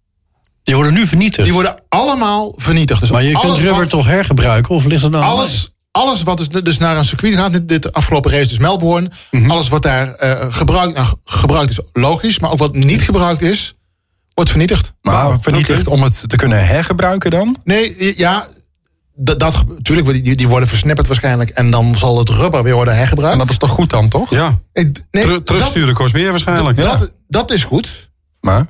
Die 0.64 0.76
worden 0.76 0.94
nu 0.94 1.08
vernietigd. 1.08 1.44
Die 1.44 1.54
worden 1.54 1.84
allemaal 1.90 2.54
vernietigd. 2.58 3.00
Dus 3.00 3.12
maar 3.12 3.24
je 3.24 3.40
kunt 3.40 3.58
rubber 3.58 3.80
wat- 3.80 3.90
toch 3.90 4.06
hergebruiken? 4.06 4.76
Of 4.76 4.86
ligt 4.86 5.02
het 5.04 5.12
nou 5.12 5.24
aan 5.24 5.30
Alles, 5.30 5.74
alles 5.98 6.24
wat 6.24 6.38
dus, 6.38 6.48
dus 6.64 6.78
naar 6.78 6.98
een 6.98 7.06
circuit 7.06 7.34
gaat, 7.36 7.54
dit, 7.54 7.70
dit 7.70 7.94
afgelopen 7.94 8.32
race 8.32 8.48
dus 8.50 8.58
Melbourne. 8.60 9.10
Mhm. 9.32 9.50
Alles 9.52 9.70
wat 9.70 9.82
daar 9.84 10.14
eh, 10.14 10.54
gebruikt, 10.54 10.96
nou, 10.96 11.08
gebruikt 11.26 11.70
is 11.72 11.80
logisch, 11.94 12.40
maar 12.40 12.52
ook 12.52 12.58
wat 12.58 12.74
niet 12.76 13.02
gebruikt 13.02 13.42
is, 13.42 13.74
wordt 14.34 14.50
vernietigd. 14.50 14.94
Maar 15.02 15.38
vernietigd 15.42 15.88
om 15.88 16.04
het 16.04 16.30
te 16.30 16.36
kunnen 16.36 16.68
hergebruiken 16.68 17.32
dan? 17.32 17.58
Nee, 17.64 18.14
ja, 18.18 18.48
dat, 19.16 19.40
dat 19.40 19.64
natuurlijk, 19.68 20.24
die, 20.24 20.36
die 20.36 20.48
worden 20.48 20.70
versnipperd 20.70 21.08
waarschijnlijk. 21.08 21.50
En 21.50 21.72
dan 21.72 21.96
zal 21.96 22.18
het 22.18 22.30
rubber 22.30 22.64
weer 22.64 22.74
worden 22.76 22.96
hergebruikt. 22.96 23.34
En 23.34 23.40
dat 23.40 23.50
is 23.50 23.58
toch 23.58 23.70
goed 23.70 23.90
dan, 23.90 24.10
toch? 24.10 24.30
Ja. 24.30 24.60
Ik- 24.74 25.06
nee, 25.12 25.24
Teru- 25.24 25.42
terugsturen 25.44 25.94
kost 25.94 26.14
meer 26.14 26.30
waarschijnlijk. 26.30 26.78
Dat, 26.78 27.00
dat, 27.00 27.12
dat 27.28 27.52
is 27.52 27.64
goed. 27.64 28.10
Maar, 28.42 28.68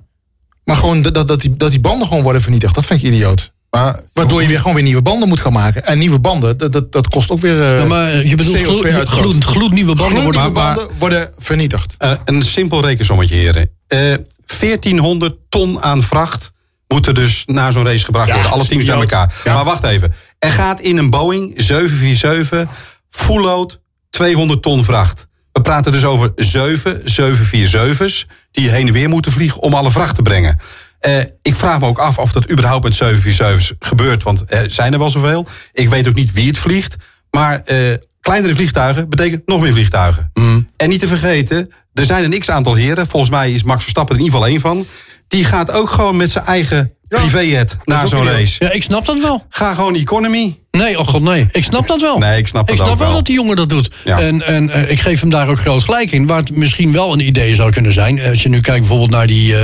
Maar 0.63 0.75
gewoon 0.75 1.01
dat, 1.01 1.13
dat, 1.13 1.27
dat, 1.27 1.41
die, 1.41 1.55
dat 1.57 1.71
die 1.71 1.79
banden 1.79 2.07
gewoon 2.07 2.23
worden 2.23 2.41
vernietigd, 2.41 2.75
dat 2.75 2.85
vind 2.85 3.01
ik 3.03 3.07
idioot. 3.07 3.53
Maar 3.69 3.99
Waardoor 4.13 4.41
je 4.41 4.47
weer 4.47 4.57
gewoon 4.59 4.73
weer 4.73 4.83
nieuwe 4.83 5.01
banden 5.01 5.27
moet 5.27 5.39
gaan 5.39 5.51
maken. 5.53 5.85
En 5.85 5.97
nieuwe 5.97 6.19
banden, 6.19 6.57
dat, 6.57 6.71
dat, 6.73 6.91
dat 6.91 7.07
kost 7.07 7.29
ook 7.29 7.39
weer. 7.39 7.61
eh, 7.63 7.79
Ja, 7.79 7.85
maar 7.85 8.25
je 8.25 8.35
bedoelt 8.35 8.57
gloed, 8.57 8.79
CO2-uitstoot. 8.83 9.19
gloed, 9.19 9.43
gloednieuwe 9.43 9.95
banden 9.95 10.19
Gloednieuwe 10.19 10.33
worden... 10.49 10.63
maar- 10.63 10.75
banden 10.75 10.95
worden 10.99 11.31
vernietigd. 11.37 11.95
Eh, 11.97 12.11
een 12.25 12.43
simpel 12.43 12.81
rekensommetje, 12.85 13.35
heren. 13.35 13.69
Eh 13.87 14.13
1400 14.59 15.35
ton 15.49 15.81
aan 15.81 16.03
vracht 16.03 16.51
moet 16.87 17.07
er 17.07 17.13
dus 17.13 17.43
naar 17.45 17.71
zo'n 17.71 17.85
race 17.85 18.05
gebracht 18.05 18.27
Ja, 18.27 18.33
worden. 18.33 18.51
Alle 18.51 18.65
teams 18.65 18.85
bij 18.85 18.95
elkaar. 18.95 19.33
Ja. 19.43 19.53
Maar 19.53 19.65
wacht 19.65 19.83
even. 19.83 20.13
Er 20.39 20.51
gaat 20.51 20.79
in 20.79 20.97
een 20.97 21.09
Boeing 21.09 21.53
747 21.55 22.69
full 23.09 23.41
load 23.41 23.79
200 24.09 24.61
ton 24.61 24.83
vracht. 24.83 25.27
We 25.51 25.61
praten 25.61 25.91
dus 25.91 26.03
over 26.03 26.31
7 26.35 27.01
747's 27.05 28.25
die 28.51 28.69
heen 28.69 28.87
en 28.87 28.93
weer 28.93 29.09
moeten 29.09 29.31
vliegen 29.31 29.61
om 29.61 29.73
alle 29.73 29.91
vracht 29.91 30.15
te 30.15 30.21
brengen. 30.21 30.59
Eh, 30.99 31.19
ik 31.41 31.55
vraag 31.55 31.79
me 31.79 31.85
ook 31.85 31.99
af 31.99 32.17
of 32.17 32.31
dat 32.31 32.51
überhaupt 32.51 32.83
met 32.83 32.95
747's 32.95 33.71
gebeurt. 33.79 34.23
Want 34.23 34.43
er 34.47 34.71
zijn 34.71 34.93
er 34.93 34.99
wel 34.99 35.09
zoveel. 35.09 35.45
Ik 35.73 35.89
weet 35.89 36.07
ook 36.07 36.15
niet 36.15 36.31
wie 36.31 36.47
het 36.47 36.57
vliegt. 36.57 36.95
Maar 37.31 37.61
eh, 37.65 37.77
kleinere 38.21 38.55
vliegtuigen 38.55 39.09
betekent 39.09 39.47
nog 39.47 39.61
meer 39.61 39.73
vliegtuigen. 39.73 40.31
En 40.77 40.89
niet 40.89 40.99
te 40.99 41.07
vergeten, 41.07 41.71
er 41.93 42.05
zijn 42.05 42.23
een 42.23 42.39
x-aantal 42.39 42.75
heren. 42.75 43.07
Volgens 43.07 43.31
mij 43.31 43.51
is 43.51 43.63
Max 43.63 43.81
Verstappen 43.81 44.15
er 44.15 44.21
in 44.21 44.25
ieder 44.25 44.39
geval 44.39 44.53
één 44.53 44.61
van. 44.61 44.85
Die 45.27 45.45
gaat 45.45 45.71
ook 45.71 45.89
gewoon 45.89 46.17
met 46.17 46.31
zijn 46.31 46.45
eigen 46.45 46.93
privéjet 47.07 47.77
naar 47.85 48.07
zo'n 48.07 48.25
race. 48.25 48.55
Ja, 48.65 48.71
ik 48.71 48.83
snap 48.83 49.05
dat 49.05 49.19
wel. 49.19 49.45
Ga 49.49 49.73
gewoon 49.73 49.95
economy. 49.95 50.59
Nee, 50.77 50.99
oh 50.99 51.07
god, 51.07 51.21
nee. 51.21 51.47
Ik 51.51 51.63
snap 51.63 51.87
dat 51.87 52.01
wel. 52.01 52.17
Nee, 52.17 52.37
ik 52.37 52.47
snap 52.47 52.69
Ik 52.69 52.75
snap 52.75 52.87
wel 52.87 52.97
wel. 52.97 53.11
dat 53.11 53.25
die 53.25 53.35
jongen 53.35 53.55
dat 53.55 53.69
doet. 53.69 53.89
Ja. 54.05 54.19
En, 54.19 54.45
en 54.45 54.69
eh, 54.69 54.91
ik 54.91 54.99
geef 54.99 55.19
hem 55.19 55.29
daar 55.29 55.47
ook 55.49 55.59
groot 55.59 55.83
gelijk 55.83 56.11
in. 56.11 56.27
Waar 56.27 56.39
het 56.39 56.55
misschien 56.55 56.91
wel 56.93 57.13
een 57.13 57.27
idee 57.27 57.55
zou 57.55 57.71
kunnen 57.71 57.93
zijn. 57.93 58.21
Als 58.21 58.43
je 58.43 58.49
nu 58.49 58.59
kijkt 58.61 58.79
bijvoorbeeld 58.79 59.09
naar 59.11 59.27
die, 59.27 59.55
eh, 59.55 59.61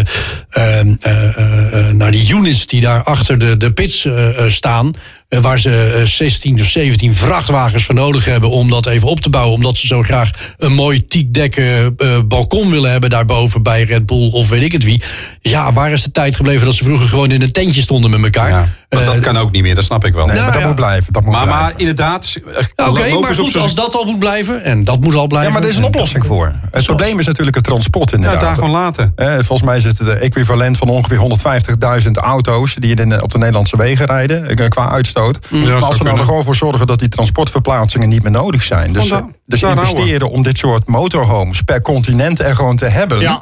ehm, 0.50 0.96
eh, 1.02 1.38
eh, 1.38 1.88
eh, 1.90 1.94
naar 1.96 2.12
die 2.12 2.34
units 2.34 2.66
die 2.66 2.82
daar 2.82 3.04
achter 3.04 3.38
de, 3.40 3.58
de 3.58 3.74
pits 3.74 4.06
eh, 4.06 4.30
eh, 4.46 4.52
staan. 4.52 4.94
eh, 5.30 5.40
waar 5.40 5.60
ze 5.60 5.94
eh, 5.98 6.06
16 6.06 6.60
of 6.62 6.68
17 6.68 7.14
vrachtwagens 7.14 7.84
voor 7.86 7.96
nodig 7.96 8.26
hebben 8.26 8.50
om 8.50 8.70
dat 8.70 8.86
even 8.86 9.08
op 9.08 9.20
te 9.20 9.30
bouwen. 9.30 9.56
Omdat 9.56 9.78
ze 9.78 9.88
zo 9.88 10.02
graag 10.04 10.30
een 10.58 10.74
mooi 10.74 11.08
tiekdekken 11.08 11.94
eh, 11.98 12.20
balkon 12.26 12.70
willen 12.70 12.92
hebben 12.92 13.10
daarboven 13.10 13.64
bij 13.64 13.84
Red 13.84 14.06
Bull 14.06 14.30
of 14.32 14.50
weet 14.50 14.62
ik 14.64 14.72
het 14.72 14.84
wie. 14.84 15.02
Ja, 15.42 15.74
waar 15.74 15.92
is 15.92 16.04
de 16.04 16.12
tijd 16.12 16.36
gebleven 16.36 16.66
dat 16.66 16.76
ze 16.76 16.84
vroeger 16.84 17.08
gewoon 17.08 17.32
in 17.32 17.42
een 17.42 17.52
tentje 17.52 17.82
stonden 17.82 18.10
met 18.12 18.24
elkaar? 18.24 18.50
Ja, 18.50 18.68
maar 18.90 19.06
dat 19.06 19.16
Eh, 19.16 19.22
kan 19.22 19.38
ook 19.38 19.52
niet 19.52 19.62
meer, 19.62 19.76
dat 19.76 19.84
snap 19.84 20.06
ik 20.06 20.14
wel. 20.14 20.26
nee, 20.26 20.36
maar 20.36 20.52
dat 20.52 20.62
ja. 20.62 20.68
moet 20.68 20.76
blijven. 20.76 21.03
Dat 21.12 21.24
moet 21.24 21.32
Maar, 21.34 21.74
inderdaad, 21.76 22.36
eh, 22.36 22.64
Ja, 22.76 22.90
Oké, 22.90 23.20
maar 23.20 23.36
goed, 23.36 23.58
als 23.58 23.76
dat 23.76 23.96
al 23.96 24.04
moet 24.06 24.20
blijven, 24.20 24.64
en 24.64 24.84
dat 24.84 25.02
moet 25.04 25.16
al 25.16 25.28
blijven. 25.28 25.48
Ja, 25.52 25.54
maar 25.58 25.64
er 25.64 25.70
is 25.72 25.76
een 25.78 25.82
en- 25.82 25.88
oplossing 25.88 26.26
voor. 26.26 26.54
Het 26.72 26.86
probleem 26.86 27.20
is 27.20 27.26
natuurlijk 27.26 27.56
het 27.56 27.66
transport 27.66 28.10
Ja, 28.10 28.16
inderdaad. 28.16 28.42
daar 28.42 28.54
gewoon 28.54 28.70
laten. 28.70 29.12
Eh, 29.16 29.34
volgens 29.34 29.62
mij 29.62 29.78
is 29.78 29.84
het 29.84 29.98
de 29.98 30.12
equivalent 30.14 30.78
van 30.78 30.88
ongeveer 30.90 31.18
150.000 31.18 32.18
auto's 32.18 32.76
die 32.80 32.96
in 32.96 33.22
op 33.22 33.32
de 33.32 33.38
Nederlandse 33.38 33.78
wegen 33.78 34.06
rijden 34.06 34.48
eh, 34.48 34.68
qua 34.70 34.90
uitstoot. 34.90 35.40
maar 35.50 35.84
als 35.84 35.98
we 35.98 36.04
nou 36.04 36.18
er 36.18 36.24
gewoon 36.24 36.44
voor 36.44 36.56
zorgen 36.56 36.88
dat 36.88 37.00
die 37.00 37.10
transportverplaatsingen 37.10 38.10
niet 38.10 38.24
meer 38.24 38.32
nodig 38.32 38.64
zijn. 38.64 38.94
Dus, 38.94 39.10
eh, 39.10 39.18
dus 39.46 39.60
daar 39.60 39.72
investeren 39.78 40.30
om 40.30 40.44
dit 40.44 40.58
soort 40.58 40.88
motorhomes 40.88 41.62
per 41.62 41.82
continent 41.82 42.40
er 42.40 42.56
gewoon 42.56 42.76
te 42.76 42.86
hebben. 42.86 43.20
Ja. 43.20 43.42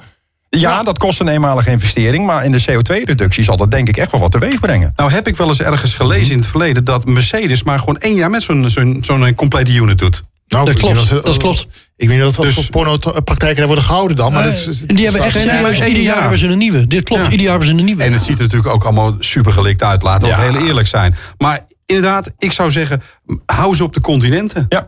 Ja, 0.59 0.83
dat 0.83 0.97
kost 0.97 1.19
een 1.19 1.27
eenmalige 1.27 1.71
investering. 1.71 2.25
Maar 2.25 2.45
in 2.45 2.51
de 2.51 2.61
CO2-reductie 2.71 3.43
zal 3.43 3.57
dat 3.57 3.71
denk 3.71 3.87
ik 3.87 3.97
echt 3.97 4.11
wel 4.11 4.21
wat 4.21 4.31
teweeg 4.31 4.59
brengen. 4.59 4.93
Nou 4.95 5.11
heb 5.11 5.27
ik 5.27 5.37
wel 5.37 5.47
eens 5.47 5.61
ergens 5.61 5.93
gelezen 5.93 6.31
in 6.31 6.37
het 6.37 6.47
verleden... 6.47 6.85
dat 6.85 7.05
Mercedes 7.05 7.63
maar 7.63 7.79
gewoon 7.79 7.97
één 7.97 8.15
jaar 8.15 8.29
met 8.29 8.43
zo'n 8.43 8.69
zo'n 8.69 8.99
zo'n 9.05 9.33
complete 9.35 9.71
unit 9.73 9.97
doet. 9.97 10.21
Nou, 10.47 10.65
Dat 10.65 10.75
klopt, 10.77 11.09
dat 11.09 11.37
klopt. 11.37 11.67
Ik 11.95 12.07
weet 12.07 12.17
niet 12.17 12.27
of 12.27 12.35
dat 12.35 12.45
Dus- 12.45 12.53
voor 12.55 12.69
porno-praktijken 12.69 13.57
daar 13.57 13.65
worden 13.65 13.83
gehouden 13.83 14.15
dan. 14.17 14.33
Maar 14.33 14.47
is- 14.47 14.85
En 14.85 14.95
die 14.95 15.03
hebben 15.05 15.23
echt 15.23 15.35
serieus, 15.37 15.77
ieder 15.77 15.91
jaar 15.91 16.03
jaar. 16.03 16.19
hebben 16.21 16.37
ze 16.39 16.45
een 16.47 16.57
nieuwe. 16.57 16.87
Dit 16.87 17.03
klopt, 17.03 17.21
Ja. 17.25 17.29
ieder 17.29 17.41
jaar 17.41 17.49
hebben 17.57 17.67
ze 17.67 17.73
een 17.79 17.85
nieuwe. 17.85 18.03
En 18.03 18.11
het 18.13 18.21
ziet 18.21 18.35
er 18.35 18.41
natuurlijk 18.41 18.73
ook 18.73 18.83
allemaal 18.83 19.15
super 19.19 19.51
gelikt 19.51 19.83
uit. 19.83 20.03
Laten 20.03 20.27
we 20.27 20.33
Ja. 20.35 20.41
heel 20.51 20.67
eerlijk 20.67 20.87
zijn. 20.87 21.15
Maar 21.37 21.59
inderdaad, 21.85 22.31
ik 22.37 22.51
zou 22.51 22.71
zeggen, 22.71 23.01
hou 23.45 23.75
ze 23.75 23.83
op 23.83 23.93
de 23.93 24.01
continenten. 24.01 24.65
Ja. 24.69 24.87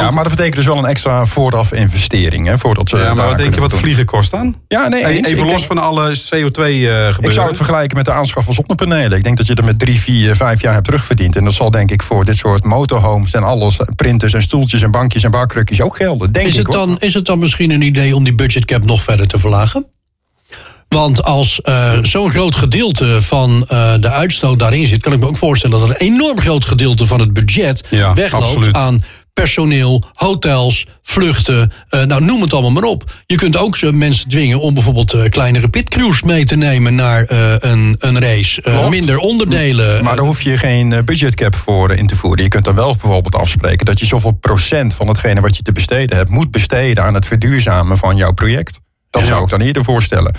Ja, 0.00 0.10
maar 0.10 0.22
dat 0.24 0.32
betekent 0.32 0.56
dus 0.56 0.66
wel 0.66 0.78
een 0.78 0.84
extra 0.84 1.26
vooraf 1.26 1.72
investering. 1.72 2.46
Hè, 2.48 2.58
voordat 2.58 2.88
ze 2.88 2.96
Ja, 2.96 3.14
maar 3.14 3.26
wat 3.28 3.38
denk 3.38 3.54
je 3.54 3.60
wat 3.60 3.70
doen. 3.70 3.78
vliegen 3.78 4.04
kost 4.04 4.30
dan? 4.30 4.56
Ja, 4.68 4.88
nee, 4.88 5.06
eens. 5.06 5.26
Even 5.28 5.30
Ik 5.30 5.50
los 5.52 5.54
denk- 5.54 5.64
van 5.66 5.78
alle 5.78 6.16
CO2-gebeuren. 6.34 7.22
Ik 7.22 7.30
zou 7.32 7.46
het 7.46 7.56
vergelijken 7.56 7.96
met 7.96 8.04
de 8.06 8.12
aanschaf 8.12 8.44
van 8.44 8.54
zonnepanelen. 8.54 9.18
Ik 9.18 9.24
denk 9.24 9.36
dat 9.36 9.46
je 9.46 9.54
er 9.54 9.64
met 9.64 9.78
drie, 9.78 10.00
vier, 10.00 10.36
vijf 10.36 10.60
jaar 10.60 10.72
hebt 10.72 10.84
terugverdiend. 10.84 11.36
En 11.36 11.44
dat 11.44 11.52
zal 11.54 11.70
denk 11.70 11.90
ik 11.90 12.02
voor 12.02 12.24
dit 12.24 12.36
soort 12.36 12.64
motorhomes 12.64 13.32
en 13.32 13.42
alles, 13.42 13.76
printers 13.96 14.32
en 14.32 14.42
stoeltjes 14.42 14.82
en 14.82 14.90
bankjes 14.90 15.22
en 15.22 15.30
barkrukjes 15.30 15.80
ook 15.80 15.96
gelden. 15.96 16.32
Denk 16.32 16.46
Is 16.46 16.52
ik 16.56 16.66
het, 16.66 16.74
hoor. 16.76 16.86
dan, 16.86 16.96
is 16.98 17.14
het 17.14 17.24
dan 17.26 17.38
misschien 17.38 17.70
een 17.70 17.82
idee 17.82 18.14
om 18.16 18.24
die 18.24 18.34
budgetcap 18.34 18.84
nog 18.84 19.02
verder 19.02 19.26
te 19.28 19.38
verlagen? 19.38 19.86
Want 20.88 21.22
als 21.24 21.60
eh, 21.60 21.92
zo'n 22.02 22.30
groot 22.30 22.54
gedeelte 22.56 23.22
van 23.22 23.64
eh, 23.68 23.94
de 24.00 24.10
uitstoot 24.10 24.58
daarin 24.58 24.86
zit, 24.86 25.00
kan 25.00 25.12
ik 25.12 25.18
me 25.20 25.26
ook 25.26 25.36
voorstellen 25.36 25.80
dat 25.80 25.88
een 25.88 25.96
enorm 25.96 26.40
groot 26.40 26.64
gedeelte 26.64 27.06
van 27.06 27.20
het 27.20 27.32
budget 27.32 27.84
Ja, 27.90 28.12
wegloopt 28.14 28.44
absoluut. 28.44 28.74
aan 28.74 29.04
personeel, 29.40 30.02
hotels, 30.12 30.86
vluchten, 31.02 31.72
eh, 31.88 32.02
nou 32.02 32.24
noem 32.24 32.40
het 32.40 32.52
allemaal 32.52 32.70
maar 32.70 32.82
op. 32.82 33.12
Je 33.26 33.36
kunt 33.36 33.56
ook 33.56 33.76
zo 33.76 33.92
mensen 33.92 34.28
dwingen 34.28 34.60
om 34.60 34.74
bijvoorbeeld 34.74 35.12
eh, 35.12 35.28
kleinere 35.28 35.68
pitcrews 35.68 36.22
mee 36.22 36.44
te 36.44 36.56
nemen 36.56 36.94
naar 36.94 37.24
eh, 37.24 37.54
een, 37.58 37.96
een 37.98 38.20
race. 38.20 38.62
Eh, 38.62 38.88
minder 38.88 39.18
onderdelen. 39.18 40.04
Maar 40.04 40.16
daar 40.16 40.24
hoef 40.24 40.42
je 40.42 40.58
geen 40.58 40.92
eh, 40.92 41.02
budgetcap 41.02 41.54
voor 41.54 41.90
eh, 41.90 41.98
in 41.98 42.06
te 42.06 42.16
voeren. 42.16 42.42
Je 42.44 42.50
kunt 42.50 42.64
dan 42.64 42.74
wel 42.74 42.96
bijvoorbeeld 43.00 43.34
afspreken 43.34 43.86
dat 43.86 43.98
je 43.98 44.06
zoveel 44.06 44.32
procent 44.32 44.94
van 44.94 45.08
hetgene 45.08 45.40
wat 45.40 45.56
je 45.56 45.62
te 45.62 45.72
besteden 45.72 46.16
hebt, 46.16 46.30
moet 46.30 46.50
besteden 46.50 47.04
aan 47.04 47.14
het 47.14 47.26
verduurzamen 47.26 47.98
van 47.98 48.16
jouw 48.16 48.32
project. 48.32 48.78
Dat 49.10 49.26
zou 49.26 49.42
ik 49.42 49.50
dan 49.50 49.60
eerder 49.60 49.84
voorstellen. 49.84 50.34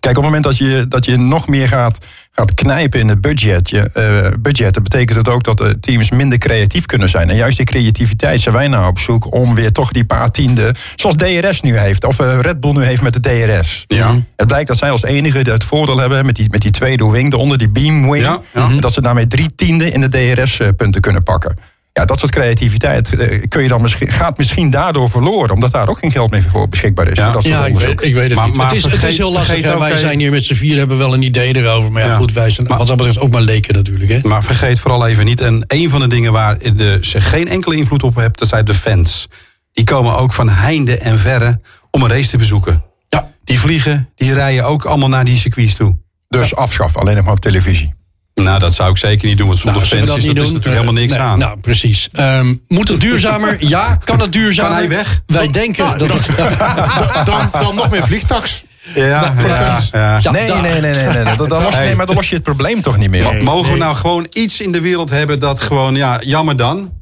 Kijk, 0.00 0.16
op 0.16 0.24
het 0.24 0.32
moment 0.32 0.44
dat 0.44 0.56
je, 0.56 0.86
dat 0.88 1.04
je 1.04 1.16
nog 1.16 1.48
meer 1.48 1.68
gaat, 1.68 1.98
gaat 2.30 2.54
knijpen 2.54 3.00
in 3.00 3.08
het 3.08 3.20
budget, 3.20 3.70
je, 3.70 3.90
eh, 3.92 4.32
budget, 4.40 4.74
dan 4.74 4.82
betekent 4.82 5.18
het 5.18 5.28
ook 5.28 5.44
dat 5.44 5.58
de 5.58 5.80
teams 5.80 6.10
minder 6.10 6.38
creatief 6.38 6.86
kunnen 6.86 7.08
zijn. 7.08 7.30
En 7.30 7.36
juist 7.36 7.56
die 7.56 7.66
creativiteit 7.66 8.40
zijn 8.40 8.54
wij 8.54 8.68
nou 8.68 8.88
op 8.88 8.98
zoek 8.98 9.34
om 9.34 9.54
weer 9.54 9.72
toch 9.72 9.92
die 9.92 10.04
paar 10.04 10.30
tienden, 10.30 10.74
zoals 10.94 11.16
DRS 11.16 11.60
nu 11.60 11.78
heeft, 11.78 12.04
of 12.04 12.18
eh, 12.18 12.38
Red 12.40 12.60
Bull 12.60 12.72
nu 12.72 12.82
heeft 12.82 13.02
met 13.02 13.14
de 13.14 13.20
DRS. 13.20 13.84
Ja. 13.86 14.14
Het 14.36 14.46
blijkt 14.46 14.68
dat 14.68 14.78
zij 14.78 14.90
als 14.90 15.02
enige 15.02 15.38
het 15.38 15.64
voordeel 15.64 15.98
hebben 15.98 16.26
met 16.26 16.36
die, 16.36 16.50
met 16.50 16.62
die 16.62 16.70
tweede 16.70 17.10
wing 17.10 17.32
eronder, 17.32 17.58
die 17.58 17.70
beam 17.70 18.10
wing. 18.10 18.24
Ja, 18.24 18.40
ja. 18.54 18.68
Dat 18.80 18.92
ze 18.92 19.00
daarmee 19.00 19.26
drie 19.26 19.54
tienden 19.54 19.92
in 19.92 20.00
de 20.00 20.08
DRS-punten 20.08 21.00
kunnen 21.00 21.22
pakken. 21.22 21.54
Ja, 21.92 22.04
dat 22.04 22.18
soort 22.18 22.32
creativiteit 22.32 23.16
eh, 23.18 23.42
kun 23.48 23.62
je 23.62 23.68
dan 23.68 23.82
misschien, 23.82 24.08
gaat 24.08 24.38
misschien 24.38 24.70
daardoor 24.70 25.10
verloren. 25.10 25.54
Omdat 25.54 25.70
daar 25.70 25.88
ook 25.88 25.98
geen 25.98 26.10
geld 26.10 26.30
meer 26.30 26.42
voor 26.42 26.68
beschikbaar 26.68 27.08
is. 27.08 27.16
Ja. 27.16 27.32
dat 27.32 27.42
soort 27.42 27.54
Ja, 27.54 27.66
ik 27.66 27.78
weet, 27.78 28.02
ik 28.02 28.14
weet 28.14 28.24
het 28.24 28.34
Maar- 28.34 28.46
niet. 28.46 28.56
maar 28.56 28.66
het, 28.68 28.76
is, 28.76 28.82
het 28.82 28.92
is 28.92 28.98
vergeet- 28.98 29.16
heel 29.18 29.32
lastig. 29.32 29.54
vergeet 29.54 29.78
Wij 29.78 29.96
zijn 29.96 30.18
hier 30.18 30.30
met 30.30 30.44
z'n 30.44 30.54
vier 30.54 30.76
hebben 30.78 30.98
wel 30.98 31.14
een 31.14 31.22
idee 31.22 31.56
erover. 31.56 31.92
Maar 31.92 32.02
ja, 32.02 32.08
Ja. 32.08 32.16
goed, 32.16 32.32
wij 32.32 32.50
zijn 32.50 32.66
Maar- 32.66 32.78
wat 32.78 32.86
dat 32.86 32.96
betreft 32.96 33.18
ook 33.18 33.32
maar 33.32 33.40
leken 33.42 33.74
natuurlijk. 33.74 34.10
Hè? 34.10 34.20
Maar 34.28 34.42
vergeet 34.42 34.80
vooral 34.80 35.06
even 35.06 35.24
niet, 35.24 35.40
en 35.40 35.64
een 35.66 35.90
van 35.90 36.00
de 36.00 36.08
dingen 36.08 36.32
waar 36.32 36.58
de, 36.58 36.98
ze 37.00 37.20
geen 37.20 37.48
enkele 37.48 37.76
invloed 37.76 38.02
op 38.02 38.14
hebben, 38.14 38.38
dat 38.38 38.48
zijn 38.48 38.64
de 38.64 38.74
fans. 38.74 39.26
Die 39.72 39.84
komen 39.84 40.16
ook 40.16 40.32
van 40.32 40.48
heinde 40.48 40.98
en 40.98 41.18
verre 41.18 41.60
om 41.90 42.02
een 42.02 42.08
race 42.10 42.28
te 42.28 42.36
bezoeken. 42.36 42.82
Ja. 43.08 43.30
Die 43.44 43.60
vliegen, 43.60 44.08
die 44.14 44.32
rijden 44.32 44.64
ook 44.64 44.84
allemaal 44.84 45.08
naar 45.08 45.24
die 45.24 45.38
circuits 45.38 45.74
toe. 45.74 45.98
Dus 46.28 46.54
afschaf, 46.56 46.96
alleen 46.96 47.16
nog 47.16 47.24
maar 47.24 47.34
op 47.34 47.40
televisie. 47.40 47.90
Nou, 48.34 48.58
dat 48.58 48.74
zou 48.74 48.90
ik 48.90 48.96
zeker 48.96 49.28
niet 49.28 49.38
doen, 49.38 49.46
want 49.46 49.58
zonder 49.58 49.82
Nou, 49.82 49.94
fans 49.96 50.16
is 50.16 50.24
dat 50.26 50.34
natuurlijk 50.34 50.64
helemaal 50.64 50.92
niks 50.92 51.12
nee, 51.12 51.22
aan. 51.22 51.38
Nou, 51.38 51.60
precies. 51.60 52.08
Ehm, 52.12 52.54
moet 52.68 52.88
het 52.88 53.00
duurzamer? 53.00 53.56
ja. 53.68 53.98
Kan 54.04 54.20
het 54.20 54.32
duurzamer? 54.32 54.70
Kan 54.70 54.78
hij 54.80 54.88
weg? 54.88 55.20
Wij 55.26 55.48
denken 55.48 55.84
Nou, 55.84 55.98
dat 55.98 56.08
dan, 56.08 56.18
het... 56.18 57.26
dan, 57.26 57.50
dan 57.52 57.74
nog 57.74 57.90
meer 57.90 58.02
vliegtax. 58.04 58.64
ja, 58.94 59.02
ja, 59.02 59.78
ja. 59.92 60.18
Ja, 60.22 60.30
nee, 60.30 60.50
nee, 60.50 60.60
nee, 60.60 60.80
nee, 60.80 61.06
nee. 61.06 61.24
Dat, 61.36 61.48
dat 61.48 61.62
los, 61.62 61.78
nee, 61.78 61.94
maar 61.94 62.06
dan 62.06 62.14
los 62.16 62.28
je 62.28 62.34
het 62.34 62.44
probleem 62.44 62.82
toch 62.82 62.96
niet 62.96 63.10
meer. 63.10 63.42
Mogen 63.42 63.72
we 63.72 63.78
nou 63.78 63.96
gewoon 63.96 64.26
iets 64.30 64.60
in 64.60 64.72
de 64.72 64.80
wereld 64.80 65.10
hebben 65.10 65.38
dat 65.38 65.60
gewoon, 65.60 65.94
ja, 65.94 66.18
jammer 66.24 66.56
dan? 66.56 66.92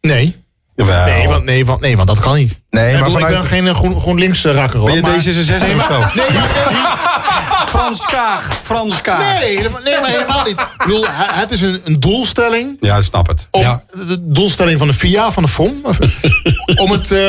Nee. 0.00 0.40
Jawel. 0.74 1.04
Nee, 1.04 1.28
want, 1.28 1.44
nee, 1.44 1.64
want, 1.64 1.80
nee, 1.80 1.96
want 1.96 2.08
dat 2.08 2.18
kan 2.18 2.34
niet. 2.36 2.62
Nee, 2.70 2.86
ik, 2.86 2.92
maar 2.92 3.02
bedoel, 3.02 3.18
ik 3.18 3.24
vanuit- 3.24 3.42
ben 3.42 3.50
geen 3.58 3.66
eh, 3.66 3.74
groen, 3.74 4.00
GroenLinks 4.00 4.44
eh, 4.44 4.54
rakker 4.54 4.78
hoor. 4.78 4.86
Ben 4.86 4.96
je 4.96 5.02
maar- 5.02 5.12
D66 5.12 5.76
of 5.76 5.84
zo? 5.84 6.20
Nee, 6.20 6.26
maar- 6.38 7.21
Frans 7.72 8.06
Kaag, 8.16 8.58
Frans 8.62 9.00
Kaag. 9.00 9.40
nee, 9.40 9.56
helemaal- 9.56 9.80
nee, 9.82 10.00
maar 10.00 10.10
helemaal 10.10 10.42
niet. 10.44 10.58
Ik 10.60 10.66
bedoel, 10.84 11.04
he- 11.08 11.40
het 11.40 11.50
is 11.50 11.60
een, 11.60 11.80
een 11.84 12.00
doelstelling. 12.00 12.76
Ja, 12.80 12.96
ik 12.96 13.02
snap 13.04 13.26
het. 13.28 13.48
Om, 13.50 13.60
Ja. 13.60 13.82
De 14.06 14.16
doelstelling 14.20 14.78
van 14.78 14.86
de 14.86 14.92
FIA, 14.94 15.32
van 15.32 15.42
de 15.42 15.48
FOM. 15.48 15.82
om 16.82 16.90
het 16.90 17.10
eh, 17.10 17.20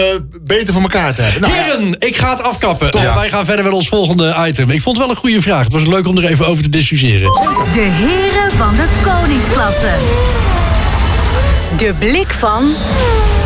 beter 0.41 0.74
voor 0.74 0.82
elkaar 0.82 1.14
te 1.16 1.22
hebben. 1.22 1.41
Nou, 1.41 1.54
ja. 1.54 1.62
Heren, 1.64 1.96
ik 2.00 2.16
ga 2.18 2.30
het 2.30 2.41
afkappen. 2.44 3.02
Ja. 3.02 3.16
Wij 3.16 3.30
gaan 3.30 3.46
verder 3.46 3.66
met 3.66 3.74
ons 3.74 3.88
volgende 3.88 4.36
item. 4.48 4.70
Ik 4.70 4.82
vond 4.82 4.98
het 4.98 5.06
wel 5.06 5.16
een 5.16 5.22
goede 5.22 5.41
vraag. 5.41 5.64
Het 5.64 5.74
was 5.74 5.86
leuk 5.86 6.08
om 6.08 6.18
er 6.18 6.26
even 6.26 6.48
over 6.48 6.64
te 6.64 6.70
discussiëren. 6.70 7.32
De 7.74 7.80
heren 7.82 8.52
van 8.58 8.76
de 8.76 8.86
koningsklasse. 9.04 9.91
De 11.78 11.94
blik 12.00 12.28
van 12.28 12.72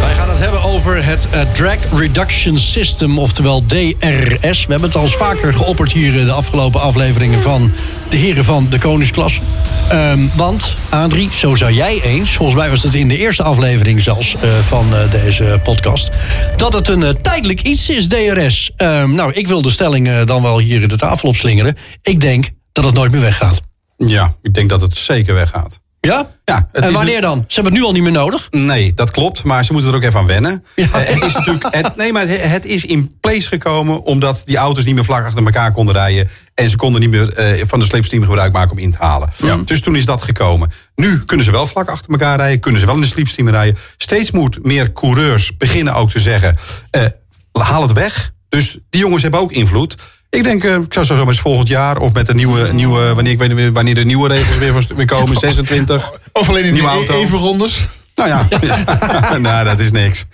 Wij 0.01 0.13
gaan 0.13 0.29
het 0.29 0.39
hebben 0.39 0.63
over 0.63 1.05
het 1.05 1.27
eh, 1.29 1.41
Drag 1.53 1.77
Reduction 1.95 2.57
System, 2.57 3.19
oftewel 3.19 3.65
DRS. 3.65 4.65
We 4.65 4.71
hebben 4.71 4.89
het 4.89 4.95
al 4.95 5.03
eens 5.03 5.15
vaker 5.15 5.53
geopperd 5.53 5.91
hier 5.91 6.15
in 6.15 6.25
de 6.25 6.31
afgelopen 6.31 6.81
afleveringen 6.81 7.41
van 7.41 7.71
de 8.09 8.17
heren 8.17 8.43
van 8.43 8.69
de 8.69 8.79
Koningsklasse. 8.79 9.41
Ehm, 9.89 10.27
want, 10.35 10.75
Adrie, 10.89 11.29
zo 11.33 11.55
zou 11.55 11.71
jij 11.71 12.01
eens, 12.01 12.35
volgens 12.35 12.57
mij 12.57 12.69
was 12.69 12.83
het 12.83 12.93
in 12.93 13.07
de 13.07 13.17
eerste 13.17 13.43
aflevering 13.43 14.01
zelfs 14.01 14.35
eh, 14.35 14.59
van 14.59 14.95
eh, 14.95 15.11
deze 15.11 15.59
podcast, 15.63 16.09
dat 16.55 16.73
het 16.73 16.87
een 16.87 17.21
tijdelijk 17.21 17.61
iets 17.61 17.89
is, 17.89 18.07
DRS. 18.07 18.71
Ehm, 18.75 19.11
nou, 19.11 19.31
ik 19.33 19.47
wil 19.47 19.61
de 19.61 19.71
stelling 19.71 20.07
eh, 20.07 20.25
dan 20.25 20.41
wel 20.41 20.59
hier 20.59 20.81
in 20.81 20.87
de 20.87 20.97
tafel 20.97 21.29
opslingeren. 21.29 21.77
Ik 22.01 22.19
denk 22.19 22.49
dat 22.71 22.83
het 22.83 22.93
nooit 22.93 23.11
meer 23.11 23.21
weggaat. 23.21 23.61
Ja, 23.97 24.35
ik 24.41 24.53
denk 24.53 24.69
dat 24.69 24.81
het 24.81 24.95
zeker 24.95 25.33
weggaat. 25.33 25.79
Ja? 25.99 26.29
Ja, 26.45 26.67
en 26.71 26.93
wanneer 26.93 27.21
dan? 27.21 27.43
Ze 27.47 27.53
hebben 27.53 27.73
het 27.73 27.81
nu 27.81 27.87
al 27.87 27.93
niet 27.93 28.03
meer 28.03 28.11
nodig. 28.11 28.47
Nee, 28.49 28.93
dat 28.93 29.11
klopt, 29.11 29.43
maar 29.43 29.65
ze 29.65 29.73
moeten 29.73 29.91
er 29.91 29.97
ook 29.97 30.03
even 30.03 30.19
aan 30.19 30.25
wennen. 30.25 30.65
Ja. 30.75 30.83
Eh, 30.83 31.13
het 31.13 31.23
is 31.23 31.33
natuurlijk, 31.33 31.65
het, 31.75 31.95
nee, 31.95 32.13
maar 32.13 32.27
het, 32.27 32.41
het 32.41 32.65
is 32.65 32.85
in 32.85 33.11
place 33.19 33.47
gekomen 33.47 34.03
omdat 34.03 34.41
die 34.45 34.57
auto's 34.57 34.85
niet 34.85 34.95
meer 34.95 35.05
vlak 35.05 35.25
achter 35.25 35.43
elkaar 35.45 35.71
konden 35.71 35.93
rijden. 35.93 36.29
En 36.53 36.69
ze 36.69 36.75
konden 36.75 37.01
niet 37.01 37.09
meer 37.09 37.33
eh, 37.33 37.63
van 37.67 37.79
de 37.79 37.85
slipstream 37.85 38.23
gebruik 38.23 38.53
maken 38.53 38.71
om 38.71 38.77
in 38.77 38.91
te 38.91 38.97
halen. 38.97 39.29
Dus 39.65 39.81
toen 39.81 39.95
is 39.95 40.05
dat 40.05 40.21
gekomen. 40.21 40.71
Nu 40.95 41.19
kunnen 41.25 41.45
ze 41.45 41.51
wel 41.51 41.67
vlak 41.67 41.89
achter 41.89 42.11
elkaar 42.11 42.37
rijden, 42.37 42.59
kunnen 42.59 42.79
ze 42.79 42.85
wel 42.85 42.95
in 42.95 43.01
de 43.01 43.07
slipstream 43.07 43.49
rijden. 43.49 43.79
Steeds 43.97 44.31
moet 44.31 44.63
meer 44.63 44.91
coureurs 44.91 45.57
beginnen 45.57 45.93
ook 45.93 46.11
te 46.11 46.19
zeggen: 46.19 46.57
eh, 46.91 47.05
haal 47.51 47.81
het 47.81 47.93
weg. 47.93 48.31
Dus 48.49 48.77
die 48.89 49.01
jongens 49.01 49.21
hebben 49.21 49.39
ook 49.39 49.51
invloed. 49.51 49.95
Ik 50.37 50.43
denk, 50.43 50.63
eh, 50.63 50.75
ik 50.75 50.93
zou 50.93 51.05
zo 51.05 51.25
eens 51.27 51.39
volgend 51.39 51.67
jaar 51.67 51.97
of 51.97 52.13
met 52.13 52.25
de 52.25 52.33
nieuwe, 52.33 52.73
nieuwe 52.73 53.13
wanneer, 53.13 53.31
ik 53.31 53.37
weet 53.37 53.55
niet 53.55 53.73
wanneer 53.73 53.95
de 53.95 54.05
nieuwe 54.05 54.27
regels 54.27 54.87
weer, 54.87 54.95
weer 54.95 55.05
komen, 55.05 55.37
26. 55.37 56.11
Of 56.33 56.49
alleen 56.49 56.63
in 56.63 56.73
Nieuwe 56.73 56.89
die 56.89 56.97
auto. 56.97 57.21
even 57.21 57.37
rondes. 57.37 57.87
Nou 58.15 58.29
ja, 58.29 58.47
nou, 59.37 59.65
dat 59.65 59.79
is 59.79 59.91
niks. 59.91 60.25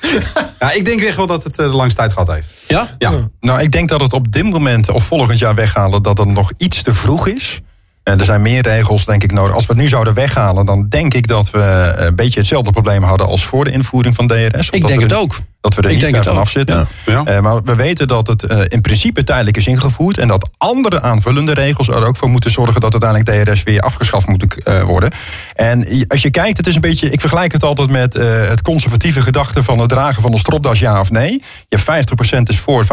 Ja, 0.60 0.72
ik 0.72 0.86
denk 0.86 1.01
echt 1.01 1.16
wel 1.16 1.28
dat 1.28 1.43
het 1.43 1.60
eh, 1.60 1.66
de 1.66 1.72
langste 1.72 1.97
tijd 1.97 2.12
gehad 2.12 2.34
heeft. 2.34 2.47
Ja? 2.68 2.95
Ja. 2.97 3.12
Nou, 3.39 3.62
ik 3.62 3.72
denk 3.72 3.89
dat 3.89 4.01
het 4.01 4.14
op 4.14 4.32
dit 4.32 4.43
moment 4.43 4.89
of 4.89 5.04
volgend 5.04 5.39
jaar 5.39 5.56
weghalen... 5.56 6.04
dat 6.04 6.18
het 6.18 6.28
nog 6.28 6.51
iets 6.58 6.82
te 6.82 6.93
vroeg 6.93 7.28
is. 7.28 7.62
En 8.04 8.20
er 8.20 8.26
zijn 8.26 8.41
meer 8.41 8.62
regels, 8.62 9.06
denk 9.06 9.24
ik, 9.24 9.32
nodig. 9.32 9.56
Als 9.56 9.66
we 9.66 9.74
het 9.74 9.82
nu 9.82 9.88
zouden 9.88 10.14
weghalen, 10.14 10.66
dan 10.66 10.88
denk 10.89 11.14
ik 11.14 11.28
dat 11.28 11.51
we 11.51 11.60
eh, 11.60 12.06
een 12.06 12.16
beetje 12.16 12.39
hetzelfde 12.39 12.72
probleem 12.72 13.04
hadden 13.04 13.28
als 13.28 13.45
voor 13.45 13.64
de 13.64 13.72
invoering 13.72 14.16
van 14.16 14.28
DRS. 14.28 14.70
Ik 14.70 14.88
denk 14.88 15.01
het 15.01 15.14
ook. 15.14 15.36
Dat 15.64 15.76
we 15.76 15.82
er 15.82 15.89
Ik 15.89 15.95
niet 15.95 16.05
ver 16.05 16.16
het 16.16 16.24
van 16.24 16.36
ook, 16.36 16.41
af 16.41 16.49
zitten. 16.49 16.88
ja. 17.05 17.24
Eh, 17.24 17.39
maar 17.39 17.64
we 17.64 17.76
weten 17.76 18.07
dat 18.07 18.28
het 18.28 18.43
eh, 18.43 18.59
in 18.68 18.82
principe 18.82 19.24
tijdelijk 19.24 19.57
is 19.57 19.68
ingevoerd. 19.68 20.18
En 20.18 20.28
dat 20.28 20.49
andere 20.57 21.01
aanvullende 21.01 21.53
regels 21.53 21.88
er 21.88 22.07
ook 22.07 22.18
voor 22.18 22.30
moeten 22.30 22.51
zorgen 22.51 22.82
dat 22.82 23.03
uiteindelijk 23.03 23.45
DRS 23.45 23.64
weer 23.64 23.82
afgeschaft 23.82 24.28
moet 24.28 24.64
eh, 24.64 24.82
worden. 24.82 25.11
En 25.53 26.05
als 26.07 26.22
je 26.22 26.30
kijkt, 26.30 26.57
het 26.57 26.68
is 26.68 26.76
een 26.76 26.82
beetje. 26.82 27.09
Ik 27.09 27.20
vergelijk 27.20 27.51
het 27.51 27.64
altijd 27.64 27.89
met 27.89 28.14
het 28.14 28.61
conservatieve 28.61 29.22
gedachte 29.22 29.64
van 29.64 29.80
het 29.80 29.89
dragen 29.89 30.22
van 30.22 30.32
een 30.32 30.38
stropdas, 30.38 30.80
ja 30.80 30.99
of 30.99 31.09
nee. 31.09 31.43
Je 31.70 31.78
hebt 31.78 32.11
50% 32.34 32.38
is 32.43 32.59
voor, 32.59 32.86
50% 32.86 32.88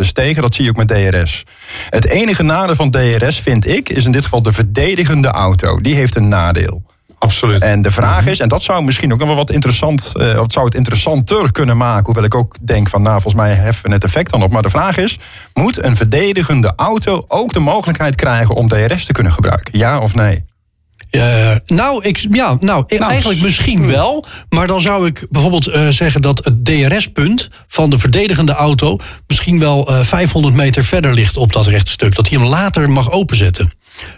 is 0.00 0.12
tegen. 0.12 0.42
Dat 0.42 0.54
zie 0.54 0.64
je 0.64 0.70
ook 0.70 0.76
met 0.76 0.88
DRS. 0.88 1.44
Het 1.90 2.04
enige 2.04 2.42
nadeel 2.42 2.74
van 2.74 2.90
DRS, 2.90 3.40
vind 3.40 3.66
ik, 3.66 3.88
is 3.88 4.04
in 4.04 4.12
dit 4.12 4.24
geval 4.24 4.42
de 4.42 4.52
verdedigende 4.52 5.28
auto. 5.28 5.76
Die 5.80 5.94
heeft 5.94 6.16
een 6.16 6.28
nadeel. 6.28 6.82
Absoluut. 7.18 7.62
En 7.62 7.82
de 7.82 7.90
vraag 7.90 8.26
is, 8.26 8.38
en 8.40 8.48
dat 8.48 8.62
zou 8.62 8.84
misschien 8.84 9.12
ook 9.12 9.18
nog 9.18 9.28
wel 9.28 9.36
wat 9.36 9.50
interessant, 9.50 10.12
eh 10.16 10.34
wat 10.34 10.52
zou 10.52 10.64
het 10.64 10.74
interessanter 10.74 11.52
kunnen 11.52 11.76
maken, 11.76 12.04
hoewel 12.04 12.24
ik 12.24 12.34
ook 12.34 12.56
denk 12.60 12.88
van, 12.88 13.02
nou, 13.02 13.20
volgens 13.20 13.42
mij 13.42 13.54
heffen 13.54 13.88
we 13.88 13.94
het 13.94 14.04
effect 14.04 14.30
dan 14.30 14.42
op. 14.42 14.50
Maar 14.50 14.62
de 14.62 14.70
vraag 14.70 14.96
is, 14.96 15.18
moet 15.54 15.84
een 15.84 15.96
verdedigende 15.96 16.72
auto 16.76 17.24
ook 17.28 17.52
de 17.52 17.60
mogelijkheid 17.60 18.14
krijgen 18.14 18.54
om 18.54 18.68
DRS 18.68 19.04
te 19.04 19.12
kunnen 19.12 19.32
gebruiken? 19.32 19.78
Ja 19.78 19.98
of 19.98 20.14
nee? 20.14 20.44
Eh, 21.10 21.54
nou, 21.66 22.04
ik, 22.04 22.26
ja, 22.30 22.56
nou, 22.60 22.84
eigenlijk 22.86 23.40
misschien 23.40 23.86
wel. 23.86 24.24
Maar 24.48 24.66
dan 24.66 24.80
zou 24.80 25.06
ik 25.06 25.26
bijvoorbeeld 25.30 25.66
eh, 25.66 25.88
zeggen 25.88 26.22
dat 26.22 26.44
het 26.44 26.64
DRS-punt 26.64 27.48
van 27.66 27.90
de 27.90 27.98
verdedigende 27.98 28.52
auto 28.52 28.98
misschien 29.26 29.60
wel 29.60 29.88
eh 29.88 30.00
500 30.00 30.54
meter 30.54 30.84
verder 30.84 31.14
ligt 31.14 31.36
op 31.36 31.52
dat 31.52 31.66
rechtstuk. 31.66 32.14
Dat 32.14 32.28
hij 32.28 32.38
hem 32.38 32.48
later 32.48 32.90
mag 32.90 33.10
openzetten 33.10 33.72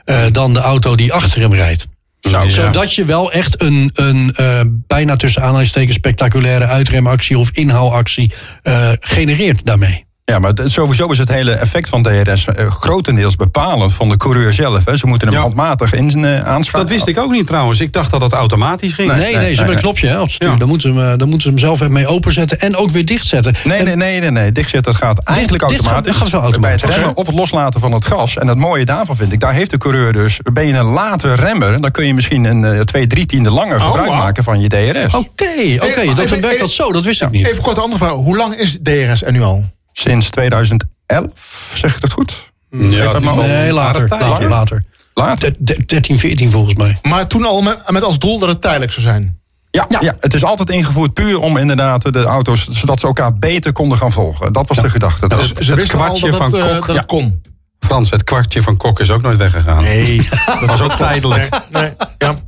eh, 0.04 0.24
dan 0.32 0.52
de 0.52 0.58
auto 0.58 0.94
die 0.94 1.12
achter 1.12 1.40
hem 1.40 1.54
rijdt. 1.54 1.86
Zou- 2.20 2.46
ja. 2.46 2.50
Zodat 2.52 2.94
je 2.94 3.04
wel 3.04 3.32
echt 3.32 3.62
een, 3.62 3.90
een 3.94 4.32
eh, 4.36 4.60
bijna 4.86 5.16
tussen 5.16 5.42
aanhalingstekens 5.42 5.96
spectaculaire 5.96 6.66
uitremactie 6.66 7.38
of 7.38 7.50
inhaalactie 7.52 8.32
eh, 8.62 8.90
genereert 9.00 9.66
daarmee. 9.66 10.08
Ja, 10.30 10.38
maar 10.38 10.52
sowieso 10.64 11.06
is 11.06 11.18
het 11.18 11.28
hele 11.28 11.52
effect 11.52 11.88
van 11.88 12.02
DRS 12.02 12.44
eh, 12.44 12.70
grotendeels 12.70 13.36
bepalend 13.36 13.92
van 13.92 14.08
de 14.08 14.16
coureur 14.16 14.52
zelf. 14.52 14.84
Hè. 14.84 14.96
Ze 14.96 15.06
moeten 15.06 15.28
hem 15.28 15.36
Ja. 15.36 15.42
handmatig 15.42 15.92
in 15.94 16.18
uh, 16.18 16.40
aanschakelen. 16.46 16.86
Dat 16.86 16.94
wist 16.96 17.06
ik 17.06 17.18
ook 17.18 17.30
niet 17.30 17.46
trouwens. 17.46 17.80
Ik 17.80 17.92
dacht 17.92 18.10
dat 18.10 18.20
dat 18.20 18.32
automatisch 18.32 18.92
ging. 18.92 19.08
Nee, 19.08 19.18
nee, 19.20 19.34
nee, 19.36 19.40
ze 19.40 19.46
hebben 19.46 19.64
nee. 19.66 19.74
een 19.74 19.80
knopje 19.80 20.06
hè, 20.06 20.16
op 20.16 20.22
het 20.22 20.30
stuur. 20.32 20.48
Ja. 20.48 20.56
Dan, 20.56 20.68
moeten 20.68 20.92
ze 20.94 20.98
hem, 21.00 21.12
eh, 21.12 21.18
dan 21.18 21.28
moeten 21.28 21.40
ze 21.40 21.48
hem 21.48 21.58
zelf 21.58 21.80
even 21.80 21.92
mee 21.92 22.06
openzetten 22.06 22.58
en 22.60 22.76
ook 22.76 22.90
weer 22.90 23.04
dichtzetten. 23.04 23.54
Nee, 23.64 23.78
En- 23.78 23.84
nee, 23.84 23.96
nee, 23.96 24.20
nee, 24.20 24.30
nee. 24.30 24.52
Dichtzet, 24.52 24.84
dat 24.84 24.96
gaat 24.96 25.18
eigenlijk 25.24 25.68
dicht 25.68 25.74
automatisch. 25.80 26.12
dat 26.12 26.22
gaat 26.22 26.30
wel 26.30 26.40
automatisch. 26.42 26.80
Bij 26.80 26.88
het 26.90 26.94
remmen 26.96 27.10
Oké. 27.10 27.20
of 27.20 27.26
het 27.26 27.34
loslaten 27.36 27.80
van 27.80 27.92
het 27.92 28.04
gas. 28.04 28.36
En 28.36 28.46
het 28.46 28.58
mooie 28.58 28.84
daarvan 28.84 29.16
vind 29.16 29.32
ik, 29.32 29.40
daar 29.40 29.52
heeft 29.52 29.70
de 29.70 29.78
coureur 29.78 30.12
dus... 30.12 30.38
Ben 30.52 30.66
je 30.66 30.74
een 30.74 30.84
late 30.84 31.34
remmer, 31.34 31.80
dan 31.80 31.90
kun 31.90 32.06
je 32.06 32.14
misschien 32.14 32.44
een 32.44 32.64
eh, 32.64 32.80
twee, 32.80 33.06
drie 33.06 33.26
tiende 33.26 33.50
langer 33.50 33.80
gebruik 33.80 34.08
wauw. 34.08 34.18
maken 34.18 34.44
van 34.44 34.60
je 34.60 34.68
DRS. 34.68 35.14
Oké, 35.14 35.44
oké, 35.74 36.04
maar 36.04 36.14
dat 36.14 36.24
even- 36.24 36.40
werkt 36.40 36.60
dat 36.60 36.70
zo, 36.70 36.92
dat 36.92 37.04
wist 37.04 37.22
ik 37.22 37.30
niet. 37.30 37.46
Even 37.46 37.62
kort 37.62 37.78
andere 37.78 37.98
vraag. 37.98 38.12
Hoe 38.12 38.36
lang 38.36 38.54
is 38.56 38.78
DRS 38.82 39.22
er 39.24 39.32
nu 39.32 39.42
al? 39.42 39.64
Sinds 40.00 40.30
2011, 40.30 41.70
zeg 41.74 41.94
ik 41.94 42.00
dat 42.00 42.12
goed? 42.12 42.52
Ja, 42.70 42.78
nee, 43.18 43.72
later, 43.72 44.08
later, 44.08 44.48
later. 44.48 44.82
Later. 45.14 45.52
De- 45.58 45.74
de- 45.76 45.84
13, 45.86 46.18
14 46.18 46.50
volgens 46.50 46.74
mij. 46.74 46.98
Maar 47.02 47.26
toen 47.26 47.44
al 47.44 47.62
met, 47.62 47.90
met 47.90 48.02
als 48.02 48.18
doel 48.18 48.38
dat 48.38 48.48
het 48.48 48.60
tijdelijk 48.60 48.92
zou 48.92 49.02
zijn. 49.06 49.38
Ja, 49.70 49.86
ja. 50.00 50.16
het 50.20 50.34
is 50.34 50.44
altijd 50.44 50.70
ingevoerd 50.70 51.12
puur 51.14 51.38
om 51.38 51.56
inderdaad 51.56 52.12
de 52.12 52.22
auto's... 52.24 52.68
zodat 52.68 53.00
ze 53.00 53.06
elkaar 53.06 53.38
beter 53.38 53.72
konden 53.72 53.98
gaan 53.98 54.12
volgen. 54.12 54.52
Dat 54.52 54.68
was 54.68 54.78
de 54.78 54.90
gedachte. 54.90 55.28
Dat 55.28 55.38
Dus 55.38 55.52
is- 55.52 55.66
Ze 55.66 55.70
het 55.72 55.80
wisten 55.80 55.98
al 55.98 56.04
dat 56.04 56.18
kwartje 56.18 56.26
het, 56.44 56.50
van 56.62 56.80
Kok. 56.80 56.94
dat 56.94 57.06
kon. 57.06 57.42
Frans, 57.80 58.10
het 58.10 58.24
kwartje 58.24 58.62
van 58.62 58.76
Kok 58.76 59.00
is 59.00 59.10
ook 59.10 59.22
nooit 59.22 59.36
weggegaan. 59.36 59.82
Nee, 59.82 60.28
Dat 60.60 60.64
was 60.64 60.80
ook 60.80 60.92
tijdelijk. 60.92 61.50
Nee, 61.70 61.82
nee, 61.82 61.92
ja. 62.18 62.38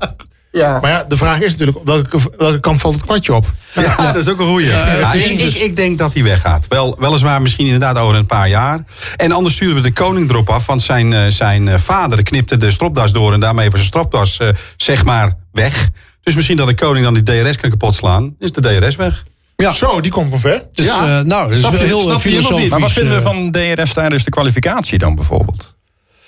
Maar 0.53 0.90
ja, 0.90 1.05
de 1.05 1.16
vraag 1.16 1.40
is 1.40 1.50
natuurlijk, 1.50 1.78
op 1.78 1.86
welke, 1.86 2.18
welke 2.36 2.61
kant 2.61 2.80
valt 2.80 2.94
het 2.94 3.05
kwartje 3.05 3.34
op? 3.34 3.53
Ja, 3.74 3.96
dat 4.12 4.16
is 4.16 4.28
ook 4.28 4.40
een 4.40 4.46
goeie. 4.46 4.66
Ja, 4.68 5.12
ik, 5.12 5.40
ik, 5.40 5.55
ik 5.55 5.76
denk 5.76 5.98
dat 5.98 6.14
hij 6.14 6.22
weggaat. 6.22 6.66
Wel, 6.68 6.96
weliswaar 7.00 7.42
misschien 7.42 7.64
inderdaad 7.64 7.98
over 7.98 8.14
een 8.16 8.26
paar 8.26 8.48
jaar. 8.48 8.84
En 9.16 9.32
anders 9.32 9.55
sturen 9.55 9.74
we 9.74 9.80
de 9.80 9.92
koning 9.92 10.30
erop 10.30 10.48
af. 10.50 10.66
Want 10.66 10.82
zijn, 10.82 11.12
eh, 11.12 11.26
zijn 11.26 11.68
eh, 11.68 11.78
vader 11.78 12.22
knipte 12.22 12.57
de 12.57 12.70
stropdas 12.70 13.12
door. 13.12 13.32
En 13.32 13.40
daarmee 13.40 13.64
was 13.64 13.74
zijn 13.74 13.86
stropdas 13.86 14.36
eh, 14.36 14.48
zeg 14.76 15.05
maar 15.05 15.32
weg. 15.53 15.88
Dus 16.22 16.34
misschien 16.34 16.57
dat 16.57 16.68
de 16.68 16.74
koning 16.74 17.05
dan 17.05 17.14
die 17.14 17.22
DRS 17.22 17.57
kan 17.57 17.70
kapot 17.70 17.94
slaan. 17.94 18.34
Is 18.38 18.53
de 18.53 18.61
DRS 18.61 18.96
weg. 18.96 19.24
Ja. 19.57 19.72
Zo, 19.72 20.00
die 20.00 20.11
komt 20.11 20.30
van 20.30 20.40
ver. 20.40 20.62
Dus, 20.72 20.86
Ja. 20.86 21.18
eh, 21.18 21.24
nou, 21.24 21.42
dat 21.42 21.50
is 21.50 21.59
Snap 21.59 21.70
wel 21.72 21.80
je- 21.80 21.86
heel 21.86 22.00
snap 22.00 22.22
je 22.22 22.28
hem 22.30 22.42
nog 22.42 22.50
niet? 22.50 22.50
filosofisch. 22.50 22.70
Maar 22.70 22.80
wat 22.80 22.92
vinden 22.92 23.14
we 23.14 23.22
van 23.22 23.50
DRS 23.82 23.92
tijdens 23.92 24.24
de 24.24 24.30
kwalificatie 24.30 24.98
dan 24.98 25.14
bijvoorbeeld? 25.14 25.74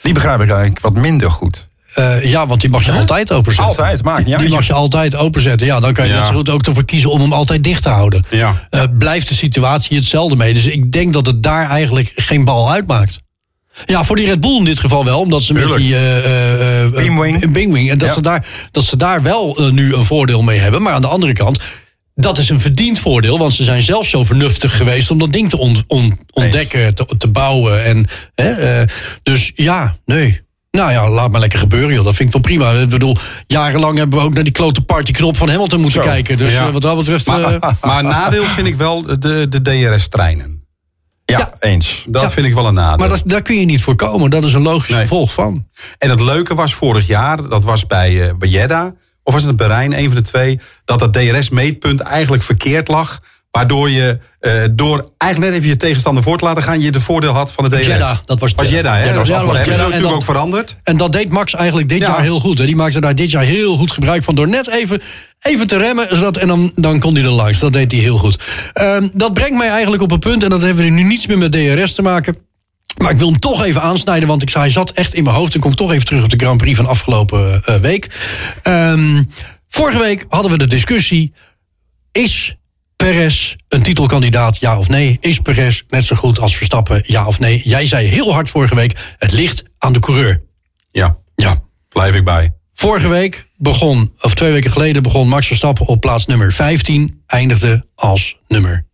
Die 0.02 0.12
begrijp 0.14 0.40
ik 0.40 0.48
eigenlijk 0.48 0.80
wat 0.80 0.94
minder 0.94 1.30
goed. 1.30 1.66
Eh, 1.94 2.24
ja, 2.30 2.46
want 2.46 2.60
die 2.60 2.70
mag 2.70 2.84
je 2.84 2.92
altijd 2.92 3.32
openzetten. 3.32 3.64
Altijd, 3.68 4.02
maakt 4.04 4.26
niet 4.26 4.38
Die 4.38 4.48
mag 4.48 4.66
je 4.66 4.72
altijd 4.72 5.16
openzetten. 5.16 5.66
Ja, 5.66 5.80
dan 5.80 5.92
kan 5.92 6.06
je 6.06 6.12
Ja. 6.12 6.18
net 6.18 6.26
zo 6.28 6.34
goed 6.34 6.48
ook 6.50 6.66
ervoor 6.66 6.84
kiezen 6.84 7.10
om 7.10 7.20
hem 7.20 7.32
altijd 7.32 7.64
dicht 7.64 7.82
te 7.82 7.88
houden. 7.88 8.24
Ja. 8.30 8.66
Eh, 8.70 8.82
blijft 8.98 9.28
de 9.28 9.34
situatie 9.34 9.96
hetzelfde 9.96 10.36
mee. 10.36 10.54
Dus 10.54 10.66
ik 10.66 10.92
denk 10.92 11.12
dat 11.12 11.26
het 11.26 11.42
daar 11.42 11.68
eigenlijk 11.70 12.12
geen 12.16 12.44
bal 12.44 12.70
uitmaakt. 12.70 13.16
Ja, 13.84 14.04
voor 14.04 14.16
die 14.16 14.26
Red 14.26 14.40
Bull 14.40 14.56
in 14.56 14.64
dit 14.64 14.80
geval 14.80 15.04
wel. 15.04 15.20
Omdat 15.20 15.42
ze 15.42 15.52
met 15.52 15.76
die 15.76 15.96
Beamwing. 16.90 17.42
eh, 17.42 17.50
Beamwing, 17.50 17.90
En 17.90 17.98
dat, 17.98 18.08
Ja. 18.08 18.14
ze 18.14 18.20
daar, 18.22 18.46
dat 18.70 18.84
ze 18.84 18.96
daar 18.96 19.22
wel 19.22 19.68
nu 19.72 19.94
een 19.94 20.04
voordeel 20.04 20.42
mee 20.42 20.58
hebben. 20.58 20.82
Maar 20.82 20.92
aan 20.92 21.00
de 21.02 21.08
andere 21.08 21.32
kant, 21.32 21.58
dat 22.14 22.38
is 22.38 22.48
een 22.48 22.60
verdiend 22.60 22.98
voordeel. 22.98 23.38
Want 23.38 23.54
ze 23.54 23.64
zijn 23.64 23.82
zelf 23.82 24.06
zo 24.06 24.24
vernuftig 24.24 24.76
geweest 24.76 25.10
om 25.10 25.18
dat 25.18 25.32
ding 25.32 25.50
te 25.50 25.58
ont- 25.58 25.84
on- 25.86 26.18
ontdekken, 26.32 26.94
te, 26.94 27.06
te 27.18 27.28
bouwen. 27.28 27.84
En, 27.84 28.06
hè, 28.34 28.84
dus 29.22 29.50
ja, 29.54 29.96
nee. 30.04 30.42
Nou 30.74 30.90
ja, 30.92 31.10
laat 31.10 31.30
maar 31.30 31.40
lekker 31.40 31.58
gebeuren, 31.58 31.94
joh. 31.94 32.04
Dat 32.04 32.14
vind 32.14 32.28
ik 32.28 32.34
wel 32.34 32.42
prima. 32.42 32.70
Ik 32.80 32.88
bedoel, 32.88 33.16
jarenlang 33.46 33.98
hebben 33.98 34.18
we 34.18 34.24
ook 34.24 34.34
naar 34.34 34.44
die 34.44 34.52
klote 34.52 34.82
partyknop 34.82 35.36
van 35.36 35.48
Hamilton 35.48 35.80
moeten 35.80 36.02
Zo. 36.02 36.08
kijken. 36.08 36.36
Dus 36.38 36.52
Ja. 36.52 36.66
eh, 36.66 36.72
wat 36.72 36.82
dat 36.82 36.96
betreft... 36.96 37.26
Maar, 37.26 37.42
eh, 37.54 37.70
maar 37.80 38.02
nadeel 38.02 38.44
vind 38.44 38.66
ik 38.66 38.74
wel 38.74 39.02
de, 39.18 39.46
de 39.48 39.60
DRS-treinen. 39.62 40.62
Ja, 41.24 41.38
Ja. 41.38 41.54
eens. 41.68 42.04
Dat 42.08 42.22
Ja. 42.22 42.30
vind 42.30 42.46
ik 42.46 42.54
wel 42.54 42.66
een 42.66 42.74
nadeel. 42.74 42.96
maar 42.98 43.08
dat, 43.08 43.22
daar 43.26 43.42
kun 43.42 43.60
je 43.60 43.64
niet 43.66 43.82
voor 43.82 43.96
komen. 43.96 44.30
Dat 44.30 44.44
is 44.44 44.52
een 44.52 44.62
logisch 44.62 44.90
Nee. 44.90 45.00
gevolg 45.00 45.32
van. 45.32 45.66
En 45.98 46.10
het 46.10 46.20
leuke 46.20 46.54
was 46.54 46.74
vorig 46.74 47.06
jaar, 47.06 47.48
dat 47.48 47.64
was 47.64 47.86
bij, 47.86 48.36
bij 48.38 48.48
Jeddah, 48.48 48.90
of 49.22 49.32
was 49.32 49.44
het 49.44 49.56
Bahrein, 49.56 49.98
een 49.98 50.06
van 50.06 50.14
de 50.14 50.22
twee, 50.22 50.60
dat 50.84 50.98
dat 50.98 51.12
DRS-meetpunt 51.12 52.00
eigenlijk 52.00 52.42
verkeerd 52.42 52.88
lag. 52.88 53.20
Waardoor 53.54 53.90
je 53.90 54.18
eh, 54.40 54.52
door 54.70 55.10
eigenlijk 55.18 55.52
net 55.52 55.60
even 55.60 55.72
je 55.72 55.76
tegenstander 55.76 56.22
voor 56.22 56.38
te 56.38 56.44
laten 56.44 56.62
gaan, 56.62 56.80
je 56.80 56.90
de 56.90 57.00
voordeel 57.00 57.32
had 57.32 57.52
van 57.52 57.64
de 57.64 57.70
DRS. 57.76 57.86
Jeddah, 57.86 58.18
dat 58.26 58.40
was 58.40 58.52
was 58.56 58.68
Jeddah. 58.68 58.74
Jeddah, 58.74 58.98
hè? 58.98 59.06
Dat 59.06 59.14
was 59.16 59.28
Jeddah. 59.28 59.46
hebben 59.46 59.64
ze 59.64 59.70
En 59.72 59.78
natuurlijk 59.78 60.02
dat- 60.02 60.12
ook 60.12 60.24
veranderd. 60.24 60.76
En 60.82 60.96
dat 60.96 61.12
deed 61.12 61.28
Max 61.30 61.54
eigenlijk 61.54 61.88
dit 61.88 61.98
Ja. 61.98 62.08
jaar 62.08 62.22
heel 62.22 62.40
goed. 62.40 62.58
Hè. 62.58 62.66
Die 62.66 62.76
maakte 62.76 63.00
daar 63.00 63.14
dit 63.14 63.30
jaar 63.30 63.42
heel 63.42 63.76
goed 63.76 63.92
gebruik 63.92 64.22
van. 64.22 64.34
Door 64.34 64.48
net 64.48 64.68
even, 64.70 65.02
even 65.40 65.66
te 65.66 65.76
remmen. 65.76 66.06
Zodat, 66.16 66.36
en 66.36 66.46
dan, 66.48 66.72
dan 66.74 67.00
kon 67.00 67.14
hij 67.14 67.24
er 67.24 67.30
langs. 67.30 67.58
Dat 67.58 67.72
deed 67.72 67.92
hij 67.92 68.00
heel 68.00 68.18
goed. 68.18 68.38
Ehm, 68.72 69.08
dat 69.12 69.34
brengt 69.34 69.58
mij 69.58 69.68
eigenlijk 69.68 70.02
op 70.02 70.10
een 70.10 70.18
punt. 70.18 70.42
En 70.42 70.50
dat 70.50 70.62
heeft 70.62 70.78
nu 70.78 71.02
niets 71.02 71.26
meer 71.26 71.38
met 71.38 71.52
DRS 71.52 71.94
te 71.94 72.02
maken. 72.02 72.36
Maar 73.02 73.10
ik 73.10 73.16
wil 73.18 73.30
hem 73.30 73.38
toch 73.38 73.64
even 73.64 73.82
aansnijden. 73.82 74.28
Want 74.28 74.42
ik 74.42 74.50
zei, 74.50 74.64
hij 74.64 74.72
zat 74.72 74.90
echt 74.90 75.14
in 75.14 75.24
mijn 75.24 75.36
hoofd. 75.36 75.54
En 75.54 75.60
kom 75.60 75.74
toch 75.74 75.92
even 75.92 76.06
terug 76.06 76.22
op 76.24 76.30
de 76.30 76.36
Grand 76.38 76.58
Prix 76.58 76.76
van 76.76 76.86
afgelopen 76.86 77.62
eh, 77.64 77.76
week. 77.76 78.08
Ehm, 78.62 79.22
vorige 79.68 79.98
week 79.98 80.24
hadden 80.28 80.50
we 80.50 80.58
de 80.58 80.66
discussie. 80.66 81.32
Is 82.12 82.56
Perez 82.96 83.54
een 83.68 83.82
titelkandidaat, 83.82 84.56
ja 84.60 84.78
of 84.78 84.88
nee? 84.88 85.16
Is 85.20 85.38
Perez 85.38 85.82
net 85.88 86.04
zo 86.04 86.16
goed 86.16 86.38
als 86.38 86.56
Verstappen, 86.56 87.02
ja 87.06 87.26
of 87.26 87.38
nee? 87.38 87.60
Jij 87.64 87.86
zei 87.86 88.06
heel 88.06 88.32
hard 88.32 88.48
vorige 88.48 88.74
week, 88.74 89.14
het 89.18 89.32
ligt 89.32 89.62
aan 89.78 89.92
de 89.92 89.98
coureur. 89.98 90.42
Ja, 90.90 91.16
Ja. 91.34 91.62
blijf 91.88 92.14
ik 92.14 92.24
bij. 92.24 92.52
Vorige 92.72 93.08
week 93.08 93.46
begon, 93.56 94.14
of 94.20 94.34
twee 94.34 94.52
weken 94.52 94.70
geleden 94.70 95.02
begon 95.02 95.28
Max 95.28 95.46
Verstappen 95.46 95.86
op 95.86 96.00
plaats 96.00 96.26
nummer 96.26 96.52
15, 96.52 97.22
eindigde 97.26 97.86
als 97.94 98.36
nummer 98.48 98.86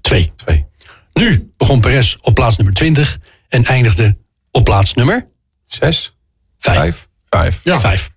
2. 0.00 0.32
Twee. 0.36 0.64
nu 1.12 1.52
begon 1.56 1.80
Perez 1.80 2.16
op 2.20 2.34
plaats 2.34 2.56
nummer 2.56 2.74
20 2.74 3.18
en 3.48 3.64
eindigde 3.64 4.16
op 4.50 4.64
plaats 4.64 4.94
nummer 4.94 5.28
Zes? 5.66 6.16
5. 6.58 6.76
Vijf? 6.76 7.08
Vijf. 7.28 7.60
Ja. 7.64 7.80
Vijf. 7.80 8.10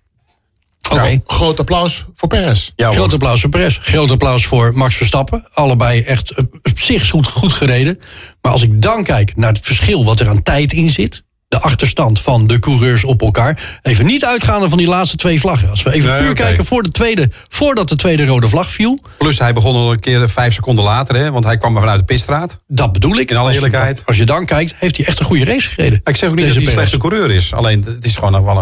Oké. 0.88 0.96
Nou, 0.96 1.20
groot 1.26 1.60
applaus 1.60 2.04
voor 2.14 2.28
Perez. 2.28 2.70
Ja. 2.76 2.92
Groot 2.92 3.12
applaus 3.12 3.40
voor 3.40 3.50
Perez. 3.50 3.78
Groot 3.80 4.10
applaus 4.10 4.46
voor 4.46 4.72
Max 4.74 4.94
Verstappen. 4.94 5.48
Allebei 5.52 6.02
echt 6.02 6.30
eh, 6.30 6.44
op 6.62 6.78
zich 6.78 7.08
goed, 7.08 7.26
goed 7.26 7.52
gereden. 7.52 7.98
Maar 8.40 8.52
als 8.52 8.62
ik 8.62 8.82
dan 8.82 9.04
kijk 9.04 9.36
naar 9.36 9.52
het 9.52 9.64
verschil 9.64 10.04
wat 10.04 10.20
er 10.20 10.28
aan 10.28 10.42
tijd 10.42 10.72
in 10.72 10.90
zit. 10.90 11.22
De 11.50 11.60
achterstand 11.60 12.20
van 12.20 12.46
de 12.46 12.58
coureurs 12.58 13.04
op 13.04 13.22
elkaar. 13.22 13.78
Even 13.82 14.06
niet 14.06 14.24
uitgaande 14.24 14.68
van 14.68 14.78
die 14.78 14.86
laatste 14.86 15.16
twee 15.16 15.40
vlaggen. 15.40 15.70
Als 15.70 15.82
we 15.82 15.92
even 15.92 16.10
Nee, 16.10 16.22
puur 16.22 16.32
kijken 16.34 16.64
voor 16.64 16.82
de 16.82 16.88
tweede, 16.90 17.30
voordat 17.48 17.88
de 17.88 17.96
tweede 17.96 18.26
rode 18.26 18.48
vlag 18.48 18.70
viel. 18.70 18.98
Plus 19.18 19.38
hij 19.38 19.52
begon 19.52 19.74
al 19.74 19.92
een 19.92 20.00
keer 20.00 20.28
vijf 20.28 20.54
seconden 20.54 20.84
later, 20.84 21.16
hè, 21.16 21.30
want 21.30 21.44
hij 21.44 21.58
kwam 21.58 21.72
maar 21.72 21.80
vanuit 21.82 21.98
de 21.98 22.04
pitstraat. 22.04 22.56
Dat 22.66 22.92
bedoel 22.92 23.16
ik. 23.18 23.30
In 23.30 23.36
alle 23.36 23.52
eerlijkheid. 23.52 24.02
Als 24.06 24.16
je 24.16 24.26
dan 24.26 24.44
kijkt, 24.46 24.74
heeft 24.78 24.96
hij 24.96 25.06
echt 25.06 25.18
een 25.18 25.24
goede 25.24 25.44
race 25.44 25.70
gereden. 25.70 26.00
Ik 26.04 26.16
zeg 26.16 26.28
ook 26.28 26.34
niet 26.36 26.46
dat 26.46 26.54
hij 26.54 26.64
een 26.64 26.70
slechte 26.70 26.96
coureur 26.96 27.30
is. 27.30 27.52
Alleen 27.52 27.84
het 27.84 28.06
is 28.06 28.16
gewoon 28.16 28.44
wel 28.44 28.58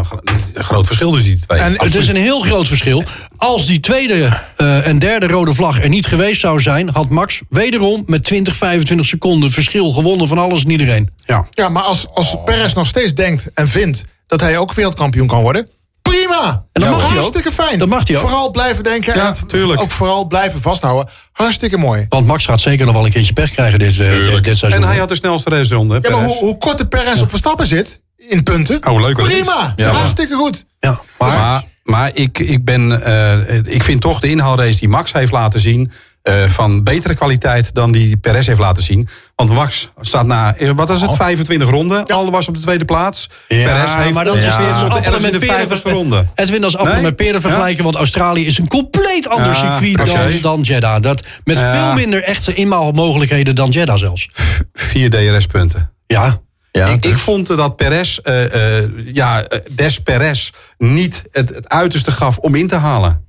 een 0.55 0.65
groot 0.65 0.87
verschil 0.87 1.11
tussen 1.11 1.31
die 1.31 1.47
twee. 1.47 1.61
En 1.61 1.75
Het 1.77 1.95
is 1.95 2.09
een 2.09 2.17
heel 2.17 2.41
groot 2.41 2.67
verschil. 2.67 3.05
Als 3.39 3.67
die 3.67 3.81
tweede 3.81 4.41
eh, 4.57 4.87
en 4.87 4.99
derde 4.99 5.27
rode 5.27 5.55
vlag 5.55 5.83
er 5.83 5.89
niet 5.89 6.07
geweest 6.07 6.41
zou 6.41 6.61
zijn... 6.61 6.89
had 6.93 7.09
Max 7.09 7.41
wederom 7.49 8.03
met 8.07 8.25
20, 8.25 8.57
25 8.57 9.07
seconden 9.07 9.51
verschil 9.51 9.93
gewonnen 9.93 10.29
van 10.29 10.39
alles 10.39 10.65
en 10.65 10.71
iedereen. 10.71 11.11
ja. 11.27 11.47
Ja, 11.51 11.69
maar 11.69 11.83
als, 11.83 12.07
als 12.15 12.37
Perez 12.45 12.73
nog 12.73 12.87
steeds 12.87 13.15
denkt 13.15 13.51
en 13.55 13.69
vindt 13.69 14.05
dat 14.27 14.41
hij 14.41 14.59
ook 14.59 14.73
wereldkampioen 14.73 15.27
kan 15.27 15.43
worden, 15.43 15.69
prima. 16.03 16.65
En 16.73 16.83
dat 16.83 16.91
mag 16.91 16.99
hij 17.01 17.09
ook. 17.09 17.15
Hartstikke 17.15 17.53
fijn. 17.53 17.79
Dat 17.79 17.89
mag 17.89 18.09
hij 18.09 18.17
ook. 18.17 18.23
Vooral 18.29 18.51
blijven 18.51 18.85
denken 18.85 19.15
Ja, 19.15 19.27
en 19.27 19.47
tuurlijk. 19.47 19.81
ook 19.81 19.91
vooral 19.91 20.27
blijven 20.27 20.61
vasthouden. 20.61 21.13
Hartstikke 21.33 21.77
mooi. 21.77 22.07
Want 22.09 22.27
Max 22.27 22.45
gaat 22.45 22.61
zeker 22.61 22.87
nog 22.87 22.95
wel 22.95 23.05
een 23.05 23.11
keertje 23.11 23.33
pech 23.33 23.51
krijgen 23.51 23.79
dit, 23.79 23.99
eh, 23.99 24.11
dit, 24.11 24.45
dit 24.45 24.59
seizoen. 24.59 24.83
En 24.83 24.89
hij 24.89 24.99
had 24.99 25.09
de 25.09 25.15
snelste 25.15 25.51
raceronde. 25.51 25.99
Ja, 26.03 26.11
maar 26.11 26.25
hoe, 26.25 26.37
hoe 26.37 26.59
kort 26.59 26.79
de 26.79 26.87
Perez 26.87 27.21
op 27.21 27.29
Verstappen 27.29 27.67
zit 27.67 28.01
in 28.17 28.43
punten, 28.43 28.87
Oh, 28.89 29.01
leuk 29.01 29.17
prima. 29.17 29.73
Ja, 29.77 29.91
Hartstikke 29.91 30.35
goed. 30.35 30.65
Ja, 30.81 31.01
maar, 31.19 31.29
Maar, 31.39 31.63
maar 31.89 32.11
ik, 32.15 32.39
ik, 32.39 32.65
ben, 32.65 33.03
eh, 33.05 33.57
ik 33.65 33.83
vind 33.83 34.01
toch 34.01 34.21
de 34.21 34.31
inhaalrace 34.31 34.79
die 34.79 34.89
Max 34.89 35.13
heeft 35.13 35.33
laten 35.33 35.61
zien... 35.61 35.91
eh, 36.23 36.35
van 36.49 36.83
betere 36.83 37.15
kwaliteit 37.15 37.75
dan 37.75 37.93
die 37.93 38.17
Perez 38.17 38.47
heeft 38.47 38.59
laten 38.59 38.83
zien. 38.83 39.09
Want 39.35 39.51
Max 39.51 39.89
staat 40.01 40.27
na, 40.27 40.55
eh, 40.57 40.71
wat 40.75 40.91
is 40.91 41.01
het, 41.01 41.15
25 41.15 41.71
ronden. 41.71 42.07
Al 42.07 42.31
was 42.31 42.49
op 42.49 42.55
de 42.55 42.61
tweede 42.61 42.85
plaats. 42.85 43.29
Ja, 43.49 43.65
Perez 43.73 43.95
heeft 43.95 44.15
maar 44.15 44.25
dat 44.25 44.37
is 44.37 44.43
ja, 44.43 44.59
weer 44.59 44.73
als 44.73 44.83
op 44.83 44.89
de 44.91 44.95
appelen 44.97 45.19
11e 45.19 45.23
met 45.23 45.33
en 45.33 45.33
de 45.33 45.47
peren 45.47 45.55
50 45.57 45.81
ver- 45.81 45.91
ronde. 45.91 46.27
Dat 46.35 46.49
is 46.49 46.77
appelen 46.77 46.95
Nee? 46.95 47.03
met 47.03 47.17
peren 47.17 47.41
vergelijken... 47.41 47.85
want 47.85 47.97
Australië 47.97 48.47
is 48.47 48.59
een 48.59 48.69
compleet 48.69 49.29
ander 49.29 49.47
Ja, 49.47 49.55
circuit 49.55 49.97
dan, 50.07 50.17
precies. 50.19 50.43
dan 50.43 50.61
Jeddah. 50.61 51.03
Dat, 51.03 51.23
met 51.45 51.57
Ja. 51.57 51.73
veel 51.73 51.95
minder 51.95 52.23
echte 52.23 52.55
inmaalmogelijkheden 52.55 53.55
dan 53.55 53.71
Jeddah 53.71 53.99
zelfs. 53.99 54.29
Vier 54.73 55.11
DRS-punten. 55.11 55.93
Ja, 56.07 56.41
Ja, 56.73 56.87
ik, 56.87 57.05
ik 57.05 57.19
vond 57.19 57.47
dat 57.47 57.77
Perez, 57.77 58.19
eh, 58.19 58.79
eh, 58.83 58.91
ja, 59.05 59.45
eh, 59.45 59.59
Des 59.71 60.01
Perez 60.01 60.51
niet 60.79 61.25
het, 61.31 61.49
het 61.49 61.69
uiterste 61.69 62.11
gaf 62.11 62.39
om 62.39 62.55
in 62.55 62.69
te 62.69 62.77
halen. 62.77 63.28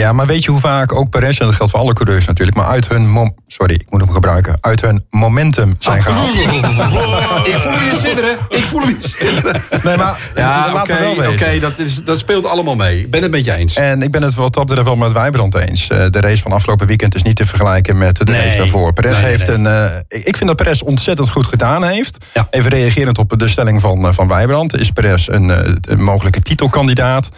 Ja, 0.00 0.12
maar 0.12 0.26
weet 0.26 0.44
je 0.44 0.50
hoe 0.50 0.60
vaak 0.60 0.92
ook 0.94 1.10
Perez, 1.10 1.38
en 1.38 1.46
dat 1.46 1.54
geldt 1.54 1.70
voor 1.72 1.80
alle 1.80 1.92
coureurs 1.92 2.24
natuurlijk, 2.26 2.56
maar 2.56 2.66
uit 2.66 2.88
hun, 2.88 3.08
mom, 3.10 3.34
sorry, 3.46 3.74
ik 3.74 3.84
moet 3.90 4.00
hem 4.00 4.10
gebruiken, 4.10 4.56
uit 4.60 4.80
hun 4.80 5.04
momentum 5.10 5.76
zijn 5.78 6.02
gehaald. 6.02 6.34
Ik 7.46 7.56
voel 7.56 7.72
hem 7.72 7.88
niet 7.90 8.00
zitteren. 8.00 8.36
Ik 8.48 8.64
voel 8.64 8.80
hem 8.80 8.88
niet 8.88 9.04
zitteren. 9.18 9.62
Nee, 9.82 9.96
maar 9.96 10.30
Ja, 10.34 10.68
oké, 10.74 10.94
we 11.50 11.58
dat, 11.60 11.78
is- 11.78 12.04
dat 12.04 12.18
speelt 12.18 12.44
allemaal 12.46 12.74
mee. 12.76 13.00
Ik 13.00 13.10
ben 13.10 13.22
het 13.22 13.30
met 13.30 13.44
je 13.44 13.52
eens. 13.54 13.76
En 13.76 14.02
ik 14.02 14.10
ben 14.10 14.22
het 14.22 14.34
wat 14.34 14.54
dat 14.54 14.66
betreft 14.66 14.86
wel 14.86 14.96
met 14.96 15.12
Wijbrand 15.12 15.54
eens. 15.54 15.88
Eh, 15.88 16.04
de 16.10 16.20
race 16.20 16.42
van 16.42 16.52
afgelopen 16.52 16.86
weekend 16.86 17.14
is 17.14 17.22
niet 17.22 17.36
te 17.36 17.46
vergelijken 17.46 17.98
met 17.98 18.16
de 18.16 18.24
Nee. 18.32 18.44
race 18.44 18.56
daarvoor. 18.58 18.92
Perez 18.92 19.18
Nee, 19.18 19.26
heeft 19.30 19.46
nee. 19.46 19.56
een. 19.56 19.66
eh, 19.66 19.84
ik 20.08 20.36
vind 20.36 20.46
dat 20.46 20.56
Perez 20.56 20.80
ontzettend 20.80 21.28
goed 21.30 21.46
gedaan 21.46 21.84
heeft. 21.84 22.16
Ja. 22.34 22.46
Even 22.50 22.70
reagerend 22.70 23.18
op 23.18 23.34
de 23.38 23.48
stelling 23.48 23.80
van, 23.80 24.06
eh, 24.06 24.12
van 24.12 24.28
Wijbrand. 24.28 24.76
Is 24.80 24.90
Perez 24.90 25.28
een, 25.28 25.48
een 25.88 26.02
mogelijke 26.02 26.40
titelkandidaat? 26.40 27.28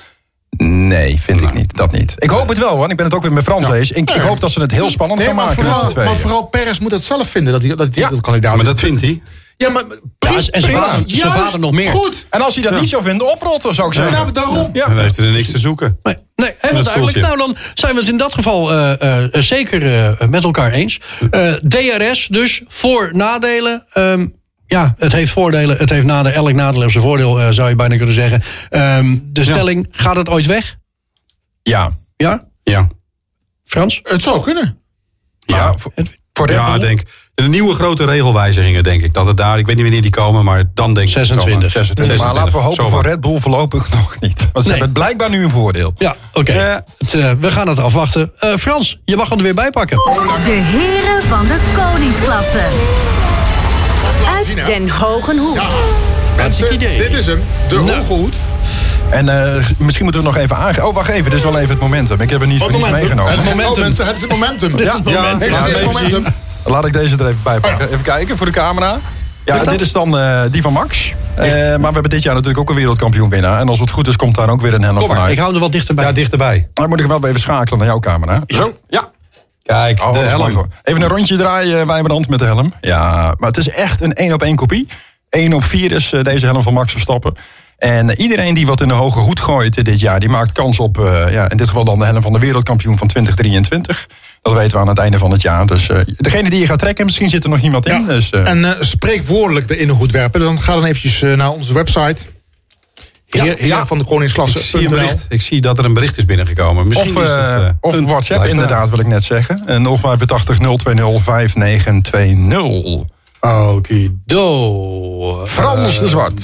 Nee, 0.58 1.20
vind 1.20 1.40
ik 1.40 1.54
niet. 1.54 1.76
Dat 1.76 1.92
niet. 1.92 2.14
Ik 2.16 2.30
hoop 2.30 2.48
het 2.48 2.58
wel, 2.58 2.76
want 2.76 2.90
ik 2.90 2.96
ben 2.96 3.06
het 3.06 3.14
ook 3.14 3.22
weer 3.22 3.32
met 3.32 3.44
Frans 3.44 3.68
eens. 3.68 3.90
Ik, 3.90 4.10
ik 4.10 4.20
hoop 4.22 4.40
dat 4.40 4.50
ze 4.50 4.60
het 4.60 4.70
heel 4.72 4.90
spannend 4.90 5.18
Nee, 5.20 5.28
gaan 5.28 5.36
maar 5.36 5.46
maken 5.46 5.64
vooral, 5.64 6.04
maar 6.04 6.16
vooral 6.16 6.42
Perez 6.42 6.78
moet 6.78 6.90
het 6.90 7.02
zelf 7.02 7.28
vinden 7.28 7.52
dat 7.52 7.62
hij, 7.62 7.74
dat 7.74 7.86
hij 7.86 7.88
Ja, 7.94 8.06
titelkandidaat 8.08 8.56
maar 8.56 8.64
dat 8.64 8.80
vindt 8.80 9.00
hij. 9.00 9.22
Ja, 9.56 9.68
maar... 9.70 9.82
Ja, 10.18 10.34
en 10.36 10.42
zijn 10.42 10.72
vader- 10.72 10.88
zijn 10.94 11.04
juist, 11.06 11.42
vader 11.44 11.60
nog 11.60 11.72
meer. 11.72 11.88
Goed. 11.90 12.26
En 12.30 12.40
als 12.40 12.54
hij 12.54 12.62
dat 12.64 12.80
niet 12.80 12.88
zou 12.88 13.02
vinden, 13.02 13.30
oprotten 13.32 13.74
zou 13.74 13.88
ik 13.88 13.94
zeggen. 13.94 14.12
Nou, 14.12 14.32
daarom. 14.32 14.70
Ja. 14.72 14.86
Dan 14.86 14.98
heeft 14.98 15.16
hij 15.16 15.26
er 15.26 15.32
niks 15.32 15.50
te 15.50 15.58
zoeken. 15.58 15.98
Nee, 16.02 16.16
nee 16.36 16.54
helemaal 16.58 16.82
Dat 16.82 16.92
duidelijk. 16.92 17.26
voelt 17.26 17.38
Nou, 17.38 17.54
dan 17.54 17.56
zijn 17.74 17.94
we 17.94 18.00
het 18.00 18.08
in 18.08 18.16
dat 18.16 18.34
geval 18.34 18.72
eh, 18.72 19.24
eh, 19.24 19.28
zeker 19.42 20.06
eh, 20.20 20.28
met 20.28 20.44
elkaar 20.44 20.72
eens. 20.72 21.00
Eh, 21.30 21.52
DRS 21.52 22.26
dus, 22.30 22.62
voor 22.68 23.08
nadelen. 23.12 23.84
Ehm, 23.92 24.26
ja, 24.72 24.94
het 24.98 25.12
heeft 25.12 25.32
voordelen, 25.32 25.76
het 25.76 25.90
heeft 25.90 26.06
nadelen. 26.06 26.34
Elk 26.38 26.52
nadeel 26.52 26.80
heeft 26.80 26.92
zijn 26.92 27.04
voordeel, 27.04 27.40
eh, 27.40 27.48
zou 27.50 27.68
je 27.68 27.76
bijna 27.76 27.96
kunnen 27.96 28.14
zeggen. 28.14 28.42
Ehm, 28.68 29.16
de 29.22 29.44
stelling, 29.44 29.86
gaat 29.90 30.16
het 30.16 30.28
ooit 30.28 30.46
weg? 30.46 30.76
Ja. 31.62 31.90
Ja? 32.16 32.44
Ja. 32.62 32.88
Frans? 33.64 34.00
Het 34.02 34.22
zou 34.22 34.42
kunnen. 34.42 34.78
Ja, 35.38 35.74
voor, 35.76 35.92
voor 36.32 36.46
Red 36.46 36.56
Ja, 36.56 36.70
Bull? 36.70 36.78
denk 36.80 37.00
de 37.34 37.42
nieuwe 37.48 37.74
grote 37.74 38.04
regelwijzigingen, 38.04 38.82
denk 38.82 39.02
ik. 39.02 39.14
Dat 39.14 39.26
het 39.26 39.36
daar, 39.36 39.58
ik 39.58 39.66
weet 39.66 39.74
niet 39.74 39.84
wanneer 39.84 40.02
die 40.02 40.10
komen, 40.10 40.44
maar 40.44 40.64
dan 40.74 40.94
denk 40.94 41.06
ik. 41.06 41.12
26. 41.12 41.70
26. 41.70 42.18
Maar 42.18 42.34
laten 42.34 42.52
we 42.56 42.62
hopen 42.62 42.90
voor 42.90 43.02
Red 43.02 43.20
Bull 43.20 43.40
voorlopig 43.40 43.90
nog 44.00 44.16
niet. 44.20 44.48
Want 44.52 44.64
ze 44.64 44.70
Nee. 44.70 44.78
hebben 44.80 44.92
blijkbaar 44.92 45.30
nu 45.30 45.44
een 45.44 45.50
voordeel. 45.50 45.92
Ja, 45.98 46.16
oké. 46.32 46.52
Eh, 46.52 46.76
we 47.40 47.50
gaan 47.50 47.68
het 47.68 47.78
afwachten. 47.78 48.32
Eh, 48.38 48.54
Frans, 48.56 49.00
je 49.04 49.16
mag 49.16 49.28
hem 49.28 49.38
er 49.38 49.44
weer 49.44 49.54
bij 49.54 49.70
pakken. 49.70 49.96
De 50.44 50.50
heren 50.50 51.22
van 51.28 51.46
de 51.46 51.58
koningsklasse. 51.76 52.60
Uit 54.46 54.66
Den 54.66 54.88
Hogen 54.90 55.38
Hoed. 55.38 55.58
Hartstikke 56.36 56.74
idee. 56.74 56.98
Dit 56.98 57.12
is 57.14 57.26
hem. 57.26 57.42
De 57.68 57.74
Nou. 57.74 57.90
hoge 57.90 58.12
hoed. 58.12 58.34
En 59.10 59.28
eh, 59.28 59.64
misschien 59.78 60.04
moeten 60.04 60.22
we 60.22 60.26
nog 60.28 60.36
even 60.36 60.56
aangeven. 60.56 60.86
Oh, 60.86 60.94
wacht 60.94 61.08
even. 61.08 61.24
Dit 61.24 61.32
is 61.34 61.42
wel 61.42 61.56
even 61.58 61.70
het 61.70 61.80
momentum. 61.80 62.20
Ik 62.20 62.30
heb 62.30 62.40
er 62.40 62.46
niet 62.46 62.58
voor 62.58 62.70
niets 62.70 62.80
momentum. 62.84 63.06
meegenomen. 63.06 63.32
Het 63.32 63.44
momentum. 63.44 63.72
Oh, 63.72 63.78
mensen, 63.78 64.06
het 64.06 64.14
is 64.16 64.20
het 64.22 64.30
momentum. 64.30 64.70
Dit 64.70 64.80
is 64.86 64.92
het 64.92 65.02
Ja, 65.08 65.20
moment. 65.22 65.44
ja, 65.44 65.66
ja, 65.66 65.74
het 65.74 65.84
momentum. 65.84 66.24
Laat 66.64 66.86
ik 66.86 66.92
deze 66.92 67.16
er 67.16 67.26
even 67.26 67.40
bij 67.44 67.60
pakken. 67.60 67.86
Even 67.88 68.02
kijken 68.02 68.36
voor 68.36 68.46
de 68.46 68.52
camera. 68.52 68.98
Ja, 69.44 69.64
dit 69.64 69.80
is 69.80 69.92
dan 69.92 70.18
eh, 70.18 70.40
die 70.50 70.62
van 70.62 70.72
Max. 70.72 71.14
Eh, 71.34 71.44
maar 71.50 71.78
we 71.78 71.92
hebben 71.92 72.10
dit 72.10 72.22
jaar 72.22 72.34
natuurlijk 72.34 72.60
ook 72.60 72.68
een 72.70 72.76
wereldkampioen 72.76 73.30
winnaar. 73.30 73.60
En 73.60 73.68
als 73.68 73.80
het 73.80 73.90
goed 73.90 74.08
is, 74.08 74.16
komt 74.16 74.34
daar 74.34 74.48
ook 74.48 74.60
weer 74.60 74.74
een 74.74 74.80
Kom 74.86 74.98
van 74.98 75.08
maar, 75.08 75.18
uit. 75.18 75.32
ik 75.32 75.38
hou 75.38 75.54
er 75.54 75.60
wat 75.60 75.72
dichterbij. 75.72 76.04
Ja, 76.04 76.12
dichterbij. 76.12 76.68
Dan 76.74 76.88
moet 76.88 77.00
ik 77.00 77.06
wel 77.06 77.26
even 77.26 77.40
schakelen 77.40 77.78
naar 77.78 77.88
jouw 77.88 77.98
camera. 77.98 78.42
Zo, 78.46 78.76
ja. 78.88 79.10
Kijk, 79.62 80.00
Oh, 80.02 80.12
de 80.12 80.18
helm. 80.18 80.66
Even 80.82 81.02
een 81.02 81.08
rondje 81.08 81.36
draaien, 81.36 81.86
Wijbrand, 81.86 82.28
met 82.28 82.38
de 82.38 82.44
helm. 82.44 82.74
Ja, 82.80 83.34
maar 83.36 83.48
het 83.48 83.56
is 83.56 83.68
echt 83.68 84.00
een 84.02 84.12
één 84.12 84.32
op 84.32 84.42
één 84.42 84.56
kopie. 84.56 84.88
1 85.30 85.52
op 85.52 85.64
4 85.64 85.92
is 85.92 86.12
eh, 86.12 86.22
deze 86.22 86.46
helm 86.46 86.62
van 86.62 86.72
Max 86.72 86.92
Verstappen. 86.92 87.34
En 87.78 88.10
eh, 88.10 88.18
iedereen 88.18 88.54
die 88.54 88.66
wat 88.66 88.80
in 88.80 88.88
de 88.88 88.94
hoge 88.94 89.18
hoed 89.18 89.40
gooit 89.40 89.76
eh, 89.76 89.84
dit 89.84 90.00
jaar... 90.00 90.20
die 90.20 90.28
maakt 90.28 90.52
kans 90.52 90.78
op, 90.78 90.98
eh, 90.98 91.32
ja, 91.32 91.50
in 91.50 91.56
dit 91.56 91.66
geval 91.68 91.84
dan 91.84 91.98
de 91.98 92.04
helm 92.04 92.22
van 92.22 92.32
de 92.32 92.38
wereldkampioen 92.38 92.98
van 92.98 93.08
2023. 93.08 94.06
Dat 94.42 94.52
weten 94.52 94.72
we 94.72 94.78
aan 94.78 94.88
het 94.88 94.98
einde 94.98 95.18
van 95.18 95.30
het 95.30 95.42
jaar. 95.42 95.66
Dus 95.66 95.88
eh, 95.88 95.98
degene 96.16 96.50
die 96.50 96.60
je 96.60 96.66
gaat 96.66 96.78
trekken, 96.78 97.04
misschien 97.04 97.28
zit 97.28 97.44
er 97.44 97.50
nog 97.50 97.62
niemand 97.62 97.86
in. 97.86 98.06
Dus, 98.06 98.30
eh, 98.30 98.48
En 98.48 98.64
eh, 98.64 98.70
spreekwoordelijk 98.80 99.70
erin 99.70 99.86
de 99.86 99.92
hoed 99.92 100.12
werpen. 100.12 100.40
Dan 100.40 100.60
ga 100.60 100.74
dan 100.74 100.84
eventjes 100.84 101.22
eh, 101.22 101.34
naar 101.34 101.50
onze 101.50 101.74
website. 101.74 102.24
Heer, 103.40 103.54
heer 103.56 103.66
ja. 103.66 103.86
van 103.86 103.98
de 103.98 104.04
Ik 104.04 104.08
zie, 104.10 104.16
een 104.16 104.16
koningsklasse. 104.36 104.88
bericht, 104.88 105.26
ik 105.28 105.42
zie 105.42 105.60
dat 105.60 105.78
er 105.78 105.84
een 105.84 105.94
bericht 105.94 106.18
is 106.18 106.24
binnengekomen. 106.24 106.88
Misschien 106.88 107.16
of 107.16 107.22
is 107.22 107.28
dat, 107.28 107.38
eh, 107.38 107.66
eh, 107.66 107.72
of 107.80 107.94
een 107.94 108.06
WhatsApp 108.06 108.46
inderdaad, 108.46 108.90
wil 108.90 108.98
ik 108.98 109.06
net 109.06 109.24
zeggen. 109.24 109.62
En 109.66 109.82
085 109.98 110.58
020 110.58 111.22
5920. 111.22 113.04
Okido. 113.40 115.42
Frans 115.46 115.98
de 115.98 116.08
Zwart, 116.08 116.42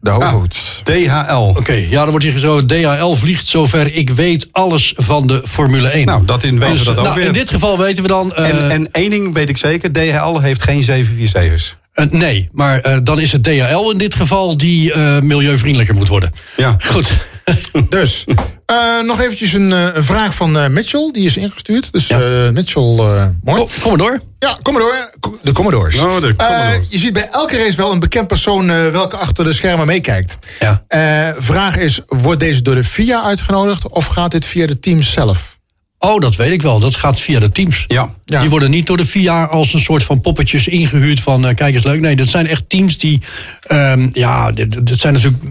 de 0.00 0.10
Ah, 0.10 0.32
hoed. 0.32 0.56
DHL. 0.84 1.54
Oké, 1.58 1.72
ja, 1.72 2.00
dan 2.00 2.10
wordt 2.10 2.24
hier 2.24 2.38
zo. 2.38 2.66
DHL 2.66 3.14
vliegt 3.14 3.46
zover. 3.46 3.94
Ik 3.94 4.10
weet 4.10 4.48
alles 4.52 4.92
van 4.96 5.26
de 5.26 5.42
Formule 5.46 5.88
1. 5.88 6.06
Nou, 6.06 6.24
dat 6.24 6.44
in, 6.44 6.58
weten 6.58 6.70
Dus, 6.70 6.78
we 6.78 6.84
dat 6.84 6.98
ook 6.98 7.04
nou, 7.04 7.16
weer. 7.16 7.26
In 7.26 7.32
dit 7.32 7.50
geval 7.50 7.78
weten 7.78 8.02
we 8.02 8.08
dan. 8.08 8.34
eh, 8.34 8.48
en, 8.48 8.70
en 8.70 8.88
één 8.92 9.10
ding 9.10 9.34
weet 9.34 9.48
ik 9.48 9.56
zeker, 9.56 9.92
DHL 9.92 10.38
heeft 10.40 10.62
geen 10.62 10.84
747's. 10.84 11.76
Eh, 11.96 12.06
nee, 12.06 12.48
maar 12.52 12.80
eh, 12.80 12.98
dan 13.02 13.20
is 13.20 13.32
het 13.32 13.42
DHL 13.42 13.90
in 13.90 13.98
dit 13.98 14.14
geval 14.14 14.56
die 14.56 14.92
eh, 14.92 15.20
milieuvriendelijker 15.20 15.94
moet 15.94 16.08
worden. 16.08 16.32
Ja. 16.56 16.76
Goed. 16.84 17.08
Dus, 17.88 18.24
nog 19.04 19.20
eventjes 19.20 19.52
een, 19.52 19.70
een 19.70 20.04
vraag 20.04 20.34
van 20.34 20.72
Mitchell. 20.72 21.10
Die 21.12 21.26
is 21.26 21.36
ingestuurd. 21.36 21.92
Dus 21.92 22.06
Ja. 22.06 22.18
Mitchell, 22.52 22.82
mooi. 22.82 23.34
Kom, 23.44 23.68
kom 23.80 23.88
maar 23.88 23.96
door. 23.96 24.20
Ja, 24.38 24.58
kom 24.62 24.72
maar 24.74 24.82
door. 24.82 25.10
De 25.42 25.52
Commodores. 25.52 25.96
Oh, 25.96 26.20
de 26.20 26.34
Commodores. 26.36 26.86
je 26.90 26.98
ziet 26.98 27.12
bij 27.12 27.28
elke 27.30 27.58
race 27.58 27.76
wel 27.76 27.92
een 27.92 27.98
bekend 27.98 28.28
persoon 28.28 28.66
welke 28.92 29.16
achter 29.16 29.44
de 29.44 29.52
schermen 29.52 29.86
meekijkt. 29.86 30.36
Ja. 30.60 30.84
Vraag 31.38 31.76
is, 31.76 32.00
wordt 32.06 32.40
deze 32.40 32.62
door 32.62 32.74
de 32.74 32.84
FIA 32.84 33.22
uitgenodigd 33.22 33.88
of 33.88 34.06
gaat 34.06 34.30
dit 34.30 34.44
via 34.44 34.66
de 34.66 34.80
teams 34.80 35.12
zelf? 35.12 35.55
Oh, 35.98 36.20
dat 36.20 36.36
weet 36.36 36.52
ik 36.52 36.62
wel. 36.62 36.80
Dat 36.80 36.96
gaat 36.96 37.20
via 37.20 37.40
de 37.40 37.52
teams. 37.52 37.84
Ja. 37.86 38.14
Ja. 38.24 38.40
Die 38.40 38.50
worden 38.50 38.70
niet 38.70 38.86
door 38.86 38.96
de 38.96 39.06
FIA 39.06 39.44
als 39.44 39.74
een 39.74 39.80
soort 39.80 40.02
van 40.02 40.20
poppetjes 40.20 40.68
ingehuurd 40.68 41.20
van 41.20 41.46
eh, 41.46 41.54
kijk 41.54 41.74
eens 41.74 41.84
leuk. 41.84 42.00
Nee, 42.00 42.16
dat 42.16 42.28
zijn 42.28 42.46
echt 42.46 42.68
teams 42.68 42.98
die, 42.98 43.20
ehm, 43.60 44.08
ja, 44.12 44.52
dit, 44.52 44.86
dit 44.86 44.98
zijn 44.98 45.12
natuurlijk 45.12 45.44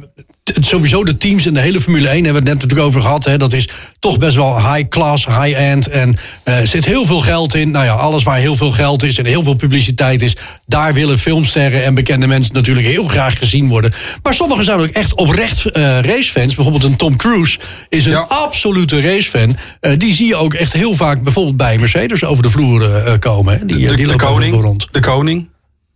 sowieso 0.53 1.03
de 1.03 1.17
teams 1.17 1.45
in 1.45 1.53
de 1.53 1.59
hele 1.59 1.81
Formule 1.81 2.07
1 2.07 2.23
hebben 2.23 2.31
we 2.31 2.37
het 2.37 2.47
net 2.47 2.53
natuurlijk 2.61 2.87
over 2.87 3.01
gehad. 3.01 3.25
Hè, 3.25 3.37
dat 3.37 3.53
is 3.53 3.67
toch 3.99 4.17
best 4.17 4.35
wel 4.35 4.73
high 4.73 4.87
class, 4.89 5.25
high 5.25 5.59
end 5.59 5.87
en 5.89 6.17
eh, 6.43 6.57
er 6.59 6.67
zit 6.67 6.85
heel 6.85 7.05
veel 7.05 7.19
geld 7.19 7.55
in. 7.55 7.71
Nou 7.71 7.85
ja, 7.85 7.93
alles 7.93 8.23
waar 8.23 8.37
heel 8.37 8.55
veel 8.55 8.71
geld 8.71 9.03
is 9.03 9.17
en 9.17 9.25
heel 9.25 9.43
veel 9.43 9.53
publiciteit 9.53 10.21
is, 10.21 10.35
daar 10.65 10.93
willen 10.93 11.19
filmsterren 11.19 11.83
en 11.83 11.93
bekende 11.95 12.27
mensen 12.27 12.53
natuurlijk 12.53 12.85
heel 12.87 13.07
graag 13.07 13.37
gezien 13.37 13.67
worden. 13.67 13.93
Maar 14.23 14.33
sommigen 14.33 14.63
zijn 14.63 14.79
ook 14.79 14.87
echt 14.87 15.13
oprecht 15.13 15.65
eh, 15.65 15.99
racefans. 15.99 16.55
Bijvoorbeeld 16.55 16.83
een 16.83 16.95
Tom 16.95 17.15
Cruise 17.15 17.59
is 17.89 18.05
een 18.05 18.11
Ja. 18.11 18.19
absolute 18.29 19.01
racefan. 19.01 19.57
Eh, 19.79 19.91
die 19.97 20.13
zie 20.13 20.27
je 20.27 20.35
ook 20.35 20.53
echt 20.53 20.73
heel 20.73 20.93
vaak 20.95 21.23
bijvoorbeeld 21.23 21.57
bij 21.57 21.77
Mercedes 21.77 22.23
over 22.23 22.43
de 22.43 22.49
vloer 22.49 22.95
eh, 22.95 23.13
komen. 23.19 23.57
Hè. 23.59 23.65
Die, 23.65 23.83
eh, 23.83 23.89
De, 23.89 23.95
die 23.95 24.15
koning, 24.15 24.61
rond. 24.61 24.87
de 24.91 24.99
koning, 24.99 25.49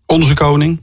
onze 0.05 0.33
koning, 0.33 0.81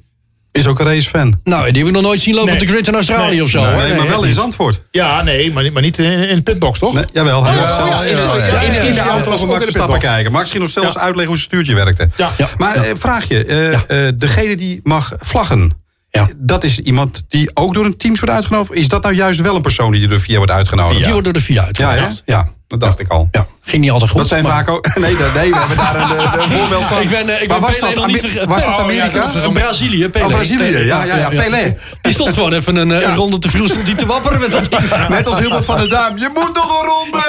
is 0.57 0.67
ook 0.67 0.79
een 0.81 0.87
racefan. 0.87 1.41
Nou, 1.45 1.65
die 1.71 1.79
heb 1.79 1.87
ik 1.87 1.93
nog 1.93 2.03
nooit 2.03 2.21
zien 2.21 2.35
lopen 2.35 2.53
Nee. 2.53 2.61
op 2.61 2.67
de 2.67 2.73
grid 2.73 2.87
in 2.89 2.95
Australië 2.95 3.31
Nee. 3.31 3.43
of 3.43 3.51
zo. 3.51 3.61
Nee, 3.77 3.95
maar 3.95 4.09
wel 4.09 4.25
in. 4.25 4.35
Zandvoort. 4.35 4.83
Ja, 4.91 5.23
nee, 5.23 5.53
maar, 5.53 5.63
niet- 5.63 5.73
maar 5.73 5.83
niet 5.83 5.99
in, 5.99 6.29
in 6.29 6.35
de 6.35 6.43
pitbox, 6.43 6.79
toch? 6.79 6.95
Nee, 6.95 7.05
jawel. 7.13 7.45
hij 7.45 7.55
ja, 7.57 7.75
zelfs 7.75 7.99
ja, 7.99 8.05
in, 8.05 8.17
ja, 8.17 8.37
ja, 8.37 8.47
ja. 8.47 8.61
in- 8.61 8.73
de 8.89 8.93
de 8.95 9.01
auto 9.01 9.31
ook 9.33 9.41
Max 9.41 9.43
in 9.53 9.59
de 9.59 9.63
Verstappen 9.63 9.99
kijken. 9.99 10.33
Max 10.33 10.51
ging 10.51 10.63
nog 10.63 10.73
zelfs 10.73 10.95
Ja. 10.95 11.01
uitleggen 11.01 11.27
hoe 11.27 11.37
zijn 11.37 11.49
stuurtje 11.49 11.75
werkte. 11.75 12.09
Ja. 12.17 12.31
Ja. 12.39 12.49
Maar 12.59 12.77
eh, 12.77 12.93
vraag 12.99 13.29
je, 13.29 13.45
eh, 13.45 14.07
eh, 14.07 14.13
degene 14.17 14.57
die 14.57 14.81
mag 14.83 15.13
vlaggen... 15.19 15.85
Ja. 16.11 16.29
Dat 16.37 16.65
is 16.65 16.79
iemand 16.79 17.23
die 17.29 17.51
ook 17.55 17.75
door 17.75 17.85
een 17.85 17.97
team 17.97 18.17
wordt 18.17 18.35
uitgenodigd? 18.35 18.79
Is 18.79 18.89
dat 18.89 19.03
nou 19.03 19.15
juist 19.15 19.41
wel 19.41 19.55
een 19.57 19.63
persoon 19.63 19.93
die 19.93 20.09
door 20.09 20.21
VIA 20.21 20.37
wordt 20.37 20.53
uitgenodigd? 20.53 20.99
Die 21.03 21.09
wordt 21.13 21.25
door 21.25 21.33
de 21.33 21.41
FIA 21.41 21.55
Ja, 21.61 21.67
uitgenodigd. 21.67 22.23
hè? 22.25 22.33
ja, 22.33 22.49
dat 22.69 22.81
dacht 22.81 22.99
ik 23.01 23.09
al. 23.09 23.29
Ja, 23.31 23.47
ging 23.63 23.83
niet 23.83 23.91
altijd 23.91 24.11
goed. 24.11 24.21
Dat 24.21 24.29
zijn 24.29 24.43
maar- 24.43 24.53
vaak 24.53 24.69
ook... 24.69 24.87
Nee, 24.95 25.17
nee, 25.35 25.53
we 25.53 25.59
hebben 25.59 25.77
daar 25.77 25.95
een, 25.95 26.11
eh, 26.19 26.33
een 26.45 26.51
voorbeeld 26.59 26.83
van. 26.85 27.03
Ik 27.03 27.09
ben, 27.09 27.29
eh, 27.29 27.43
ik 27.43 27.49
Maar 27.49 27.59
ben 27.61 27.69
was 27.69 27.79
Pelé 27.79 27.95
dat, 27.95 28.07
niet 28.07 28.45
was 28.45 28.65
dat 28.65 28.73
Oh, 28.73 28.77
ja, 28.77 28.83
Amerika? 28.83 29.19
dat 29.19 29.35
is 29.35 29.43
een 29.45 29.53
Brazilië, 29.53 30.09
Pelé. 30.09 30.25
Oh, 30.25 30.31
Brazilië, 30.31 30.77
ja, 30.79 31.05
ja, 31.05 31.17
ja, 31.17 31.29
Pelé. 31.29 31.77
Die 32.01 32.13
stond 32.13 32.33
gewoon 32.33 32.53
even 32.53 32.77
een, 32.77 32.93
eh, 32.93 33.09
een 33.09 33.15
ronde 33.17 33.39
te 33.39 33.51
vroeg 33.51 33.69
stond 33.69 33.87
hij 33.87 33.97
te 33.97 34.07
wapperen 34.07 34.41
met 34.41 34.51
dat 34.51 34.65
ding. 34.71 34.81
Net 35.09 35.27
als 35.27 35.39
Hilbert 35.39 35.65
van 35.65 35.77
der 35.77 35.89
Duim. 35.89 36.19
Je 36.19 36.31
moet 36.35 36.55
nog 36.55 36.81
een 36.81 36.87
ronde! 36.89 37.25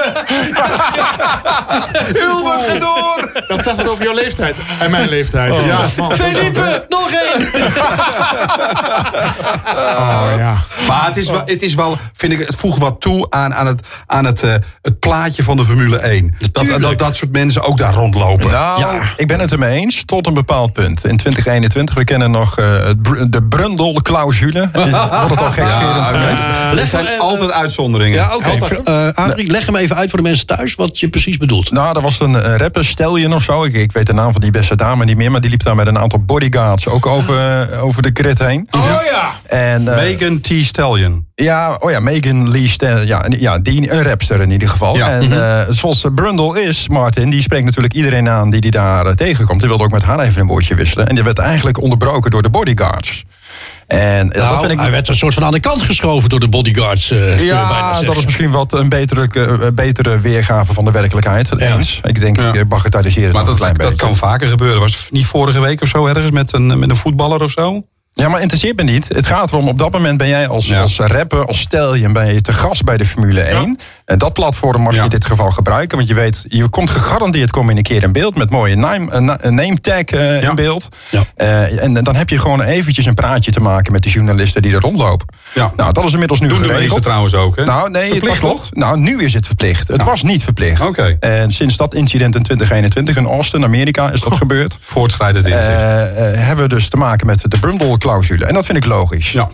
Hilbert, 2.20 2.72
ga 2.72 2.78
door! 2.80 3.32
Dat 3.48 3.64
zegt 3.64 3.78
het 3.78 3.90
over 3.90 4.04
jouw 4.04 4.14
leeftijd 4.14 4.56
en 4.80 4.92
mijn 4.92 5.10
leeftijd. 5.10 5.54
Ja, 5.66 5.80
man. 5.98 6.12
Felipe, 6.16 6.86
nog 6.90 7.10
één! 7.12 7.48
Oh, 9.76 10.28
ja. 10.38 10.58
Maar 10.88 11.06
het 11.06 11.18
is 11.18 11.30
wel, 11.30 11.42
het 11.46 11.62
is 11.62 11.74
wel 11.74 11.98
vind 12.16 12.34
ik, 12.34 12.40
het 12.40 12.56
voegt 12.56 12.78
wat 12.78 13.02
toe 13.02 13.26
aan, 13.30 13.54
aan, 13.54 13.68
het, 13.68 13.88
aan 14.06 14.26
het, 14.26 14.44
eh, 14.44 14.54
het 14.82 15.00
plaatje 15.00 15.26
van 15.36 15.58
de 15.58 15.66
Formule 15.66 15.98
1. 15.98 16.12
heen. 16.12 16.36
Dat, 16.52 16.82
dat 16.82 17.00
dat 17.00 17.16
soort 17.16 17.32
mensen 17.32 17.64
ook 17.64 17.78
daar 17.78 17.94
rondlopen. 17.94 18.52
Nou, 18.52 18.80
Ja. 18.80 19.02
ik 19.16 19.28
ben 19.28 19.40
het 19.40 19.52
ermee 19.52 19.80
eens 19.80 20.04
tot 20.06 20.28
een 20.28 20.34
bepaald 20.34 20.74
punt. 20.74 21.06
In 21.06 21.18
2021, 21.18 21.96
we 21.96 22.04
kennen 22.04 22.32
nog 22.32 22.60
eh, 22.60 22.66
de 23.30 23.44
Brundel-clausule. 23.44 24.70
Wordt 24.74 25.30
het 25.30 25.40
al 25.40 25.52
gekscherend 25.52 25.96
Ja. 25.96 26.74
Leg 26.74 26.84
Er 26.84 26.88
zijn 26.88 27.20
altijd 27.20 27.52
uitzonderingen. 27.52 28.18
Ja, 28.18 28.36
oké. 28.36 28.82
Eh, 28.84 29.08
Adrie, 29.14 29.52
leg 29.52 29.66
hem 29.66 29.76
even 29.76 29.96
uit 29.96 30.10
voor 30.10 30.20
de 30.20 30.30
mensen 30.30 30.46
thuis 30.48 30.76
wat 30.76 31.00
je 31.00 31.10
precies 31.10 31.38
bedoelt. 31.38 31.72
Nou, 31.72 31.94
dat 31.94 32.04
was 32.04 32.20
een 32.20 32.36
eh, 32.36 32.56
rapper, 32.56 32.86
Stallion 32.86 33.34
of 33.34 33.44
zo. 33.44 33.64
Ik, 33.64 33.76
ik 33.76 33.92
weet 33.92 34.06
de 34.06 34.14
naam 34.14 34.32
van 34.32 34.42
die 34.42 34.52
beste 34.52 34.76
dame 34.76 35.06
niet 35.06 35.18
meer. 35.18 35.32
Maar 35.32 35.42
die 35.42 35.50
liep 35.50 35.64
daar 35.64 35.76
met 35.76 35.88
een 35.88 35.98
aantal 35.98 36.20
bodyguards 36.20 36.88
ook 36.88 37.06
over, 37.06 37.70
over 37.80 38.02
de 38.02 38.12
grid 38.14 38.40
heen. 38.40 38.68
Oh 38.72 38.96
ja. 39.12 39.32
En, 39.58 39.84
Megan 39.84 40.42
T. 40.42 40.50
Stallion. 40.64 41.27
Ja, 41.44 41.76
oh 41.80 41.92
ja, 41.92 42.00
Megan 42.00 42.50
Lee 42.52 42.68
Stan, 42.68 43.06
ja, 43.08 43.26
ja, 43.30 43.60
die, 43.60 43.92
een 43.92 44.04
rapster 44.04 44.42
in 44.42 44.52
ieder 44.52 44.70
geval. 44.70 44.96
Ja. 44.98 45.10
En 45.10 45.32
eh, 45.60 45.66
zoals 45.70 46.06
Brundle 46.16 46.62
is, 46.64 46.88
Martin, 46.90 47.30
die 47.30 47.42
spreekt 47.42 47.66
natuurlijk 47.66 47.94
iedereen 47.94 48.30
aan 48.30 48.50
die 48.50 48.62
die 48.62 48.72
daar 48.72 49.06
eh, 49.06 49.12
tegenkomt. 49.14 49.60
Die 49.60 49.70
wilde 49.70 49.84
ook 49.84 49.92
met 49.92 50.04
haar 50.04 50.20
even 50.20 50.42
een 50.42 50.48
woordje 50.48 50.76
wisselen. 50.76 51.08
En 51.08 51.16
die 51.16 51.24
werd 51.24 51.40
eigenlijk 51.40 51.82
onderbroken 51.82 52.32
door 52.32 52.42
de 52.44 52.50
bodyguards. 52.50 53.24
En 53.88 54.32
eh, 54.32 54.38
Nou, 54.42 54.50
dat 54.52 54.60
vind 54.60 54.72
ik... 54.72 54.80
Hij 54.80 54.92
werd 54.92 55.08
een 55.08 55.16
soort 55.16 55.34
van 55.34 55.44
aan 55.44 55.52
de 55.52 55.60
kant 55.60 55.82
geschoven 55.84 56.30
door 56.30 56.40
de 56.40 56.50
bodyguards. 56.50 57.12
eh, 57.12 57.44
Ja, 57.44 58.02
dat 58.02 58.16
is 58.18 58.24
misschien 58.26 58.52
wat 58.52 58.74
een 58.74 58.90
betere, 58.90 59.72
betere 59.74 60.20
weergave 60.20 60.74
van 60.74 60.86
de 60.86 60.92
werkelijkheid. 60.92 61.60
Eens. 61.60 62.00
Ik 62.04 62.20
denk, 62.20 62.38
Ja. 62.38 62.54
ik 62.54 62.68
bagatelliseer 62.68 63.24
het 63.24 63.34
Maar 63.34 63.44
dat, 63.44 63.52
een 63.54 63.60
klein 63.60 63.74
dat 63.78 63.90
beetje. 63.90 64.06
kan 64.06 64.16
vaker 64.16 64.48
gebeuren. 64.48 64.80
Was 64.80 64.96
het 65.04 65.12
niet 65.12 65.26
vorige 65.26 65.60
week 65.60 65.82
of 65.82 65.88
zo 65.88 66.06
ergens 66.08 66.32
met 66.32 66.54
een, 66.54 66.80
met 66.80 66.90
een 66.90 66.96
voetballer 66.98 67.42
of 67.44 67.52
zo? 67.52 67.86
Ja, 68.18 68.28
maar 68.30 68.41
interesseert 68.41 68.76
me 68.76 68.84
niet. 68.84 69.07
Het 69.07 69.28
gaat 69.28 69.51
erom, 69.51 69.68
op 69.68 69.80
dat 69.80 69.91
moment 69.91 70.18
ben 70.18 70.28
jij 70.28 70.47
als, 70.47 70.68
Ja. 70.68 70.82
als 70.82 70.97
rapper, 70.97 71.45
als 71.45 71.59
stelje, 71.59 72.11
ben 72.11 72.34
je 72.34 72.41
te 72.41 72.53
gast 72.53 72.84
bij 72.84 72.97
de 72.97 73.05
Formule 73.05 73.41
1. 73.41 73.78
En 74.05 74.18
dat 74.18 74.34
platform 74.34 74.82
mag 74.82 74.93
je 74.95 75.01
in 75.01 75.09
dit 75.09 75.26
geval 75.26 75.51
gebruiken. 75.51 75.97
Want 75.97 76.09
je 76.09 76.15
weet, 76.15 76.45
je 76.47 76.70
komt 76.70 76.89
gegarandeerd 76.89 77.51
kom 77.51 77.70
je 77.70 77.76
een 77.76 77.84
keer 77.84 78.03
in 78.03 78.11
beeld 78.11 78.36
met 78.38 78.49
mooie 78.49 78.76
name, 78.76 79.07
een 79.41 79.55
name 79.55 79.80
tag 79.82 79.95
eh, 80.03 80.43
in 80.43 80.55
beeld. 80.55 80.88
Eh, 81.36 81.84
en 81.84 82.03
dan 82.03 82.15
heb 82.15 82.30
je 82.30 82.39
gewoon 82.39 82.61
eventjes 82.61 83.05
een 83.05 83.13
praatje 83.13 83.51
te 83.51 83.59
maken 83.59 83.91
met 83.91 84.03
de 84.03 84.09
journalisten 84.09 84.61
die 84.61 84.74
er 84.76 84.82
rondlopen. 84.82 85.28
Ja. 85.53 85.72
Nou, 85.76 85.93
dat 85.93 86.05
is 86.05 86.11
inmiddels 86.11 86.39
nu 86.39 86.47
Doen 86.47 86.57
de 86.57 86.63
geregeld. 86.63 86.84
meesten 86.86 87.03
trouwens 87.03 87.34
ook, 87.34 87.55
hè? 87.55 87.63
Nou, 87.63 87.89
nee, 87.89 88.09
Verplicht, 88.09 88.41
dat 88.41 88.51
klopt. 88.51 88.76
Nou, 88.76 88.99
nu 88.99 89.24
is 89.24 89.34
het 89.34 89.45
verplicht. 89.45 89.88
Het 89.88 90.03
was 90.03 90.24
niet 90.24 90.43
verplicht. 90.43 90.82
Oké. 90.82 91.18
En 91.20 91.51
sinds 91.51 91.78
dat 91.78 91.93
incident 91.93 92.36
in 92.36 92.43
2021 92.43 93.15
in 93.15 93.26
Austin, 93.26 93.63
Amerika, 93.63 94.11
is 94.11 94.20
dat 94.20 94.36
gebeurd. 94.36 94.78
Voortschrijdend 94.82 95.45
inzicht. 95.45 95.65
Eh, 95.65 96.01
eh, 96.34 96.39
hebben 96.45 96.68
we 96.70 96.76
dus 96.76 96.89
te 96.89 96.97
maken 96.97 97.28
met 97.28 97.43
de 97.51 97.59
En 98.16 98.53
dat 98.53 98.66
vind 98.66 98.78
ik 98.78 98.86
logisch. 98.86 99.32
ja. 99.32 99.49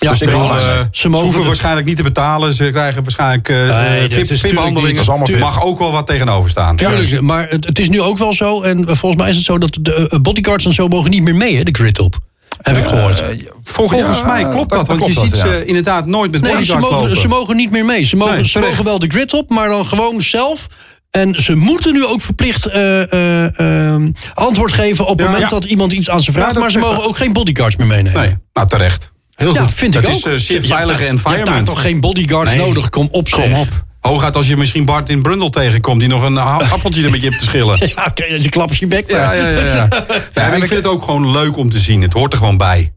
Ja, 0.00 0.10
dus 0.10 0.20
ik 0.20 0.24
ze 0.28 0.30
wil, 0.36 0.38
mogen- 0.46 0.58
eh, 0.58 0.78
ze 0.78 0.86
Ze 0.90 1.08
mogen 1.08 1.24
hoeven 1.26 1.44
waarschijnlijk 1.46 1.86
niet 1.86 1.96
te 1.96 2.02
betalen. 2.02 2.54
Ze 2.54 2.70
krijgen 2.70 3.02
waarschijnlijk 3.02 3.48
eh 3.48 4.04
eh, 4.04 4.10
VIP-behandelingen. 4.10 5.06
allemaal 5.06 5.28
mag 5.38 5.62
ook 5.64 5.78
wel 5.78 5.92
wat 5.92 6.06
tegenover 6.06 6.50
staan. 6.50 6.76
Tuurlijk, 6.76 7.20
maar 7.20 7.48
het, 7.48 7.64
het 7.66 7.78
is 7.78 7.88
nu 7.88 8.00
ook 8.00 8.18
wel 8.18 8.32
zo. 8.34 8.62
En 8.62 8.96
volgens 8.96 9.20
mij 9.20 9.30
is 9.30 9.36
het 9.36 9.44
zo 9.44 9.58
dat 9.58 9.78
de 9.80 10.18
bodyguards 10.22 10.64
en 10.64 10.72
zo 10.72 10.88
mogen 10.88 11.10
niet 11.10 11.22
meer 11.22 11.34
mee, 11.34 11.56
hè, 11.56 11.62
de 11.62 11.74
grid 11.74 11.98
op. 11.98 12.18
Heb 12.62 12.76
ik 12.76 12.84
gehoord. 12.84 13.20
Eh, 13.20 13.28
Volgens 13.62 14.18
ja, 14.18 14.26
mij 14.26 14.48
klopt 14.50 14.70
dat, 14.70 14.86
want 14.88 15.06
je 15.06 15.12
ziet 15.12 15.30
dat, 15.30 15.40
ja. 15.40 15.46
ze 15.48 15.64
inderdaad 15.64 16.06
nooit 16.06 16.30
met 16.30 16.40
Nee, 16.40 16.50
ze 16.50 16.56
bodyguards 16.56 16.84
mogen, 16.90 17.06
lopen. 17.08 17.20
ze 17.20 17.28
mogen 17.28 17.56
niet 17.56 17.70
meer 17.70 17.84
mee. 17.84 18.04
Ze 18.04 18.16
mogen, 18.16 18.34
Nee, 18.34 18.44
ze 18.48 18.58
mogen 18.58 18.84
wel 18.84 18.98
de 18.98 19.06
grid 19.08 19.34
op, 19.34 19.50
maar 19.50 19.68
dan 19.68 19.86
gewoon 19.86 20.22
zelf. 20.22 20.66
En 21.10 21.34
ze 21.42 21.54
moeten 21.54 21.92
nu 21.92 22.06
ook 22.06 22.20
verplicht 22.20 22.66
eh, 22.66 23.12
eh, 23.12 23.94
eh, 23.94 24.02
antwoord 24.34 24.72
geven 24.72 25.04
op 25.06 25.10
het 25.10 25.18
Ja. 25.26 25.32
moment 25.32 25.50
Ja. 25.50 25.56
dat 25.58 25.64
iemand 25.64 25.92
iets 25.92 26.10
aan 26.10 26.20
ze 26.20 26.32
vraagt. 26.32 26.58
maar 26.58 26.70
ze 26.70 26.78
mogen 26.78 27.04
ook 27.04 27.16
geen 27.16 27.32
bodyguards 27.32 27.76
meer 27.76 27.86
meenemen. 27.86 28.20
Nee, 28.20 28.34
nou 28.52 28.66
terecht. 28.68 29.12
Heel 29.34 29.54
ja, 29.54 29.68
vind 29.68 29.94
ik 29.94 30.02
Dat 30.02 30.10
is, 30.10 30.24
eh, 30.24 30.32
zeer 30.34 30.62
veilige 30.62 31.06
environment. 31.06 31.48
Je 31.48 31.54
hebt 31.54 31.66
toch 31.66 31.80
geen 31.80 32.00
bodyguards 32.00 32.50
Nee. 32.50 32.58
nodig? 32.58 32.88
Kom 32.90 33.08
op, 33.10 33.28
zeg. 33.28 33.40
Kom 33.40 33.52
op. 33.54 33.68
Hooguit 34.00 34.36
als 34.36 34.46
je 34.48 34.56
misschien 34.56 34.84
Bart 34.84 35.08
in 35.08 35.22
Brundle 35.22 35.50
tegenkomt... 35.50 36.00
die 36.00 36.08
nog 36.08 36.22
een 36.22 36.38
appeltje 36.72 37.04
er 37.04 37.10
met 37.10 37.20
je 37.20 37.26
hebt 37.28 37.38
te 37.38 37.44
schillen. 37.44 37.78
Ja, 37.96 38.04
oké, 38.08 38.24
je 38.24 38.48
klapt 38.48 38.76
je 38.76 38.86
bek. 38.86 39.10
Ja, 39.10 39.26
maar. 39.26 39.36
ja, 39.36 39.48
ja. 39.48 39.88
ja. 40.34 40.46
Ik 40.54 40.64
vind 40.64 40.70
het 40.70 40.86
ook 40.86 41.02
gewoon 41.02 41.30
leuk 41.30 41.56
om 41.56 41.70
te 41.70 41.78
zien. 41.78 42.02
Het 42.02 42.12
hoort 42.12 42.32
er 42.32 42.38
gewoon 42.38 42.56
bij. 42.56 42.92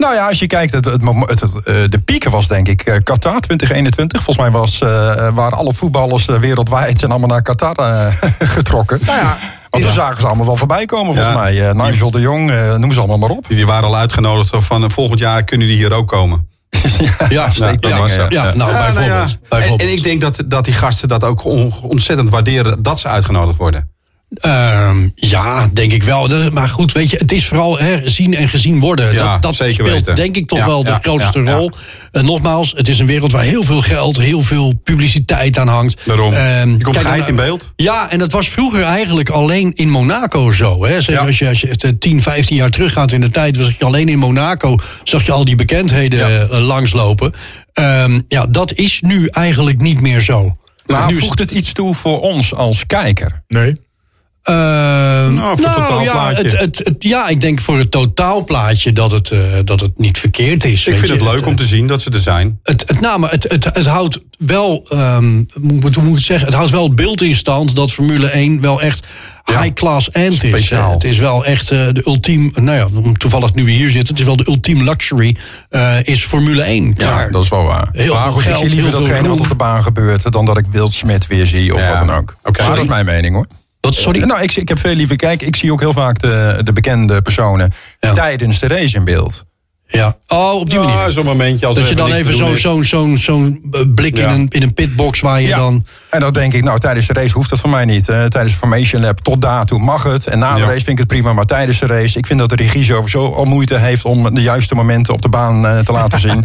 Nou 0.00 0.14
ja, 0.14 0.28
als 0.28 0.38
je 0.38 0.46
kijkt, 0.46 0.72
het, 0.72 0.84
het, 0.84 1.02
mom- 1.02 1.28
het, 1.28 1.40
het, 1.40 1.54
eh, 1.54 1.74
de 1.88 1.98
pieken 2.04 2.30
was 2.30 2.48
denk 2.48 2.68
ik 2.68 2.82
eh, 2.82 2.94
Qatar 3.02 3.40
2021. 3.40 4.22
Volgens 4.22 4.46
mij 4.48 4.60
was, 4.60 4.80
eh, 4.80 4.88
waren 5.34 5.58
alle 5.58 5.72
voetballers 5.74 6.24
wereldwijd 6.24 6.98
zijn 6.98 7.10
allemaal 7.10 7.28
naar 7.28 7.42
Qatar 7.42 7.76
getrokken. 8.56 9.00
Nou 9.06 9.18
ja, 9.18 9.36
Want 9.70 9.82
toen 9.84 9.92
zagen 9.92 10.20
ze 10.20 10.26
allemaal 10.26 10.46
wel 10.46 10.56
voorbij 10.56 10.84
komen 10.84 11.14
volgens 11.14 11.34
Ja. 11.34 11.40
mij. 11.42 11.72
Nigel 11.72 12.10
de 12.10 12.20
Jong, 12.20 12.52
noem 12.76 12.92
ze 12.92 12.98
allemaal 12.98 13.18
maar 13.18 13.30
op. 13.30 13.44
Die 13.48 13.66
waren 13.66 13.84
al 13.88 13.96
uitgenodigd 13.96 14.50
van 14.58 14.90
volgend 14.90 15.18
jaar 15.18 15.44
kunnen 15.44 15.66
die 15.66 15.76
hier 15.76 15.92
ook 15.92 16.08
komen. 16.08 16.48
Ja, 17.28 17.50
steek- 17.50 17.84
ja, 17.84 17.88
dat 17.90 17.98
was 17.98 18.12
zo. 18.12 18.26
ja, 18.28 18.42
nou, 18.54 18.70
Ja, 18.72 18.76
bijvoorbeeld. 18.76 18.94
nou 18.94 19.06
ja. 19.06 19.22
En, 19.22 19.38
bijvoorbeeld. 19.48 19.80
en 19.90 19.96
ik 19.96 20.02
denk 20.04 20.20
dat, 20.20 20.42
dat 20.46 20.64
die 20.64 20.74
gasten 20.74 21.08
dat 21.08 21.24
ook 21.24 21.44
on- 21.44 21.74
ontzettend 21.82 22.28
waarderen 22.30 22.82
dat 22.82 23.00
ze 23.00 23.08
uitgenodigd 23.08 23.56
worden. 23.58 23.90
Ehm, 24.30 25.08
ja, 25.14 25.68
denk 25.72 25.92
ik 25.92 26.02
wel. 26.02 26.50
Maar 26.50 26.68
goed, 26.68 26.92
weet 26.92 27.10
je, 27.10 27.16
het 27.16 27.32
is 27.32 27.46
vooral 27.46 27.78
hè, 27.78 28.08
zien 28.08 28.34
en 28.34 28.48
gezien 28.48 28.80
worden. 28.80 29.12
Ja, 29.14 29.32
dat 29.32 29.42
dat 29.42 29.54
zeker 29.54 29.74
speelt 29.74 29.90
weten. 29.90 30.14
denk 30.14 30.36
ik 30.36 30.46
toch 30.48 30.58
Ja, 30.58 30.66
wel 30.66 30.84
de 30.84 30.90
ja, 30.90 30.98
grootste 31.02 31.38
ja, 31.38 31.50
ja. 31.50 31.56
rol. 31.56 31.70
En 32.12 32.24
nogmaals, 32.24 32.72
het 32.76 32.88
is 32.88 32.98
een 32.98 33.06
wereld 33.06 33.32
waar 33.32 33.42
heel 33.42 33.62
veel 33.62 33.80
geld, 33.80 34.16
heel 34.16 34.42
veel 34.42 34.74
publiciteit 34.84 35.58
aan 35.58 35.68
hangt. 35.68 36.00
Daarom. 36.04 36.32
Ehm, 36.32 36.68
Je 36.70 36.82
komt 36.82 36.96
kijk 36.96 37.08
geit 37.08 37.28
in 37.28 37.36
beeld. 37.36 37.72
Ja, 37.76 38.10
en 38.10 38.18
dat 38.18 38.32
was 38.32 38.48
vroeger 38.48 38.82
eigenlijk 38.82 39.28
alleen 39.28 39.72
in 39.74 39.88
Monaco 39.90 40.50
zo. 40.50 40.84
Hè. 40.84 41.00
Zeg, 41.00 41.14
Ja. 41.14 41.26
Als 41.26 41.38
je, 41.38 41.48
als 41.48 41.60
je 41.60 41.66
het, 41.68 41.84
eh, 41.84 41.90
10, 41.98 42.22
15 42.22 42.56
jaar 42.56 42.70
teruggaat 42.70 43.12
in 43.12 43.20
de 43.20 43.30
tijd, 43.30 43.56
was 43.56 43.74
je 43.78 43.84
alleen 43.84 44.08
in 44.08 44.18
Monaco, 44.18 44.76
zag 45.04 45.26
je 45.26 45.32
al 45.32 45.44
die 45.44 45.56
bekendheden 45.56 46.50
eh, 46.50 46.58
langslopen. 46.66 47.32
Ehm, 47.72 48.20
ja, 48.28 48.46
dat 48.46 48.72
is 48.72 49.00
nu 49.00 49.26
eigenlijk 49.26 49.80
niet 49.80 50.00
meer 50.00 50.20
zo. 50.20 50.56
Maar 50.86 51.12
voegt 51.12 51.38
het 51.38 51.50
iets 51.50 51.72
toe 51.72 51.94
voor 51.94 52.20
ons 52.20 52.54
als 52.54 52.86
kijker? 52.86 53.42
nee. 53.48 53.74
Ehm, 54.42 55.34
Nou, 55.34 55.38
voor 55.38 55.50
het 55.50 55.60
ja, 55.60 55.74
totaalplaatje. 55.74 56.42
het, 56.42 56.60
het, 56.60 56.78
het- 56.84 56.96
ja, 56.98 57.28
ik 57.28 57.40
denk 57.40 57.60
voor 57.60 57.78
het 57.78 57.90
totaalplaatje 57.90 58.92
dat 58.92 59.12
het, 59.12 59.30
eh, 59.30 59.38
dat 59.64 59.80
het 59.80 59.98
niet 59.98 60.18
verkeerd 60.18 60.64
is. 60.64 60.86
Ik 60.86 60.96
vind 60.96 61.06
je. 61.06 61.12
het 61.12 61.22
leuk 61.22 61.46
om 61.46 61.56
te 61.56 61.64
zien 61.66 61.86
dat 61.86 62.02
ze 62.02 62.10
er 62.10 62.20
zijn. 62.20 62.58
Het, 62.62 62.84
het, 62.86 63.00
nou, 63.00 63.18
maar 63.18 63.30
het, 63.30 63.42
het, 63.48 63.64
het 63.64 63.86
houdt 63.86 64.18
wel, 64.38 64.84
hoe 64.88 65.46
moet 65.62 65.80
moet 65.96 66.08
ik 66.08 66.14
het 66.14 66.24
zeggen, 66.24 66.46
het 66.46 66.56
houdt 66.56 66.70
wel 66.70 66.82
het 66.84 66.96
beeld 66.96 67.22
in 67.22 67.34
stand 67.34 67.76
dat 67.76 67.92
Formule 67.92 68.26
1 68.28 68.60
wel 68.60 68.80
echt 68.82 69.06
high 69.44 69.72
class 69.74 70.10
end 70.10 70.32
is. 70.44 70.50
Speciaal. 70.50 70.88
Eh, 70.88 70.94
Het 70.94 71.04
is 71.04 71.18
wel 71.18 71.44
echt 71.44 71.70
eh, 71.70 71.78
de 71.92 72.02
ultiem, 72.06 72.50
nou 72.54 72.76
ja, 73.02 73.12
toevallig 73.16 73.54
nu 73.54 73.64
we 73.64 73.70
hier 73.70 73.90
zitten, 73.90 74.08
het 74.08 74.18
is 74.18 74.24
wel 74.24 74.36
de 74.36 74.46
ultiem 74.48 74.82
luxury, 74.84 75.36
eh, 75.68 76.02
is 76.02 76.24
Formule 76.24 76.62
1. 76.62 76.94
Klaar. 76.94 77.30
dat 77.30 77.44
is 77.44 77.50
wel 77.50 77.62
waar. 77.64 77.88
Heel 77.92 78.14
maar 78.14 78.32
goed, 78.32 78.42
ik 78.42 78.48
geld, 78.48 78.58
zie 78.60 78.68
liever 78.70 78.90
datgene 78.90 79.28
wat 79.28 79.40
op 79.40 79.48
de 79.48 79.54
baan 79.54 79.82
gebeurt... 79.82 80.32
dan 80.32 80.44
dat 80.44 80.58
ik 80.58 80.64
Wild 80.70 80.92
Smit 80.94 81.26
weer 81.26 81.46
zie 81.46 81.74
of 81.74 81.80
Ja. 81.80 81.88
wat 81.98 82.06
dan 82.06 82.16
ook. 82.16 82.36
Maar 82.42 82.68
dat 82.68 82.78
is 82.78 82.88
mijn 82.88 83.04
mening 83.06 83.34
hoor. 83.34 83.46
Wat, 83.80 83.94
sorry? 83.94 84.20
Nou, 84.20 84.42
ik, 84.42 84.56
ik 84.56 84.68
heb 84.68 84.78
veel 84.78 84.94
liever... 84.94 85.16
Kijk, 85.16 85.42
ik 85.42 85.56
zie 85.56 85.72
ook 85.72 85.80
heel 85.80 85.92
vaak 85.92 86.18
de, 86.18 86.60
de 86.62 86.72
bekende 86.72 87.22
personen... 87.22 87.72
Ja. 87.98 88.12
tijdens 88.12 88.58
de 88.58 88.68
race 88.68 88.96
in 88.96 89.04
beeld. 89.04 89.44
Ja. 89.90 90.16
Oh, 90.28 90.54
op 90.54 90.70
die 90.70 90.78
Ja, 90.78 90.84
manier. 90.86 91.10
zo'n 91.10 91.24
momentje 91.24 91.66
als 91.66 91.76
Dat 91.76 91.88
je 91.88 91.94
dan 91.94 92.12
even 92.12 92.36
zo'n 92.36 92.56
zo'n 92.56 92.84
zo'n 92.84 93.16
zo'n 93.18 93.72
blik 93.94 94.18
in, 94.18 94.28
een, 94.28 94.46
in 94.48 94.62
een 94.62 94.74
pitbox 94.74 95.20
waar 95.20 95.40
je 95.40 95.46
Ja. 95.48 95.56
dan... 95.56 95.84
En 96.10 96.20
dan 96.20 96.32
denk 96.32 96.52
ik, 96.52 96.64
nou, 96.64 96.78
tijdens 96.78 97.06
de 97.06 97.12
race 97.12 97.32
hoeft 97.32 97.50
dat 97.50 97.60
van 97.60 97.70
mij 97.70 97.84
niet. 97.84 98.04
Tijdens 98.04 98.50
de 98.52 98.58
Formation 98.58 99.02
Lab 99.02 99.20
tot 99.20 99.42
daartoe 99.42 99.78
mag 99.78 100.02
het. 100.02 100.26
En 100.26 100.38
na 100.38 100.54
de 100.54 100.60
race 100.60 100.72
vind 100.74 100.88
ik 100.88 100.98
het 100.98 101.06
prima. 101.06 101.32
Maar 101.32 101.44
tijdens 101.44 101.78
de 101.78 101.86
race, 101.86 102.18
ik 102.18 102.26
vind 102.26 102.38
dat 102.38 102.48
de 102.48 102.56
regie 102.56 102.84
sowieso 102.84 103.34
al 103.34 103.44
moeite 103.44 103.76
heeft... 103.78 104.04
om 104.04 104.34
de 104.34 104.42
juiste 104.42 104.74
momenten 104.74 105.14
op 105.14 105.22
de 105.22 105.28
baan 105.28 105.66
eh, 105.66 105.78
te 105.78 105.92
laten 105.92 106.20
zien. 106.28 106.44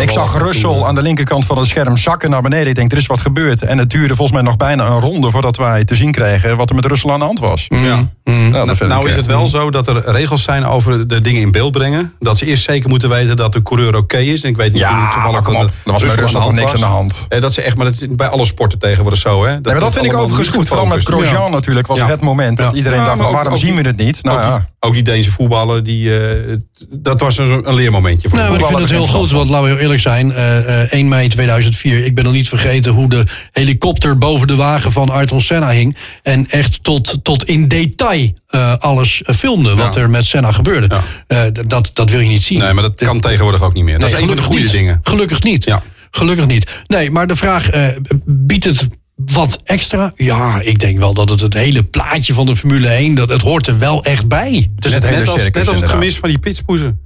Ik 0.00 0.10
zag 0.10 0.38
Russell 0.38 0.82
aan 0.82 0.94
de 0.94 1.02
linkerkant 1.02 1.44
van 1.44 1.58
het 1.58 1.66
scherm 1.68 1.96
zakken 1.96 2.30
naar 2.30 2.42
beneden. 2.42 2.68
Ik 2.68 2.74
denk, 2.74 2.92
er 2.92 2.98
is 2.98 3.06
wat 3.06 3.20
gebeurd. 3.20 3.62
En 3.62 3.78
het 3.78 3.90
duurde 3.90 4.14
volgens 4.16 4.36
mij 4.36 4.46
nog 4.46 4.56
bijna 4.56 4.86
een 4.86 5.00
ronde... 5.00 5.30
voordat 5.30 5.56
wij 5.56 5.84
te 5.84 5.94
zien 5.94 6.12
kregen 6.12 6.56
wat 6.56 6.68
er 6.68 6.74
met 6.76 6.84
Russell 6.86 7.10
aan 7.10 7.18
de 7.18 7.24
hand 7.24 7.38
was. 7.40 7.66
Ja. 7.68 8.08
Nou, 8.30 8.66
dat 8.66 8.78
Nou, 8.78 8.90
nou 8.90 9.02
ik, 9.04 9.08
is 9.10 9.16
het 9.16 9.26
wel 9.26 9.46
zo 9.48 9.70
dat 9.70 9.86
er 9.88 10.10
regels 10.10 10.42
zijn 10.42 10.64
over 10.66 11.08
de 11.08 11.20
dingen 11.20 11.40
in 11.40 11.50
beeld 11.52 11.72
brengen. 11.72 12.12
Dat 12.18 12.38
ze 12.38 12.46
eerst 12.46 12.64
zeker 12.64 12.88
moeten 12.88 13.08
weten 13.08 13.36
dat 13.36 13.52
de 13.52 13.62
coureur 13.62 13.96
oké 13.96 14.16
is. 14.18 14.42
En 14.42 14.48
ik 14.48 14.56
weet 14.56 14.72
niet 14.72 14.80
Ja, 14.80 15.06
kom 15.22 15.32
dat 15.32 15.46
op. 15.48 15.54
het 15.54 15.70
Er 15.84 15.92
was 15.92 16.02
bij 16.04 16.14
Rusland 16.14 16.52
niks 16.54 16.72
aan 16.72 16.80
de 16.80 16.86
hand? 16.86 17.24
Eh, 17.28 17.40
dat 17.40 17.52
ze 17.54 17.62
echt, 17.62 17.76
maar 17.76 17.86
dat 17.86 17.94
is 18.00 18.06
bij 18.10 18.28
alle 18.28 18.46
sporten 18.46 18.78
tegenwoordig 18.78 19.20
zo. 19.20 19.44
Hè? 19.44 19.50
Nee, 19.52 19.60
maar 19.62 19.80
dat 19.80 19.92
vind 19.92 20.04
ik 20.04 20.16
overigens 20.16 20.48
goed. 20.48 20.68
Vooral 20.68 20.86
met. 20.86 21.04
Grosjean 21.04 21.42
Ja. 21.44 21.48
natuurlijk 21.48 21.86
was 21.86 21.98
Ja. 21.98 22.06
het 22.06 22.20
moment 22.20 22.56
dat 22.56 22.70
Ja. 22.70 22.76
iedereen 22.76 22.98
Ja, 22.98 23.04
dacht, 23.04 23.20
ook- 23.20 23.32
waarom 23.32 23.52
ook 23.52 23.58
zien 23.58 23.74
we 23.74 23.82
het 23.82 23.96
niet? 23.96 24.22
Nou 24.22 24.36
ook, 24.38 24.44
ja. 24.44 24.56
die, 24.56 24.66
ook 24.80 24.92
die 24.94 25.02
Deense 25.02 25.30
voetballer, 25.30 25.82
die, 25.82 26.18
eh, 26.18 26.56
dat 26.90 27.20
was 27.20 27.38
een, 27.38 27.68
een 27.68 27.74
leermomentje 27.74 28.28
voor 28.28 28.38
Nou, 28.38 28.52
de 28.52 28.58
maar 28.58 28.70
ik 28.70 28.76
vind 28.76 28.88
het 28.90 28.98
heel 28.98 29.06
goed, 29.18 29.30
want 29.30 29.48
laten 29.50 29.64
we 29.66 29.70
heel 29.72 29.78
eerlijk 29.82 30.00
zijn. 30.00 30.32
eh, 30.32 30.82
eh, 30.82 30.92
1 30.92 31.08
mei 31.08 31.28
2004, 31.28 32.04
ik 32.04 32.14
ben 32.14 32.24
nog 32.24 32.32
niet 32.32 32.48
vergeten 32.48 32.92
hoe 32.92 33.08
de 33.08 33.24
helikopter 33.52 34.18
boven 34.18 34.46
de 34.46 34.54
wagen 34.56 34.92
van 34.92 35.10
Ayrton 35.10 35.40
Senna 35.40 35.70
hing. 35.70 35.96
En 36.22 36.46
echt 36.50 36.78
tot, 36.84 37.18
tot 37.22 37.44
in 37.44 37.68
detail 37.68 38.19
eh, 38.46 38.74
alles 38.78 39.22
filmde 39.36 39.74
wat 39.74 39.94
Ja. 39.94 40.00
er 40.00 40.10
met 40.10 40.24
Senna 40.24 40.52
gebeurde. 40.52 40.90
Ja. 41.26 41.44
Eh, 41.44 41.64
dat, 41.66 41.90
dat 41.92 42.10
wil 42.10 42.20
je 42.20 42.28
niet 42.28 42.42
zien. 42.42 42.58
Nee, 42.58 42.72
maar 42.72 42.82
dat 42.82 42.94
kan 42.94 43.20
tegenwoordig 43.20 43.62
ook 43.62 43.74
niet 43.74 43.84
meer. 43.84 43.98
Dat 43.98 44.08
is 44.12 44.20
een 44.20 44.26
van 44.26 44.36
de 44.36 44.42
goede 44.42 44.62
niet. 44.62 44.70
dingen. 44.70 45.00
Gelukkig 45.02 45.42
niet. 45.42 45.64
Ja. 45.64 45.82
Gelukkig 46.10 46.46
niet. 46.46 46.66
Nee, 46.86 47.10
maar 47.10 47.26
de 47.26 47.36
vraag, 47.36 47.68
eh, 47.68 47.86
biedt 48.24 48.64
het 48.64 48.86
wat 49.16 49.60
extra? 49.64 50.12
Ja, 50.14 50.60
ik 50.60 50.78
denk 50.78 50.98
wel 50.98 51.14
dat 51.14 51.28
het 51.28 51.40
het 51.40 51.54
hele 51.54 51.84
plaatje 51.84 52.32
van 52.32 52.46
de 52.46 52.56
Formule 52.56 52.88
1, 52.88 53.14
dat 53.14 53.28
het 53.28 53.40
hoort 53.42 53.66
er 53.66 53.78
wel 53.78 54.04
echt 54.04 54.28
bij. 54.28 54.70
Het 54.74 54.84
is 54.84 54.92
het 54.92 55.02
Net, 55.02 55.10
hele 55.10 55.24
net 55.24 55.32
als, 55.32 55.42
circus 55.42 55.60
net 55.64 55.68
als 55.74 55.82
het 55.82 55.90
gemis 55.90 56.16
van 56.16 56.28
die 56.28 56.38
pitspoezen. 56.38 57.00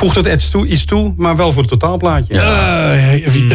Voegt 0.00 0.16
het 0.16 0.26
iets 0.26 0.48
toe, 0.50 0.66
iets 0.66 0.84
toe, 0.84 1.14
maar 1.16 1.36
wel 1.36 1.52
voor 1.52 1.62
het 1.62 1.70
totaalplaatje. 1.70 2.34
Ja, 2.34 2.94
wie- 3.30 3.52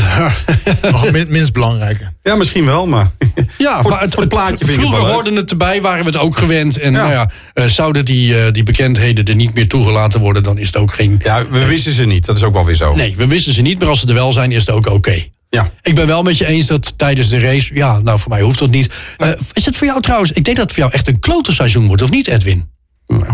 Nog 0.92 1.12
min- 1.12 1.26
minst 1.30 1.54
belangrijke. 1.54 2.12
misschien 2.38 2.66
wel, 2.66 2.88
maar 2.88 3.12
Ja, 3.58 3.82
voor, 3.82 3.92
maar 3.92 4.02
het, 4.02 4.12
voor 4.14 4.20
het 4.24 4.30
plaatje 4.34 4.58
vind 4.58 4.70
ik 4.70 4.78
het 4.80 4.86
vroeger 4.88 5.14
hoorden 5.14 5.36
het 5.36 5.52
erbij, 5.52 5.82
waren 5.82 6.00
we 6.06 6.10
het 6.10 6.20
ook 6.20 6.38
gewend. 6.38 6.80
En 6.80 6.92
Ja. 6.92 6.98
nou 7.02 7.12
ja, 7.12 7.30
eh, 7.54 7.66
zouden 7.66 8.06
die, 8.06 8.40
eh, 8.46 8.52
die 8.54 8.64
bekendheden 8.64 9.26
er 9.26 9.36
niet 9.36 9.54
meer 9.54 9.68
toegelaten 9.68 10.20
worden, 10.20 10.44
dan 10.44 10.58
is 10.58 10.68
het 10.68 10.78
ook 10.78 10.94
geen. 10.94 11.20
Ja, 11.24 11.48
we 11.50 11.66
wisten 11.66 11.94
ze 11.94 12.06
niet, 12.06 12.26
dat 12.26 12.36
is 12.36 12.44
ook 12.44 12.54
wel 12.54 12.66
weer 12.66 12.76
zo. 12.76 12.96
Nee, 12.96 13.14
we 13.18 13.28
wisten 13.28 13.54
ze 13.54 13.62
niet, 13.62 13.80
maar 13.80 13.88
als 13.90 14.00
ze 14.00 14.08
er 14.08 14.14
wel 14.14 14.34
zijn, 14.34 14.52
is 14.52 14.60
het 14.66 14.70
ook 14.70 14.86
oké. 14.88 15.24
Ja. 15.50 15.70
Ik 15.82 15.96
ben 15.96 16.08
wel 16.08 16.24
met 16.24 16.38
je 16.38 16.48
eens 16.48 16.68
dat 16.68 16.94
tijdens 16.98 17.30
de 17.30 17.40
race, 17.40 17.74
ja, 17.76 18.00
nou 18.00 18.20
voor 18.20 18.30
mij 18.32 18.42
hoeft 18.42 18.60
dat 18.60 18.70
niet. 18.70 18.90
Eh, 19.18 19.30
is 19.54 19.66
het 19.66 19.76
voor 19.76 19.88
jou 19.88 20.02
trouwens, 20.02 20.32
ik 20.32 20.44
denk 20.44 20.58
dat 20.58 20.66
het 20.66 20.74
voor 20.74 20.84
jou 20.84 20.94
echt 20.94 21.08
een 21.08 21.20
klote 21.20 21.54
seizoen 21.54 21.88
wordt, 21.88 22.02
of 22.02 22.10
niet 22.10 22.28
Edwin? 22.28 22.70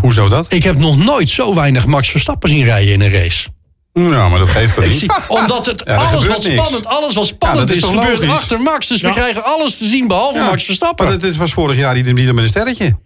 Hoezo 0.01 0.29
dat? 0.29 0.51
Ik 0.53 0.63
heb 0.63 0.77
nog 0.77 0.97
nooit 0.97 1.29
zo 1.29 1.55
weinig 1.55 1.85
Max 1.85 2.09
Verstappen 2.09 2.49
zien 2.49 2.63
rijden 2.63 2.93
in 2.93 3.01
een 3.01 3.11
race. 3.11 3.47
Nou, 3.93 4.29
maar 4.29 4.39
dat 4.39 4.47
geeft 4.47 4.73
toch 4.75 4.85
niet? 4.85 4.97
zie, 4.97 5.11
omdat 5.27 5.65
het 5.65 5.83
Ja, 5.87 5.95
alles 5.95 6.27
wat 6.27 6.43
niks. 6.43 6.55
spannend, 6.55 6.85
alles 6.85 7.13
wat 7.13 7.25
spannend 7.25 7.67
dat 7.67 7.77
is 7.77 7.83
is, 7.83 7.89
gebeurt 7.89 8.11
logisch? 8.11 8.29
achter 8.29 8.59
Max. 8.61 8.87
Dus 8.87 9.01
we 9.01 9.09
krijgen 9.09 9.43
alles 9.43 9.77
te 9.77 9.85
zien 9.85 10.07
behalve 10.07 10.37
Ja, 10.37 10.45
Max 10.45 10.63
Verstappen. 10.65 11.05
Maar 11.05 11.13
het, 11.13 11.23
het 11.23 11.35
was 11.35 11.53
vorig 11.53 11.77
jaar 11.77 11.93
niet 11.95 12.05
met 12.33 12.43
een 12.43 12.47
sterretje. 12.47 12.97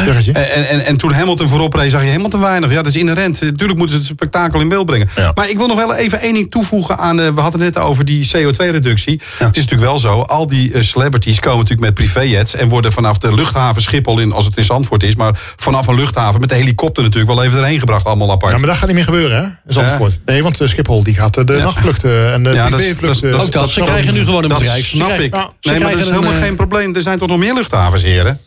En, 0.00 0.52
en, 0.54 0.68
en, 0.68 0.84
en 0.84 0.96
toen 0.96 1.12
Hamilton 1.12 1.48
voorop 1.48 1.74
reed, 1.74 1.90
zag 1.90 2.04
je 2.04 2.10
Hamilton 2.10 2.40
weinig. 2.40 2.70
Ja, 2.70 2.74
dat 2.82 2.86
is 2.86 2.96
inherent. 3.00 3.40
Natuurlijk 3.40 3.78
moeten 3.78 3.96
ze 3.96 4.02
het 4.02 4.12
spektakel 4.16 4.60
in 4.60 4.68
beeld 4.68 4.86
brengen. 4.86 5.08
Ja. 5.16 5.32
Maar 5.34 5.48
ik 5.50 5.56
wil 5.58 5.66
nog 5.66 5.76
wel 5.76 5.94
even 5.94 6.20
één 6.20 6.34
ding 6.34 6.50
toevoegen 6.50 6.98
aan... 6.98 7.20
eh, 7.20 7.28
we 7.34 7.40
hadden 7.40 7.60
het 7.60 7.74
net 7.74 7.84
over 7.84 8.04
die 8.04 8.26
CO2-reductie. 8.36 9.20
Het 9.38 9.56
is 9.56 9.62
natuurlijk 9.64 9.80
wel 9.90 9.98
zo, 9.98 10.20
al 10.20 10.46
die 10.46 10.72
eh, 10.72 10.82
celebrities 10.82 11.40
komen 11.40 11.58
natuurlijk 11.58 11.86
met 11.86 11.94
privéjets... 11.94 12.54
en 12.54 12.68
worden 12.68 12.92
vanaf 12.92 13.18
de 13.18 13.34
luchthaven 13.34 13.82
Schiphol, 13.82 14.18
in, 14.18 14.32
als 14.32 14.44
het 14.44 14.56
in 14.56 14.64
Zandvoort 14.64 15.02
is... 15.02 15.14
maar 15.14 15.30
vanaf 15.56 15.86
een 15.86 15.94
luchthaven 15.94 16.40
met 16.40 16.48
de 16.48 16.54
helikopter 16.54 17.02
natuurlijk 17.02 17.32
wel 17.34 17.44
even 17.44 17.58
erheen 17.58 17.78
gebracht. 17.78 18.04
Allemaal 18.04 18.30
apart. 18.30 18.52
Ja, 18.52 18.58
maar 18.58 18.66
dat 18.66 18.76
gaat 18.76 18.86
niet 18.86 18.96
meer 18.96 19.04
gebeuren, 19.04 19.36
hè? 19.36 19.42
In 19.44 19.52
Zandvoort. 19.66 20.20
Nee, 20.24 20.42
want 20.42 20.60
eh, 20.60 20.68
Schiphol 20.68 21.02
die 21.02 21.14
gaat 21.14 21.36
eh, 21.36 21.44
de 21.44 21.58
nachtvluchten 21.58 22.32
en 22.32 22.42
de 22.42 22.50
Ja, 22.50 22.70
dat 22.70 22.80
is- 22.80 22.86
privévluchten... 22.86 23.30
dat- 23.52 23.70
ze 23.70 23.80
krijgen 23.80 24.14
nu 24.14 24.24
gewoon 24.24 24.42
een 24.42 24.48
bedrijf. 24.48 24.86
Snap 24.86 25.10
ik. 25.18 25.34
Ja, 25.34 25.50
nee, 25.60 25.80
maar 25.80 25.90
dat 25.90 26.00
is 26.00 26.06
helemaal 26.08 26.30
een, 26.32 26.38
eh, 26.38 26.44
geen 26.44 26.56
probleem. 26.56 26.94
Er 26.94 27.02
zijn 27.02 27.18
toch 27.18 27.28
nog 27.28 27.38
meer 27.38 27.54
luchthavens, 27.54 28.02
heren? 28.02 28.38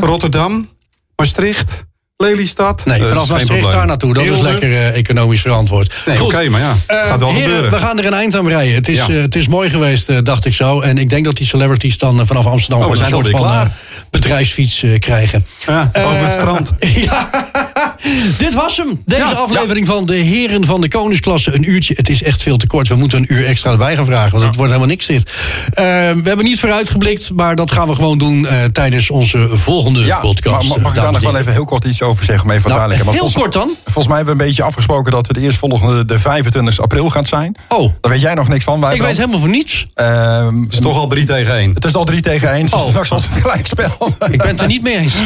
Rotterdam, 0.00 0.68
Maastricht, 1.16 1.84
Lelystad. 2.16 2.84
Nee, 2.84 3.02
vanaf 3.02 3.28
Maastricht 3.28 3.70
daar 3.70 3.86
naartoe. 3.86 4.14
Dat 4.14 4.24
is 4.24 4.40
lekker 4.40 4.70
eh, 4.72 4.96
economisch 4.96 5.40
verantwoord. 5.40 5.94
Nee, 6.06 6.22
oké, 6.24 6.48
maar 6.48 6.60
ja, 6.60 6.74
Eh, 6.86 7.06
gaat 7.06 7.20
wel 7.20 7.28
heren, 7.32 7.42
gebeuren. 7.44 7.70
we 7.70 7.76
gaan 7.78 7.98
er 7.98 8.06
een 8.06 8.14
eind 8.14 8.36
aan 8.36 8.44
breien. 8.44 8.74
Het 8.74 8.88
is, 8.88 8.96
Ja. 8.96 9.08
eh, 9.08 9.20
het 9.20 9.36
is 9.36 9.48
mooi 9.48 9.70
geweest, 9.70 10.24
dacht 10.24 10.44
ik 10.44 10.54
zo. 10.54 10.80
En 10.80 10.98
ik 10.98 11.08
denk 11.08 11.24
dat 11.24 11.36
die 11.36 11.46
celebrities 11.46 11.98
dan 11.98 12.26
vanaf 12.26 12.46
Amsterdam 12.46 12.82
Oh, 12.84 12.90
we 12.90 12.96
zijn 12.96 13.12
alweer 13.12 13.32
klaar. 13.32 13.70
Bedrijfsfiets 14.18 14.82
eh, 14.82 14.98
krijgen. 14.98 15.46
Ja, 15.66 15.90
over 15.94 16.18
het 16.18 16.26
Eh, 16.26 16.32
strand. 16.40 16.72
Ja, 17.04 17.28
dit 18.38 18.54
was 18.54 18.76
hem. 18.76 19.02
Deze 19.06 19.20
Ja, 19.20 19.30
aflevering 19.30 19.86
van 19.86 20.06
de 20.06 20.14
Heren 20.14 20.64
van 20.64 20.80
de 20.80 20.88
Koningsklasse. 20.88 21.54
Een 21.54 21.70
uurtje. 21.70 21.94
Het 21.96 22.08
is 22.08 22.22
echt 22.22 22.42
veel 22.42 22.56
te 22.56 22.66
kort. 22.66 22.88
We 22.88 22.94
moeten 22.94 23.18
een 23.18 23.32
uur 23.34 23.46
extra 23.46 23.70
erbij 23.70 23.94
gaan 23.96 24.04
vragen. 24.04 24.30
Want 24.30 24.44
het 24.44 24.54
wordt 24.56 24.70
helemaal 24.72 24.90
niks 24.94 25.06
dit. 25.06 25.30
Eh, 25.70 25.84
we 25.84 26.22
hebben 26.24 26.44
niet 26.44 26.60
vooruitgeblikt. 26.60 27.30
Maar 27.34 27.54
dat 27.56 27.72
gaan 27.72 27.88
we 27.88 27.94
gewoon 27.94 28.18
doen 28.18 28.46
eh, 28.46 28.64
tijdens 28.64 29.10
onze 29.10 29.48
volgende 29.52 30.04
Ja, 30.04 30.18
podcast. 30.18 30.68
maar 30.68 30.80
mag 30.80 30.94
ik 30.94 31.00
daar 31.02 31.12
nog 31.12 31.20
wel 31.22 31.36
even 31.36 31.52
heel 31.52 31.64
kort 31.64 31.84
iets 31.84 32.02
over 32.02 32.24
zeggen? 32.24 32.44
Om 32.44 32.50
even 32.50 32.70
Nou, 32.70 32.92
heel 32.94 33.04
volgens, 33.04 33.34
kort 33.34 33.52
dan. 33.52 33.70
Volgens 33.84 34.06
mij 34.06 34.16
hebben 34.16 34.36
we 34.36 34.40
een 34.42 34.46
beetje 34.46 34.62
afgesproken 34.62 35.12
dat 35.12 35.26
we 35.26 35.32
de 35.32 35.40
eerstvolgende 35.40 36.04
de 36.04 36.18
25 36.18 36.80
april 36.80 37.08
gaat 37.10 37.28
zijn. 37.28 37.56
Oh, 37.68 37.92
Daar 38.00 38.10
weet 38.12 38.20
jij 38.20 38.34
nog 38.34 38.48
niks 38.48 38.64
van. 38.64 38.80
Wij 38.80 38.94
ik 38.94 39.02
weet 39.02 39.16
helemaal 39.16 39.40
van 39.40 39.50
niets. 39.50 39.86
Ehm, 39.94 40.60
Het 40.62 40.72
is 40.72 40.78
toch 40.80 40.96
al 40.96 41.06
3 41.06 41.24
tegen 41.24 41.54
1. 41.58 41.74
het 41.74 41.84
is 41.84 41.94
al 41.94 42.04
3 42.04 42.20
tegen 42.20 42.52
1. 42.52 42.62
Dus 42.62 42.72
Oh. 42.72 42.88
straks 42.94 43.08
was 43.08 43.22
het 43.26 43.32
gelijkspel. 43.42 44.03
Ik 44.30 44.38
ben 44.38 44.48
het 44.48 44.60
er 44.60 44.66
niet 44.66 44.82
mee 44.82 44.98
eens. 44.98 45.14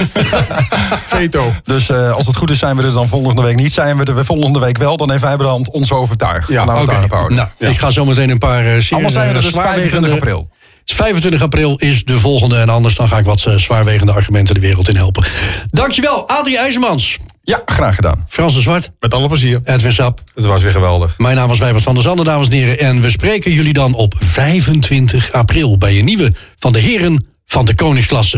Veto. 1.04 1.52
Dus 1.62 1.88
eh, 1.88 2.12
als 2.12 2.26
het 2.26 2.36
goed 2.36 2.50
is 2.50 2.58
zijn 2.58 2.76
we 2.76 2.82
er 2.82 2.92
dan 2.92 3.08
volgende 3.08 3.42
week 3.42 3.56
niet. 3.56 3.72
Zijn 3.72 3.96
we 3.96 4.04
er 4.04 4.24
volgende 4.24 4.58
week 4.58 4.78
wel, 4.78 4.96
dan 4.96 5.10
heeft 5.10 5.22
Wijbrand 5.22 5.70
ons 5.70 5.92
overtuigd. 5.92 6.48
Ja, 6.48 6.64
houden. 6.64 7.36
nou, 7.36 7.48
ik 7.58 7.78
ga 7.78 7.90
zo 7.90 8.04
meteen 8.04 8.30
een 8.30 8.38
paar 8.38 8.64
uh, 8.64 8.90
Anders 8.90 9.12
zijn 9.12 9.28
we 9.28 9.34
er 9.34 9.42
dus 9.42 9.52
25 9.52 10.12
april. 10.12 10.48
25 10.94 11.42
april 11.42 11.76
is 11.76 12.04
de 12.04 12.20
volgende 12.20 12.58
en 12.58 12.68
anders 12.68 12.96
dan 12.96 13.08
ga 13.08 13.18
ik 13.18 13.24
wat 13.24 13.44
eh, 13.44 13.54
zwaarwegende 13.54 14.12
argumenten 14.12 14.54
de 14.54 14.60
wereld 14.60 14.88
in 14.88 14.96
helpen. 14.96 15.24
Dankjewel, 15.70 16.28
Adrie 16.28 16.58
IJzermans, 16.58 17.16
Ja, 17.42 17.62
graag 17.66 17.94
gedaan. 17.94 18.24
Frans 18.28 18.54
de 18.54 18.60
Zwart, 18.60 18.90
Met 19.00 19.14
alle 19.14 19.28
plezier. 19.28 19.60
Edwin 19.64 19.92
Sap. 19.92 20.20
Het 20.34 20.44
was 20.44 20.62
weer 20.62 20.70
geweldig. 20.70 21.18
Mijn 21.18 21.36
naam 21.36 21.50
is 21.50 21.58
Wijbert 21.58 21.84
van 21.84 21.94
der 21.94 22.02
Zanden, 22.02 22.24
dames 22.24 22.48
en 22.48 22.52
heren. 22.52 22.78
En 22.78 23.00
we 23.00 23.10
spreken 23.10 23.52
jullie 23.52 23.72
dan 23.72 23.94
op 23.94 24.14
25 24.18 25.32
april 25.32 25.78
bij 25.78 25.98
een 25.98 26.04
nieuwe 26.04 26.32
van 26.58 26.72
de 26.72 26.78
Heren 26.78 27.26
van 27.44 27.64
de 27.64 27.74
Koningsklasse. 27.74 28.36